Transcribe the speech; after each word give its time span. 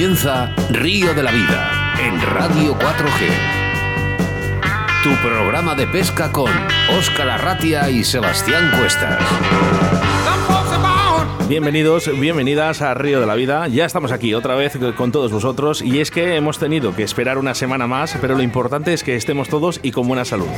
Comienza 0.00 0.54
Río 0.70 1.12
de 1.12 1.22
la 1.22 1.30
Vida 1.30 1.94
en 2.02 2.18
Radio 2.22 2.74
4G. 2.74 3.28
Tu 5.02 5.10
programa 5.28 5.74
de 5.74 5.86
pesca 5.86 6.32
con 6.32 6.50
Óscar 6.98 7.28
Arratia 7.28 7.90
y 7.90 8.02
Sebastián 8.02 8.70
Cuestas. 8.78 9.22
Bienvenidos, 11.48 12.18
bienvenidas 12.18 12.80
a 12.80 12.94
Río 12.94 13.20
de 13.20 13.26
la 13.26 13.34
Vida. 13.34 13.68
Ya 13.68 13.84
estamos 13.84 14.10
aquí 14.10 14.32
otra 14.32 14.54
vez 14.54 14.78
con 14.96 15.12
todos 15.12 15.32
vosotros 15.32 15.82
y 15.82 16.00
es 16.00 16.10
que 16.10 16.34
hemos 16.34 16.58
tenido 16.58 16.96
que 16.96 17.02
esperar 17.02 17.36
una 17.36 17.54
semana 17.54 17.86
más, 17.86 18.16
pero 18.22 18.34
lo 18.34 18.42
importante 18.42 18.94
es 18.94 19.04
que 19.04 19.16
estemos 19.16 19.50
todos 19.50 19.80
y 19.82 19.90
con 19.90 20.08
buena 20.08 20.24
salud. 20.24 20.48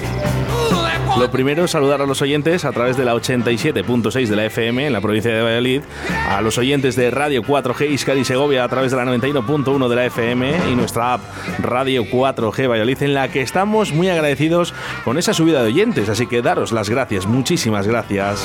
Lo 1.18 1.30
primero 1.30 1.64
es 1.64 1.70
saludar 1.70 2.00
a 2.00 2.06
los 2.06 2.22
oyentes 2.22 2.64
a 2.64 2.72
través 2.72 2.96
de 2.96 3.04
la 3.04 3.14
87.6 3.14 4.26
de 4.26 4.36
la 4.36 4.46
FM 4.46 4.86
en 4.86 4.92
la 4.92 5.00
provincia 5.00 5.32
de 5.32 5.42
Valladolid, 5.42 5.82
a 6.28 6.40
los 6.40 6.56
oyentes 6.58 6.96
de 6.96 7.10
Radio 7.10 7.42
4G 7.42 7.90
Iscar 7.90 8.16
y 8.16 8.24
Segovia 8.24 8.64
a 8.64 8.68
través 8.68 8.90
de 8.90 8.96
la 8.96 9.04
91.1 9.04 9.88
de 9.88 9.96
la 9.96 10.06
FM 10.06 10.70
y 10.70 10.74
nuestra 10.74 11.14
app 11.14 11.20
Radio 11.60 12.04
4G 12.04 12.68
Valladolid 12.68 13.02
en 13.02 13.14
la 13.14 13.28
que 13.28 13.42
estamos 13.42 13.92
muy 13.92 14.08
agradecidos 14.08 14.72
con 15.04 15.18
esa 15.18 15.34
subida 15.34 15.62
de 15.62 15.68
oyentes, 15.68 16.08
así 16.08 16.26
que 16.26 16.40
daros 16.40 16.72
las 16.72 16.88
gracias, 16.88 17.26
muchísimas 17.26 17.86
gracias. 17.86 18.42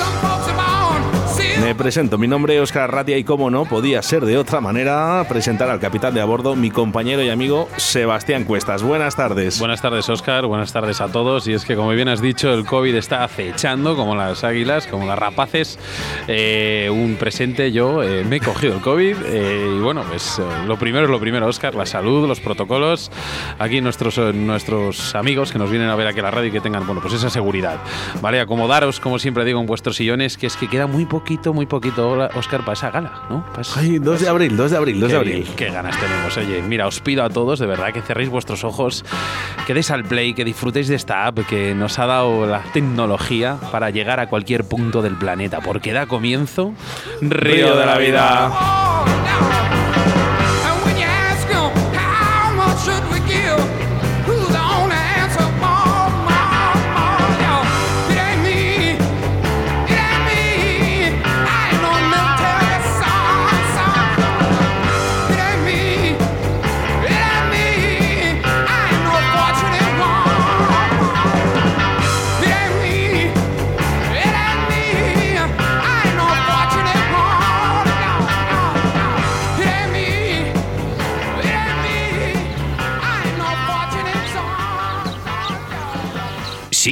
Me 1.38 1.74
presento, 1.74 2.18
mi 2.18 2.26
nombre 2.26 2.56
es 2.56 2.62
Oscar 2.62 2.90
Ratia 2.90 3.18
y 3.18 3.24
como 3.24 3.50
no 3.50 3.64
podía 3.64 4.00
ser 4.02 4.24
de 4.24 4.38
otra 4.38 4.60
manera 4.60 5.24
presentar 5.28 5.68
al 5.68 5.78
capitán 5.78 6.14
de 6.14 6.20
a 6.20 6.24
bordo, 6.24 6.56
mi 6.56 6.70
compañero 6.70 7.22
y 7.22 7.30
amigo 7.30 7.68
Sebastián 7.76 8.44
Cuestas. 8.44 8.82
Buenas 8.82 9.16
tardes. 9.16 9.58
Buenas 9.58 9.82
tardes 9.82 10.08
Oscar, 10.08 10.46
buenas 10.46 10.72
tardes 10.72 11.00
a 11.00 11.12
todos 11.12 11.46
y 11.46 11.52
es 11.52 11.64
que 11.64 11.76
como 11.76 11.90
bien 11.90 12.08
has 12.08 12.22
dicho 12.22 12.52
el 12.52 12.64
COVID 12.64 12.94
está 12.94 13.22
acechando 13.22 13.96
como 13.96 14.16
las 14.16 14.44
águilas, 14.44 14.86
como 14.86 15.06
las 15.06 15.18
rapaces. 15.18 15.78
Eh, 16.26 16.88
un 16.92 17.16
presente 17.16 17.70
yo 17.70 18.02
eh, 18.02 18.24
me 18.24 18.36
he 18.36 18.40
cogido 18.40 18.74
el 18.74 18.80
COVID 18.80 19.16
eh, 19.26 19.74
y 19.76 19.80
bueno 19.80 20.04
pues 20.08 20.40
lo 20.66 20.78
primero 20.78 21.04
es 21.04 21.10
lo 21.10 21.20
primero 21.20 21.46
Oscar, 21.46 21.74
la 21.74 21.86
salud, 21.86 22.26
los 22.26 22.40
protocolos, 22.40 23.12
aquí 23.58 23.80
nuestros, 23.80 24.18
nuestros 24.34 25.14
amigos 25.14 25.52
que 25.52 25.58
nos 25.58 25.70
vienen 25.70 25.88
a 25.88 25.96
ver 25.96 26.06
aquí 26.06 26.20
a 26.20 26.22
la 26.22 26.30
radio 26.30 26.48
y 26.48 26.52
que 26.52 26.60
tengan 26.60 26.86
bueno 26.86 27.00
pues 27.02 27.14
esa 27.14 27.30
seguridad. 27.30 27.78
Vale, 28.22 28.40
acomodaros 28.40 29.00
como 29.00 29.18
siempre 29.18 29.44
digo 29.44 29.60
en 29.60 29.66
vuestros 29.66 29.96
sillones 29.96 30.36
que 30.36 30.46
es 30.46 30.56
que 30.56 30.68
queda 30.68 30.86
muy 30.86 31.04
poquito 31.28 31.52
muy 31.52 31.66
poquito, 31.66 32.08
Oscar, 32.36 32.60
para 32.60 32.72
esa 32.72 32.90
gala, 32.90 33.12
¿no? 33.28 33.44
Ay, 33.76 33.98
2 33.98 34.20
de 34.22 34.28
abril, 34.30 34.56
2 34.56 34.70
de 34.70 34.76
abril, 34.78 34.98
2 34.98 35.10
de 35.10 35.16
abril. 35.18 35.48
Qué 35.56 35.70
ganas 35.70 35.94
tenemos, 36.00 36.34
oye. 36.38 36.62
Mira, 36.62 36.86
os 36.86 37.00
pido 37.00 37.22
a 37.22 37.28
todos, 37.28 37.58
de 37.58 37.66
verdad, 37.66 37.92
que 37.92 38.00
cerréis 38.00 38.30
vuestros 38.30 38.64
ojos, 38.64 39.04
que 39.66 39.74
deis 39.74 39.90
al 39.90 40.04
play, 40.04 40.32
que 40.32 40.42
disfrutéis 40.42 40.88
de 40.88 40.94
esta 40.94 41.26
app 41.26 41.40
que 41.40 41.74
nos 41.74 41.98
ha 41.98 42.06
dado 42.06 42.46
la 42.46 42.62
tecnología 42.72 43.58
para 43.70 43.90
llegar 43.90 44.20
a 44.20 44.28
cualquier 44.30 44.64
punto 44.64 45.02
del 45.02 45.16
planeta, 45.16 45.60
porque 45.60 45.92
da 45.92 46.06
comienzo 46.06 46.72
Río 47.20 47.76
de 47.76 47.84
la 47.84 47.98
Vida. 47.98 49.17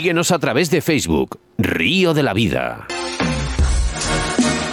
Síguenos 0.06 0.30
a 0.30 0.38
través 0.38 0.70
de 0.70 0.82
Facebook, 0.82 1.40
Río 1.58 2.14
de 2.14 2.22
la 2.22 2.32
Vida. 2.32 2.86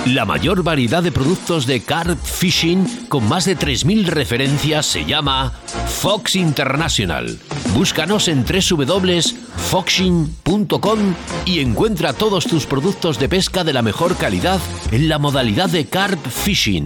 La 0.05 0.25
mayor 0.25 0.61
variedad 0.61 1.01
de 1.01 1.11
productos 1.11 1.65
de 1.65 1.81
carp 1.81 2.23
fishing 2.23 3.07
con 3.09 3.27
más 3.27 3.45
de 3.45 3.57
3.000 3.57 4.05
referencias 4.05 4.85
se 4.85 5.05
llama 5.05 5.51
Fox 5.87 6.35
International. 6.35 7.39
Búscanos 7.73 8.27
en 8.27 8.45
www.foxing.com 8.45 10.99
y 11.45 11.61
encuentra 11.61 12.13
todos 12.13 12.45
tus 12.45 12.67
productos 12.67 13.17
de 13.17 13.27
pesca 13.27 13.63
de 13.63 13.73
la 13.73 13.81
mejor 13.81 14.15
calidad 14.17 14.59
en 14.91 15.09
la 15.09 15.17
modalidad 15.17 15.71
de 15.71 15.87
carp 15.87 16.23
fishing 16.27 16.85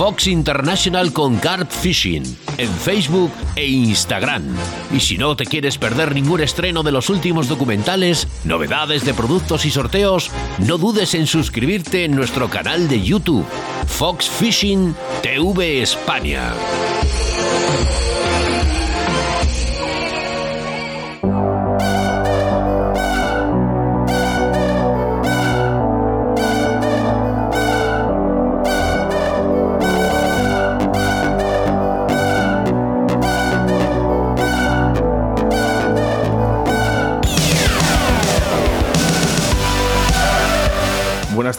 Fox 0.00 0.28
International 0.28 1.12
con 1.12 1.36
Carp 1.36 1.70
Fishing 1.70 2.22
en 2.56 2.70
Facebook 2.70 3.30
e 3.54 3.66
Instagram. 3.66 4.56
Y 4.90 5.00
si 5.00 5.18
no 5.18 5.36
te 5.36 5.44
quieres 5.44 5.76
perder 5.76 6.14
ningún 6.14 6.40
estreno 6.40 6.82
de 6.82 6.90
los 6.90 7.10
últimos 7.10 7.48
documentales, 7.48 8.26
novedades 8.44 9.04
de 9.04 9.12
productos 9.12 9.66
y 9.66 9.70
sorteos, 9.70 10.30
no 10.56 10.78
dudes 10.78 11.12
en 11.12 11.26
suscribirte 11.26 12.06
en 12.06 12.16
nuestro 12.16 12.48
canal 12.48 12.88
de 12.88 13.02
YouTube, 13.02 13.44
Fox 13.86 14.26
Fishing 14.26 14.94
TV 15.20 15.82
España. 15.82 16.54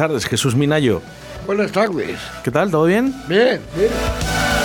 Tardes, 0.02 0.26
Jesús 0.26 0.56
Minayo. 0.56 1.00
Buenas 1.46 1.72
tardes. 1.72 2.18
¿Qué 2.44 2.50
tal? 2.50 2.72
¿Todo 2.72 2.86
bien? 2.86 3.14
Bien, 3.28 3.62
bien. 3.76 3.92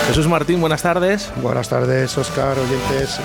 Jesús 0.07 0.27
Martín, 0.27 0.63
buenas 0.63 0.81
tardes. 0.81 1.31
Buenas 1.43 1.69
tardes, 1.69 2.17
Oscar, 2.17 2.59
oyentes. 2.59 3.21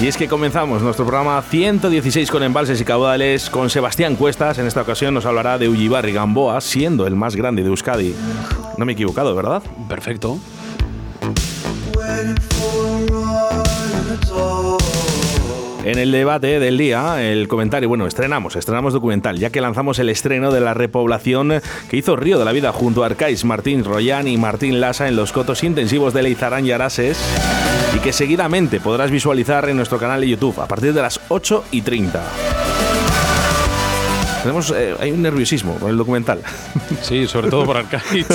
Y 0.00 0.08
es 0.08 0.16
que 0.16 0.26
comenzamos 0.26 0.82
nuestro 0.82 1.06
programa 1.06 1.40
116 1.40 2.32
con 2.32 2.42
embalses 2.42 2.80
y 2.80 2.84
caudales 2.84 3.48
con 3.48 3.70
Sebastián 3.70 4.16
Cuestas. 4.16 4.58
En 4.58 4.66
esta 4.66 4.82
ocasión 4.82 5.14
nos 5.14 5.24
hablará 5.24 5.56
de 5.56 5.68
Ullibarri 5.68 6.12
Gamboa, 6.12 6.60
siendo 6.60 7.06
el 7.06 7.14
más 7.14 7.36
grande 7.36 7.62
de 7.62 7.68
Euskadi. 7.68 8.12
No 8.78 8.84
me 8.84 8.90
he 8.90 8.94
equivocado, 8.94 9.36
¿verdad? 9.36 9.62
Perfecto. 9.88 10.40
En 15.84 15.98
el 15.98 16.12
debate 16.12 16.60
del 16.60 16.78
día, 16.78 17.20
el 17.28 17.48
comentario, 17.48 17.88
bueno, 17.88 18.06
estrenamos, 18.06 18.54
estrenamos 18.54 18.92
documental, 18.92 19.38
ya 19.38 19.50
que 19.50 19.60
lanzamos 19.60 19.98
el 19.98 20.10
estreno 20.10 20.52
de 20.52 20.60
la 20.60 20.74
repoblación 20.74 21.60
que 21.90 21.96
hizo 21.96 22.14
Río 22.14 22.38
de 22.38 22.44
la 22.44 22.52
Vida 22.52 22.72
junto 22.72 23.02
a 23.02 23.06
Arcais, 23.06 23.44
Martín 23.44 23.82
Royan 23.82 24.28
y 24.28 24.36
Martín 24.36 24.80
Lasa 24.80 25.08
en 25.08 25.16
los 25.16 25.32
cotos 25.32 25.64
intensivos 25.64 26.14
de 26.14 26.22
Leizarán 26.22 26.64
y 26.64 26.70
Arases 26.70 27.18
y 27.96 27.98
que 27.98 28.12
seguidamente 28.12 28.78
podrás 28.78 29.10
visualizar 29.10 29.68
en 29.68 29.76
nuestro 29.76 29.98
canal 29.98 30.20
de 30.20 30.28
YouTube 30.28 30.60
a 30.60 30.66
partir 30.66 30.94
de 30.94 31.02
las 31.02 31.20
8 31.28 31.64
y 31.72 31.82
30. 31.82 32.22
Tenemos, 34.42 34.72
eh, 34.76 34.94
hay 35.00 35.10
un 35.10 35.20
nerviosismo 35.20 35.74
con 35.80 35.90
el 35.90 35.96
documental. 35.96 36.42
Sí, 37.00 37.26
sobre 37.26 37.50
todo 37.50 37.64
por 37.64 37.76
Arcais. 37.78 38.26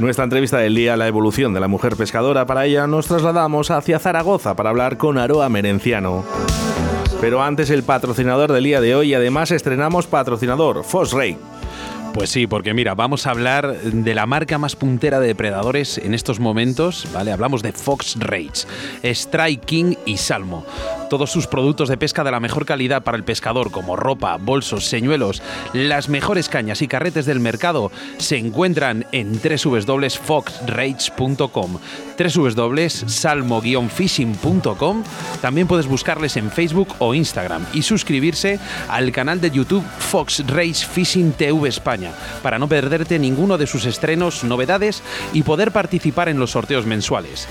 Nuestra 0.00 0.22
entrevista 0.22 0.58
del 0.58 0.76
día, 0.76 0.96
la 0.96 1.08
evolución 1.08 1.52
de 1.52 1.58
la 1.58 1.66
mujer 1.66 1.96
pescadora, 1.96 2.46
para 2.46 2.66
ella 2.66 2.86
nos 2.86 3.08
trasladamos 3.08 3.72
hacia 3.72 3.98
Zaragoza 3.98 4.54
para 4.54 4.70
hablar 4.70 4.96
con 4.96 5.18
Aroa 5.18 5.48
Merenciano. 5.48 6.24
Pero 7.20 7.42
antes 7.42 7.68
el 7.70 7.82
patrocinador 7.82 8.52
del 8.52 8.62
día 8.62 8.80
de 8.80 8.94
hoy 8.94 9.10
y 9.10 9.14
además 9.14 9.50
estrenamos 9.50 10.06
patrocinador, 10.06 10.84
Fosray. 10.84 11.36
Pues 12.14 12.30
sí, 12.30 12.46
porque 12.46 12.74
mira, 12.74 12.94
vamos 12.94 13.26
a 13.26 13.30
hablar 13.30 13.76
de 13.76 14.14
la 14.14 14.26
marca 14.26 14.56
más 14.56 14.76
puntera 14.76 15.18
de 15.18 15.26
depredadores 15.26 15.98
en 15.98 16.14
estos 16.14 16.38
momentos, 16.38 17.08
¿vale? 17.12 17.32
Hablamos 17.32 17.62
de 17.62 17.72
Fox 17.72 18.16
Rage, 18.20 18.66
Strike 19.02 19.64
King 19.64 19.94
y 20.06 20.16
Salmo. 20.16 20.64
Todos 21.08 21.30
sus 21.30 21.46
productos 21.46 21.88
de 21.88 21.96
pesca 21.96 22.24
de 22.24 22.30
la 22.30 22.40
mejor 22.40 22.66
calidad 22.66 23.02
para 23.02 23.16
el 23.16 23.24
pescador, 23.24 23.70
como 23.70 23.96
ropa, 23.96 24.36
bolsos, 24.36 24.84
señuelos, 24.84 25.42
las 25.72 26.10
mejores 26.10 26.50
cañas 26.50 26.82
y 26.82 26.88
carretes 26.88 27.24
del 27.24 27.40
mercado, 27.40 27.90
se 28.18 28.36
encuentran 28.36 29.06
en 29.12 29.32
www.foxrage.com, 29.32 31.78
www.salmo-fishing.com. 32.18 35.04
También 35.40 35.66
puedes 35.66 35.86
buscarles 35.86 36.36
en 36.36 36.50
Facebook 36.50 36.94
o 36.98 37.14
Instagram 37.14 37.64
y 37.72 37.80
suscribirse 37.82 38.60
al 38.88 39.10
canal 39.10 39.40
de 39.40 39.50
YouTube 39.50 39.86
Fox 39.98 40.44
Rage 40.46 40.86
Fishing 40.86 41.32
TV 41.32 41.66
España 41.68 42.12
para 42.42 42.58
no 42.58 42.68
perderte 42.68 43.18
ninguno 43.18 43.56
de 43.56 43.66
sus 43.66 43.86
estrenos, 43.86 44.44
novedades 44.44 45.02
y 45.32 45.42
poder 45.42 45.72
participar 45.72 46.28
en 46.28 46.38
los 46.38 46.50
sorteos 46.50 46.84
mensuales. 46.84 47.48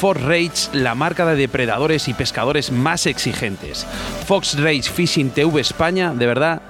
Fox 0.00 0.22
Rage, 0.22 0.68
la 0.72 0.94
marca 0.94 1.26
de 1.26 1.36
depredadores 1.36 2.08
y 2.08 2.14
pescadores 2.14 2.70
más 2.70 2.99
exigentes. 3.06 3.86
Fox 4.26 4.58
Rage 4.60 4.82
Fishing 4.82 5.30
TV 5.30 5.60
España, 5.60 6.12
de 6.14 6.26
verdad, 6.26 6.62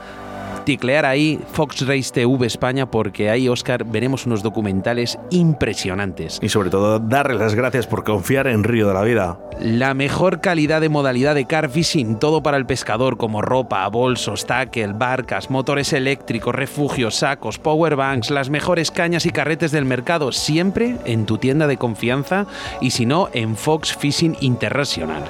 ticlear 0.64 1.06
ahí 1.06 1.40
Fox 1.52 1.86
Race 1.86 2.12
TV 2.12 2.46
España 2.46 2.90
porque 2.90 3.30
ahí, 3.30 3.48
Oscar, 3.48 3.84
veremos 3.84 4.26
unos 4.26 4.42
documentales 4.42 5.18
impresionantes. 5.30 6.38
Y 6.42 6.48
sobre 6.48 6.70
todo, 6.70 6.98
darles 6.98 7.38
las 7.38 7.54
gracias 7.54 7.86
por 7.86 8.04
confiar 8.04 8.46
en 8.46 8.64
Río 8.64 8.86
de 8.86 8.94
la 8.94 9.02
Vida. 9.02 9.38
La 9.60 9.94
mejor 9.94 10.40
calidad 10.40 10.80
de 10.80 10.88
modalidad 10.88 11.34
de 11.34 11.46
car 11.46 11.70
fishing, 11.70 12.18
todo 12.18 12.42
para 12.42 12.56
el 12.56 12.66
pescador, 12.66 13.16
como 13.16 13.42
ropa, 13.42 13.86
bolsos, 13.88 14.46
tackle, 14.46 14.92
barcas, 14.94 15.50
motores 15.50 15.92
eléctricos, 15.92 16.54
refugios, 16.54 17.16
sacos, 17.16 17.58
powerbanks, 17.58 18.30
las 18.30 18.48
mejores 18.48 18.90
cañas 18.90 19.26
y 19.26 19.30
carretes 19.30 19.72
del 19.72 19.84
mercado, 19.84 20.32
siempre 20.32 20.96
en 21.04 21.26
tu 21.26 21.38
tienda 21.38 21.66
de 21.66 21.76
confianza 21.76 22.46
y 22.80 22.92
si 22.92 23.06
no, 23.06 23.28
en 23.32 23.56
Fox 23.56 23.96
Fishing 23.96 24.36
International. 24.40 25.24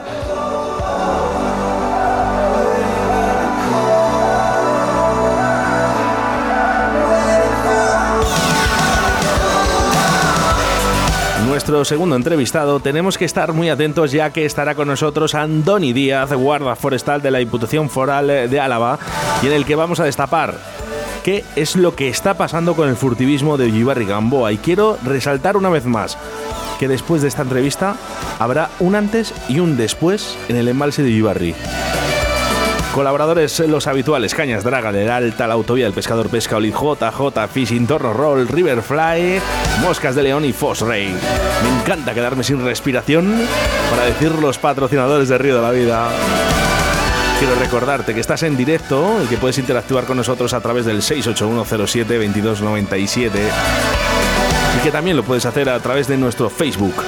Nuestro 11.61 11.85
segundo 11.85 12.17
entrevistado, 12.17 12.81
tenemos 12.81 13.19
que 13.19 13.27
estar 13.27 13.53
muy 13.53 13.69
atentos 13.69 14.13
ya 14.13 14.31
que 14.31 14.47
estará 14.47 14.75
con 14.75 14.89
nosotros 14.89 15.35
Andoni 15.35 15.93
Díaz, 15.93 16.33
guarda 16.33 16.75
forestal 16.75 17.21
de 17.21 17.31
la 17.31 17.37
Diputación 17.39 17.91
Foral 17.91 18.49
de 18.49 18.61
Álava, 18.61 18.99
y 19.43 19.47
en 19.49 19.53
el 19.53 19.67
que 19.67 19.75
vamos 19.75 20.01
a 20.01 20.05
destapar 20.05 20.55
qué 21.23 21.45
es 21.57 21.77
lo 21.77 21.95
que 21.95 22.09
está 22.09 22.33
pasando 22.33 22.75
con 22.75 22.89
el 22.89 22.97
furtivismo 22.97 23.59
de 23.59 23.67
Ullibarri 23.67 24.07
Gamboa. 24.07 24.53
Y 24.53 24.57
quiero 24.57 24.97
resaltar 25.05 25.59
una 25.59 25.69
vez 25.69 25.85
más 25.85 26.17
que 26.79 26.89
después 26.89 27.21
de 27.21 27.29
esta 27.29 27.43
entrevista 27.43 27.95
habrá 28.39 28.71
un 28.79 28.95
antes 28.95 29.35
y 29.51 29.61
un 29.61 29.77
después 29.77 30.39
en 30.49 30.57
el 30.57 30.67
embalse 30.67 31.03
de 31.03 31.11
Ullibarri. 31.11 31.55
Colaboradores 32.95 33.59
los 33.61 33.87
habituales, 33.87 34.35
Cañas 34.35 34.65
Draga, 34.65 34.91
del 34.91 35.11
Alta, 35.11 35.47
la 35.47 35.55
Autovía 35.55 35.85
del 35.85 35.95
Pescador 35.95 36.29
Pesca 36.29 36.57
Oli, 36.57 36.73
JJ, 36.73 37.47
Fishing, 37.53 37.87
Torno 37.87 38.13
Roll, 38.13 38.49
Riverfly, 38.49 39.41
Moscas 39.81 40.17
de 40.17 40.25
León 40.25 40.45
y 40.45 40.53
Fosray. 40.53 41.07
Me 41.09 41.81
encanta 41.81 42.15
quedarme 42.15 42.43
sin 42.43 42.65
respiración 42.65 43.33
para 43.91 44.07
decir 44.07 44.33
los 44.33 44.59
patrocinadores 44.59 45.29
de 45.29 45.39
Río 45.39 45.55
de 45.57 45.63
la 45.63 45.71
Vida. 45.71 46.09
Quiero 47.39 47.55
recordarte 47.55 48.13
que 48.13 48.19
estás 48.21 48.43
en 48.43 48.57
directo 48.57 49.21
y 49.25 49.29
que 49.29 49.37
puedes 49.37 49.59
interactuar 49.59 50.05
con 50.05 50.17
nosotros 50.17 50.53
a 50.53 50.61
través 50.61 50.85
del 50.85 51.01
681072297 51.01 53.31
y 54.77 54.81
que 54.83 54.91
también 54.91 55.17
lo 55.17 55.23
puedes 55.23 55.47
hacer 55.47 55.69
a 55.69 55.79
través 55.79 56.09
de 56.09 56.17
nuestro 56.17 56.51
Facebook. 56.51 57.05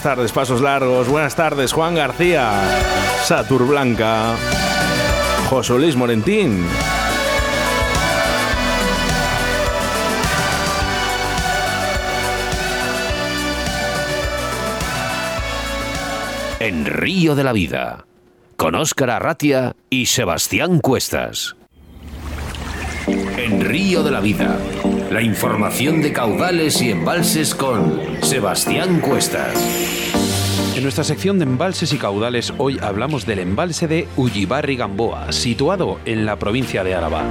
Buenas 0.00 0.16
tardes, 0.16 0.32
Pasos 0.32 0.60
Largos. 0.62 1.08
Buenas 1.08 1.36
tardes, 1.36 1.74
Juan 1.74 1.94
García. 1.94 2.52
Satur 3.22 3.66
Blanca. 3.66 4.34
José 5.50 5.74
Luis 5.74 5.94
Morentín. 5.94 6.64
En 16.60 16.86
Río 16.86 17.34
de 17.34 17.44
la 17.44 17.52
Vida, 17.52 18.06
con 18.56 18.76
Óscar 18.76 19.10
Arratia 19.10 19.76
y 19.90 20.06
Sebastián 20.06 20.78
Cuestas. 20.78 21.56
En 23.36 23.60
Río 23.60 24.02
de 24.02 24.10
la 24.10 24.20
Vida, 24.20 24.56
la 25.10 25.22
información 25.22 26.00
de 26.02 26.12
caudales 26.12 26.80
y 26.80 26.90
embalses 26.90 27.52
con 27.52 28.00
Sebastián 28.22 29.00
Cuestas. 29.00 29.56
En 30.76 30.84
nuestra 30.84 31.02
sección 31.02 31.40
de 31.40 31.46
embalses 31.46 31.92
y 31.92 31.98
caudales 31.98 32.52
hoy 32.58 32.78
hablamos 32.80 33.26
del 33.26 33.40
embalse 33.40 33.88
de 33.88 34.06
Ullibarri 34.16 34.76
Gamboa, 34.76 35.32
situado 35.32 35.98
en 36.04 36.26
la 36.26 36.38
provincia 36.38 36.84
de 36.84 36.94
Álava. 36.94 37.24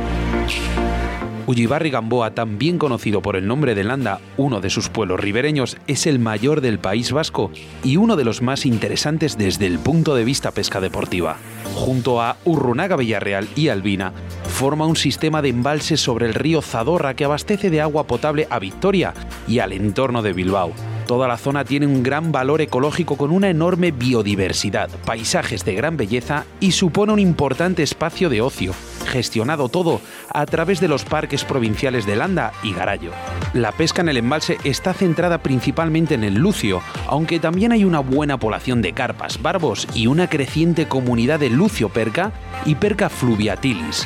Ullibarri 1.49 1.89
Gamboa, 1.89 2.35
también 2.35 2.77
conocido 2.77 3.23
por 3.23 3.35
el 3.35 3.47
nombre 3.47 3.73
de 3.73 3.83
Landa, 3.83 4.19
uno 4.37 4.61
de 4.61 4.69
sus 4.69 4.89
pueblos 4.89 5.19
ribereños, 5.19 5.77
es 5.87 6.05
el 6.05 6.19
mayor 6.19 6.61
del 6.61 6.77
País 6.77 7.11
Vasco 7.11 7.49
y 7.83 7.97
uno 7.97 8.15
de 8.15 8.23
los 8.23 8.43
más 8.43 8.67
interesantes 8.67 9.35
desde 9.35 9.65
el 9.65 9.79
punto 9.79 10.13
de 10.13 10.23
vista 10.23 10.51
pesca 10.51 10.79
deportiva. 10.79 11.37
Junto 11.73 12.21
a 12.21 12.37
Urrunaga 12.45 12.97
Villarreal 12.97 13.47
y 13.55 13.69
Albina, 13.69 14.13
forma 14.43 14.85
un 14.85 14.95
sistema 14.95 15.41
de 15.41 15.49
embalses 15.49 15.99
sobre 15.99 16.27
el 16.27 16.35
río 16.35 16.61
Zadorra 16.61 17.15
que 17.15 17.25
abastece 17.25 17.71
de 17.71 17.81
agua 17.81 18.05
potable 18.05 18.45
a 18.51 18.59
Victoria 18.59 19.15
y 19.47 19.57
al 19.57 19.71
entorno 19.71 20.21
de 20.21 20.33
Bilbao. 20.33 20.71
Toda 21.09 21.27
la 21.27 21.37
zona 21.37 21.65
tiene 21.65 21.87
un 21.87 22.03
gran 22.03 22.31
valor 22.31 22.61
ecológico 22.61 23.17
con 23.17 23.31
una 23.31 23.49
enorme 23.49 23.89
biodiversidad, 23.89 24.91
paisajes 25.07 25.65
de 25.65 25.73
gran 25.73 25.97
belleza 25.97 26.45
y 26.59 26.73
supone 26.73 27.11
un 27.11 27.17
importante 27.17 27.81
espacio 27.81 28.29
de 28.29 28.41
ocio, 28.41 28.75
gestionado 29.07 29.69
todo 29.69 30.01
a 30.31 30.45
través 30.45 30.79
de 30.79 30.87
los 30.87 31.05
parques 31.05 31.45
provinciales 31.45 32.05
de 32.05 32.15
Landa 32.15 32.51
y 32.61 32.73
Garallo. 32.73 33.09
La 33.55 33.71
pesca 33.71 34.03
en 34.03 34.09
el 34.09 34.17
embalse 34.17 34.59
está 34.63 34.93
centrada 34.93 35.39
principalmente 35.39 36.13
en 36.13 36.23
el 36.23 36.35
lucio, 36.35 36.79
aunque 37.07 37.39
también 37.39 37.71
hay 37.71 37.85
una 37.85 38.01
buena 38.01 38.37
población 38.37 38.83
de 38.83 38.93
carpas, 38.93 39.41
barbos 39.41 39.87
y 39.95 40.05
una 40.05 40.29
creciente 40.29 40.87
comunidad 40.87 41.39
de 41.39 41.49
lucio 41.49 41.89
perca 41.89 42.33
y 42.67 42.75
perca 42.75 43.09
fluviatilis. 43.09 44.05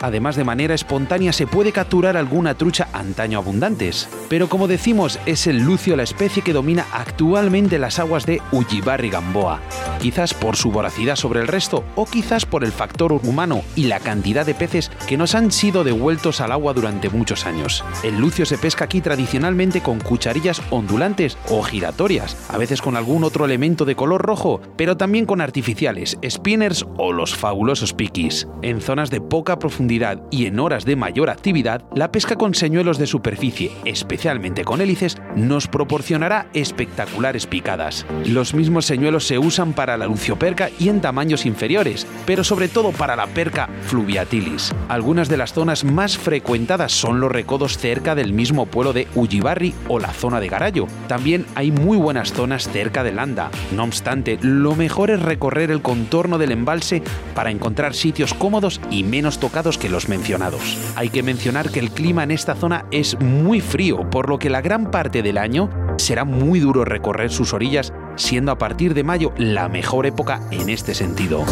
Además, 0.00 0.34
de 0.34 0.44
manera 0.44 0.74
espontánea 0.74 1.32
se 1.32 1.46
puede 1.46 1.72
capturar 1.72 2.16
alguna 2.16 2.54
trucha 2.54 2.88
antaño 2.94 3.38
abundantes. 3.38 4.08
Pero 4.30 4.48
como 4.48 4.66
decimos, 4.66 5.18
es 5.26 5.46
el 5.46 5.58
lucio 5.58 5.94
la 5.94 6.04
especie 6.04 6.42
que 6.42 6.54
domina 6.54 6.86
actualmente 6.92 7.78
las 7.78 7.98
aguas 7.98 8.24
de 8.24 8.40
Ullibarri 8.50 9.10
Gamboa. 9.10 9.60
Quizás 10.00 10.32
por 10.32 10.56
su 10.56 10.70
voracidad 10.70 11.16
sobre 11.16 11.40
el 11.40 11.48
resto 11.48 11.84
o 11.96 12.06
quizás 12.06 12.46
por 12.46 12.64
el 12.64 12.72
factor 12.72 13.12
humano 13.12 13.62
y 13.76 13.84
la 13.84 14.00
cantidad 14.00 14.46
de 14.46 14.54
peces 14.54 14.90
que 15.06 15.18
nos 15.18 15.34
han 15.34 15.52
sido 15.52 15.84
devueltos 15.84 16.40
al 16.40 16.52
agua 16.52 16.72
durante 16.72 17.10
muchos 17.10 17.44
años. 17.44 17.84
El 18.02 18.18
lucio 18.18 18.46
se 18.46 18.56
pesca 18.56 18.86
aquí 18.86 19.02
tradicionalmente 19.02 19.82
con 19.82 20.00
cucharillas 20.00 20.62
ondulantes 20.70 21.36
o 21.50 21.62
giratorias, 21.62 22.36
a 22.48 22.56
veces 22.56 22.80
con 22.80 22.96
algún 22.96 23.24
otro 23.24 23.44
elemento 23.44 23.84
de 23.84 23.96
color 23.96 24.22
rojo, 24.22 24.62
pero 24.76 24.96
también 24.96 25.26
con 25.26 25.42
artificiales, 25.42 26.16
spinners 26.26 26.86
o 26.96 27.12
los 27.12 27.36
fabulosos 27.36 27.92
piquis. 27.92 28.48
En 28.62 28.80
zonas 28.80 29.10
de 29.10 29.20
poca 29.20 29.58
profundidad 29.58 29.89
y 30.30 30.46
en 30.46 30.60
horas 30.60 30.84
de 30.84 30.94
mayor 30.94 31.30
actividad, 31.30 31.82
la 31.96 32.12
pesca 32.12 32.36
con 32.36 32.54
señuelos 32.54 32.96
de 32.96 33.08
superficie, 33.08 33.72
especialmente 33.84 34.62
con 34.62 34.80
hélices, 34.80 35.16
nos 35.34 35.66
proporcionará 35.66 36.46
espectaculares 36.54 37.48
picadas. 37.48 38.06
Los 38.24 38.54
mismos 38.54 38.84
señuelos 38.86 39.26
se 39.26 39.40
usan 39.40 39.72
para 39.72 39.96
la 39.96 40.06
lucioperca 40.06 40.70
y 40.78 40.90
en 40.90 41.00
tamaños 41.00 41.44
inferiores, 41.44 42.06
pero 42.24 42.44
sobre 42.44 42.68
todo 42.68 42.92
para 42.92 43.16
la 43.16 43.26
perca 43.26 43.68
fluviatilis. 43.82 44.72
Algunas 44.88 45.28
de 45.28 45.38
las 45.38 45.54
zonas 45.54 45.82
más 45.82 46.16
frecuentadas 46.16 46.92
son 46.92 47.18
los 47.18 47.32
recodos 47.32 47.76
cerca 47.76 48.14
del 48.14 48.32
mismo 48.32 48.66
pueblo 48.66 48.92
de 48.92 49.08
Ullibarri 49.16 49.74
o 49.88 49.98
la 49.98 50.12
zona 50.12 50.38
de 50.38 50.48
Garallo. 50.48 50.86
También 51.08 51.46
hay 51.56 51.72
muy 51.72 51.96
buenas 51.96 52.32
zonas 52.32 52.68
cerca 52.68 53.02
de 53.02 53.10
Landa. 53.10 53.50
No 53.74 53.82
obstante, 53.82 54.38
lo 54.40 54.76
mejor 54.76 55.10
es 55.10 55.20
recorrer 55.20 55.72
el 55.72 55.82
contorno 55.82 56.38
del 56.38 56.52
embalse 56.52 57.02
para 57.34 57.50
encontrar 57.50 57.94
sitios 57.94 58.34
cómodos 58.34 58.80
y 58.88 59.02
menos 59.02 59.40
tocados 59.40 59.79
que 59.80 59.88
los 59.88 60.08
mencionados. 60.08 60.78
Hay 60.94 61.08
que 61.08 61.24
mencionar 61.24 61.70
que 61.70 61.80
el 61.80 61.90
clima 61.90 62.22
en 62.22 62.30
esta 62.30 62.54
zona 62.54 62.84
es 62.92 63.18
muy 63.18 63.60
frío, 63.60 64.08
por 64.10 64.28
lo 64.28 64.38
que 64.38 64.50
la 64.50 64.60
gran 64.60 64.92
parte 64.92 65.22
del 65.22 65.38
año 65.38 65.68
será 65.96 66.24
muy 66.24 66.60
duro 66.60 66.84
recorrer 66.84 67.30
sus 67.30 67.52
orillas, 67.52 67.92
siendo 68.14 68.52
a 68.52 68.58
partir 68.58 68.94
de 68.94 69.02
mayo 69.02 69.32
la 69.36 69.68
mejor 69.68 70.06
época 70.06 70.40
en 70.52 70.68
este 70.68 70.94
sentido. 70.94 71.44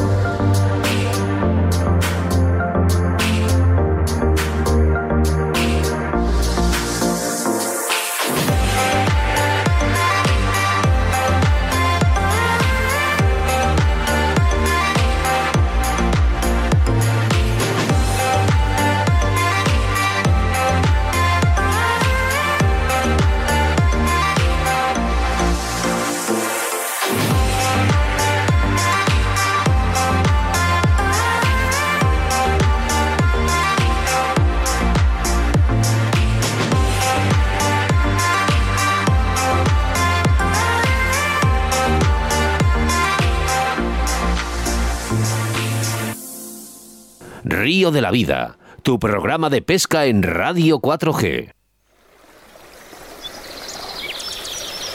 Río 47.68 47.90
de 47.90 48.00
la 48.00 48.10
Vida, 48.10 48.56
tu 48.82 48.98
programa 48.98 49.50
de 49.50 49.60
pesca 49.60 50.06
en 50.06 50.22
Radio 50.22 50.80
4G. 50.80 51.52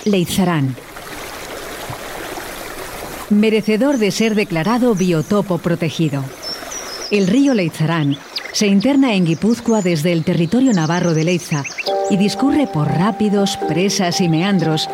Leizarán. 0.06 0.76
Merecedor 3.30 4.00
de 4.00 4.10
ser 4.10 4.34
declarado 4.34 4.96
biotopo 4.96 5.60
protegido. 5.60 6.26
El 7.12 7.28
río 7.28 7.54
Leizarán 7.54 8.18
se 8.54 8.66
interna 8.66 9.14
en 9.14 9.26
Guipúzcoa 9.26 9.84
desde 9.84 10.12
el 10.12 10.24
territorio 10.24 10.74
navarro 10.74 11.14
de 11.14 11.26
Leiza 11.26 11.64
y 12.10 12.18
discurre 12.18 12.66
por 12.66 12.88
rápidos, 12.88 13.56
presas 13.68 14.20
y 14.20 14.30
meandros 14.30 14.90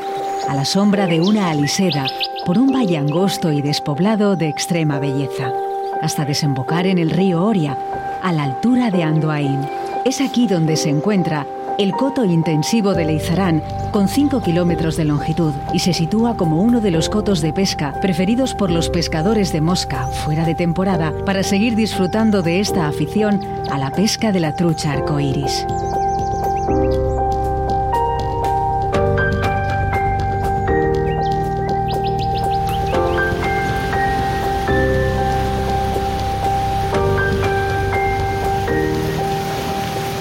a 0.49 0.53
la 0.53 0.65
sombra 0.65 1.07
de 1.07 1.21
una 1.21 1.49
aliseda 1.49 2.07
por 2.45 2.57
un 2.57 2.73
valle 2.73 2.97
angosto 2.97 3.53
y 3.53 3.61
despoblado 3.61 4.35
de 4.35 4.49
extrema 4.49 4.99
belleza 4.99 5.53
hasta 6.01 6.25
desembocar 6.25 6.87
en 6.87 6.97
el 6.97 7.09
río 7.09 7.43
Oria, 7.43 7.77
a 8.21 8.31
la 8.31 8.43
altura 8.43 8.91
de 8.91 9.03
Andoain. 9.03 9.67
Es 10.05 10.21
aquí 10.21 10.47
donde 10.47 10.75
se 10.75 10.89
encuentra 10.89 11.45
el 11.79 11.93
coto 11.93 12.25
intensivo 12.25 12.93
de 12.93 13.05
Leizarán, 13.05 13.63
con 13.91 14.09
5 14.09 14.41
kilómetros 14.41 14.97
de 14.97 15.05
longitud, 15.05 15.53
y 15.73 15.79
se 15.79 15.93
sitúa 15.93 16.35
como 16.35 16.61
uno 16.61 16.81
de 16.81 16.91
los 16.91 17.07
cotos 17.07 17.39
de 17.39 17.53
pesca 17.53 17.93
preferidos 18.01 18.53
por 18.53 18.69
los 18.69 18.89
pescadores 18.89 19.53
de 19.53 19.61
mosca 19.61 20.07
fuera 20.07 20.43
de 20.43 20.55
temporada 20.55 21.13
para 21.25 21.41
seguir 21.41 21.77
disfrutando 21.77 22.41
de 22.41 22.59
esta 22.59 22.87
afición 22.87 23.39
a 23.71 23.77
la 23.77 23.91
pesca 23.91 24.33
de 24.33 24.41
la 24.41 24.55
trucha 24.55 24.91
arcoíris. 24.91 25.65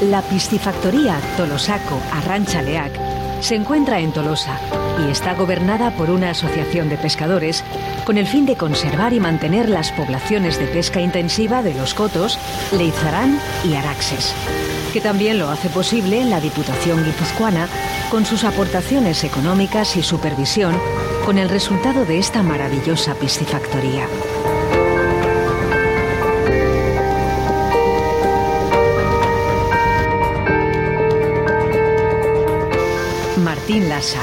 La 0.08 0.22
piscifactoría 0.22 1.20
Tolosaco 1.36 2.00
Arrancha 2.12 2.62
Leac 2.62 2.92
se 3.42 3.56
encuentra 3.56 4.00
en 4.00 4.10
Tolosa 4.10 4.58
y 4.98 5.10
está 5.10 5.34
gobernada 5.34 5.90
por 5.90 6.08
una 6.08 6.30
asociación 6.30 6.88
de 6.88 6.96
pescadores 6.96 7.62
con 8.06 8.16
el 8.16 8.26
fin 8.26 8.46
de 8.46 8.56
conservar 8.56 9.12
y 9.12 9.20
mantener 9.20 9.68
las 9.68 9.92
poblaciones 9.92 10.58
de 10.58 10.66
pesca 10.66 11.02
intensiva 11.02 11.62
de 11.62 11.74
los 11.74 11.92
cotos, 11.92 12.38
Leizarán 12.72 13.38
y 13.64 13.74
Araxes, 13.74 14.32
que 14.94 15.02
también 15.02 15.38
lo 15.38 15.50
hace 15.50 15.68
posible 15.68 16.24
la 16.24 16.40
Diputación 16.40 17.04
Guipuzcoana 17.04 17.68
con 18.10 18.24
sus 18.24 18.44
aportaciones 18.44 19.24
económicas 19.24 19.94
y 19.96 20.02
supervisión 20.02 20.74
con 21.26 21.36
el 21.36 21.50
resultado 21.50 22.06
de 22.06 22.18
esta 22.18 22.42
maravillosa 22.42 23.14
piscifactoría. 23.14 24.06
Martín 33.68 33.90
Lassa, 33.90 34.20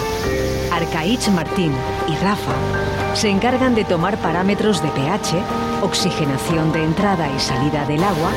Arcaich 0.71 1.29
Martín 1.29 1.71
y 2.07 2.15
Rafa 2.15 2.55
se 3.13 3.29
encargan 3.29 3.75
de 3.75 3.85
tomar 3.85 4.17
parámetros 4.17 4.81
de 4.81 4.89
pH, 4.89 5.35
oxigenación 5.83 6.71
de 6.71 6.83
entrada 6.83 7.29
y 7.31 7.39
salida 7.39 7.85
del 7.85 8.03
agua, 8.03 8.31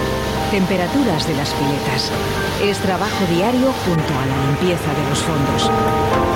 temperaturas 0.50 1.26
de 1.26 1.34
las 1.34 1.54
piletas. 1.54 2.12
Es 2.62 2.76
trabajo 2.80 3.24
diario 3.34 3.72
junto 3.86 4.18
a 4.18 4.26
la 4.26 4.46
limpieza 4.48 4.92
de 4.92 5.08
los 5.08 5.18
fondos. 5.20 6.27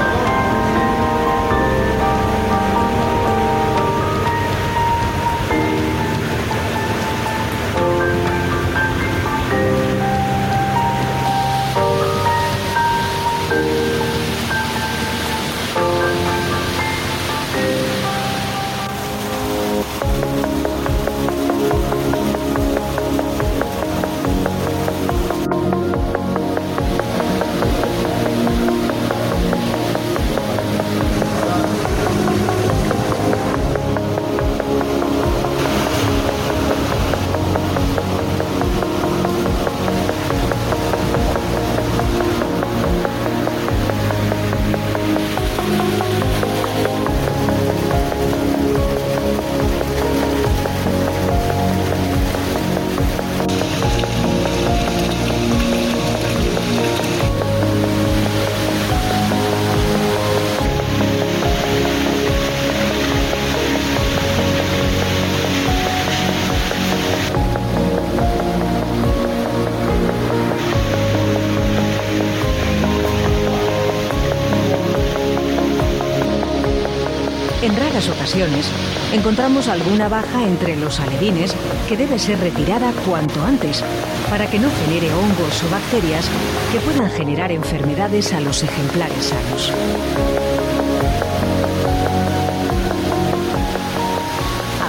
Encontramos 79.13 79.69
alguna 79.69 80.09
baja 80.09 80.43
entre 80.43 80.77
los 80.77 81.01
alevines 81.01 81.55
que 81.89 81.97
debe 81.97 82.19
ser 82.19 82.39
retirada 82.41 82.93
cuanto 83.07 83.45
antes 83.45 83.85
para 84.31 84.47
que 84.47 84.59
no 84.59 84.69
genere 84.85 85.13
hongos 85.13 85.63
o 85.65 85.71
bacterias 85.71 86.29
que 86.73 86.81
puedan 86.81 87.11
generar 87.11 87.53
enfermedades 87.53 88.33
a 88.33 88.41
los 88.41 88.63
ejemplares 88.63 89.27
sanos. 89.27 89.73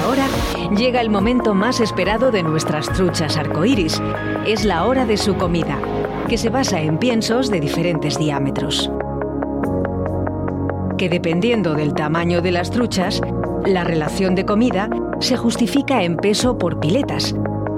Ahora 0.03 0.27
Llega 0.77 1.01
el 1.01 1.12
momento 1.12 1.53
más 1.53 1.79
esperado 1.79 2.31
de 2.31 2.41
nuestras 2.41 2.91
truchas 2.91 3.38
arcoíris. 3.38 4.01
Es 4.47 4.65
la 4.65 4.85
hora 4.85 5.05
de 5.05 5.17
su 5.17 5.35
comida, 5.35 5.79
que 6.27 6.38
se 6.38 6.50
basa 6.50 6.81
en 6.81 6.97
piensos 6.97 7.51
de 7.51 7.59
diferentes 7.59 8.17
diámetros. 8.17 8.89
Que 10.97 11.09
dependiendo 11.09 11.75
del 11.75 11.93
tamaño 11.93 12.41
de 12.41 12.51
las 12.51 12.71
truchas, 12.71 13.21
la 13.65 13.84
relación 13.84 14.36
de 14.36 14.46
comida 14.46 14.89
se 15.20 15.38
justifica 15.38 16.03
en 16.03 16.17
peso 16.17 16.58
por 16.58 16.79
piletas, 16.79 17.34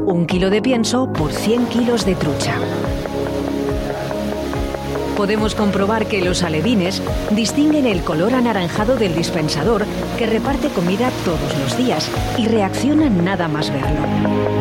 un 0.06 0.25
kilo 0.25 0.50
de 0.50 0.62
pienso 0.62 1.12
por 1.13 1.32
100 1.32 1.68
kilos 1.68 2.06
de 2.06 2.15
trucha. 2.15 2.56
Podemos 5.15 5.56
comprobar 5.56 6.08
que 6.08 6.22
los 6.22 6.44
alevines 6.44 7.01
distinguen 7.32 7.86
el 7.86 8.01
color 8.01 8.34
anaranjado 8.34 8.98
del 8.98 9.15
dispensador 9.15 9.86
que 10.18 10.25
reparte 10.25 10.68
comida 10.70 11.10
todos 11.24 11.58
los 11.60 11.77
días 11.77 12.12
y 12.38 12.48
reaccionan 12.48 13.24
nada 13.24 13.48
más 13.48 13.72
verlo. 13.72 14.54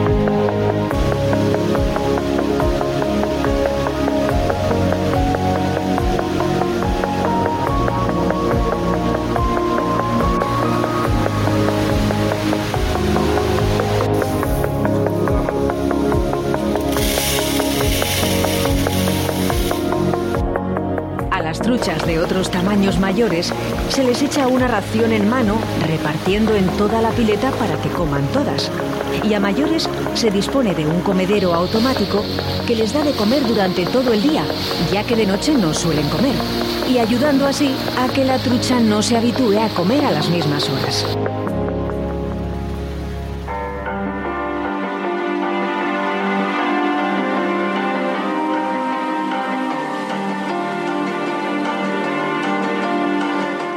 Otros 22.24 22.50
tamaños 22.50 22.98
mayores 22.98 23.52
se 23.90 24.02
les 24.02 24.22
echa 24.22 24.48
una 24.48 24.66
ración 24.66 25.12
en 25.12 25.28
mano 25.28 25.58
repartiendo 25.86 26.54
en 26.54 26.66
toda 26.78 27.02
la 27.02 27.10
pileta 27.10 27.50
para 27.52 27.76
que 27.82 27.90
coman 27.90 28.26
todas. 28.28 28.70
Y 29.22 29.34
a 29.34 29.40
mayores 29.40 29.88
se 30.14 30.30
dispone 30.30 30.74
de 30.74 30.86
un 30.86 31.02
comedero 31.02 31.52
automático 31.54 32.24
que 32.66 32.76
les 32.76 32.94
da 32.94 33.04
de 33.04 33.12
comer 33.12 33.46
durante 33.46 33.84
todo 33.86 34.12
el 34.12 34.22
día, 34.22 34.44
ya 34.90 35.04
que 35.04 35.16
de 35.16 35.26
noche 35.26 35.54
no 35.54 35.74
suelen 35.74 36.08
comer, 36.08 36.34
y 36.88 36.98
ayudando 36.98 37.46
así 37.46 37.74
a 37.98 38.12
que 38.12 38.24
la 38.24 38.38
trucha 38.38 38.80
no 38.80 39.02
se 39.02 39.18
habitúe 39.18 39.58
a 39.60 39.68
comer 39.68 40.04
a 40.04 40.10
las 40.10 40.28
mismas 40.30 40.68
horas. 40.70 41.43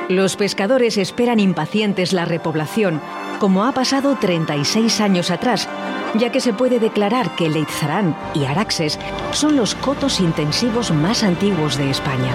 Los 0.10 0.38
pescadores 0.38 0.98
esperan 0.98 1.40
impacientes 1.40 2.14
la 2.14 2.24
repoblación, 2.24 3.02
como 3.40 3.66
ha 3.66 3.74
pasado 3.74 4.16
36 4.18 5.02
años 5.02 5.32
atrás, 5.32 5.68
ya 6.16 6.32
que 6.32 6.40
se 6.40 6.54
puede 6.54 6.80
declarar 6.80 7.36
que 7.36 7.50
Leitzarán 7.50 8.16
y 8.34 8.46
Araxes 8.46 8.98
son 9.32 9.58
los 9.58 9.76
cotos 9.76 10.22
intensivos 10.22 10.92
más 10.92 11.24
antiguos 11.24 11.78
de 11.78 11.90
España. 11.90 12.34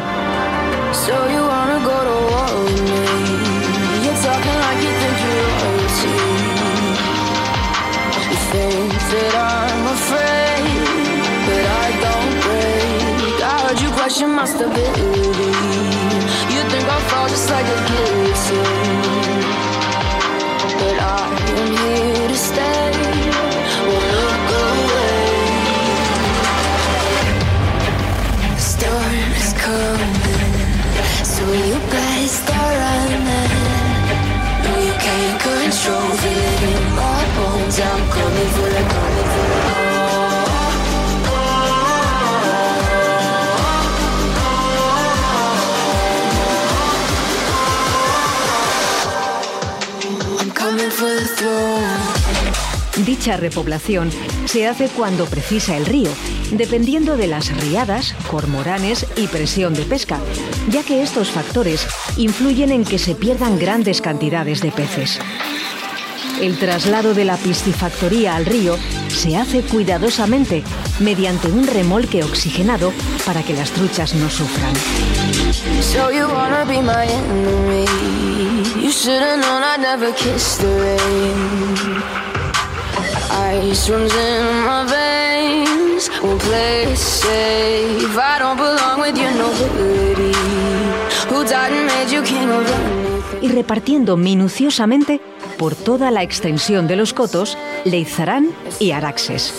Just 17.28 17.50
like 17.50 17.66
a 17.66 17.78
guillotine. 17.88 19.42
But 20.78 20.96
I 20.98 21.20
am 21.60 21.70
here 21.82 22.28
to 22.28 22.38
stay. 22.48 22.90
Won't 23.86 24.06
look 24.14 24.48
away. 24.62 25.22
Coming, 29.62 30.14
so 31.24 31.44
you 31.52 31.78
better. 33.22 33.62
No, 34.64 34.72
you 34.86 34.94
can't 35.06 35.38
control 35.46 36.08
feeling 36.22 36.84
my 36.98 37.22
coming 38.10 38.50
for 38.56 38.71
Dicha 53.12 53.36
repoblación 53.36 54.10
se 54.46 54.66
hace 54.66 54.88
cuando 54.88 55.26
precisa 55.26 55.76
el 55.76 55.84
río, 55.84 56.08
dependiendo 56.50 57.18
de 57.18 57.26
las 57.26 57.54
riadas, 57.60 58.14
cormoranes 58.30 59.06
y 59.16 59.26
presión 59.26 59.74
de 59.74 59.82
pesca, 59.82 60.18
ya 60.70 60.82
que 60.82 61.02
estos 61.02 61.30
factores 61.30 61.86
influyen 62.16 62.72
en 62.72 62.86
que 62.86 62.98
se 62.98 63.14
pierdan 63.14 63.58
grandes 63.58 64.00
cantidades 64.00 64.62
de 64.62 64.72
peces. 64.72 65.18
El 66.40 66.58
traslado 66.58 67.12
de 67.12 67.26
la 67.26 67.36
piscifactoría 67.36 68.34
al 68.34 68.46
río 68.46 68.78
se 69.08 69.36
hace 69.36 69.60
cuidadosamente 69.60 70.64
mediante 70.98 71.48
un 71.48 71.66
remolque 71.66 72.24
oxigenado 72.24 72.94
para 73.26 73.42
que 73.42 73.52
las 73.52 73.72
truchas 73.72 74.14
no 74.14 74.30
sufran. 74.30 74.72
Ice 83.52 83.90
runs 83.90 84.14
in 84.14 84.64
my 84.64 84.86
veins. 84.86 86.10
Won't 86.22 86.40
play 86.40 86.96
safe. 86.96 88.16
I 88.16 88.38
don't 88.38 88.56
belong 88.56 89.00
with 89.00 89.14
your 89.14 89.30
nobility. 89.32 90.32
Who 91.28 91.44
died 91.44 91.72
and 91.72 91.86
made 91.86 92.10
you 92.10 92.22
king 92.22 92.50
of 92.50 92.66
anything. 92.66 93.42
Y 93.42 93.48
repartiendo 93.48 94.16
minuciosamente 94.16 95.20
por 95.58 95.74
toda 95.74 96.10
la 96.10 96.22
extensión 96.22 96.88
de 96.88 96.96
los 96.96 97.12
cotos, 97.12 97.58
Leizarán 97.84 98.52
y 98.80 98.92
Araxes. 98.92 99.52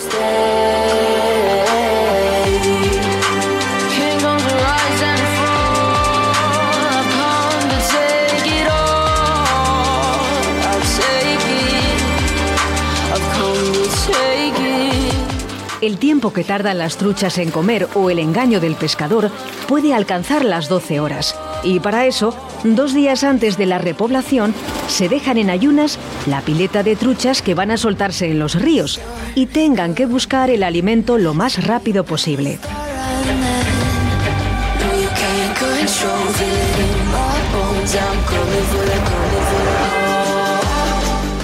El 15.84 15.98
tiempo 15.98 16.32
que 16.32 16.44
tardan 16.44 16.78
las 16.78 16.96
truchas 16.96 17.36
en 17.36 17.50
comer 17.50 17.88
o 17.92 18.08
el 18.08 18.18
engaño 18.18 18.58
del 18.58 18.74
pescador 18.74 19.30
puede 19.68 19.92
alcanzar 19.92 20.42
las 20.42 20.70
12 20.70 20.98
horas. 20.98 21.38
Y 21.62 21.78
para 21.78 22.06
eso, 22.06 22.34
dos 22.64 22.94
días 22.94 23.22
antes 23.22 23.58
de 23.58 23.66
la 23.66 23.76
repoblación, 23.76 24.54
se 24.88 25.10
dejan 25.10 25.36
en 25.36 25.50
ayunas 25.50 25.98
la 26.24 26.40
pileta 26.40 26.82
de 26.82 26.96
truchas 26.96 27.42
que 27.42 27.52
van 27.52 27.70
a 27.70 27.76
soltarse 27.76 28.30
en 28.30 28.38
los 28.38 28.54
ríos 28.54 28.98
y 29.34 29.44
tengan 29.44 29.94
que 29.94 30.06
buscar 30.06 30.48
el 30.48 30.62
alimento 30.62 31.18
lo 31.18 31.34
más 31.34 31.66
rápido 31.66 32.02
posible. 32.04 32.58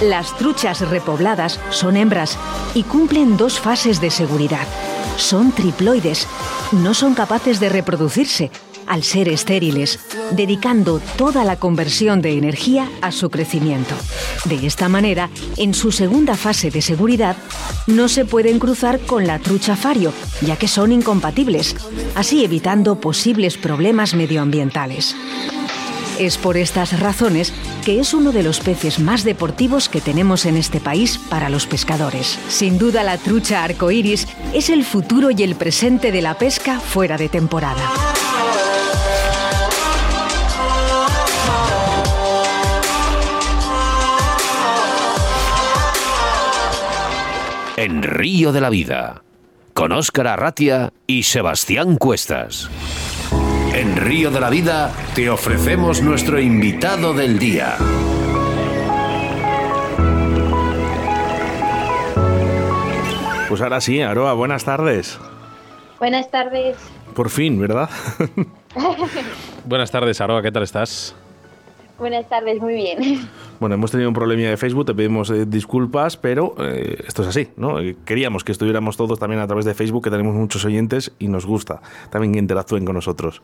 Las 0.01 0.35
truchas 0.35 0.81
repobladas 0.89 1.59
son 1.69 1.95
hembras 1.95 2.35
y 2.73 2.81
cumplen 2.83 3.37
dos 3.37 3.59
fases 3.59 4.01
de 4.01 4.09
seguridad. 4.09 4.67
Son 5.17 5.51
triploides, 5.51 6.27
no 6.71 6.95
son 6.95 7.13
capaces 7.13 7.59
de 7.59 7.69
reproducirse 7.69 8.49
al 8.87 9.03
ser 9.03 9.29
estériles, 9.29 9.99
dedicando 10.31 10.99
toda 11.17 11.43
la 11.43 11.57
conversión 11.57 12.21
de 12.21 12.33
energía 12.33 12.89
a 13.01 13.11
su 13.11 13.29
crecimiento. 13.29 13.93
De 14.45 14.65
esta 14.65 14.89
manera, 14.89 15.29
en 15.55 15.75
su 15.75 15.91
segunda 15.91 16.35
fase 16.35 16.71
de 16.71 16.81
seguridad, 16.81 17.37
no 17.85 18.09
se 18.09 18.25
pueden 18.25 18.57
cruzar 18.57 18.99
con 19.01 19.27
la 19.27 19.37
trucha 19.37 19.75
fario, 19.75 20.11
ya 20.41 20.57
que 20.57 20.67
son 20.67 20.91
incompatibles, 20.91 21.75
así 22.15 22.43
evitando 22.43 22.99
posibles 22.99 23.57
problemas 23.57 24.15
medioambientales. 24.15 25.15
Es 26.21 26.37
por 26.37 26.55
estas 26.55 26.99
razones 26.99 27.51
que 27.83 27.99
es 27.99 28.13
uno 28.13 28.31
de 28.31 28.43
los 28.43 28.59
peces 28.59 28.99
más 28.99 29.23
deportivos 29.23 29.89
que 29.89 30.01
tenemos 30.01 30.45
en 30.45 30.55
este 30.55 30.79
país 30.79 31.17
para 31.17 31.49
los 31.49 31.65
pescadores. 31.65 32.37
Sin 32.47 32.77
duda 32.77 33.01
la 33.01 33.17
trucha 33.17 33.63
arcoíris 33.63 34.27
es 34.53 34.69
el 34.69 34.85
futuro 34.85 35.31
y 35.31 35.41
el 35.41 35.55
presente 35.55 36.11
de 36.11 36.21
la 36.21 36.37
pesca 36.37 36.79
fuera 36.79 37.17
de 37.17 37.27
temporada. 37.27 37.81
En 47.77 48.03
Río 48.03 48.51
de 48.51 48.61
la 48.61 48.69
Vida, 48.69 49.23
con 49.73 49.91
Óscar 49.91 50.27
Arratia 50.27 50.93
y 51.07 51.23
Sebastián 51.23 51.95
Cuestas. 51.95 52.69
En 53.81 53.97
Río 53.97 54.29
de 54.29 54.39
la 54.39 54.51
Vida 54.51 54.93
te 55.15 55.27
ofrecemos 55.27 56.03
nuestro 56.03 56.39
invitado 56.39 57.15
del 57.15 57.39
día. 57.39 57.77
Pues 63.49 63.59
ahora 63.59 63.81
sí, 63.81 63.99
Aroa, 63.99 64.33
buenas 64.33 64.65
tardes. 64.65 65.19
Buenas 65.97 66.29
tardes. 66.29 66.77
Por 67.15 67.31
fin, 67.31 67.59
¿verdad? 67.59 67.89
Buenas 69.65 69.89
tardes, 69.89 70.21
Aroa, 70.21 70.43
¿qué 70.43 70.51
tal 70.51 70.61
estás? 70.61 71.15
Buenas 71.97 72.29
tardes, 72.29 72.61
muy 72.61 72.75
bien. 72.75 73.27
Bueno, 73.59 73.75
hemos 73.75 73.89
tenido 73.89 74.09
un 74.09 74.15
problema 74.15 74.41
de 74.41 74.57
Facebook, 74.57 74.85
te 74.85 74.93
pedimos 74.93 75.29
eh, 75.31 75.45
disculpas, 75.47 76.17
pero 76.17 76.55
eh, 76.59 77.03
esto 77.07 77.21
es 77.23 77.27
así, 77.27 77.49
¿no? 77.57 77.79
Eh, 77.79 77.95
queríamos 78.05 78.43
que 78.43 78.51
estuviéramos 78.51 78.97
todos 78.97 79.19
también 79.19 79.39
a 79.39 79.47
través 79.47 79.65
de 79.65 79.73
Facebook, 79.73 80.03
que 80.03 80.09
tenemos 80.09 80.35
muchos 80.35 80.65
oyentes 80.65 81.13
y 81.19 81.27
nos 81.27 81.45
gusta 81.45 81.81
también 82.09 82.33
que 82.33 82.39
interactúen 82.39 82.85
con 82.85 82.95
nosotros. 82.95 83.41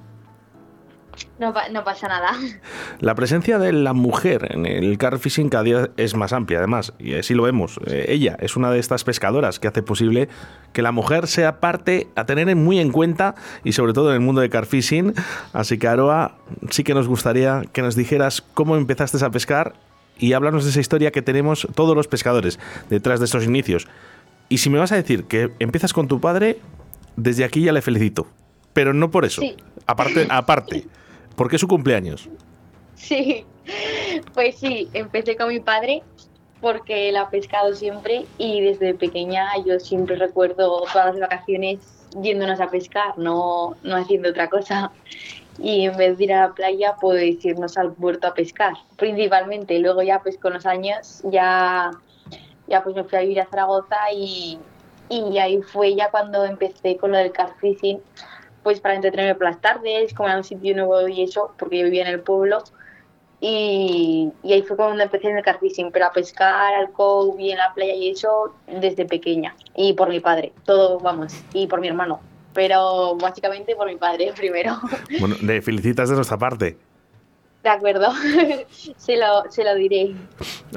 No, 1.39 1.53
pa- 1.53 1.69
no 1.69 1.83
pasa 1.83 2.07
nada. 2.07 2.31
La 2.99 3.13
presencia 3.15 3.59
de 3.59 3.71
la 3.73 3.93
mujer 3.93 4.47
en 4.51 4.65
el 4.65 4.97
car 4.97 5.19
fishing 5.19 5.49
cada 5.49 5.63
día 5.63 5.89
es 5.97 6.15
más 6.15 6.33
amplia, 6.33 6.59
además, 6.59 6.93
y 6.99 7.13
así 7.15 7.33
lo 7.33 7.43
vemos. 7.43 7.79
Eh, 7.87 8.05
ella 8.09 8.37
es 8.39 8.55
una 8.55 8.71
de 8.71 8.79
estas 8.79 9.03
pescadoras 9.03 9.59
que 9.59 9.67
hace 9.67 9.83
posible 9.83 10.29
que 10.73 10.81
la 10.81 10.91
mujer 10.91 11.27
sea 11.27 11.59
parte 11.59 12.07
a 12.15 12.25
tener 12.25 12.49
en- 12.49 12.63
muy 12.63 12.79
en 12.79 12.91
cuenta 12.91 13.35
y 13.63 13.73
sobre 13.73 13.93
todo 13.93 14.09
en 14.09 14.15
el 14.15 14.21
mundo 14.21 14.41
de 14.41 14.49
car 14.49 14.65
fishing. 14.65 15.13
Así 15.53 15.77
que, 15.77 15.87
Aroa, 15.87 16.37
sí 16.71 16.83
que 16.83 16.93
nos 16.93 17.07
gustaría 17.07 17.63
que 17.71 17.81
nos 17.81 17.95
dijeras 17.95 18.41
cómo 18.53 18.75
empezaste 18.75 19.23
a 19.23 19.29
pescar 19.29 19.73
y 20.19 20.33
háblanos 20.33 20.63
de 20.63 20.71
esa 20.71 20.79
historia 20.79 21.11
que 21.11 21.21
tenemos 21.21 21.67
todos 21.75 21.95
los 21.95 22.07
pescadores 22.07 22.59
detrás 22.89 23.19
de 23.19 23.25
estos 23.25 23.43
inicios. 23.43 23.87
Y 24.49 24.57
si 24.59 24.69
me 24.69 24.79
vas 24.79 24.91
a 24.91 24.95
decir 24.95 25.25
que 25.25 25.51
empiezas 25.59 25.93
con 25.93 26.07
tu 26.07 26.19
padre, 26.19 26.59
desde 27.15 27.43
aquí 27.43 27.61
ya 27.61 27.71
le 27.73 27.81
felicito. 27.81 28.27
Pero 28.73 28.93
no 28.93 29.11
por 29.11 29.25
eso. 29.25 29.41
Sí. 29.41 29.55
Aparte, 29.85 30.25
aparte. 30.29 30.85
Porque 31.37 31.55
es 31.55 31.61
su 31.61 31.67
cumpleaños. 31.67 32.27
Sí, 32.95 33.45
pues 34.33 34.55
sí, 34.55 34.89
empecé 34.93 35.37
con 35.37 35.49
mi 35.49 35.59
padre 35.59 36.01
porque 36.59 37.09
él 37.09 37.17
ha 37.17 37.29
pescado 37.29 37.75
siempre 37.75 38.25
y 38.39 38.61
desde 38.61 38.95
pequeña 38.95 39.47
yo 39.63 39.79
siempre 39.79 40.15
recuerdo 40.15 40.81
todas 40.91 41.13
las 41.13 41.19
vacaciones 41.19 41.79
yéndonos 42.21 42.59
a 42.59 42.69
pescar, 42.71 43.17
no, 43.17 43.75
no 43.83 43.95
haciendo 43.95 44.29
otra 44.29 44.49
cosa. 44.49 44.91
Y 45.59 45.85
en 45.85 45.95
vez 45.95 46.17
de 46.17 46.23
ir 46.23 46.33
a 46.33 46.47
la 46.47 46.53
playa, 46.53 46.95
pues 46.99 47.43
irnos 47.45 47.77
al 47.77 47.93
puerto 47.93 48.27
a 48.27 48.33
pescar, 48.33 48.73
principalmente. 48.95 49.77
Luego 49.79 50.01
ya 50.01 50.21
pues 50.21 50.37
con 50.39 50.53
los 50.53 50.65
años 50.65 51.21
ya, 51.25 51.91
ya 52.67 52.83
pues 52.83 52.95
me 52.95 53.03
fui 53.03 53.17
a 53.17 53.21
vivir 53.21 53.41
a 53.41 53.45
Zaragoza 53.45 53.97
y, 54.11 54.57
y 55.09 55.37
ahí 55.37 55.61
fue 55.61 55.95
ya 55.95 56.09
cuando 56.09 56.45
empecé 56.45 56.97
con 56.97 57.11
lo 57.11 57.17
del 57.19 57.31
car 57.31 57.53
fishing, 57.59 57.99
pues 58.67 58.81
para 58.81 58.95
entretenerme 58.95 59.33
por 59.35 59.45
las 59.45 59.61
tardes, 59.61 60.13
como 60.13 60.27
era 60.27 60.37
un 60.39 60.43
sitio 60.43 60.75
nuevo 60.75 61.07
y 61.07 61.21
eso, 61.23 61.53
porque 61.57 61.77
yo 61.77 61.85
vivía 61.85 62.01
en 62.01 62.09
el 62.09 62.19
pueblo. 62.19 62.61
Y, 63.39 64.29
y 64.43 64.51
ahí 64.51 64.61
fue 64.63 64.75
cuando 64.75 65.01
empecé 65.01 65.29
en 65.29 65.37
el 65.37 65.43
car 65.45 65.57
fishing, 65.57 65.89
pero 65.93 66.07
a 66.07 66.11
pescar 66.11 66.75
al 66.75 66.89
y 67.39 67.51
en 67.51 67.57
la 67.57 67.73
playa 67.73 67.93
y 67.93 68.09
eso 68.09 68.53
desde 68.67 69.05
pequeña. 69.05 69.55
Y 69.73 69.93
por 69.93 70.09
mi 70.09 70.19
padre, 70.19 70.51
todo, 70.65 70.99
vamos, 70.99 71.33
y 71.53 71.65
por 71.67 71.79
mi 71.79 71.87
hermano. 71.87 72.19
Pero 72.53 73.15
básicamente 73.15 73.73
por 73.73 73.87
mi 73.87 73.95
padre 73.95 74.33
primero. 74.35 74.77
Bueno, 75.21 75.35
le 75.41 75.61
felicitas 75.61 76.09
de 76.09 76.15
nuestra 76.15 76.37
parte. 76.37 76.77
De 77.63 77.69
acuerdo, 77.69 78.07
se, 78.97 79.17
lo, 79.17 79.49
se 79.49 79.63
lo 79.63 79.75
diré. 79.75 80.13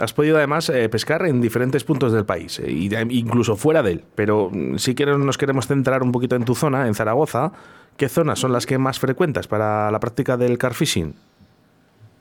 Has 0.00 0.12
podido 0.12 0.38
además 0.38 0.68
eh, 0.70 0.88
pescar 0.88 1.24
en 1.26 1.40
diferentes 1.40 1.84
puntos 1.84 2.12
del 2.12 2.24
país, 2.24 2.60
de- 2.88 3.06
incluso 3.10 3.54
fuera 3.54 3.82
de 3.82 3.92
él. 3.92 4.04
Pero 4.14 4.48
mm, 4.50 4.76
si 4.78 4.94
que 4.94 5.06
nos 5.06 5.38
queremos 5.38 5.66
centrar 5.66 6.02
un 6.02 6.10
poquito 6.10 6.36
en 6.36 6.44
tu 6.44 6.54
zona, 6.54 6.86
en 6.88 6.94
Zaragoza, 6.94 7.52
¿qué 7.96 8.08
zonas 8.08 8.38
son 8.38 8.52
las 8.52 8.66
que 8.66 8.78
más 8.78 8.98
frecuentas 8.98 9.46
para 9.46 9.90
la 9.90 10.00
práctica 10.00 10.36
del 10.36 10.58
car 10.58 10.74
fishing? 10.74 11.14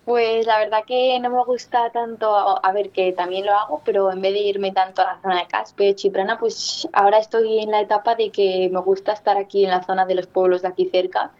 Pues 0.10 0.48
la 0.48 0.58
verdad 0.58 0.80
que 0.88 1.20
no 1.20 1.30
me 1.30 1.44
gusta 1.44 1.92
tanto, 1.92 2.36
a 2.66 2.72
ver 2.72 2.90
que 2.90 3.12
también 3.12 3.46
lo 3.46 3.54
hago, 3.54 3.84
pero 3.86 4.12
en 4.12 4.22
vez 4.22 4.34
de 4.34 4.40
irme 4.40 4.72
tanto 4.72 5.04
a 5.04 5.06
la 5.06 5.22
zona 5.22 5.40
de 5.40 5.48
Caspe, 5.48 5.94
Chiprana, 5.94 6.40
pues 6.40 6.88
ahora 6.94 7.20
estoy 7.20 7.60
en 7.60 7.70
la 7.70 7.82
etapa 7.82 8.16
de 8.16 8.32
que 8.32 8.72
me 8.74 8.80
gusta 8.80 9.14
estar 9.14 9.38
aquí 9.38 9.66
en 9.66 9.70
la 9.70 9.84
zona 9.84 10.08
de 10.08 10.16
los 10.16 10.26
pueblos 10.26 10.64
de 10.64 10.70
aquí 10.70 10.90
cerca, 10.90 11.32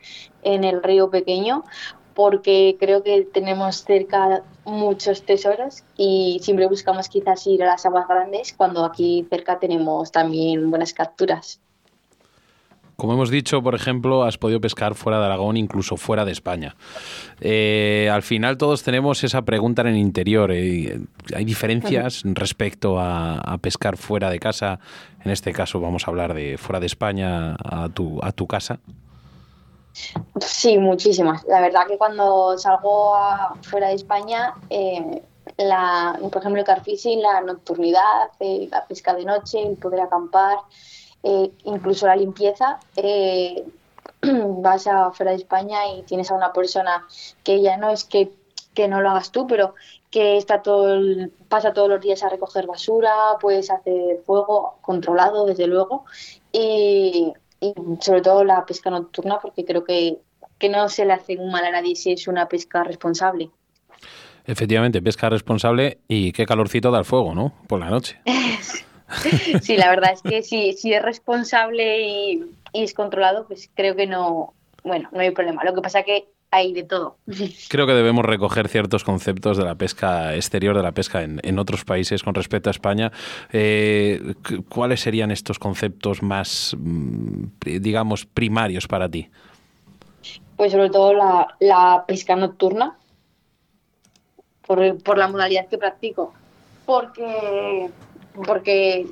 en 0.44 0.64
el 0.64 0.84
río 0.84 1.10
pequeño, 1.10 1.64
porque 2.14 2.78
creo 2.80 3.02
que 3.02 3.24
tenemos 3.24 3.84
cerca 3.86 4.44
muchos 4.66 5.24
tesoros 5.24 5.84
y 5.98 6.40
siempre 6.44 6.68
buscamos 6.68 7.10
quizás 7.10 7.48
ir 7.48 7.64
a 7.64 7.66
las 7.66 7.88
aguas 7.88 8.08
grandes 8.08 8.54
cuando 8.54 8.86
aquí 8.86 9.26
cerca 9.32 9.58
tenemos 9.58 10.12
también 10.12 10.70
buenas 10.70 10.94
capturas. 10.94 11.60
Como 13.00 13.14
hemos 13.14 13.30
dicho, 13.32 13.64
por 13.64 13.74
ejemplo, 13.76 14.24
has 14.26 14.38
podido 14.38 14.60
pescar 14.62 14.94
fuera 14.94 15.20
de 15.20 15.26
Aragón, 15.26 15.56
incluso 15.58 15.96
fuera 15.98 16.26
de 16.26 16.34
España. 16.34 16.76
Eh, 17.40 18.10
al 18.12 18.22
final 18.24 18.58
todos 18.58 18.84
tenemos 18.84 19.24
esa 19.24 19.42
pregunta 19.44 19.82
en 19.84 19.88
el 19.88 19.98
interior. 19.98 20.52
eh, 20.52 21.00
¿Hay 21.34 21.46
diferencias 21.46 22.22
respecto 22.26 23.00
a, 23.00 23.40
a 23.40 23.58
pescar 23.58 23.96
fuera 23.96 24.30
de 24.30 24.40
casa? 24.40 24.80
En 25.24 25.32
este 25.32 25.54
caso 25.54 25.80
vamos 25.80 26.08
a 26.08 26.12
hablar 26.12 26.34
de 26.34 26.58
fuera 26.58 26.80
de 26.82 26.86
España 26.88 27.56
a 27.64 27.88
tu, 27.90 28.20
a 28.22 28.32
tu 28.34 28.46
casa. 28.48 28.80
Sí, 30.40 30.78
muchísimas. 30.78 31.44
La 31.46 31.62
verdad 31.62 31.88
que 31.88 31.98
cuando 31.98 32.58
salgo 32.58 33.16
a- 33.16 33.56
fuera 33.64 33.88
de 33.88 33.96
España, 33.96 34.54
eh, 34.70 35.22
la, 35.58 36.18
por 36.22 36.38
ejemplo, 36.42 36.60
el 36.60 36.66
car 36.66 36.84
fishing, 36.84 37.22
la 37.22 37.42
nocturnidad, 37.42 38.30
eh, 38.40 38.68
la 38.72 38.86
pesca 38.86 39.14
de 39.14 39.26
noche, 39.26 39.62
el 39.64 39.78
poder 39.78 40.02
acampar, 40.02 40.58
eh, 41.24 41.52
incluso 41.66 42.08
la 42.08 42.16
limpieza, 42.16 42.80
eh, 42.96 43.64
vas 44.22 44.88
a 44.88 45.12
fuera 45.12 45.32
de 45.32 45.38
España 45.38 45.80
y 45.96 46.04
tienes 46.04 46.32
a 46.32 46.36
una 46.36 46.52
persona 46.54 47.06
que 47.44 47.62
ya 47.62 47.78
no 47.78 47.90
es 47.90 48.04
que, 48.06 48.32
que 48.74 48.88
no 48.88 49.02
lo 49.02 49.10
hagas 49.10 49.32
tú, 49.32 49.48
pero 49.48 49.76
que 50.12 50.38
está 50.38 50.62
todo 50.62 50.94
el- 50.96 51.32
pasa 51.50 51.74
todos 51.74 51.88
los 51.90 52.02
días 52.02 52.24
a 52.24 52.30
recoger 52.30 52.66
basura, 52.68 53.14
puedes 53.40 53.70
hacer 53.70 54.22
fuego 54.26 54.78
controlado, 54.82 55.46
desde 55.46 55.68
luego, 55.68 56.06
y, 56.52 57.34
y 57.60 57.74
sobre 58.00 58.22
todo 58.22 58.44
la 58.44 58.66
pesca 58.66 58.90
nocturna, 58.90 59.40
porque 59.40 59.66
creo 59.66 59.84
que, 59.84 60.18
que 60.58 60.70
no 60.70 60.90
se 60.90 61.06
le 61.06 61.14
hace 61.14 61.38
un 61.38 61.52
mal 61.52 61.64
a 61.66 61.72
nadie 61.72 61.96
si 61.96 62.14
es 62.14 62.28
una 62.28 62.48
pesca 62.48 62.84
responsable. 62.84 63.50
Efectivamente, 64.46 65.02
pesca 65.02 65.30
responsable 65.30 66.00
y 66.08 66.32
qué 66.32 66.46
calorcito 66.48 66.90
da 66.90 66.98
el 67.00 67.06
fuego, 67.06 67.36
¿no? 67.36 67.54
Por 67.68 67.80
la 67.80 67.90
noche. 67.90 68.20
Sí, 69.62 69.76
la 69.78 69.90
verdad 69.90 70.14
es 70.14 70.22
que 70.22 70.42
si, 70.44 70.74
si 70.74 70.94
es 70.94 71.02
responsable 71.02 72.02
y, 72.08 72.44
y 72.74 72.84
es 72.84 72.94
controlado, 72.94 73.46
pues 73.48 73.70
creo 73.76 73.96
que 73.96 74.08
no, 74.08 74.54
bueno, 74.84 75.10
no 75.12 75.20
hay 75.20 75.32
problema. 75.32 75.64
Lo 75.64 75.74
que 75.74 75.82
pasa 75.82 76.04
que 76.04 76.30
hay 76.52 76.74
de 76.74 76.84
todo. 76.84 77.18
Creo 77.70 77.86
que 77.86 77.94
debemos 77.94 78.26
recoger 78.26 78.68
ciertos 78.70 79.04
conceptos 79.04 79.56
de 79.58 79.64
la 79.66 79.76
pesca 79.76 80.34
exterior, 80.36 80.76
de 80.76 80.82
la 80.82 80.94
pesca 80.94 81.22
en, 81.22 81.40
en 81.44 81.60
otros 81.60 81.86
países 81.86 82.24
con 82.24 82.34
respecto 82.34 82.70
a 82.70 82.72
España. 82.72 83.12
Eh, 83.52 84.34
cu- 84.48 84.64
¿Cuáles 84.68 85.02
serían 85.02 85.30
estos 85.30 85.60
conceptos 85.60 86.24
más, 86.24 86.76
mm, 86.80 87.44
digamos, 87.82 88.26
primarios 88.26 88.88
para 88.88 89.08
ti? 89.10 89.30
Pues 90.58 90.72
sobre 90.72 90.90
todo 90.90 91.14
la, 91.14 91.56
la 91.60 92.04
pesca 92.08 92.36
nocturna, 92.36 92.98
por, 94.66 95.02
por 95.04 95.18
la 95.20 95.28
modalidad 95.28 95.68
que 95.68 95.78
practico. 95.78 96.34
Porque, 96.86 97.90
porque 98.46 99.08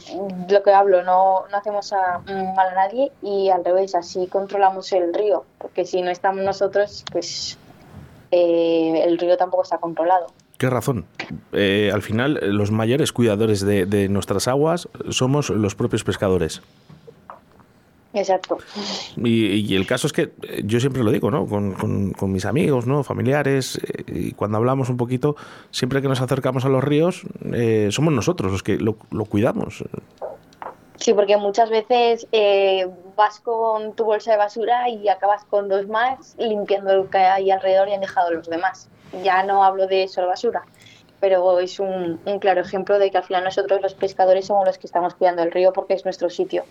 lo 0.49 0.63
que 0.63 0.71
hablo, 0.73 1.03
no, 1.03 1.47
no 1.51 1.57
hacemos 1.57 1.93
a- 1.93 2.19
mal 2.55 2.67
a 2.69 2.75
nadie 2.75 3.11
y 3.21 3.49
al 3.49 3.63
revés, 3.65 3.95
así 3.95 4.27
controlamos 4.27 4.91
el 4.93 5.13
río. 5.13 5.45
Porque 5.57 5.85
si 5.85 6.01
no 6.01 6.09
estamos 6.11 6.43
nosotros, 6.43 7.03
pues 7.11 7.57
eh, 8.31 9.03
el 9.05 9.17
río 9.17 9.37
tampoco 9.37 9.63
está 9.63 9.77
controlado. 9.77 10.27
Qué 10.57 10.69
razón. 10.69 11.05
Eh, 11.53 11.91
al 11.93 12.01
final, 12.01 12.39
los 12.41 12.71
mayores 12.71 13.11
cuidadores 13.11 13.61
de, 13.65 13.85
de 13.85 14.09
nuestras 14.09 14.47
aguas 14.47 14.89
somos 15.09 15.49
los 15.51 15.75
propios 15.75 16.03
pescadores. 16.03 16.61
Exacto. 18.13 18.57
Y, 19.17 19.47
y 19.71 19.75
el 19.75 19.85
caso 19.85 20.07
es 20.07 20.13
que 20.13 20.31
eh, 20.43 20.61
yo 20.65 20.79
siempre 20.79 21.03
lo 21.03 21.11
digo, 21.11 21.29
¿no? 21.29 21.45
Con, 21.45 21.73
con- 21.73 22.11
con 22.13 22.31
mis 22.31 22.45
amigos, 22.45 22.87
¿no? 22.87 23.03
Familiares, 23.03 23.79
eh, 23.83 24.03
y 24.07 24.31
cuando 24.31 24.57
hablamos 24.57 24.89
un 24.89 24.97
poquito, 24.97 25.35
siempre 25.71 26.01
que 26.01 26.07
nos 26.07 26.21
acercamos 26.21 26.65
a 26.65 26.69
los 26.69 26.83
ríos, 26.83 27.23
eh, 27.53 27.89
somos 27.91 28.13
nosotros 28.13 28.51
los 28.51 28.63
que 28.63 28.77
lo, 28.77 28.97
lo 29.11 29.25
cuidamos. 29.25 29.83
Sí, 30.95 31.13
porque 31.13 31.37
muchas 31.37 31.69
veces 31.69 32.27
eh, 32.31 32.87
vas 33.15 33.39
con 33.39 33.93
tu 33.93 34.05
bolsa 34.05 34.31
de 34.31 34.37
basura 34.37 34.89
y 34.89 35.07
acabas 35.09 35.43
con 35.45 35.67
dos 35.69 35.87
más 35.87 36.35
limpiando 36.39 36.95
lo 36.95 37.09
que 37.09 37.19
hay 37.19 37.51
alrededor 37.51 37.87
y 37.89 37.93
han 37.93 38.01
dejado 38.01 38.31
los 38.31 38.49
demás. 38.49 38.89
Ya 39.23 39.43
no 39.43 39.63
hablo 39.63 39.85
de 39.85 40.07
solo 40.07 40.27
basura, 40.27 40.63
pero 41.19 41.59
es 41.59 41.79
un, 41.79 42.19
un 42.25 42.39
claro 42.39 42.61
ejemplo 42.61 42.99
de 42.99 43.09
que 43.09 43.17
al 43.17 43.23
final 43.23 43.43
nosotros 43.43 43.81
los 43.81 43.93
pescadores 43.95 44.45
somos 44.45 44.65
los 44.65 44.77
que 44.77 44.87
estamos 44.87 45.15
cuidando 45.15 45.43
el 45.43 45.51
río 45.51 45.73
porque 45.73 45.93
es 45.93 46.05
nuestro 46.05 46.29
sitio. 46.29 46.63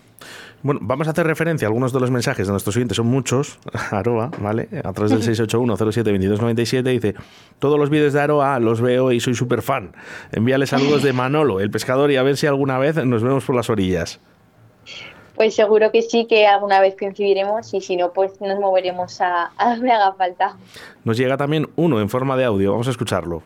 Bueno, 0.63 0.79
vamos 0.83 1.07
a 1.07 1.11
hacer 1.11 1.27
referencia 1.27 1.67
a 1.67 1.69
algunos 1.69 1.91
de 1.91 1.99
los 1.99 2.11
mensajes 2.11 2.47
de 2.47 2.51
nuestros 2.51 2.75
oyentes, 2.75 2.97
son 2.97 3.07
muchos, 3.07 3.59
Aroa, 3.91 4.31
¿vale? 4.39 4.69
A 4.83 4.93
través 4.93 5.11
del 5.11 5.21
681-07-2297 5.47 6.83
dice, 6.83 7.15
todos 7.59 7.77
los 7.77 7.89
vídeos 7.89 8.13
de 8.13 8.21
Aroa 8.21 8.59
los 8.59 8.81
veo 8.81 9.11
y 9.11 9.19
soy 9.19 9.35
súper 9.35 9.61
fan. 9.61 9.93
Envíale 10.31 10.65
saludos 10.65 11.03
de 11.03 11.13
Manolo, 11.13 11.59
el 11.59 11.69
pescador, 11.69 12.11
y 12.11 12.15
a 12.17 12.23
ver 12.23 12.37
si 12.37 12.47
alguna 12.47 12.77
vez 12.77 12.95
nos 13.05 13.23
vemos 13.23 13.43
por 13.45 13.55
las 13.55 13.69
orillas. 13.69 14.19
Pues 15.35 15.53
seguro 15.53 15.91
que 15.91 16.01
sí, 16.01 16.25
que 16.25 16.47
alguna 16.47 16.79
vez 16.79 16.95
coincidiremos 16.97 17.71
y 17.73 17.81
si 17.81 17.95
no, 17.95 18.11
pues 18.11 18.41
nos 18.41 18.59
moveremos 18.59 19.21
a, 19.21 19.51
a 19.55 19.75
donde 19.75 19.91
haga 19.91 20.13
falta. 20.13 20.57
Nos 21.03 21.15
llega 21.15 21.37
también 21.37 21.69
uno 21.75 22.01
en 22.01 22.09
forma 22.09 22.35
de 22.35 22.45
audio, 22.45 22.71
vamos 22.71 22.87
a 22.87 22.91
escucharlo. 22.91 23.43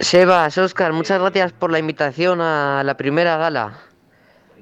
Sebas, 0.00 0.58
Oscar, 0.58 0.92
muchas 0.92 1.20
gracias 1.20 1.52
por 1.52 1.70
la 1.70 1.78
invitación 1.78 2.40
a 2.40 2.82
la 2.84 2.96
primera 2.96 3.36
gala. 3.36 3.78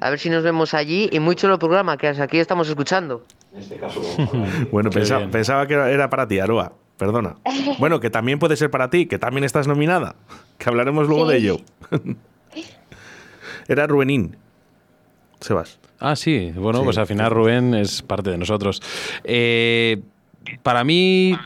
A 0.01 0.11
ver 0.11 0.19
si 0.19 0.31
nos 0.31 0.43
vemos 0.43 0.73
allí 0.75 1.09
y 1.13 1.21
muy 1.21 1.37
chulo 1.37 1.55
el 1.55 1.59
programa 1.59 1.97
que 1.97 2.09
aquí 2.09 2.39
estamos 2.39 2.69
escuchando. 2.69 3.25
Bueno, 4.71 4.91
Qué 4.91 5.01
pensa- 5.01 5.19
bien. 5.19 5.31
pensaba 5.31 5.67
que 5.67 5.75
era 5.75 6.09
para 6.09 6.27
ti, 6.29 6.39
Aroa. 6.39 6.73
Perdona. 6.97 7.37
Bueno, 7.79 7.99
que 8.01 8.11
también 8.11 8.39
puede 8.39 8.57
ser 8.57 8.71
para 8.71 8.91
ti, 8.91 9.07
que 9.07 9.19
también 9.19 9.45
estás 9.45 9.67
nominada. 9.67 10.15
Que 10.59 10.69
hablaremos 10.69 11.09
luego 11.09 11.27
Sí. 11.27 11.33
de 11.33 11.39
ello. 11.39 11.57
Era 13.69 13.87
Rubenín. 13.87 14.37
Sebas. 15.41 15.79
Ah, 15.99 16.17
sí. 16.17 16.53
Bueno, 16.55 16.79
Sí, 16.81 16.85
pues 16.85 16.99
al 16.99 17.07
final 17.07 17.31
Rubén 17.31 17.75
es 17.75 18.03
parte 18.03 18.31
de 18.31 18.39
nosotros. 18.39 18.83
Eh, 19.25 20.01
para 20.63 20.85
mí 20.85 21.37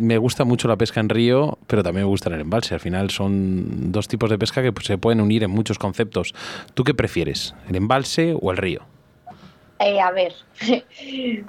me 0.00 0.18
gusta 0.18 0.44
mucho 0.44 0.68
la 0.68 0.76
pesca 0.76 1.00
en 1.00 1.08
río, 1.08 1.58
pero 1.66 1.82
también 1.82 2.04
me 2.04 2.10
gusta 2.10 2.28
en 2.28 2.36
el 2.36 2.40
embalse. 2.42 2.74
Al 2.74 2.80
final 2.80 3.10
son 3.10 3.92
dos 3.92 4.08
tipos 4.08 4.30
de 4.30 4.38
pesca 4.38 4.62
que 4.62 4.72
se 4.82 4.98
pueden 4.98 5.20
unir 5.20 5.42
en 5.44 5.50
muchos 5.50 5.78
conceptos. 5.78 6.34
¿Tú 6.74 6.84
qué 6.84 6.94
prefieres? 6.94 7.54
¿El 7.68 7.76
embalse 7.76 8.36
o 8.40 8.50
el 8.50 8.56
río? 8.56 8.82
Eh, 9.78 10.00
a 10.00 10.10
ver. 10.10 10.34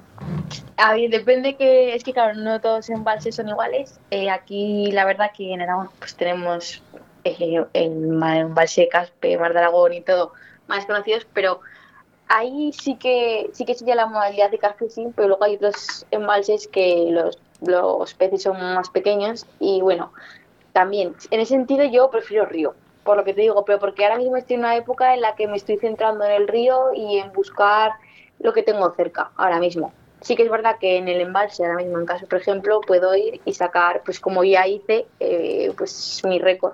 a 0.77 0.93
ver, 0.93 1.09
depende 1.09 1.55
que. 1.55 1.95
Es 1.95 2.03
que, 2.03 2.13
claro, 2.13 2.35
no 2.35 2.59
todos 2.59 2.89
los 2.89 2.89
embalses 2.89 3.35
son 3.35 3.47
iguales. 3.47 3.99
Eh, 4.11 4.29
aquí, 4.29 4.91
la 4.91 5.05
verdad, 5.05 5.31
que 5.35 5.53
en 5.53 5.61
Aragón 5.61 5.89
pues 5.99 6.15
tenemos 6.15 6.81
eh, 7.23 7.63
el 7.73 8.21
embalse 8.21 8.89
Caspe, 8.89 9.37
Mar 9.37 9.53
de 9.53 9.59
Aragón 9.59 9.93
y 9.93 10.01
todo 10.01 10.33
más 10.67 10.85
conocidos, 10.85 11.25
pero 11.33 11.61
ahí 12.27 12.71
sí 12.73 12.95
que 12.95 13.49
sí 13.53 13.65
que 13.65 13.75
sería 13.75 13.95
la 13.95 14.07
modalidad 14.07 14.51
de 14.51 14.57
carfishing, 14.57 15.13
pero 15.13 15.29
luego 15.29 15.43
hay 15.43 15.55
otros 15.55 16.05
embalses 16.11 16.67
que 16.67 17.07
los, 17.09 17.39
los 17.61 18.13
peces 18.13 18.43
son 18.43 18.57
más 18.57 18.89
pequeños 18.89 19.45
y 19.59 19.81
bueno, 19.81 20.11
también, 20.73 21.15
en 21.31 21.39
ese 21.39 21.53
sentido 21.53 21.85
yo 21.85 22.09
prefiero 22.09 22.45
río, 22.45 22.75
por 23.03 23.17
lo 23.17 23.23
que 23.23 23.33
te 23.33 23.41
digo, 23.41 23.65
pero 23.65 23.79
porque 23.79 24.05
ahora 24.05 24.17
mismo 24.17 24.37
estoy 24.37 24.55
en 24.55 24.59
una 24.59 24.75
época 24.75 25.13
en 25.13 25.21
la 25.21 25.35
que 25.35 25.47
me 25.47 25.57
estoy 25.57 25.77
centrando 25.77 26.23
en 26.25 26.31
el 26.31 26.47
río 26.47 26.93
y 26.93 27.17
en 27.17 27.31
buscar 27.33 27.93
lo 28.39 28.53
que 28.53 28.63
tengo 28.63 28.91
cerca, 28.91 29.31
ahora 29.37 29.59
mismo. 29.59 29.91
Sí 30.21 30.35
que 30.35 30.43
es 30.43 30.49
verdad 30.49 30.77
que 30.79 30.97
en 30.97 31.07
el 31.07 31.21
embalse, 31.21 31.63
ahora 31.63 31.77
mismo 31.77 31.99
en 31.99 32.05
caso, 32.05 32.27
por 32.27 32.39
ejemplo, 32.39 32.81
puedo 32.81 33.15
ir 33.15 33.39
y 33.45 33.53
sacar, 33.53 34.01
pues 34.03 34.19
como 34.19 34.43
ya 34.43 34.67
hice, 34.67 35.05
eh, 35.19 35.71
pues 35.77 36.21
mi 36.25 36.39
récord. 36.39 36.73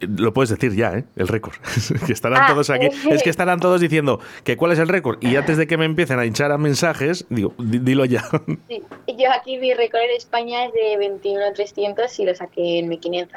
Lo 0.00 0.34
puedes 0.34 0.50
decir 0.50 0.74
ya, 0.74 0.92
¿eh? 0.98 1.04
El 1.16 1.28
récord. 1.28 1.54
que 2.06 2.12
estarán 2.12 2.42
Ah, 2.42 2.46
todos 2.48 2.68
aquí. 2.70 2.88
Es 3.10 3.22
que 3.22 3.30
estarán 3.36 3.58
todos 3.58 3.80
diciendo 3.80 4.20
que 4.44 4.56
cuál 4.58 4.72
es 4.72 4.78
el 4.78 4.88
récord. 4.88 5.16
Y 5.22 5.36
antes 5.36 5.56
de 5.56 5.66
que 5.66 5.78
me 5.78 5.86
empiecen 5.86 6.18
a 6.18 6.26
hinchar 6.26 6.52
a 6.52 6.58
mensajes, 6.58 7.24
digo, 7.30 7.54
di- 7.58 7.78
dilo 7.78 8.04
ya. 8.04 8.22
Sí, 8.68 8.82
yo 9.18 9.32
aquí 9.32 9.56
mi 9.58 9.72
récord 9.74 10.02
en 10.02 10.16
España 10.16 10.66
es 10.66 10.72
de 10.74 10.98
21.300 11.22 12.18
y 12.20 12.24
lo 12.26 12.34
saqué 12.34 12.78
en 12.80 12.90
1.500. 12.90 13.28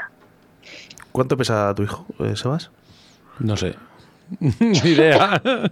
¿Cuánto 1.12 1.38
pesa 1.38 1.74
tu 1.76 1.84
hijo, 1.84 2.06
eh, 2.20 2.36
Sebas? 2.36 2.70
No 3.40 3.56
sé. 3.56 3.76
Ni 4.60 4.90
idea. 4.90 5.42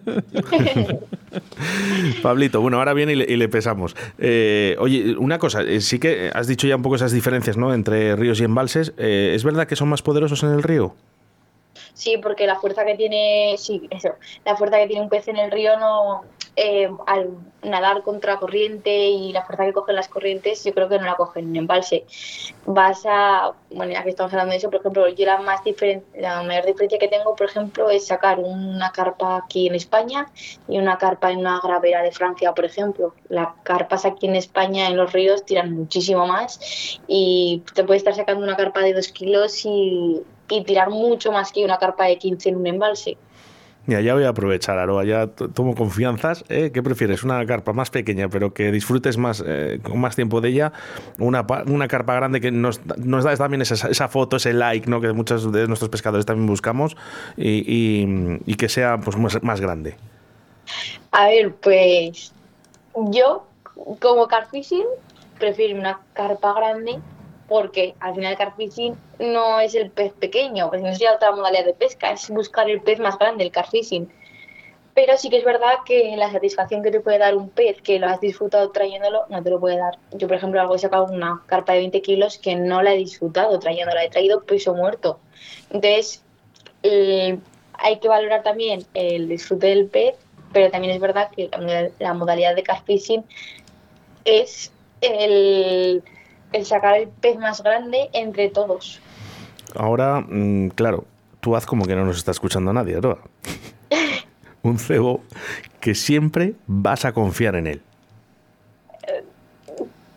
Pablito, 2.21 2.61
bueno, 2.61 2.77
ahora 2.77 2.93
viene 2.93 3.13
y 3.13 3.15
le, 3.15 3.25
y 3.25 3.37
le 3.37 3.49
pesamos. 3.49 3.95
Eh, 4.17 4.75
oye, 4.79 5.15
una 5.17 5.39
cosa, 5.39 5.61
eh, 5.61 5.81
sí 5.81 5.99
que 5.99 6.31
has 6.33 6.47
dicho 6.47 6.67
ya 6.67 6.75
un 6.75 6.81
poco 6.81 6.95
esas 6.95 7.11
diferencias, 7.11 7.57
¿no? 7.57 7.73
Entre 7.73 8.15
ríos 8.15 8.39
y 8.39 8.43
embalses. 8.43 8.93
Eh, 8.97 9.33
¿Es 9.35 9.43
verdad 9.43 9.67
que 9.67 9.75
son 9.75 9.89
más 9.89 10.01
poderosos 10.01 10.43
en 10.43 10.51
el 10.51 10.63
río? 10.63 10.95
Sí, 11.93 12.17
porque 12.21 12.47
la 12.47 12.59
fuerza 12.59 12.85
que 12.85 12.95
tiene, 12.95 13.55
sí, 13.57 13.87
eso, 13.91 14.09
la 14.45 14.55
fuerza 14.55 14.77
que 14.77 14.87
tiene 14.87 15.03
un 15.03 15.09
pez 15.09 15.27
en 15.27 15.37
el 15.37 15.51
río 15.51 15.77
no, 15.79 16.23
eh, 16.55 16.89
al 17.07 17.31
nadar 17.63 18.03
contra 18.03 18.37
corriente 18.37 19.07
y 19.09 19.31
la 19.33 19.43
fuerza 19.43 19.65
que 19.65 19.73
cogen 19.73 19.95
las 19.95 20.07
corrientes, 20.09 20.63
yo 20.63 20.73
creo 20.73 20.89
que 20.89 20.99
no 20.99 21.05
la 21.05 21.15
cogen 21.15 21.49
en 21.49 21.55
embalse. 21.57 22.05
Vas 22.65 23.03
a, 23.05 23.53
bueno, 23.71 23.91
ya 23.93 24.03
que 24.03 24.09
estamos 24.09 24.31
hablando 24.33 24.51
de 24.51 24.57
eso, 24.57 24.69
por 24.69 24.79
ejemplo, 24.79 25.07
yo 25.09 25.25
la 25.25 25.39
más 25.41 25.63
diferen- 25.63 26.03
la 26.15 26.43
mayor 26.43 26.65
diferencia 26.65 26.99
que 26.99 27.07
tengo, 27.07 27.35
por 27.35 27.47
ejemplo, 27.47 27.89
es 27.89 28.07
sacar 28.07 28.39
una 28.39 28.91
carpa 28.91 29.37
aquí 29.37 29.67
en 29.67 29.75
España 29.75 30.27
y 30.67 30.77
una 30.77 30.97
carpa 30.97 31.31
en 31.31 31.39
una 31.39 31.59
gravera 31.61 32.01
de 32.03 32.11
Francia, 32.11 32.53
por 32.53 32.65
ejemplo. 32.65 33.15
Las 33.29 33.49
carpas 33.63 34.05
aquí 34.05 34.27
en 34.27 34.35
España 34.35 34.87
en 34.87 34.97
los 34.97 35.11
ríos 35.13 35.45
tiran 35.45 35.71
muchísimo 35.73 36.27
más 36.27 36.59
y 37.07 37.63
te 37.73 37.83
puedes 37.83 38.01
estar 38.01 38.15
sacando 38.15 38.43
una 38.43 38.55
carpa 38.57 38.81
de 38.81 38.93
dos 38.93 39.09
kilos 39.09 39.65
y, 39.65 40.21
y 40.49 40.63
tirar 40.63 40.89
mucho 40.89 41.31
más 41.31 41.51
que 41.51 41.65
una 41.65 41.77
carpa 41.77 42.05
de 42.05 42.17
15 42.17 42.49
en 42.49 42.57
un 42.57 42.67
embalse. 42.67 43.17
Mira, 43.85 43.99
ya 43.99 44.13
voy 44.13 44.23
a 44.23 44.29
aprovechar, 44.29 44.77
Aroa, 44.79 45.03
ya 45.03 45.27
tomo 45.27 45.75
confianzas. 45.75 46.45
¿eh? 46.47 46.71
¿Qué 46.73 46.81
prefieres? 46.81 47.23
¿Una 47.23 47.45
carpa 47.45 47.73
más 47.73 47.89
pequeña, 47.89 48.29
pero 48.29 48.53
que 48.53 48.71
disfrutes 48.71 49.17
más 49.17 49.43
eh, 49.45 49.79
con 49.83 49.99
más 49.99 50.15
tiempo 50.15 50.39
de 50.39 50.49
ella? 50.49 50.71
¿Una, 51.19 51.45
una 51.67 51.89
carpa 51.89 52.15
grande 52.15 52.39
que 52.39 52.49
nos, 52.49 52.79
nos 52.97 53.25
da 53.25 53.35
también 53.35 53.61
esa, 53.61 53.89
esa 53.89 54.07
foto, 54.07 54.37
ese 54.37 54.53
like, 54.53 54.89
¿no? 54.89 55.01
que 55.01 55.11
muchos 55.11 55.51
de 55.51 55.67
nuestros 55.67 55.89
pescadores 55.89 56.25
también 56.25 56.47
buscamos 56.47 56.95
y, 57.35 57.49
y- 57.67 58.39
y 58.45 58.55
que 58.55 58.69
sea 58.69 58.99
pues, 58.99 59.17
más, 59.17 59.43
más 59.43 59.59
grande? 59.59 59.95
A 61.11 61.27
ver, 61.27 61.53
pues 61.55 62.31
yo 63.11 63.45
como 63.99 64.27
carfishing 64.29 64.85
prefiero 65.39 65.77
una 65.77 65.99
carpa 66.13 66.53
grande 66.53 66.99
porque 67.53 67.93
al 67.99 68.15
final 68.15 68.35
carfishing 68.35 68.95
no 69.19 69.59
es 69.59 69.75
el 69.75 69.91
pez 69.91 70.11
pequeño, 70.13 70.69
pues 70.69 70.81
no 70.81 70.89
la 70.89 71.13
otra 71.13 71.31
modalidad 71.35 71.65
de 71.65 71.75
pesca, 71.75 72.11
es 72.11 72.27
buscar 72.31 72.67
el 72.67 72.81
pez 72.81 72.97
más 72.99 73.19
grande, 73.19 73.43
el 73.43 73.51
carfishing. 73.51 74.11
Pero 74.95 75.15
sí 75.17 75.29
que 75.29 75.37
es 75.37 75.43
verdad 75.45 75.73
que 75.85 76.17
la 76.17 76.31
satisfacción 76.31 76.81
que 76.81 76.89
te 76.89 76.99
puede 76.99 77.19
dar 77.19 77.35
un 77.37 77.49
pez 77.51 77.79
que 77.83 77.99
lo 77.99 78.07
has 78.07 78.19
disfrutado 78.19 78.71
trayéndolo, 78.71 79.25
no 79.29 79.43
te 79.43 79.51
lo 79.51 79.59
puede 79.59 79.77
dar. 79.77 79.99
Yo, 80.13 80.27
por 80.27 80.37
ejemplo, 80.37 80.73
he 80.73 80.79
sacado 80.79 81.05
una 81.05 81.43
carpa 81.45 81.73
de 81.73 81.79
20 81.81 82.01
kilos 82.01 82.39
que 82.39 82.55
no 82.55 82.81
la 82.81 82.95
he 82.95 82.97
disfrutado 82.97 83.59
trayéndola, 83.59 84.03
he 84.03 84.09
traído 84.09 84.41
peso 84.41 84.73
muerto. 84.73 85.19
Entonces, 85.69 86.23
eh, 86.81 87.37
hay 87.73 87.99
que 87.99 88.07
valorar 88.07 88.41
también 88.41 88.83
el 88.95 89.29
disfrute 89.29 89.67
del 89.67 89.85
pez, 89.85 90.15
pero 90.53 90.71
también 90.71 90.95
es 90.95 90.99
verdad 90.99 91.29
que 91.29 91.49
la, 91.51 91.59
moda- 91.59 91.91
la 91.99 92.13
modalidad 92.15 92.55
de 92.55 92.63
carfishing 92.63 93.23
es 94.25 94.71
el, 95.01 96.01
el 96.53 96.65
sacar 96.65 96.97
el 96.97 97.09
pez 97.09 97.37
más 97.37 97.61
grande 97.61 98.09
entre 98.13 98.49
todos. 98.49 99.01
Ahora, 99.75 100.21
mm, 100.21 100.69
claro, 100.69 101.05
tú 101.41 101.55
haz 101.55 101.65
como 101.65 101.85
que 101.85 101.95
no 101.95 102.05
nos 102.05 102.17
está 102.17 102.31
escuchando 102.31 102.71
nadie, 102.71 102.95
Aroa. 102.95 103.19
Un 104.63 104.79
cebo 104.79 105.21
que 105.81 105.93
siempre 105.93 106.53
vas 106.67 107.03
a 107.03 107.11
confiar 107.11 107.55
en 107.55 107.67
él. 107.67 107.81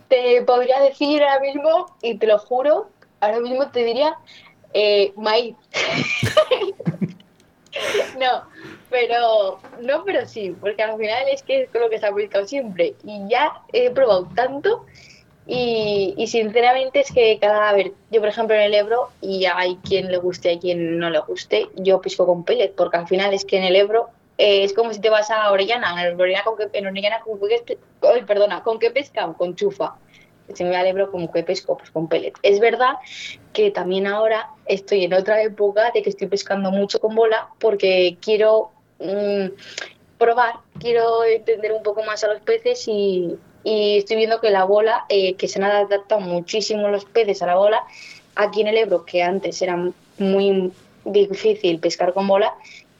Te 0.07 0.41
podría 0.43 0.79
decir 0.79 1.21
ahora 1.21 1.41
mismo, 1.41 1.97
y 2.01 2.17
te 2.17 2.27
lo 2.27 2.39
juro, 2.39 2.89
ahora 3.19 3.41
mismo 3.41 3.69
te 3.69 3.83
diría 3.83 4.15
eh, 4.73 5.11
maíz. 5.17 5.55
no, 8.19 8.43
pero 8.89 9.59
no, 9.81 10.05
pero 10.05 10.25
sí, 10.25 10.55
porque 10.61 10.83
al 10.83 10.97
final 10.97 11.23
es 11.33 11.43
que 11.43 11.63
es 11.63 11.69
con 11.69 11.81
lo 11.81 11.89
que 11.89 11.99
se 11.99 12.05
ha 12.05 12.11
buscado 12.11 12.47
siempre. 12.47 12.95
Y 13.03 13.27
ya 13.27 13.61
he 13.73 13.89
probado 13.89 14.29
tanto 14.33 14.85
y, 15.47 16.13
y 16.17 16.27
sinceramente 16.27 16.99
es 16.99 17.11
que 17.11 17.39
cada 17.39 17.71
vez, 17.71 17.91
yo 18.11 18.19
por 18.19 18.29
ejemplo 18.29 18.55
en 18.55 18.63
el 18.63 18.73
Ebro, 18.73 19.09
y 19.21 19.45
hay 19.45 19.77
quien 19.77 20.11
le 20.11 20.17
guste, 20.17 20.49
hay 20.49 20.59
quien 20.59 20.99
no 20.99 21.09
le 21.09 21.19
guste, 21.19 21.69
yo 21.75 22.01
pisco 22.01 22.25
con 22.25 22.43
pellet, 22.43 22.73
porque 22.75 22.97
al 22.97 23.07
final 23.07 23.33
es 23.33 23.45
que 23.45 23.57
en 23.57 23.63
el 23.63 23.77
Ebro 23.77 24.09
eh, 24.37 24.63
es 24.63 24.73
como 24.73 24.93
si 24.93 24.99
te 24.99 25.09
vas 25.09 25.31
a 25.31 25.51
Orellana, 25.51 26.05
en 26.05 26.19
Orellana 26.19 26.43
con 26.43 26.57
qué, 26.57 26.69
en 26.73 26.87
Orellana 26.87 27.21
con 27.21 27.39
perdona, 28.25 28.61
con 28.61 28.77
qué 28.77 28.91
pesca, 28.91 29.33
con 29.37 29.55
chufa. 29.55 29.95
Si 30.53 30.63
me 30.63 30.71
va 30.71 30.79
al 30.79 30.87
Ebro 30.87 31.11
como 31.11 31.31
que 31.31 31.43
pesco, 31.43 31.77
pues 31.77 31.91
con 31.91 32.07
pellet. 32.07 32.33
Es 32.41 32.59
verdad 32.59 32.95
que 33.53 33.71
también 33.71 34.07
ahora 34.07 34.49
estoy 34.65 35.05
en 35.05 35.13
otra 35.13 35.41
época 35.41 35.91
de 35.93 36.01
que 36.01 36.09
estoy 36.09 36.27
pescando 36.27 36.71
mucho 36.71 36.99
con 36.99 37.15
bola 37.15 37.49
porque 37.59 38.17
quiero 38.21 38.71
mm, 38.99 39.47
probar, 40.17 40.55
quiero 40.79 41.23
entender 41.23 41.71
un 41.73 41.83
poco 41.83 42.03
más 42.03 42.23
a 42.23 42.27
los 42.27 42.41
peces 42.41 42.87
y, 42.87 43.37
y 43.69 43.97
estoy 43.97 44.15
viendo 44.15 44.39
que 44.39 44.49
la 44.49 44.63
bola, 44.63 45.05
eh, 45.09 45.35
que 45.35 45.49
se 45.49 45.59
han 45.59 45.65
adaptado 45.65 46.21
muchísimo 46.21 46.87
los 46.87 47.03
peces 47.03 47.41
a 47.41 47.47
la 47.47 47.57
bola, 47.57 47.83
aquí 48.35 48.61
en 48.61 48.67
el 48.67 48.77
Ebro, 48.77 49.03
que 49.03 49.21
antes 49.21 49.61
era 49.61 49.77
muy 50.19 50.71
difícil 51.03 51.77
pescar 51.77 52.13
con 52.13 52.29
bola, 52.29 52.53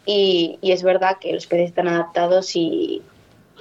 y, 0.06 0.60
y 0.62 0.74
es 0.74 0.84
verdad 0.84 1.20
que 1.22 1.32
los 1.32 1.48
peces 1.48 1.70
están 1.70 1.88
adaptados 1.88 2.54
y, 2.58 3.02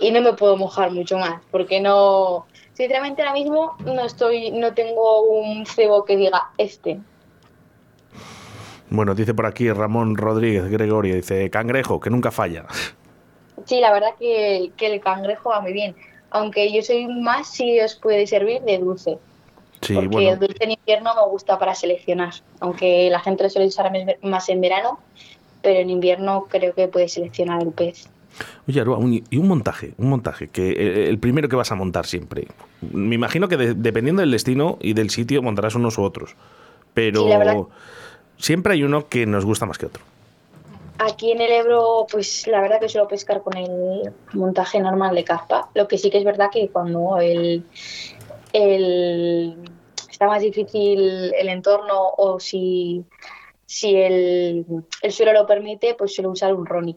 y 0.01 0.11
no 0.11 0.21
me 0.21 0.33
puedo 0.33 0.57
mojar 0.57 0.91
mucho 0.91 1.17
más, 1.17 1.41
porque 1.53 1.81
no, 1.81 2.47
sinceramente 2.73 3.23
ahora 3.23 3.35
mismo 3.35 3.77
no 3.85 4.05
estoy, 4.05 4.51
no 4.51 4.75
tengo 4.75 5.23
un 5.23 5.65
cebo 5.65 6.05
que 6.05 6.17
diga 6.17 6.51
este. 6.59 6.99
Bueno, 8.91 9.15
dice 9.15 9.33
por 9.33 9.47
aquí 9.47 9.71
Ramón 9.71 10.17
Rodríguez 10.17 10.69
Gregorio, 10.69 11.15
dice, 11.15 11.51
cangrejo, 11.51 12.01
que 12.01 12.11
nunca 12.11 12.33
falla. 12.33 12.67
Sí, 13.65 13.79
la 13.79 13.93
verdad 13.93 14.11
que, 14.19 14.73
que 14.77 14.87
el 14.87 15.01
cangrejo 15.01 15.51
va 15.51 15.61
muy 15.61 15.73
bien, 15.73 15.95
aunque 16.31 16.73
yo 16.73 16.83
soy 16.83 17.07
más 17.07 17.49
si 17.53 17.81
os 17.81 17.95
puede 17.95 18.27
servir 18.27 18.63
de 18.63 18.79
dulce. 18.79 19.19
Sí, 19.81 19.95
porque 19.95 20.09
bueno, 20.09 20.31
el 20.33 20.39
dulce 20.39 20.65
en 20.65 20.71
invierno 20.73 21.15
me 21.15 21.31
gusta 21.31 21.59
para 21.59 21.75
seleccionar, 21.75 22.35
aunque 22.61 23.09
la 23.11 23.21
gente 23.21 23.43
lo 23.45 23.51
suele 23.51 23.69
usar 23.69 23.91
más 24.23 24.49
en 24.49 24.61
verano, 24.61 24.99
pero 25.63 25.81
en 25.81 25.91
invierno 25.91 26.47
creo 26.49 26.75
que 26.75 26.89
puede 26.89 27.09
seleccionar 27.09 27.63
el 27.63 27.73
pez. 27.73 28.09
Oye, 28.69 28.81
Aroa, 28.81 28.99
un- 28.99 29.25
y 29.31 29.37
un 29.39 29.49
montaje, 29.49 29.93
un 29.99 30.11
montaje, 30.11 30.49
que 30.49 30.71
eh, 30.71 31.09
el 31.09 31.19
primero 31.19 31.49
que 31.49 31.57
vas 31.57 31.73
a 31.73 31.75
montar 31.75 32.05
siempre. 32.07 32.49
Me 32.93 33.15
imagino 33.15 33.49
que 33.49 33.57
de- 33.57 33.75
dependiendo 33.75 34.21
del 34.21 34.31
destino 34.31 34.79
y 34.81 34.93
del 34.95 35.11
sitio 35.11 35.41
montarás 35.43 35.75
unos 35.75 35.97
u 35.99 36.03
otros, 36.03 36.35
pero 36.93 37.21
Sí, 38.39 38.45
siempre 38.45 38.75
hay 38.75 38.83
uno 38.83 39.09
que 39.09 39.25
nos 39.27 39.45
gusta 39.45 39.65
más 39.67 39.79
que 39.79 39.87
otro. 39.87 40.03
Aquí 40.99 41.31
en 41.31 41.41
el 41.41 41.53
Ebro, 41.53 42.07
pues 42.11 42.47
la 42.47 42.61
verdad 42.61 42.81
que 42.81 42.89
suelo 42.89 43.07
pescar 43.07 43.43
con 43.43 43.57
el 43.57 44.13
montaje 44.33 44.81
normal 44.81 45.15
de 45.15 45.25
carpa. 45.25 45.69
Lo 45.75 45.87
que 45.87 45.99
sí 45.99 46.11
que 46.11 46.19
es 46.19 46.25
verdad 46.25 46.51
que 46.51 46.69
cuando 46.69 47.19
el, 47.19 47.65
el 48.53 49.57
está 50.11 50.27
más 50.27 50.41
difícil 50.41 51.35
el 51.35 51.49
entorno 51.49 52.09
o 52.17 52.41
si, 52.41 53.05
si 53.67 53.95
el, 53.95 54.65
el 55.03 55.13
suelo 55.13 55.33
lo 55.35 55.47
permite, 55.47 55.95
pues 55.95 56.15
suelo 56.15 56.31
usar 56.31 56.55
un 56.55 56.65
Ronnie 56.65 56.97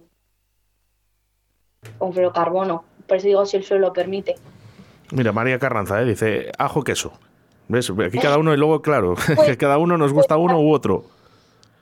con 1.98 2.14
fluorocarbono. 2.14 2.84
Por 3.08 3.18
eso 3.18 3.28
digo 3.28 3.46
si 3.46 3.58
el 3.58 3.64
suelo 3.64 3.88
lo 3.88 3.94
permite. 3.94 4.36
Mira, 5.12 5.32
María 5.32 5.60
Carranza 5.60 6.02
¿eh? 6.02 6.06
dice 6.06 6.52
ajo 6.58 6.84
queso. 6.84 7.12
¿Ves? 7.68 7.92
Aquí 7.92 8.18
cada 8.18 8.40
uno, 8.40 8.52
y 8.54 8.58
luego, 8.58 8.82
claro, 8.82 9.16
que 9.46 9.58
cada 9.58 9.78
uno 9.78 9.98
nos 9.98 10.12
gusta 10.12 10.38
uno 10.38 10.60
u 10.60 10.74
otro. 10.74 11.04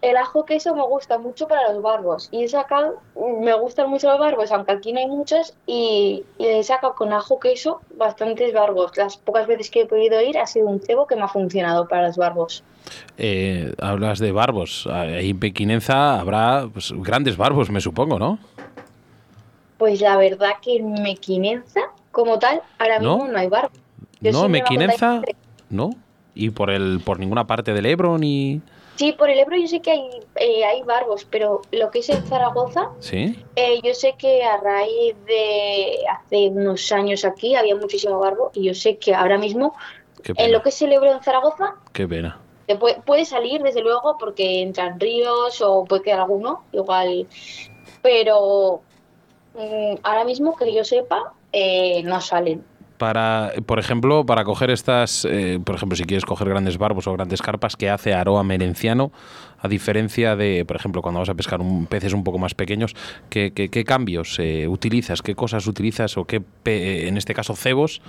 El 0.08 0.16
ajo 0.16 0.46
queso 0.46 0.74
me 0.74 0.84
gusta 0.84 1.18
mucho 1.18 1.50
para 1.50 1.74
los 1.74 1.82
barbos. 1.82 2.30
Y 2.32 2.46
he 2.46 2.48
sacado, 2.48 3.02
me 3.42 3.54
gustan 3.56 3.90
mucho 3.90 4.08
los 4.10 4.18
barbos, 4.18 4.54
aunque 4.54 4.72
aquí 4.72 4.94
no 4.94 5.00
hay 5.00 5.08
muchos. 5.08 5.54
Y, 5.66 6.24
y 6.38 6.46
he 6.46 6.64
sacado 6.64 6.96
con 6.96 7.12
ajo 7.12 7.42
queso 7.42 7.82
bastantes 7.98 8.54
barbos. 8.54 8.96
Las 8.96 9.18
pocas 9.18 9.48
veces 9.48 9.70
que 9.70 9.82
he 9.82 9.86
podido 9.86 10.22
ir 10.22 10.38
ha 10.38 10.48
sido 10.48 10.68
un 10.68 10.80
cebo 10.80 11.08
que 11.08 11.18
me 11.18 11.24
ha 11.24 11.28
funcionado 11.28 11.90
para 11.90 12.08
los 12.08 12.16
barbos. 12.16 12.64
Eh, 13.18 13.74
hablas 13.82 14.20
de 14.20 14.32
barbos. 14.32 14.88
Ahí 14.90 15.32
en 15.32 15.40
Pequinenza 15.40 16.22
habrá 16.22 16.70
pues, 16.72 16.94
grandes 16.96 17.36
barbos, 17.36 17.70
me 17.70 17.82
supongo, 17.82 18.18
¿no? 18.18 18.40
Pues 19.78 20.00
la 20.00 20.16
verdad 20.16 20.52
que 20.62 20.78
en 20.78 20.94
Mequinenza, 21.04 21.82
como 22.14 22.40
tal, 22.40 22.62
ahora 22.80 23.00
¿No? 23.00 23.18
mismo 23.18 23.34
no 23.34 23.40
hay 23.40 23.48
barbo. 23.50 23.72
Yo 24.22 24.32
no, 24.32 24.44
me 24.44 24.60
Mequinenza, 24.60 25.22
¿no? 25.70 25.90
Y 26.34 26.52
por 26.52 26.70
el 26.70 27.02
por 27.04 27.20
ninguna 27.20 27.46
parte 27.46 27.74
del 27.74 27.86
Ebro 27.86 28.18
ni 28.18 28.62
Sí, 28.98 29.12
por 29.12 29.30
el 29.30 29.38
Ebro 29.40 29.56
yo 29.56 29.68
sé 29.68 29.80
que 29.80 29.92
hay, 29.92 30.10
eh, 30.36 30.66
hay 30.66 30.82
barbos, 30.82 31.26
pero 31.26 31.62
lo 31.72 31.92
que 31.92 32.00
es 32.00 32.10
en 32.10 32.26
Zaragoza, 32.26 32.90
sí. 33.00 33.40
eh, 33.56 33.80
yo 33.84 33.94
sé 33.94 34.16
que 34.18 34.44
a 34.44 34.58
raíz 34.58 35.16
de 35.26 36.00
hace 36.10 36.50
unos 36.50 36.92
años 36.92 37.24
aquí 37.24 37.56
había 37.56 37.76
muchísimo 37.76 38.18
barbo 38.20 38.52
y 38.54 38.64
yo 38.64 38.74
sé 38.74 38.98
que 38.98 39.14
ahora 39.14 39.38
mismo 39.38 39.76
en 40.24 40.52
lo 40.52 40.62
que 40.64 40.70
es 40.70 40.82
el 40.82 40.92
Ebro 40.94 41.12
en 41.12 41.22
Zaragoza 41.22 41.76
Qué 41.94 42.08
pena. 42.08 42.40
te 42.66 42.76
puede, 42.76 43.00
puede 43.02 43.24
salir 43.24 43.62
desde 43.62 43.82
luego 43.82 44.18
porque 44.20 44.62
entran 44.62 45.00
ríos 45.00 45.62
o 45.62 45.86
puede 45.86 46.02
quedar 46.02 46.22
alguno, 46.22 46.64
igual, 46.72 47.28
pero 48.02 48.82
mm, 49.54 50.00
ahora 50.04 50.24
mismo 50.24 50.56
que 50.56 50.74
yo 50.74 50.84
sepa 50.84 51.34
eh, 51.54 52.02
no 52.04 52.20
salen. 52.20 52.64
Para, 52.98 53.52
por 53.68 53.78
ejemplo, 53.78 54.26
para 54.26 54.44
coger 54.44 54.72
estas, 54.72 55.24
eh, 55.26 55.60
por 55.64 55.76
ejemplo, 55.76 55.96
si 55.96 56.04
quieres 56.06 56.26
coger 56.26 56.50
grandes 56.50 56.80
barbos 56.80 57.06
o 57.06 57.14
grandes 57.14 57.44
carpas, 57.44 57.76
¿qué 57.76 57.92
hace 57.92 58.16
Aroa 58.16 58.44
Merenciano? 58.44 59.12
A 59.60 59.68
diferencia 59.68 60.36
de, 60.36 60.66
por 60.66 60.78
ejemplo, 60.78 61.04
cuando 61.04 61.20
vas 61.20 61.30
a 61.30 61.36
pescar 61.36 61.62
un, 61.62 61.86
peces 61.86 62.14
un 62.14 62.24
poco 62.24 62.40
más 62.40 62.56
pequeños, 62.56 62.96
¿qué, 63.30 63.52
qué- 63.54 63.84
cambios 63.84 64.38
eh, 64.40 64.68
utilizas? 64.68 65.22
¿Qué 65.22 65.36
cosas 65.36 65.68
utilizas? 65.68 66.18
¿O 66.18 66.26
qué, 66.26 66.42
pe- 66.42 67.08
en 67.08 67.18
este 67.18 67.36
caso, 67.36 67.56
cebos? 67.56 68.02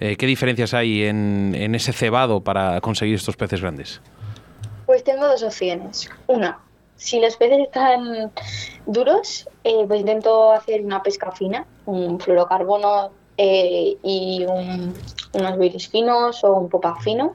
Eh, 0.00 0.16
¿Qué 0.16 0.26
diferencias 0.26 0.72
hay 0.72 1.04
en, 1.04 1.54
en 1.54 1.74
ese 1.74 1.92
cebado 1.92 2.40
para 2.40 2.80
conseguir 2.80 3.16
estos 3.16 3.36
peces 3.36 3.60
grandes? 3.60 4.00
Pues 4.86 5.04
tengo 5.04 5.26
dos 5.26 5.42
opciones. 5.42 6.08
Una, 6.28 6.58
si 6.96 7.20
los 7.20 7.36
peces 7.36 7.58
están 7.60 8.32
duros, 8.86 9.48
eh, 9.64 9.84
pues 9.86 10.00
intento 10.00 10.50
hacer 10.52 10.80
una 10.82 11.02
pesca 11.02 11.30
fina, 11.30 11.66
un 11.84 12.18
fluorocarbono 12.18 13.10
eh, 13.36 13.96
y 14.02 14.44
un- 14.46 14.94
unos 15.32 15.58
viris 15.58 15.88
finos 15.88 16.44
o 16.44 16.52
un 16.54 16.68
popa 16.68 16.94
fino, 17.00 17.34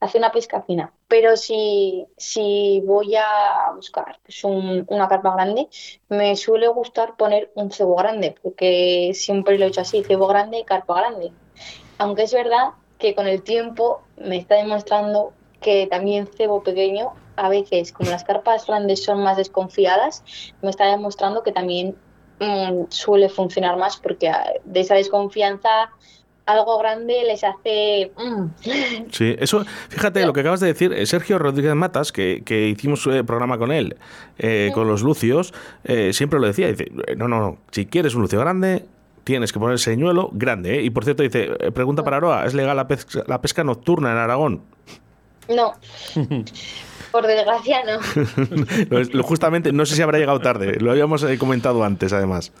hacer 0.00 0.20
una 0.20 0.32
pesca 0.32 0.62
fina. 0.62 0.92
Pero 1.08 1.36
si, 1.36 2.04
si 2.16 2.82
voy 2.84 3.14
a 3.14 3.70
buscar 3.74 4.18
pues, 4.24 4.42
un- 4.44 4.84
una 4.88 5.08
carpa 5.08 5.32
grande, 5.34 5.68
me 6.08 6.34
suele 6.36 6.66
gustar 6.68 7.16
poner 7.16 7.50
un 7.54 7.70
cebo 7.70 7.94
grande, 7.96 8.34
porque 8.42 9.12
siempre 9.14 9.58
lo 9.58 9.64
he 9.66 9.68
hecho 9.68 9.82
así, 9.82 10.02
cebo 10.02 10.26
grande 10.26 10.58
y 10.58 10.64
carpa 10.64 10.94
grande. 11.00 11.30
Aunque 11.98 12.24
es 12.24 12.32
verdad 12.32 12.70
que 12.98 13.14
con 13.14 13.26
el 13.28 13.42
tiempo 13.42 14.00
me 14.16 14.36
está 14.38 14.56
demostrando 14.56 15.32
que 15.60 15.86
también 15.86 16.26
cebo 16.26 16.62
pequeño, 16.62 17.12
a 17.36 17.48
veces, 17.48 17.92
como 17.92 18.10
las 18.10 18.24
carpas 18.24 18.66
grandes 18.66 19.04
son 19.04 19.22
más 19.22 19.36
desconfiadas, 19.36 20.24
me 20.62 20.70
está 20.70 20.86
demostrando 20.86 21.42
que 21.42 21.52
también 21.52 21.94
mm, 22.40 22.84
suele 22.88 23.28
funcionar 23.28 23.76
más 23.76 23.96
porque 23.96 24.28
ah, 24.28 24.44
de 24.64 24.80
esa 24.80 24.94
desconfianza 24.94 25.90
algo 26.46 26.78
grande 26.78 27.24
les 27.24 27.42
hace... 27.44 28.12
mm. 28.16 29.10
Sí, 29.10 29.36
eso, 29.38 29.64
fíjate 29.88 30.24
lo 30.24 30.32
que 30.32 30.40
acabas 30.40 30.60
de 30.60 30.68
decir, 30.68 30.92
eh, 30.92 31.04
Sergio 31.06 31.38
Rodríguez 31.38 31.74
Matas, 31.74 32.12
que, 32.12 32.42
que 32.44 32.68
hicimos 32.68 33.06
eh, 33.08 33.24
programa 33.24 33.58
con 33.58 33.72
él, 33.72 33.96
eh, 34.38 34.70
con 34.72 34.86
los 34.88 35.02
lucios, 35.02 35.52
eh, 35.84 36.12
siempre 36.12 36.38
lo 36.38 36.46
decía, 36.46 36.68
dice, 36.68 36.90
no, 37.16 37.28
no, 37.28 37.40
no, 37.40 37.58
si 37.72 37.86
quieres 37.86 38.14
un 38.14 38.22
lucio 38.22 38.38
grande, 38.38 38.86
tienes 39.24 39.52
que 39.52 39.58
poner 39.58 39.80
señuelo 39.80 40.30
grande, 40.32 40.78
¿eh? 40.78 40.82
Y 40.82 40.90
por 40.90 41.04
cierto, 41.04 41.24
dice, 41.24 41.48
pregunta 41.74 42.04
para 42.04 42.18
Aroa, 42.18 42.46
¿es 42.46 42.54
legal 42.54 42.76
la 42.76 42.86
pesca, 42.86 43.24
la 43.26 43.40
pesca 43.40 43.64
nocturna 43.64 44.12
en 44.12 44.18
Aragón? 44.18 44.62
No, 45.48 45.72
por 47.10 47.26
desgracia 47.26 47.78
no. 47.84 49.22
Justamente, 49.22 49.72
no 49.72 49.86
sé 49.86 49.94
si 49.96 50.02
habrá 50.02 50.18
llegado 50.18 50.40
tarde, 50.40 50.78
lo 50.80 50.90
habíamos 50.90 51.22
eh, 51.22 51.38
comentado 51.38 51.84
antes, 51.84 52.12
además. 52.12 52.52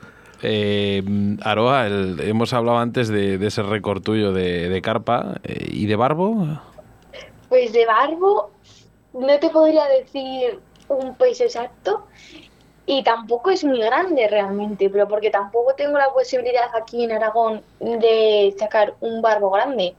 Eh, 0.42 1.02
Aroa, 1.42 1.86
el- 1.86 2.20
hemos 2.20 2.52
hablado 2.52 2.78
antes 2.78 3.08
de, 3.08 3.38
de 3.38 3.46
ese 3.46 3.62
récord 3.62 4.02
tuyo 4.02 4.32
de, 4.32 4.68
de 4.68 4.82
carpa 4.82 5.40
eh, 5.44 5.66
y 5.70 5.86
de 5.86 5.96
barbo. 5.96 6.46
Pues 7.48 7.72
de 7.72 7.86
barbo 7.86 8.50
no 9.14 9.38
te 9.38 9.48
podría 9.50 9.84
decir 9.86 10.58
un 10.88 11.14
peso 11.16 11.44
exacto 11.44 12.06
y 12.86 13.02
tampoco 13.02 13.50
es 13.50 13.64
muy 13.64 13.80
grande 13.80 14.28
realmente, 14.28 14.88
pero 14.88 15.08
porque 15.08 15.30
tampoco 15.30 15.74
tengo 15.74 15.98
la 15.98 16.12
posibilidad 16.12 16.70
aquí 16.74 17.04
en 17.04 17.12
Aragón 17.12 17.62
de 17.80 18.54
sacar 18.58 18.94
un 19.00 19.20
barbo 19.20 19.50
grande. 19.50 19.96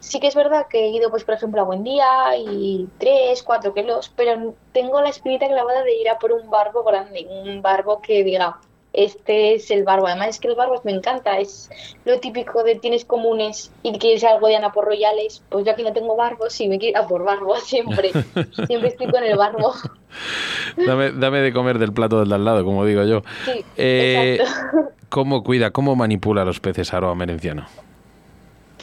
Sí 0.00 0.20
que 0.20 0.26
es 0.26 0.34
verdad 0.34 0.66
que 0.68 0.80
he 0.80 0.88
ido, 0.88 1.10
pues 1.10 1.24
por 1.24 1.34
ejemplo, 1.34 1.62
a 1.62 1.64
Buendía 1.64 2.36
y 2.36 2.88
3, 2.98 3.42
4 3.42 3.72
kilos, 3.72 4.12
pero 4.14 4.54
tengo 4.72 5.00
la 5.00 5.08
espinita 5.08 5.46
clavada 5.46 5.82
de 5.82 5.94
ir 5.94 6.10
a 6.10 6.18
por 6.18 6.32
un 6.32 6.50
barbo 6.50 6.82
grande, 6.82 7.26
un 7.30 7.62
barbo 7.62 8.02
que 8.02 8.22
diga, 8.22 8.58
este 8.94 9.54
es 9.54 9.70
el 9.70 9.84
barbo. 9.84 10.06
Además 10.06 10.28
es 10.28 10.40
que 10.40 10.48
el 10.48 10.54
barbo 10.54 10.80
me 10.84 10.92
encanta, 10.92 11.38
es 11.38 11.70
lo 12.04 12.18
típico 12.20 12.62
de 12.62 12.76
tienes 12.76 13.04
comunes 13.04 13.72
y 13.82 13.98
quieres 13.98 14.24
algo 14.24 14.46
de 14.46 14.56
Anapo 14.56 14.82
Royales, 14.82 15.42
pues 15.48 15.66
yo 15.66 15.72
aquí 15.72 15.82
no 15.82 15.92
tengo 15.92 16.16
barbos 16.16 16.58
y 16.60 16.68
me 16.68 16.78
quiero 16.78 16.98
ir 17.00 17.04
a 17.04 17.08
por 17.08 17.24
barbo 17.24 17.56
siempre. 17.60 18.12
siempre 18.66 18.88
estoy 18.88 19.08
con 19.08 19.22
el 19.22 19.36
barbo. 19.36 19.74
Dame, 20.76 21.10
dame 21.12 21.40
de 21.40 21.52
comer 21.52 21.78
del 21.78 21.92
plato 21.92 22.20
del 22.20 22.28
de 22.28 22.34
al 22.36 22.44
lado, 22.44 22.64
como 22.64 22.84
digo 22.84 23.02
yo. 23.04 23.22
Sí, 23.44 23.64
Eh, 23.76 24.38
exacto. 24.40 24.90
¿Cómo 25.08 25.44
cuida, 25.44 25.70
cómo 25.70 25.94
manipula 25.94 26.42
a 26.42 26.44
los 26.44 26.58
peces 26.58 26.92
Aroa 26.92 27.14
Merenciano? 27.14 27.66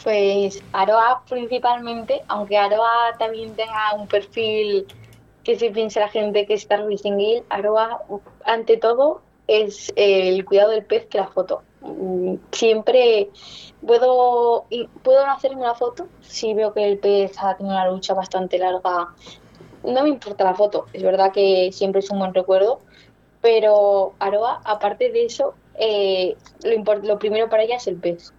Pues 0.03 0.63
Aroa 0.71 1.23
principalmente, 1.29 2.21
aunque 2.27 2.57
Aroa 2.57 3.15
también 3.19 3.53
tenga 3.55 3.93
un 3.97 4.07
perfil 4.07 4.85
que 5.43 5.57
se 5.57 5.71
piense 5.71 5.99
la 5.99 6.07
gente 6.07 6.45
que 6.45 6.53
es 6.53 6.67
Gill, 6.67 7.43
Aroa 7.49 8.01
ante 8.45 8.77
todo 8.77 9.21
es 9.51 9.91
el 9.95 10.45
cuidado 10.45 10.71
del 10.71 10.85
pez 10.85 11.05
que 11.07 11.17
la 11.17 11.27
foto. 11.27 11.63
Mm, 11.81 12.35
Siempre 12.51 13.29
puedo, 13.85 14.65
puedo 15.03 15.25
hacerme 15.25 15.61
una 15.61 15.75
foto 15.75 16.07
si 16.21 16.53
veo 16.53 16.73
que 16.73 16.87
el 16.87 16.99
pez 16.99 17.33
ha 17.37 17.57
tenido 17.57 17.75
una 17.75 17.89
lucha 17.89 18.13
bastante 18.13 18.57
larga. 18.57 19.09
No 19.83 20.03
me 20.03 20.09
importa 20.09 20.43
la 20.43 20.53
foto, 20.53 20.85
es 20.93 21.03
verdad 21.03 21.31
que 21.31 21.71
siempre 21.71 21.99
es 21.99 22.09
un 22.11 22.19
buen 22.19 22.33
recuerdo, 22.33 22.79
pero 23.41 24.13
Aroa, 24.19 24.61
aparte 24.63 25.11
de 25.11 25.25
eso, 25.25 25.55
eh, 25.75 26.37
lo, 26.63 26.95
lo 27.01 27.19
primero 27.19 27.49
para 27.49 27.63
ella 27.63 27.77
es 27.77 27.87
el 27.87 27.95
pez. 27.95 28.31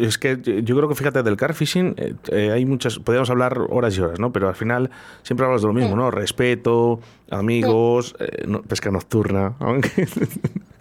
Es 0.00 0.18
que 0.18 0.38
yo 0.64 0.76
creo 0.76 0.88
que 0.88 0.94
fíjate 0.94 1.22
del 1.22 1.36
car 1.36 1.54
fishing 1.54 1.94
eh, 1.96 2.14
eh, 2.30 2.50
hay 2.52 2.64
muchas 2.66 2.98
podríamos 2.98 3.30
hablar 3.30 3.58
horas 3.70 3.96
y 3.96 4.00
horas 4.00 4.18
no 4.20 4.32
pero 4.32 4.48
al 4.48 4.54
final 4.54 4.90
siempre 5.22 5.46
hablas 5.46 5.62
de 5.62 5.68
lo 5.68 5.74
mismo 5.74 5.96
no 5.96 6.10
respeto 6.10 7.00
amigos 7.30 8.14
eh, 8.18 8.44
no- 8.46 8.62
pesca 8.62 8.90
nocturna 8.90 9.54
aunque 9.58 10.06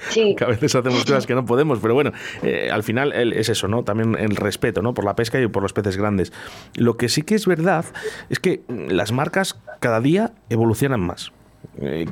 Sí. 0.10 0.36
que 0.38 0.44
a 0.44 0.48
veces 0.48 0.74
hacemos 0.76 1.04
cosas 1.06 1.26
que 1.28 1.36
no 1.36 1.46
podemos 1.46 1.80
pero 1.80 1.94
bueno 1.94 2.12
eh, 2.44 2.70
al 2.72 2.84
final 2.84 3.14
el- 3.14 3.34
es 3.34 3.50
eso 3.50 3.68
no 3.68 3.84
también 3.84 4.16
el 4.20 4.36
respeto 4.36 4.82
no 4.82 4.94
por 4.94 5.06
la 5.06 5.16
pesca 5.16 5.40
y 5.42 5.48
por 5.48 5.64
los 5.64 5.74
peces 5.74 5.98
grandes. 5.98 6.34
Lo 6.76 6.98
que 6.98 7.08
sí 7.10 7.22
que 7.22 7.36
es 7.36 7.46
verdad 7.48 7.86
es 8.30 8.40
que 8.40 8.62
las 8.68 9.12
marcas 9.12 9.60
cada 9.80 10.00
día 10.02 10.34
evolucionan 10.50 11.02
más. 11.02 11.32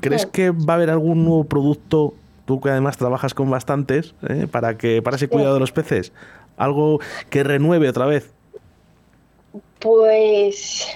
¿crees 0.01 0.25
que 0.27 0.51
va 0.51 0.73
a 0.73 0.75
haber 0.77 0.89
algún 0.91 1.25
nuevo 1.25 1.43
producto 1.45 2.13
tú 2.49 2.59
que 2.59 2.71
además 2.71 2.97
trabajas 2.97 3.35
con 3.35 3.51
bastantes 3.51 4.15
eh, 4.27 4.47
para 4.49 4.75
que 4.75 5.03
para 5.03 5.17
ese 5.17 5.27
cuidado 5.29 5.53
de 5.53 5.59
los 5.59 5.71
peces 5.71 6.11
algo 6.57 6.97
que 7.29 7.43
renueve 7.43 7.87
otra 7.87 8.07
vez. 8.07 8.33
Pues 9.77 10.87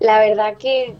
la 0.00 0.18
verdad 0.18 0.56
que 0.56 0.96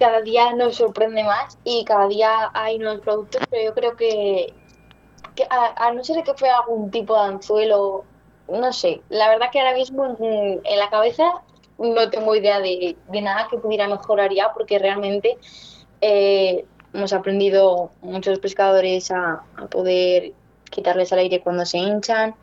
cada 0.00 0.22
día 0.22 0.52
nos 0.54 0.74
sorprende 0.74 1.22
más 1.22 1.56
y 1.62 1.84
cada 1.84 2.08
día 2.08 2.50
hay 2.52 2.80
nuevos 2.80 3.00
productos, 3.02 3.42
pero 3.48 3.62
yo 3.62 3.74
creo 3.74 3.94
que, 3.94 4.52
que 5.36 5.44
a, 5.48 5.86
a 5.86 5.92
no 5.92 6.02
ser 6.02 6.24
que 6.24 6.34
fuera 6.34 6.58
algún 6.58 6.90
tipo 6.90 7.14
de 7.14 7.28
anzuelo, 7.28 8.02
no 8.48 8.72
sé, 8.72 9.02
la 9.08 9.28
verdad 9.28 9.50
que 9.52 9.60
ahora 9.60 9.74
mismo 9.74 10.16
en 10.18 10.78
la 10.80 10.90
cabeza 10.90 11.30
no 11.78 12.10
tengo 12.10 12.34
idea 12.34 12.58
de, 12.58 12.96
de 13.06 13.20
nada 13.22 13.46
que 13.48 13.58
pudiera 13.58 13.86
mejorar 13.86 14.34
ya 14.34 14.52
porque 14.52 14.80
realmente 14.80 15.38
eh, 16.00 16.64
hemos 16.96 17.12
aprendido 17.12 17.90
muchos 18.00 18.38
pescadores 18.38 19.10
a, 19.10 19.42
a 19.56 19.66
poder 19.66 20.32
quitarles 20.70 21.12
el 21.12 21.18
aire 21.20 21.40
cuando 21.40 21.64
se 21.66 21.78
hinchan, 21.78 22.34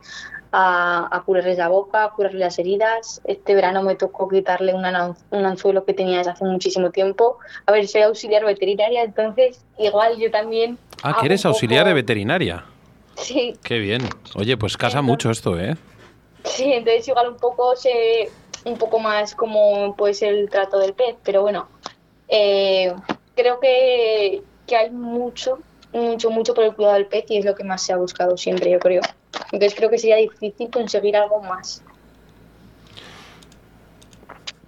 a, 0.51 1.09
a 1.11 1.21
curarles 1.23 1.57
la 1.57 1.67
boca, 1.67 2.03
a 2.05 2.09
curarles 2.11 2.39
las 2.39 2.59
heridas. 2.59 3.21
Este 3.25 3.55
verano 3.55 3.81
me 3.81 3.95
tocó 3.95 4.29
quitarle 4.29 4.73
un, 4.73 4.85
anzuelo 4.85 5.83
que 5.83 5.93
tenía 5.93 6.19
desde 6.19 6.31
hace 6.31 6.45
muchísimo 6.45 6.91
tiempo. 6.91 7.39
A 7.65 7.71
ver, 7.71 7.87
soy 7.87 8.01
auxiliar 8.03 8.45
veterinaria, 8.45 9.03
entonces 9.03 9.65
igual 9.79 10.17
yo 10.17 10.29
también... 10.29 10.77
Ah, 11.01 11.17
que 11.19 11.25
eres 11.25 11.45
auxiliar 11.45 11.81
poco- 11.83 11.89
de 11.89 11.93
veterinaria. 11.95 12.65
Sí, 13.17 13.55
Qué 13.63 13.77
bien. 13.79 14.01
Oye, 14.35 14.55
pues 14.57 14.77
casa 14.77 15.01
mucho 15.01 15.29
esto, 15.31 15.59
¿eh? 15.59 15.75
sí, 16.45 16.73
entonces 16.73 17.07
igual 17.07 17.29
un 17.29 17.37
poco 17.37 17.75
sé 17.75 18.29
un 18.65 18.77
poco 18.77 18.99
más 18.99 19.35
cómo 19.35 19.95
puede 19.95 20.13
ser 20.13 20.33
el 20.33 20.49
trato 20.49 20.79
del 20.79 20.93
pez, 20.93 21.15
pero 21.23 21.41
bueno, 21.41 21.67
eh, 22.27 22.93
creo 23.35 23.59
que, 23.59 24.43
que 24.67 24.75
hay 24.75 24.89
mucho, 24.91 25.59
mucho, 25.91 26.29
mucho 26.29 26.53
por 26.53 26.63
el 26.63 26.75
cuidado 26.75 26.95
del 26.95 27.07
pez 27.07 27.25
y 27.29 27.37
es 27.37 27.45
lo 27.45 27.55
que 27.55 27.63
más 27.63 27.81
se 27.81 27.93
ha 27.93 27.97
buscado 27.97 28.37
siempre, 28.37 28.69
yo 28.69 28.79
creo. 28.79 29.01
Entonces 29.51 29.75
creo 29.75 29.89
que 29.89 29.97
sería 29.97 30.17
difícil 30.17 30.69
conseguir 30.69 31.15
algo 31.17 31.41
más. 31.41 31.83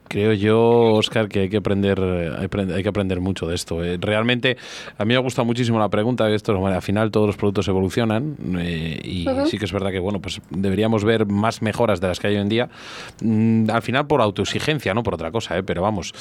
Creo 0.08 0.34
yo, 0.34 0.94
Oscar, 0.94 1.28
que 1.28 1.42
hay 1.42 1.50
que 1.50 1.58
aprender, 1.58 2.00
hay 2.00 2.84
que 2.84 2.90
aprender 2.90 3.22
mucho 3.22 3.48
de 3.48 3.56
esto. 3.56 3.84
eh. 3.84 3.98
Realmente, 4.00 4.58
a 4.98 5.06
mí 5.06 5.14
me 5.14 5.20
gusta 5.20 5.44
muchísimo 5.44 5.80
la 5.80 5.90
pregunta. 5.90 6.30
Esto, 6.30 6.58
bueno, 6.58 6.76
al 6.76 6.82
final 6.82 7.12
todos 7.12 7.28
los 7.28 7.38
productos 7.38 7.68
evolucionan 7.68 8.36
eh, 8.60 9.00
y 9.04 9.28
sí 9.48 9.58
que 9.58 9.66
es 9.66 9.72
verdad 9.72 9.92
que 9.92 10.00
bueno, 10.00 10.20
pues 10.22 10.42
deberíamos 10.50 11.04
ver 11.04 11.26
más 11.26 11.62
mejoras 11.62 12.02
de 12.02 12.08
las 12.08 12.20
que 12.20 12.28
hay 12.28 12.36
hoy 12.36 12.42
en 12.42 12.50
día. 12.50 12.70
Mm, 13.22 13.70
al 13.70 13.82
final 13.82 14.08
por 14.08 14.22
autoexigencia, 14.22 14.94
no 14.94 15.04
por 15.04 15.16
otra 15.16 15.32
cosa, 15.32 15.58
eh, 15.58 15.64
pero 15.64 15.82
vamos, 15.82 16.14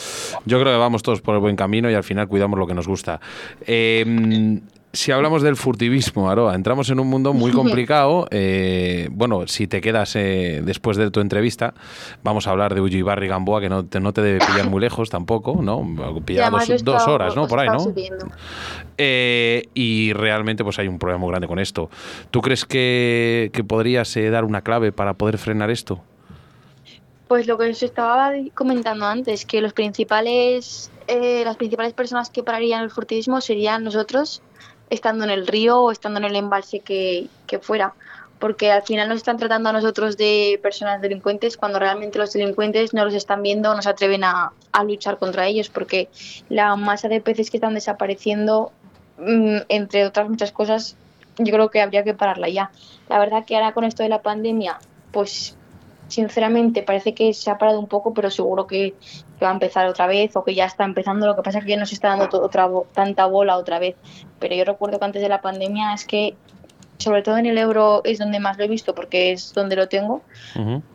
yo 0.44 0.60
creo 0.60 0.72
que 0.72 0.78
vamos 0.78 1.02
todos 1.02 1.20
por 1.20 1.34
el 1.34 1.40
buen 1.40 1.56
camino 1.56 1.90
y 1.90 1.94
al 1.94 2.04
final 2.04 2.28
cuidamos 2.28 2.58
lo 2.58 2.66
que 2.66 2.74
nos 2.74 2.88
gusta. 2.88 3.20
Eh, 3.66 4.04
mm, 4.06 4.56
si 4.94 5.12
hablamos 5.12 5.42
del 5.42 5.56
furtivismo, 5.56 6.30
Aroa, 6.30 6.54
entramos 6.54 6.88
en 6.88 6.98
un 7.00 7.08
mundo 7.08 7.32
muy 7.34 7.52
complicado. 7.52 8.26
eh, 8.30 9.08
bueno, 9.12 9.46
si 9.46 9.66
te 9.66 9.80
quedas 9.80 10.16
eh, 10.16 10.62
después 10.64 10.96
de 10.96 11.10
tu 11.10 11.20
entrevista, 11.20 11.74
vamos 12.22 12.46
a 12.46 12.50
hablar 12.52 12.74
de 12.74 12.80
Ullo 12.80 12.96
Ibarri 12.98 13.28
Gamboa, 13.28 13.60
que 13.60 13.68
no 13.68 13.84
te, 13.84 14.00
no 14.00 14.12
te 14.12 14.22
debe 14.22 14.38
pillar 14.46 14.70
muy 14.70 14.80
lejos 14.80 15.10
tampoco, 15.10 15.60
¿no? 15.60 15.86
Pillar 16.24 16.44
además 16.44 16.68
dos, 16.68 16.84
dos 16.84 16.96
estaba- 16.96 17.14
horas, 17.14 17.36
¿no? 17.36 17.46
Por 17.46 17.60
ahí, 17.60 17.68
¿no? 17.68 17.92
Eh, 18.96 19.64
y 19.74 20.12
realmente 20.12 20.62
pues 20.64 20.78
hay 20.78 20.88
un 20.88 20.98
problema 20.98 21.18
muy 21.18 21.30
grande 21.30 21.48
con 21.48 21.58
esto. 21.58 21.90
¿Tú 22.30 22.40
crees 22.40 22.64
que, 22.64 23.50
que 23.52 23.64
podrías 23.64 24.16
eh, 24.16 24.30
dar 24.30 24.44
una 24.44 24.62
clave 24.62 24.92
para 24.92 25.14
poder 25.14 25.38
frenar 25.38 25.70
esto? 25.70 26.00
Pues 27.28 27.46
lo 27.46 27.58
que 27.58 27.70
os 27.70 27.82
estaba 27.82 28.32
comentando 28.54 29.06
antes, 29.06 29.44
que 29.46 29.60
los 29.60 29.72
principales, 29.72 30.90
eh, 31.08 31.42
las 31.44 31.56
principales 31.56 31.94
personas 31.94 32.30
que 32.30 32.42
pararían 32.42 32.82
el 32.84 32.90
furtivismo 32.90 33.40
serían 33.40 33.82
nosotros, 33.82 34.42
estando 34.90 35.24
en 35.24 35.30
el 35.30 35.46
río 35.46 35.80
o 35.80 35.90
estando 35.90 36.18
en 36.18 36.24
el 36.24 36.36
embalse 36.36 36.80
que, 36.80 37.28
que 37.46 37.58
fuera. 37.58 37.94
Porque 38.38 38.70
al 38.70 38.82
final 38.82 39.08
nos 39.08 39.18
están 39.18 39.36
tratando 39.36 39.70
a 39.70 39.72
nosotros 39.72 40.16
de 40.16 40.58
personas 40.62 41.00
delincuentes 41.00 41.56
cuando 41.56 41.78
realmente 41.78 42.18
los 42.18 42.32
delincuentes 42.32 42.92
no 42.92 43.04
los 43.04 43.14
están 43.14 43.42
viendo, 43.42 43.74
no 43.74 43.80
se 43.80 43.88
atreven 43.88 44.24
a, 44.24 44.52
a 44.72 44.84
luchar 44.84 45.18
contra 45.18 45.46
ellos, 45.46 45.68
porque 45.68 46.08
la 46.48 46.74
masa 46.76 47.08
de 47.08 47.20
peces 47.20 47.50
que 47.50 47.56
están 47.56 47.74
desapareciendo, 47.74 48.72
mm, 49.18 49.58
entre 49.68 50.04
otras 50.04 50.28
muchas 50.28 50.52
cosas, 50.52 50.96
yo 51.38 51.52
creo 51.52 51.70
que 51.70 51.80
habría 51.80 52.04
que 52.04 52.14
pararla 52.14 52.48
ya. 52.48 52.70
La 53.08 53.18
verdad 53.18 53.44
que 53.46 53.56
ahora 53.56 53.72
con 53.72 53.84
esto 53.84 54.02
de 54.02 54.08
la 54.08 54.22
pandemia, 54.22 54.78
pues 55.12 55.56
sinceramente 56.14 56.82
parece 56.82 57.12
que 57.14 57.34
se 57.34 57.50
ha 57.50 57.58
parado 57.58 57.78
un 57.80 57.86
poco, 57.88 58.14
pero 58.14 58.30
seguro 58.30 58.66
que, 58.66 58.94
que 59.38 59.44
va 59.44 59.50
a 59.50 59.54
empezar 59.54 59.86
otra 59.86 60.06
vez 60.06 60.34
o 60.36 60.44
que 60.44 60.54
ya 60.54 60.64
está 60.66 60.84
empezando. 60.84 61.26
Lo 61.26 61.36
que 61.36 61.42
pasa 61.42 61.58
es 61.58 61.64
que 61.64 61.76
no 61.76 61.86
se 61.86 61.94
está 61.94 62.08
dando 62.08 62.28
to- 62.28 62.42
otra 62.42 62.68
tanta 62.92 63.26
bola 63.26 63.56
otra 63.56 63.78
vez. 63.78 63.96
Pero 64.38 64.54
yo 64.54 64.64
recuerdo 64.64 64.98
que 64.98 65.04
antes 65.04 65.22
de 65.22 65.28
la 65.28 65.40
pandemia 65.40 65.92
es 65.94 66.04
que, 66.06 66.34
sobre 66.98 67.22
todo 67.22 67.36
en 67.38 67.46
el 67.46 67.58
euro, 67.58 68.02
es 68.04 68.18
donde 68.18 68.38
más 68.38 68.56
lo 68.56 68.64
he 68.64 68.68
visto 68.68 68.94
porque 68.94 69.32
es 69.32 69.52
donde 69.52 69.74
lo 69.76 69.88
tengo. 69.88 70.22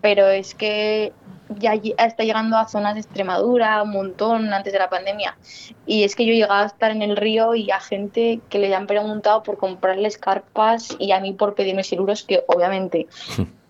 Pero 0.01 0.27
es 0.27 0.55
que 0.55 1.11
ya 1.57 1.73
está 1.73 2.23
llegando 2.23 2.57
a 2.57 2.67
zonas 2.67 2.93
de 2.93 3.01
Extremadura, 3.01 3.81
un 3.81 3.91
montón 3.91 4.53
antes 4.53 4.71
de 4.71 4.79
la 4.79 4.89
pandemia. 4.89 5.37
Y 5.85 6.03
es 6.03 6.15
que 6.15 6.25
yo 6.25 6.33
he 6.33 6.35
llegado 6.35 6.63
a 6.63 6.65
estar 6.65 6.91
en 6.91 7.01
el 7.01 7.17
río 7.17 7.55
y 7.55 7.71
a 7.71 7.79
gente 7.79 8.39
que 8.49 8.59
le 8.59 8.73
han 8.75 8.87
preguntado 8.87 9.41
por 9.43 9.57
comprarles 9.57 10.17
carpas 10.17 10.95
y 10.99 11.11
a 11.11 11.19
mí 11.19 11.33
por 11.33 11.55
pedirme 11.55 11.83
siluros, 11.83 12.23
que 12.23 12.43
obviamente 12.47 13.07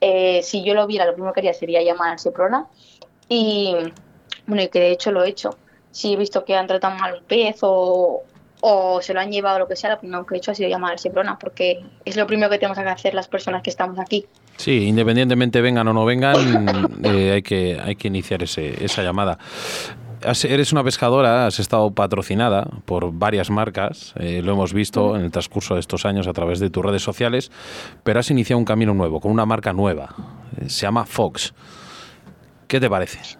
eh, 0.01 0.41
si 0.43 0.63
yo 0.63 0.73
lo 0.73 0.87
viera, 0.87 1.05
lo 1.05 1.13
primero 1.13 1.33
que 1.33 1.39
haría 1.39 1.53
sería 1.53 1.81
llamar 1.81 2.11
al 2.11 2.19
Seprona. 2.19 2.67
Y 3.29 3.75
bueno, 4.47 4.63
y 4.63 4.67
que 4.67 4.79
de 4.79 4.91
hecho 4.91 5.11
lo 5.11 5.23
he 5.23 5.29
hecho. 5.29 5.57
Si 5.91 6.13
he 6.13 6.17
visto 6.17 6.43
que 6.43 6.55
han 6.55 6.67
tratado 6.67 6.95
mal 6.95 7.15
un 7.15 7.23
pez 7.23 7.59
o, 7.61 8.23
o 8.61 9.01
se 9.01 9.13
lo 9.13 9.21
han 9.21 9.31
llevado 9.31 9.55
o 9.55 9.59
lo 9.59 9.67
que 9.67 9.75
sea, 9.75 9.91
lo 9.91 9.99
primero 9.99 10.25
que 10.25 10.35
he 10.35 10.37
hecho 10.37 10.51
ha 10.51 10.55
sido 10.55 10.69
llamar 10.69 10.93
al 10.93 10.99
Seprona, 10.99 11.39
porque 11.39 11.83
es 12.05 12.17
lo 12.17 12.27
primero 12.27 12.49
que 12.49 12.57
tenemos 12.57 12.77
que 12.77 12.83
hacer 12.83 13.13
las 13.13 13.27
personas 13.27 13.63
que 13.63 13.69
estamos 13.69 13.99
aquí. 13.99 14.27
Sí, 14.59 14.87
independientemente 14.87 15.61
vengan 15.61 15.87
o 15.87 15.93
no 15.93 16.03
vengan, 16.03 16.35
eh, 17.03 17.31
hay, 17.35 17.41
que, 17.41 17.79
hay 17.81 17.95
que 17.95 18.09
iniciar 18.09 18.43
ese, 18.43 18.83
esa 18.83 19.01
llamada. 19.03 19.37
Has- 20.21 20.43
Eres 20.43 20.73
una 20.73 20.83
pescadora, 20.83 21.45
has 21.45 21.59
estado 21.61 21.89
patrocinada 21.91 22.67
por 22.83 23.09
varias 23.13 23.49
marcas, 23.49 24.13
eh, 24.17 24.41
lo 24.43 24.51
hemos 24.51 24.73
visto 24.73 25.15
en 25.15 25.21
el 25.23 25.31
transcurso 25.31 25.75
de 25.75 25.79
estos 25.79 26.05
años 26.05 26.27
a 26.27 26.33
través 26.33 26.59
de 26.59 26.69
tus 26.69 26.83
redes 26.83 27.01
sociales, 27.01 27.51
pero 28.03 28.19
has 28.19 28.29
iniciado 28.31 28.57
un 28.59 28.65
camino 28.65 28.93
nuevo, 28.93 29.21
con 29.21 29.31
una 29.31 29.45
marca 29.45 29.71
nueva, 29.71 30.13
eh, 30.59 30.67
se 30.69 30.81
llama 30.81 31.05
Fox. 31.05 31.53
¿Qué 32.67 32.81
te 32.81 32.89
parece? 32.89 33.37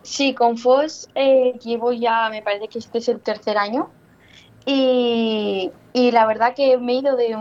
Sí, 0.00 0.32
con 0.32 0.56
FOS 0.56 1.08
eh, 1.14 1.58
llevo 1.62 1.92
ya, 1.92 2.30
me 2.30 2.40
parece 2.40 2.68
que 2.68 2.78
este 2.78 2.98
es 2.98 3.08
el 3.10 3.20
tercer 3.20 3.58
año. 3.58 3.90
Y, 4.66 5.70
y 5.92 6.10
la 6.10 6.26
verdad 6.26 6.54
que 6.54 6.78
me 6.78 6.92
he 6.92 6.96
ido 6.96 7.16
de. 7.16 7.36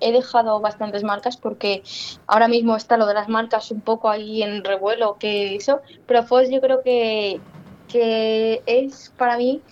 He 0.00 0.12
dejado 0.12 0.60
bastantes 0.60 1.02
marcas 1.02 1.36
porque 1.36 1.82
ahora 2.26 2.48
mismo 2.48 2.76
está 2.76 2.96
lo 2.96 3.06
de 3.06 3.14
las 3.14 3.28
marcas 3.28 3.70
un 3.70 3.80
poco 3.80 4.10
ahí 4.10 4.42
en 4.42 4.64
revuelo, 4.64 5.16
que 5.18 5.56
eso. 5.56 5.80
Pero 6.06 6.22
FOS 6.22 6.50
yo 6.50 6.60
creo 6.60 6.82
que, 6.82 7.40
que 7.88 8.62
es 8.66 9.12
para 9.16 9.36
mí 9.36 9.62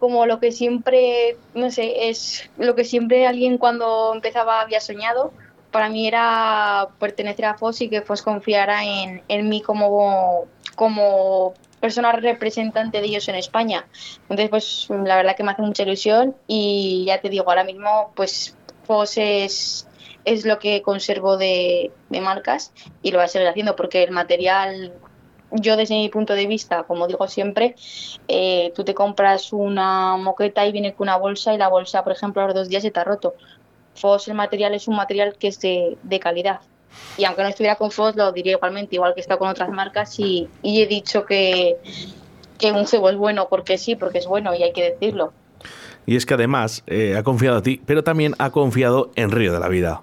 como 0.00 0.26
lo 0.26 0.40
que 0.40 0.50
siempre, 0.50 1.36
no 1.54 1.70
sé, 1.70 2.08
es 2.08 2.50
lo 2.56 2.74
que 2.74 2.84
siempre 2.84 3.26
alguien 3.26 3.58
cuando 3.58 4.12
empezaba 4.14 4.62
había 4.62 4.80
soñado. 4.80 5.32
Para 5.70 5.88
mí 5.88 6.08
era 6.08 6.88
pertenecer 6.98 7.44
a 7.44 7.54
FOS 7.54 7.82
y 7.82 7.88
que 7.90 8.02
FOS 8.02 8.22
confiara 8.22 8.82
en, 8.84 9.22
en 9.28 9.48
mí 9.48 9.60
como, 9.60 10.46
como 10.74 11.54
persona 11.80 12.12
representante 12.12 13.00
de 13.00 13.06
ellos 13.06 13.28
en 13.28 13.34
España. 13.34 13.86
Entonces, 14.28 14.50
pues 14.50 14.86
la 14.90 15.16
verdad 15.16 15.36
que 15.36 15.42
me 15.42 15.52
hace 15.52 15.62
mucha 15.62 15.82
ilusión 15.82 16.36
y 16.46 17.04
ya 17.06 17.20
te 17.20 17.28
digo, 17.28 17.48
ahora 17.48 17.64
mismo, 17.64 18.12
pues 18.14 18.54
es, 19.16 19.86
es 20.24 20.44
lo 20.44 20.58
que 20.58 20.82
conservo 20.82 21.36
de, 21.36 21.92
de 22.08 22.20
marcas 22.20 22.72
y 23.02 23.10
lo 23.10 23.18
voy 23.18 23.24
a 23.26 23.28
seguir 23.28 23.48
haciendo 23.48 23.76
porque 23.76 24.02
el 24.02 24.10
material, 24.10 24.92
yo 25.52 25.76
desde 25.76 25.94
mi 25.94 26.08
punto 26.08 26.34
de 26.34 26.46
vista, 26.46 26.82
como 26.84 27.06
digo 27.06 27.28
siempre, 27.28 27.76
eh, 28.28 28.72
tú 28.74 28.84
te 28.84 28.94
compras 28.94 29.52
una 29.52 30.16
moqueta 30.16 30.66
y 30.66 30.72
viene 30.72 30.94
con 30.94 31.06
una 31.06 31.16
bolsa 31.16 31.54
y 31.54 31.58
la 31.58 31.68
bolsa, 31.68 32.02
por 32.02 32.12
ejemplo, 32.12 32.42
a 32.42 32.46
los 32.46 32.54
dos 32.54 32.68
días 32.68 32.82
se 32.82 32.90
te 32.90 33.00
ha 33.00 33.04
roto. 33.04 33.34
FOS, 33.94 34.28
el 34.28 34.34
material 34.34 34.74
es 34.74 34.88
un 34.88 34.96
material 34.96 35.36
que 35.36 35.48
es 35.48 35.60
de, 35.60 35.98
de 36.02 36.20
calidad. 36.20 36.60
Y 37.16 37.24
aunque 37.24 37.42
no 37.42 37.48
estuviera 37.48 37.76
con 37.76 37.90
FOS, 37.90 38.16
lo 38.16 38.32
diría 38.32 38.52
igualmente, 38.52 38.96
igual 38.96 39.14
que 39.14 39.20
he 39.20 39.22
estado 39.22 39.38
con 39.38 39.48
otras 39.48 39.70
marcas 39.70 40.18
y, 40.18 40.48
he 40.62 40.86
dicho 40.86 41.24
que, 41.26 41.76
que 42.58 42.72
un 42.72 42.86
cebo 42.86 43.10
es 43.10 43.16
bueno 43.16 43.48
porque 43.48 43.78
sí, 43.78 43.96
porque 43.96 44.18
es 44.18 44.26
bueno 44.26 44.54
y 44.54 44.62
hay 44.62 44.72
que 44.72 44.90
decirlo. 44.92 45.32
Y 46.06 46.16
es 46.16 46.26
que 46.26 46.34
además 46.34 46.82
eh, 46.86 47.16
ha 47.16 47.22
confiado 47.22 47.58
a 47.58 47.62
ti, 47.62 47.80
pero 47.84 48.02
también 48.02 48.34
ha 48.38 48.50
confiado 48.50 49.10
en 49.16 49.30
Río 49.30 49.52
de 49.52 49.60
la 49.60 49.68
Vida. 49.68 50.02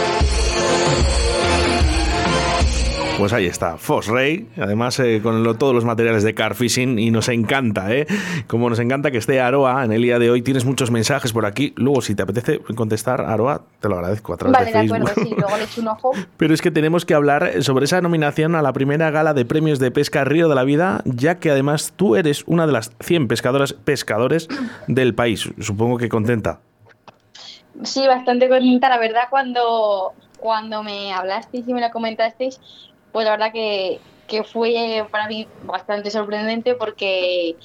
Pues 3.17 3.33
ahí 3.33 3.45
está, 3.45 3.77
Fosray, 3.77 4.47
además 4.57 4.99
eh, 4.99 5.19
con 5.21 5.43
lo- 5.43 5.53
todos 5.53 5.75
los 5.75 5.85
materiales 5.85 6.23
de 6.23 6.33
car 6.33 6.55
fishing 6.55 6.97
y 6.97 7.11
nos 7.11 7.29
encanta, 7.29 7.93
¿eh? 7.93 8.07
Como 8.47 8.67
nos 8.67 8.79
encanta 8.79 9.11
que 9.11 9.19
esté 9.19 9.39
Aroa 9.39 9.85
en 9.85 9.91
el 9.91 10.01
día 10.01 10.17
de 10.17 10.31
hoy, 10.31 10.41
tienes 10.41 10.65
muchos 10.65 10.89
mensajes 10.89 11.31
por 11.31 11.45
aquí. 11.45 11.71
Luego, 11.75 12.01
si 12.01 12.15
te 12.15 12.23
apetece 12.23 12.57
contestar, 12.75 13.21
Aroa, 13.21 13.61
te 13.79 13.89
lo 13.89 13.95
agradezco 13.97 14.33
a 14.33 14.37
través 14.37 14.57
Vale, 14.57 14.71
de 14.71 14.87
de 14.87 14.95
acuerdo, 14.95 15.21
sí, 15.23 15.35
luego 15.37 15.55
le 15.55 15.63
echo 15.65 15.81
un 15.81 15.87
ojo. 15.89 16.11
Pero 16.37 16.51
es 16.55 16.63
que 16.63 16.71
tenemos 16.71 17.05
que 17.05 17.13
hablar 17.13 17.61
sobre 17.61 17.85
esa 17.85 18.01
nominación 18.01 18.55
a 18.55 18.63
la 18.63 18.73
primera 18.73 19.11
gala 19.11 19.35
de 19.35 19.45
premios 19.45 19.77
de 19.77 19.91
pesca 19.91 20.23
Río 20.23 20.49
de 20.49 20.55
la 20.55 20.63
Vida, 20.63 21.03
ya 21.05 21.37
que 21.37 21.51
además 21.51 21.93
tú 21.95 22.15
eres 22.15 22.43
una 22.47 22.65
de 22.65 22.73
las 22.73 22.91
100 23.01 23.27
pescadoras 23.27 23.73
pescadores 23.73 24.47
del 24.87 25.13
país. 25.13 25.47
Supongo 25.59 25.99
que 25.99 26.09
contenta. 26.09 26.61
Sí, 27.83 28.05
bastante 28.07 28.49
contenta, 28.49 28.89
la 28.89 28.97
verdad, 28.99 29.23
cuando, 29.29 30.15
cuando 30.35 30.83
me 30.83 31.13
hablasteis 31.13 31.67
y 31.67 31.73
me 31.73 31.81
lo 31.81 31.89
comentasteis, 31.89 32.59
pues 33.11 33.25
la 33.25 33.31
verdad 33.31 33.51
que, 33.53 34.03
que 34.27 34.43
fue 34.43 35.07
para 35.11 35.27
mí 35.27 35.53
bastante 35.61 36.11
sorprendente 36.11 36.75
porque 36.75 37.57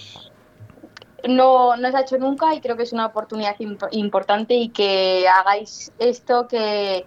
no, 1.28 1.76
no 1.76 1.90
se 1.90 1.96
ha 1.96 2.00
hecho 2.02 2.18
nunca 2.18 2.54
y 2.54 2.61
creo 2.61 2.76
que 2.76 2.84
es 2.84 2.92
una 2.92 3.07
oportunidad 3.07 3.57
imp- 3.59 3.88
importante 3.92 4.54
y 4.54 4.72
que 4.72 5.26
hagáis 5.28 5.92
esto, 5.98 6.46
que, 6.48 7.04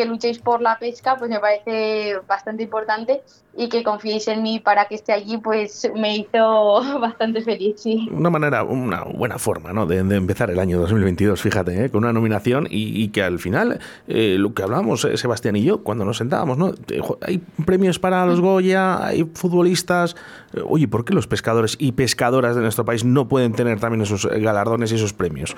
que 0.00 0.06
luchéis 0.06 0.38
por 0.38 0.62
la 0.62 0.78
pesca, 0.78 1.16
pues 1.18 1.30
me 1.30 1.38
parece 1.38 2.16
bastante 2.26 2.62
importante 2.62 3.20
y 3.54 3.68
que 3.68 3.82
confiéis 3.82 4.28
en 4.28 4.42
mí 4.42 4.58
para 4.58 4.86
que 4.86 4.94
esté 4.94 5.12
allí, 5.12 5.36
pues 5.36 5.90
me 5.94 6.16
hizo 6.16 6.80
bastante 7.00 7.42
feliz, 7.42 7.82
sí. 7.82 8.08
Una 8.10 8.30
manera, 8.30 8.64
una 8.64 9.04
buena 9.04 9.38
forma 9.38 9.74
¿no? 9.74 9.84
de, 9.84 10.02
de 10.02 10.16
empezar 10.16 10.48
el 10.50 10.58
año 10.58 10.80
2022, 10.80 11.38
fíjate, 11.42 11.84
¿eh? 11.84 11.90
con 11.90 12.04
una 12.04 12.14
nominación 12.14 12.66
y, 12.70 13.02
y 13.02 13.08
que 13.08 13.22
al 13.22 13.38
final, 13.38 13.78
eh, 14.08 14.36
lo 14.38 14.54
que 14.54 14.62
hablábamos 14.62 15.04
eh, 15.04 15.18
Sebastián 15.18 15.56
y 15.56 15.64
yo 15.64 15.82
cuando 15.82 16.06
nos 16.06 16.16
sentábamos, 16.16 16.56
¿no? 16.56 16.72
Hay 17.20 17.42
premios 17.66 17.98
para 17.98 18.24
los 18.24 18.40
Goya, 18.40 19.04
hay 19.04 19.24
futbolistas. 19.34 20.16
Eh, 20.54 20.62
Oye, 20.66 20.88
¿por 20.88 21.04
qué 21.04 21.12
los 21.12 21.26
pescadores 21.26 21.76
y 21.78 21.92
pescadoras 21.92 22.56
de 22.56 22.62
nuestro 22.62 22.86
país 22.86 23.04
no 23.04 23.28
pueden 23.28 23.52
tener 23.52 23.80
también 23.80 24.00
esos 24.00 24.24
galardones 24.24 24.92
y 24.92 24.94
esos 24.94 25.12
premios? 25.12 25.54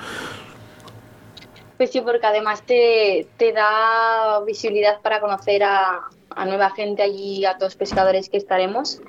Sí, 1.91 2.01
porque 2.01 2.27
además 2.27 2.63
te, 2.63 3.27
te 3.37 3.53
da 3.53 4.41
visibilidad 4.47 5.01
para 5.01 5.21
conocer 5.21 5.63
a, 5.65 6.01
a 6.31 6.45
nueva 6.45 6.71
gente 6.71 7.03
allí, 7.03 7.45
a 7.45 7.57
todos 7.57 7.73
los 7.73 7.77
pescadores 7.77 8.29
que 8.29 8.37
estaremos. 8.37 9.01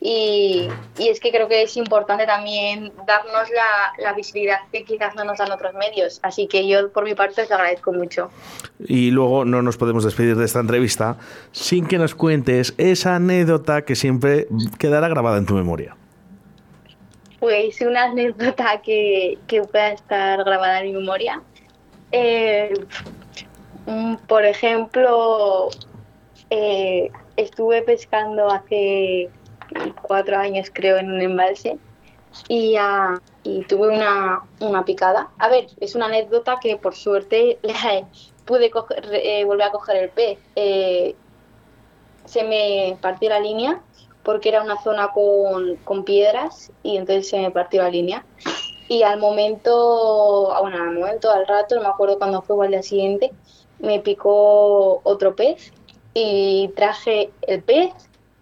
Y, 0.00 0.68
y 0.98 1.08
es 1.08 1.20
que 1.20 1.30
creo 1.30 1.48
que 1.48 1.62
es 1.62 1.76
importante 1.76 2.26
también 2.26 2.92
darnos 3.06 3.50
la, 3.50 4.02
la 4.02 4.12
visibilidad 4.14 4.60
que 4.72 4.84
quizás 4.84 5.14
no 5.14 5.24
nos 5.24 5.38
dan 5.38 5.52
otros 5.52 5.74
medios. 5.74 6.20
Así 6.22 6.46
que 6.46 6.66
yo, 6.66 6.90
por 6.90 7.04
mi 7.04 7.14
parte, 7.14 7.42
os 7.42 7.50
lo 7.50 7.56
agradezco 7.56 7.92
mucho. 7.92 8.30
Y 8.80 9.10
luego 9.10 9.44
no 9.44 9.62
nos 9.62 9.76
podemos 9.76 10.04
despedir 10.04 10.36
de 10.36 10.44
esta 10.44 10.60
entrevista 10.60 11.18
sin 11.52 11.86
que 11.86 11.98
nos 11.98 12.14
cuentes 12.14 12.74
esa 12.78 13.16
anécdota 13.16 13.82
que 13.82 13.94
siempre 13.94 14.48
quedará 14.78 15.08
grabada 15.08 15.38
en 15.38 15.46
tu 15.46 15.54
memoria. 15.54 15.96
Pues 17.40 17.80
una 17.80 18.04
anécdota 18.04 18.80
que, 18.82 19.38
que 19.48 19.62
pueda 19.62 19.92
estar 19.92 20.44
grabada 20.44 20.80
en 20.80 20.86
mi 20.86 20.92
memoria. 20.92 21.42
Eh, 22.12 22.72
mm, 23.86 24.16
por 24.26 24.44
ejemplo, 24.44 25.68
eh, 26.50 27.10
estuve 27.36 27.82
pescando 27.82 28.48
hace 28.50 29.30
cuatro 30.02 30.38
años, 30.38 30.70
creo, 30.74 30.98
en 30.98 31.10
un 31.12 31.20
embalse 31.22 31.80
y, 32.48 32.76
ah, 32.78 33.18
y 33.44 33.64
tuve 33.66 33.88
una, 33.88 34.42
una 34.60 34.84
picada. 34.84 35.32
A 35.38 35.48
ver, 35.48 35.68
es 35.80 35.94
una 35.94 36.06
anécdota 36.06 36.58
que 36.62 36.76
por 36.78 36.94
suerte 36.96 37.60
pude 38.46 38.70
coger- 38.70 39.10
eh, 39.12 39.44
volver 39.44 39.68
a 39.68 39.72
coger 39.72 39.96
el 39.96 40.10
pez. 40.12 40.40
Se 42.24 42.44
me 42.44 42.98
partió 43.00 43.28
la 43.30 43.40
línea 43.40 43.84
porque 44.22 44.48
era 44.50 44.62
una 44.62 44.80
zona 44.80 45.08
con, 45.12 45.76
con 45.78 46.04
piedras 46.04 46.72
y 46.82 46.96
entonces 46.96 47.28
se 47.28 47.40
me 47.40 47.50
partió 47.50 47.82
la 47.82 47.90
línea. 47.90 48.26
Y 48.92 49.04
al 49.04 49.18
momento, 49.18 50.52
ah, 50.52 50.60
bueno, 50.60 50.76
al 50.76 50.92
momento, 50.92 51.30
al 51.30 51.46
rato, 51.46 51.80
me 51.80 51.86
acuerdo 51.86 52.18
cuándo 52.18 52.42
fue 52.42 52.56
o 52.56 52.62
al 52.62 52.72
día 52.72 52.82
siguiente, 52.82 53.32
me 53.78 54.00
picó 54.00 55.00
otro 55.02 55.34
pez 55.34 55.72
y 56.12 56.68
traje 56.76 57.30
el 57.40 57.62
pez 57.62 57.90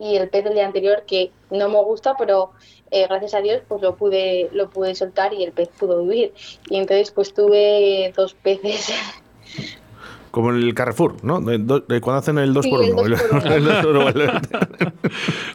y 0.01 0.17
el 0.17 0.29
pez 0.29 0.43
del 0.43 0.55
día 0.55 0.67
anterior 0.67 1.05
que 1.07 1.31
no 1.51 1.69
me 1.69 1.81
gusta, 1.85 2.17
pero 2.19 2.51
eh, 2.91 3.07
gracias 3.07 3.35
a 3.35 3.41
Dios 3.43 3.63
pues 3.69 3.81
lo 3.81 3.95
pude, 3.95 4.49
lo 4.51 4.69
pude 4.71 4.97
soltar 4.97 5.33
y 5.35 5.45
el 5.45 5.53
pez 5.53 5.69
pudo 5.69 6.03
huir. 6.03 6.35
Y 6.69 6.79
entonces 6.79 7.13
pues 7.13 7.33
tuve 7.33 8.13
dos 8.17 8.35
peces. 8.35 8.91
Como 10.31 10.51
en 10.51 10.57
el 10.62 10.74
Carrefour, 10.74 11.16
¿no? 11.24 11.41
De- 11.41 11.59
de 11.59 12.01
cuando 12.01 12.18
hacen 12.20 12.39
el 12.39 12.55
2 12.55 12.64
Sí, 12.64 12.70
por 12.70 12.85
el 12.85 12.93
1 12.93 13.03
dos 13.09 13.22
por 13.22 13.41
uno. 13.43 13.55
El 13.55 13.64
dos 13.64 13.74
por 13.85 13.97
uno. 13.97 14.41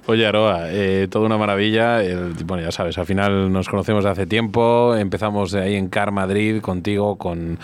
Oye, 0.07 0.25
Aroa, 0.27 0.63
eh, 0.69 1.07
toda 1.09 1.25
una 1.25 1.37
maravilla. 1.37 2.03
El- 2.03 2.33
bueno, 2.45 2.63
ya 2.63 2.71
sabes, 2.71 2.97
al 2.97 3.05
final 3.05 3.51
nos 3.51 3.69
conocemos 3.69 4.03
de 4.03 4.09
hace 4.09 4.25
tiempo. 4.27 4.95
Empezamos 4.95 5.51
de 5.51 5.61
ahí 5.61 5.75
en 5.75 5.87
Car 5.87 6.11
Madrid 6.11 6.61
contigo, 6.61 7.17
con, 7.17 7.57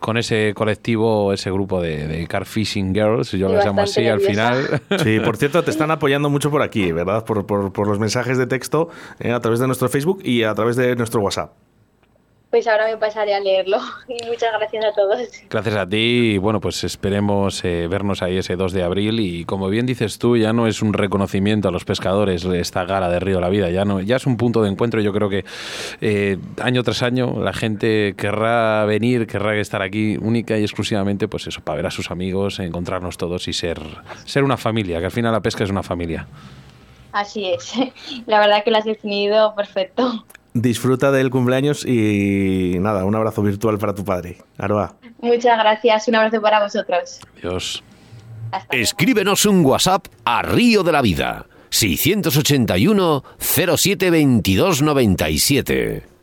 con 0.00 0.16
ese 0.16 0.52
colectivo, 0.54 1.32
ese 1.32 1.50
grupo 1.50 1.82
de, 1.82 2.08
de 2.08 2.26
Car 2.26 2.46
Fishing 2.46 2.94
Girls. 2.94 3.32
Yo 3.32 3.48
las 3.48 3.64
llamo 3.64 3.82
así 3.82 4.06
al 4.06 4.20
final. 4.20 4.80
Sí, 5.04 5.20
por 5.20 5.36
cierto, 5.36 5.62
te 5.62 5.70
están 5.70 5.90
apoyando 5.90 6.30
mucho 6.30 6.50
por 6.50 6.62
aquí, 6.62 6.92
¿verdad? 6.92 7.24
Por, 7.24 7.44
por- 7.46 7.72
por 7.72 7.86
los 7.88 7.98
mensajes 7.98 8.38
de 8.38 8.46
texto 8.46 8.88
eh, 9.20 9.32
a 9.32 9.40
través 9.40 9.60
de 9.60 9.66
nuestro 9.66 9.88
Facebook 9.88 10.20
y 10.24 10.44
a 10.44 10.54
través 10.54 10.76
de 10.76 10.96
nuestro 10.96 11.20
WhatsApp. 11.20 11.52
Pues 12.54 12.68
ahora 12.68 12.86
me 12.86 12.96
pasaré 12.96 13.34
a 13.34 13.40
leerlo. 13.40 13.78
Y 14.08 14.24
muchas 14.28 14.52
gracias 14.56 14.84
a 14.84 14.92
todos. 14.92 15.18
Gracias 15.50 15.74
a 15.74 15.88
ti 15.88 16.34
y 16.34 16.38
bueno, 16.38 16.60
pues 16.60 16.84
esperemos 16.84 17.64
eh, 17.64 17.88
vernos 17.88 18.22
ahí 18.22 18.36
ese 18.36 18.54
2 18.54 18.72
de 18.72 18.84
abril 18.84 19.18
y 19.18 19.44
como 19.44 19.68
bien 19.68 19.86
dices 19.86 20.20
tú, 20.20 20.36
ya 20.36 20.52
no 20.52 20.68
es 20.68 20.80
un 20.80 20.92
reconocimiento 20.92 21.66
a 21.66 21.72
los 21.72 21.84
pescadores 21.84 22.44
esta 22.44 22.84
gala 22.84 23.08
de 23.08 23.18
Río 23.18 23.36
de 23.36 23.40
la 23.40 23.48
Vida, 23.48 23.70
ya 23.70 23.84
no, 23.84 24.00
ya 24.00 24.14
es 24.14 24.26
un 24.26 24.36
punto 24.36 24.62
de 24.62 24.70
encuentro. 24.70 25.00
Yo 25.00 25.12
creo 25.12 25.28
que 25.28 25.44
eh, 26.00 26.38
año 26.62 26.84
tras 26.84 27.02
año 27.02 27.42
la 27.42 27.52
gente 27.52 28.14
querrá 28.16 28.84
venir, 28.84 29.26
querrá 29.26 29.56
estar 29.56 29.82
aquí 29.82 30.16
única 30.18 30.56
y 30.56 30.62
exclusivamente, 30.62 31.26
pues 31.26 31.48
eso, 31.48 31.60
para 31.60 31.78
ver 31.78 31.86
a 31.86 31.90
sus 31.90 32.12
amigos, 32.12 32.60
encontrarnos 32.60 33.16
todos 33.16 33.48
y 33.48 33.52
ser, 33.52 33.80
ser 34.26 34.44
una 34.44 34.56
familia, 34.56 35.00
que 35.00 35.06
al 35.06 35.10
final 35.10 35.32
la 35.32 35.40
pesca 35.40 35.64
es 35.64 35.70
una 35.70 35.82
familia. 35.82 36.28
Así 37.10 37.46
es. 37.46 37.72
La 38.26 38.38
verdad 38.38 38.62
que 38.62 38.70
lo 38.70 38.78
has 38.78 38.84
definido 38.84 39.56
perfecto. 39.56 40.24
Disfruta 40.54 41.10
del 41.10 41.30
cumpleaños 41.30 41.84
y 41.84 42.76
nada, 42.78 43.04
un 43.04 43.16
abrazo 43.16 43.42
virtual 43.42 43.76
para 43.78 43.92
tu 43.92 44.04
padre. 44.04 44.38
Aroa. 44.56 44.94
Muchas 45.20 45.58
gracias. 45.58 46.06
Un 46.06 46.14
abrazo 46.14 46.40
para 46.40 46.62
vosotros. 46.62 47.18
Dios. 47.42 47.82
Hasta. 48.52 48.76
Escríbenos 48.76 49.46
un 49.46 49.66
WhatsApp 49.66 50.06
a 50.24 50.42
Río 50.42 50.84
de 50.84 50.92
la 50.92 51.02
Vida. 51.02 51.46
681 51.70 53.24
07 53.36 54.10
22 54.10 54.82
97. 54.82 56.13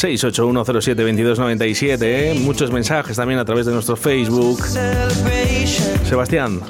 681072297, 0.00 1.98
¿eh? 2.02 2.34
muchos 2.40 2.70
mensajes 2.70 3.16
también 3.16 3.38
a 3.38 3.44
través 3.44 3.66
de 3.66 3.72
nuestro 3.72 3.96
Facebook. 3.96 4.64
Sebastián, 6.08 6.60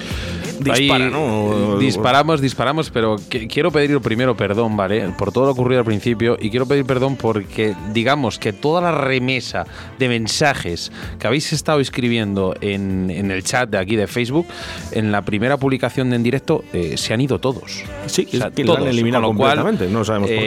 dispara, 0.60 1.04
Ahí, 1.06 1.10
¿no? 1.10 1.78
Disparamos, 1.78 2.40
disparamos, 2.40 2.90
pero 2.90 3.16
que- 3.28 3.48
quiero 3.48 3.70
pedir 3.70 3.98
primero 4.00 4.36
perdón, 4.36 4.76
¿vale? 4.76 5.08
Por 5.18 5.32
todo 5.32 5.46
lo 5.46 5.52
ocurrido 5.52 5.80
al 5.80 5.84
principio 5.86 6.36
y 6.40 6.50
quiero 6.50 6.66
pedir 6.66 6.84
perdón 6.84 7.16
porque, 7.16 7.74
digamos, 7.92 8.38
que 8.38 8.52
toda 8.52 8.80
la 8.80 8.92
remesa 8.92 9.66
de 9.98 10.08
mensajes 10.08 10.92
que 11.18 11.26
habéis 11.26 11.52
estado 11.52 11.80
escribiendo 11.80 12.54
en, 12.60 13.10
en 13.10 13.30
el 13.30 13.42
chat 13.42 13.68
de 13.68 13.78
aquí 13.78 13.96
de 13.96 14.06
Facebook, 14.06 14.46
en 14.92 15.10
la 15.12 15.22
primera 15.22 15.56
publicación 15.56 16.10
de 16.10 16.16
en 16.16 16.22
directo, 16.22 16.64
eh, 16.72 16.96
se 16.96 17.14
han 17.14 17.20
ido 17.20 17.38
todos. 17.38 17.82
Sí, 18.06 18.26
O 18.32 18.36
sea, 18.36 18.50
que 18.50 18.62
lo 18.64 18.76
han 18.76 18.86
eliminado 18.86 19.24
con 19.26 19.36
lo 19.36 19.38
cual, 19.40 19.56
completamente, 19.58 19.92
no 19.92 20.04
sabemos 20.04 20.28
por 20.28 20.38
qué. 20.38 20.44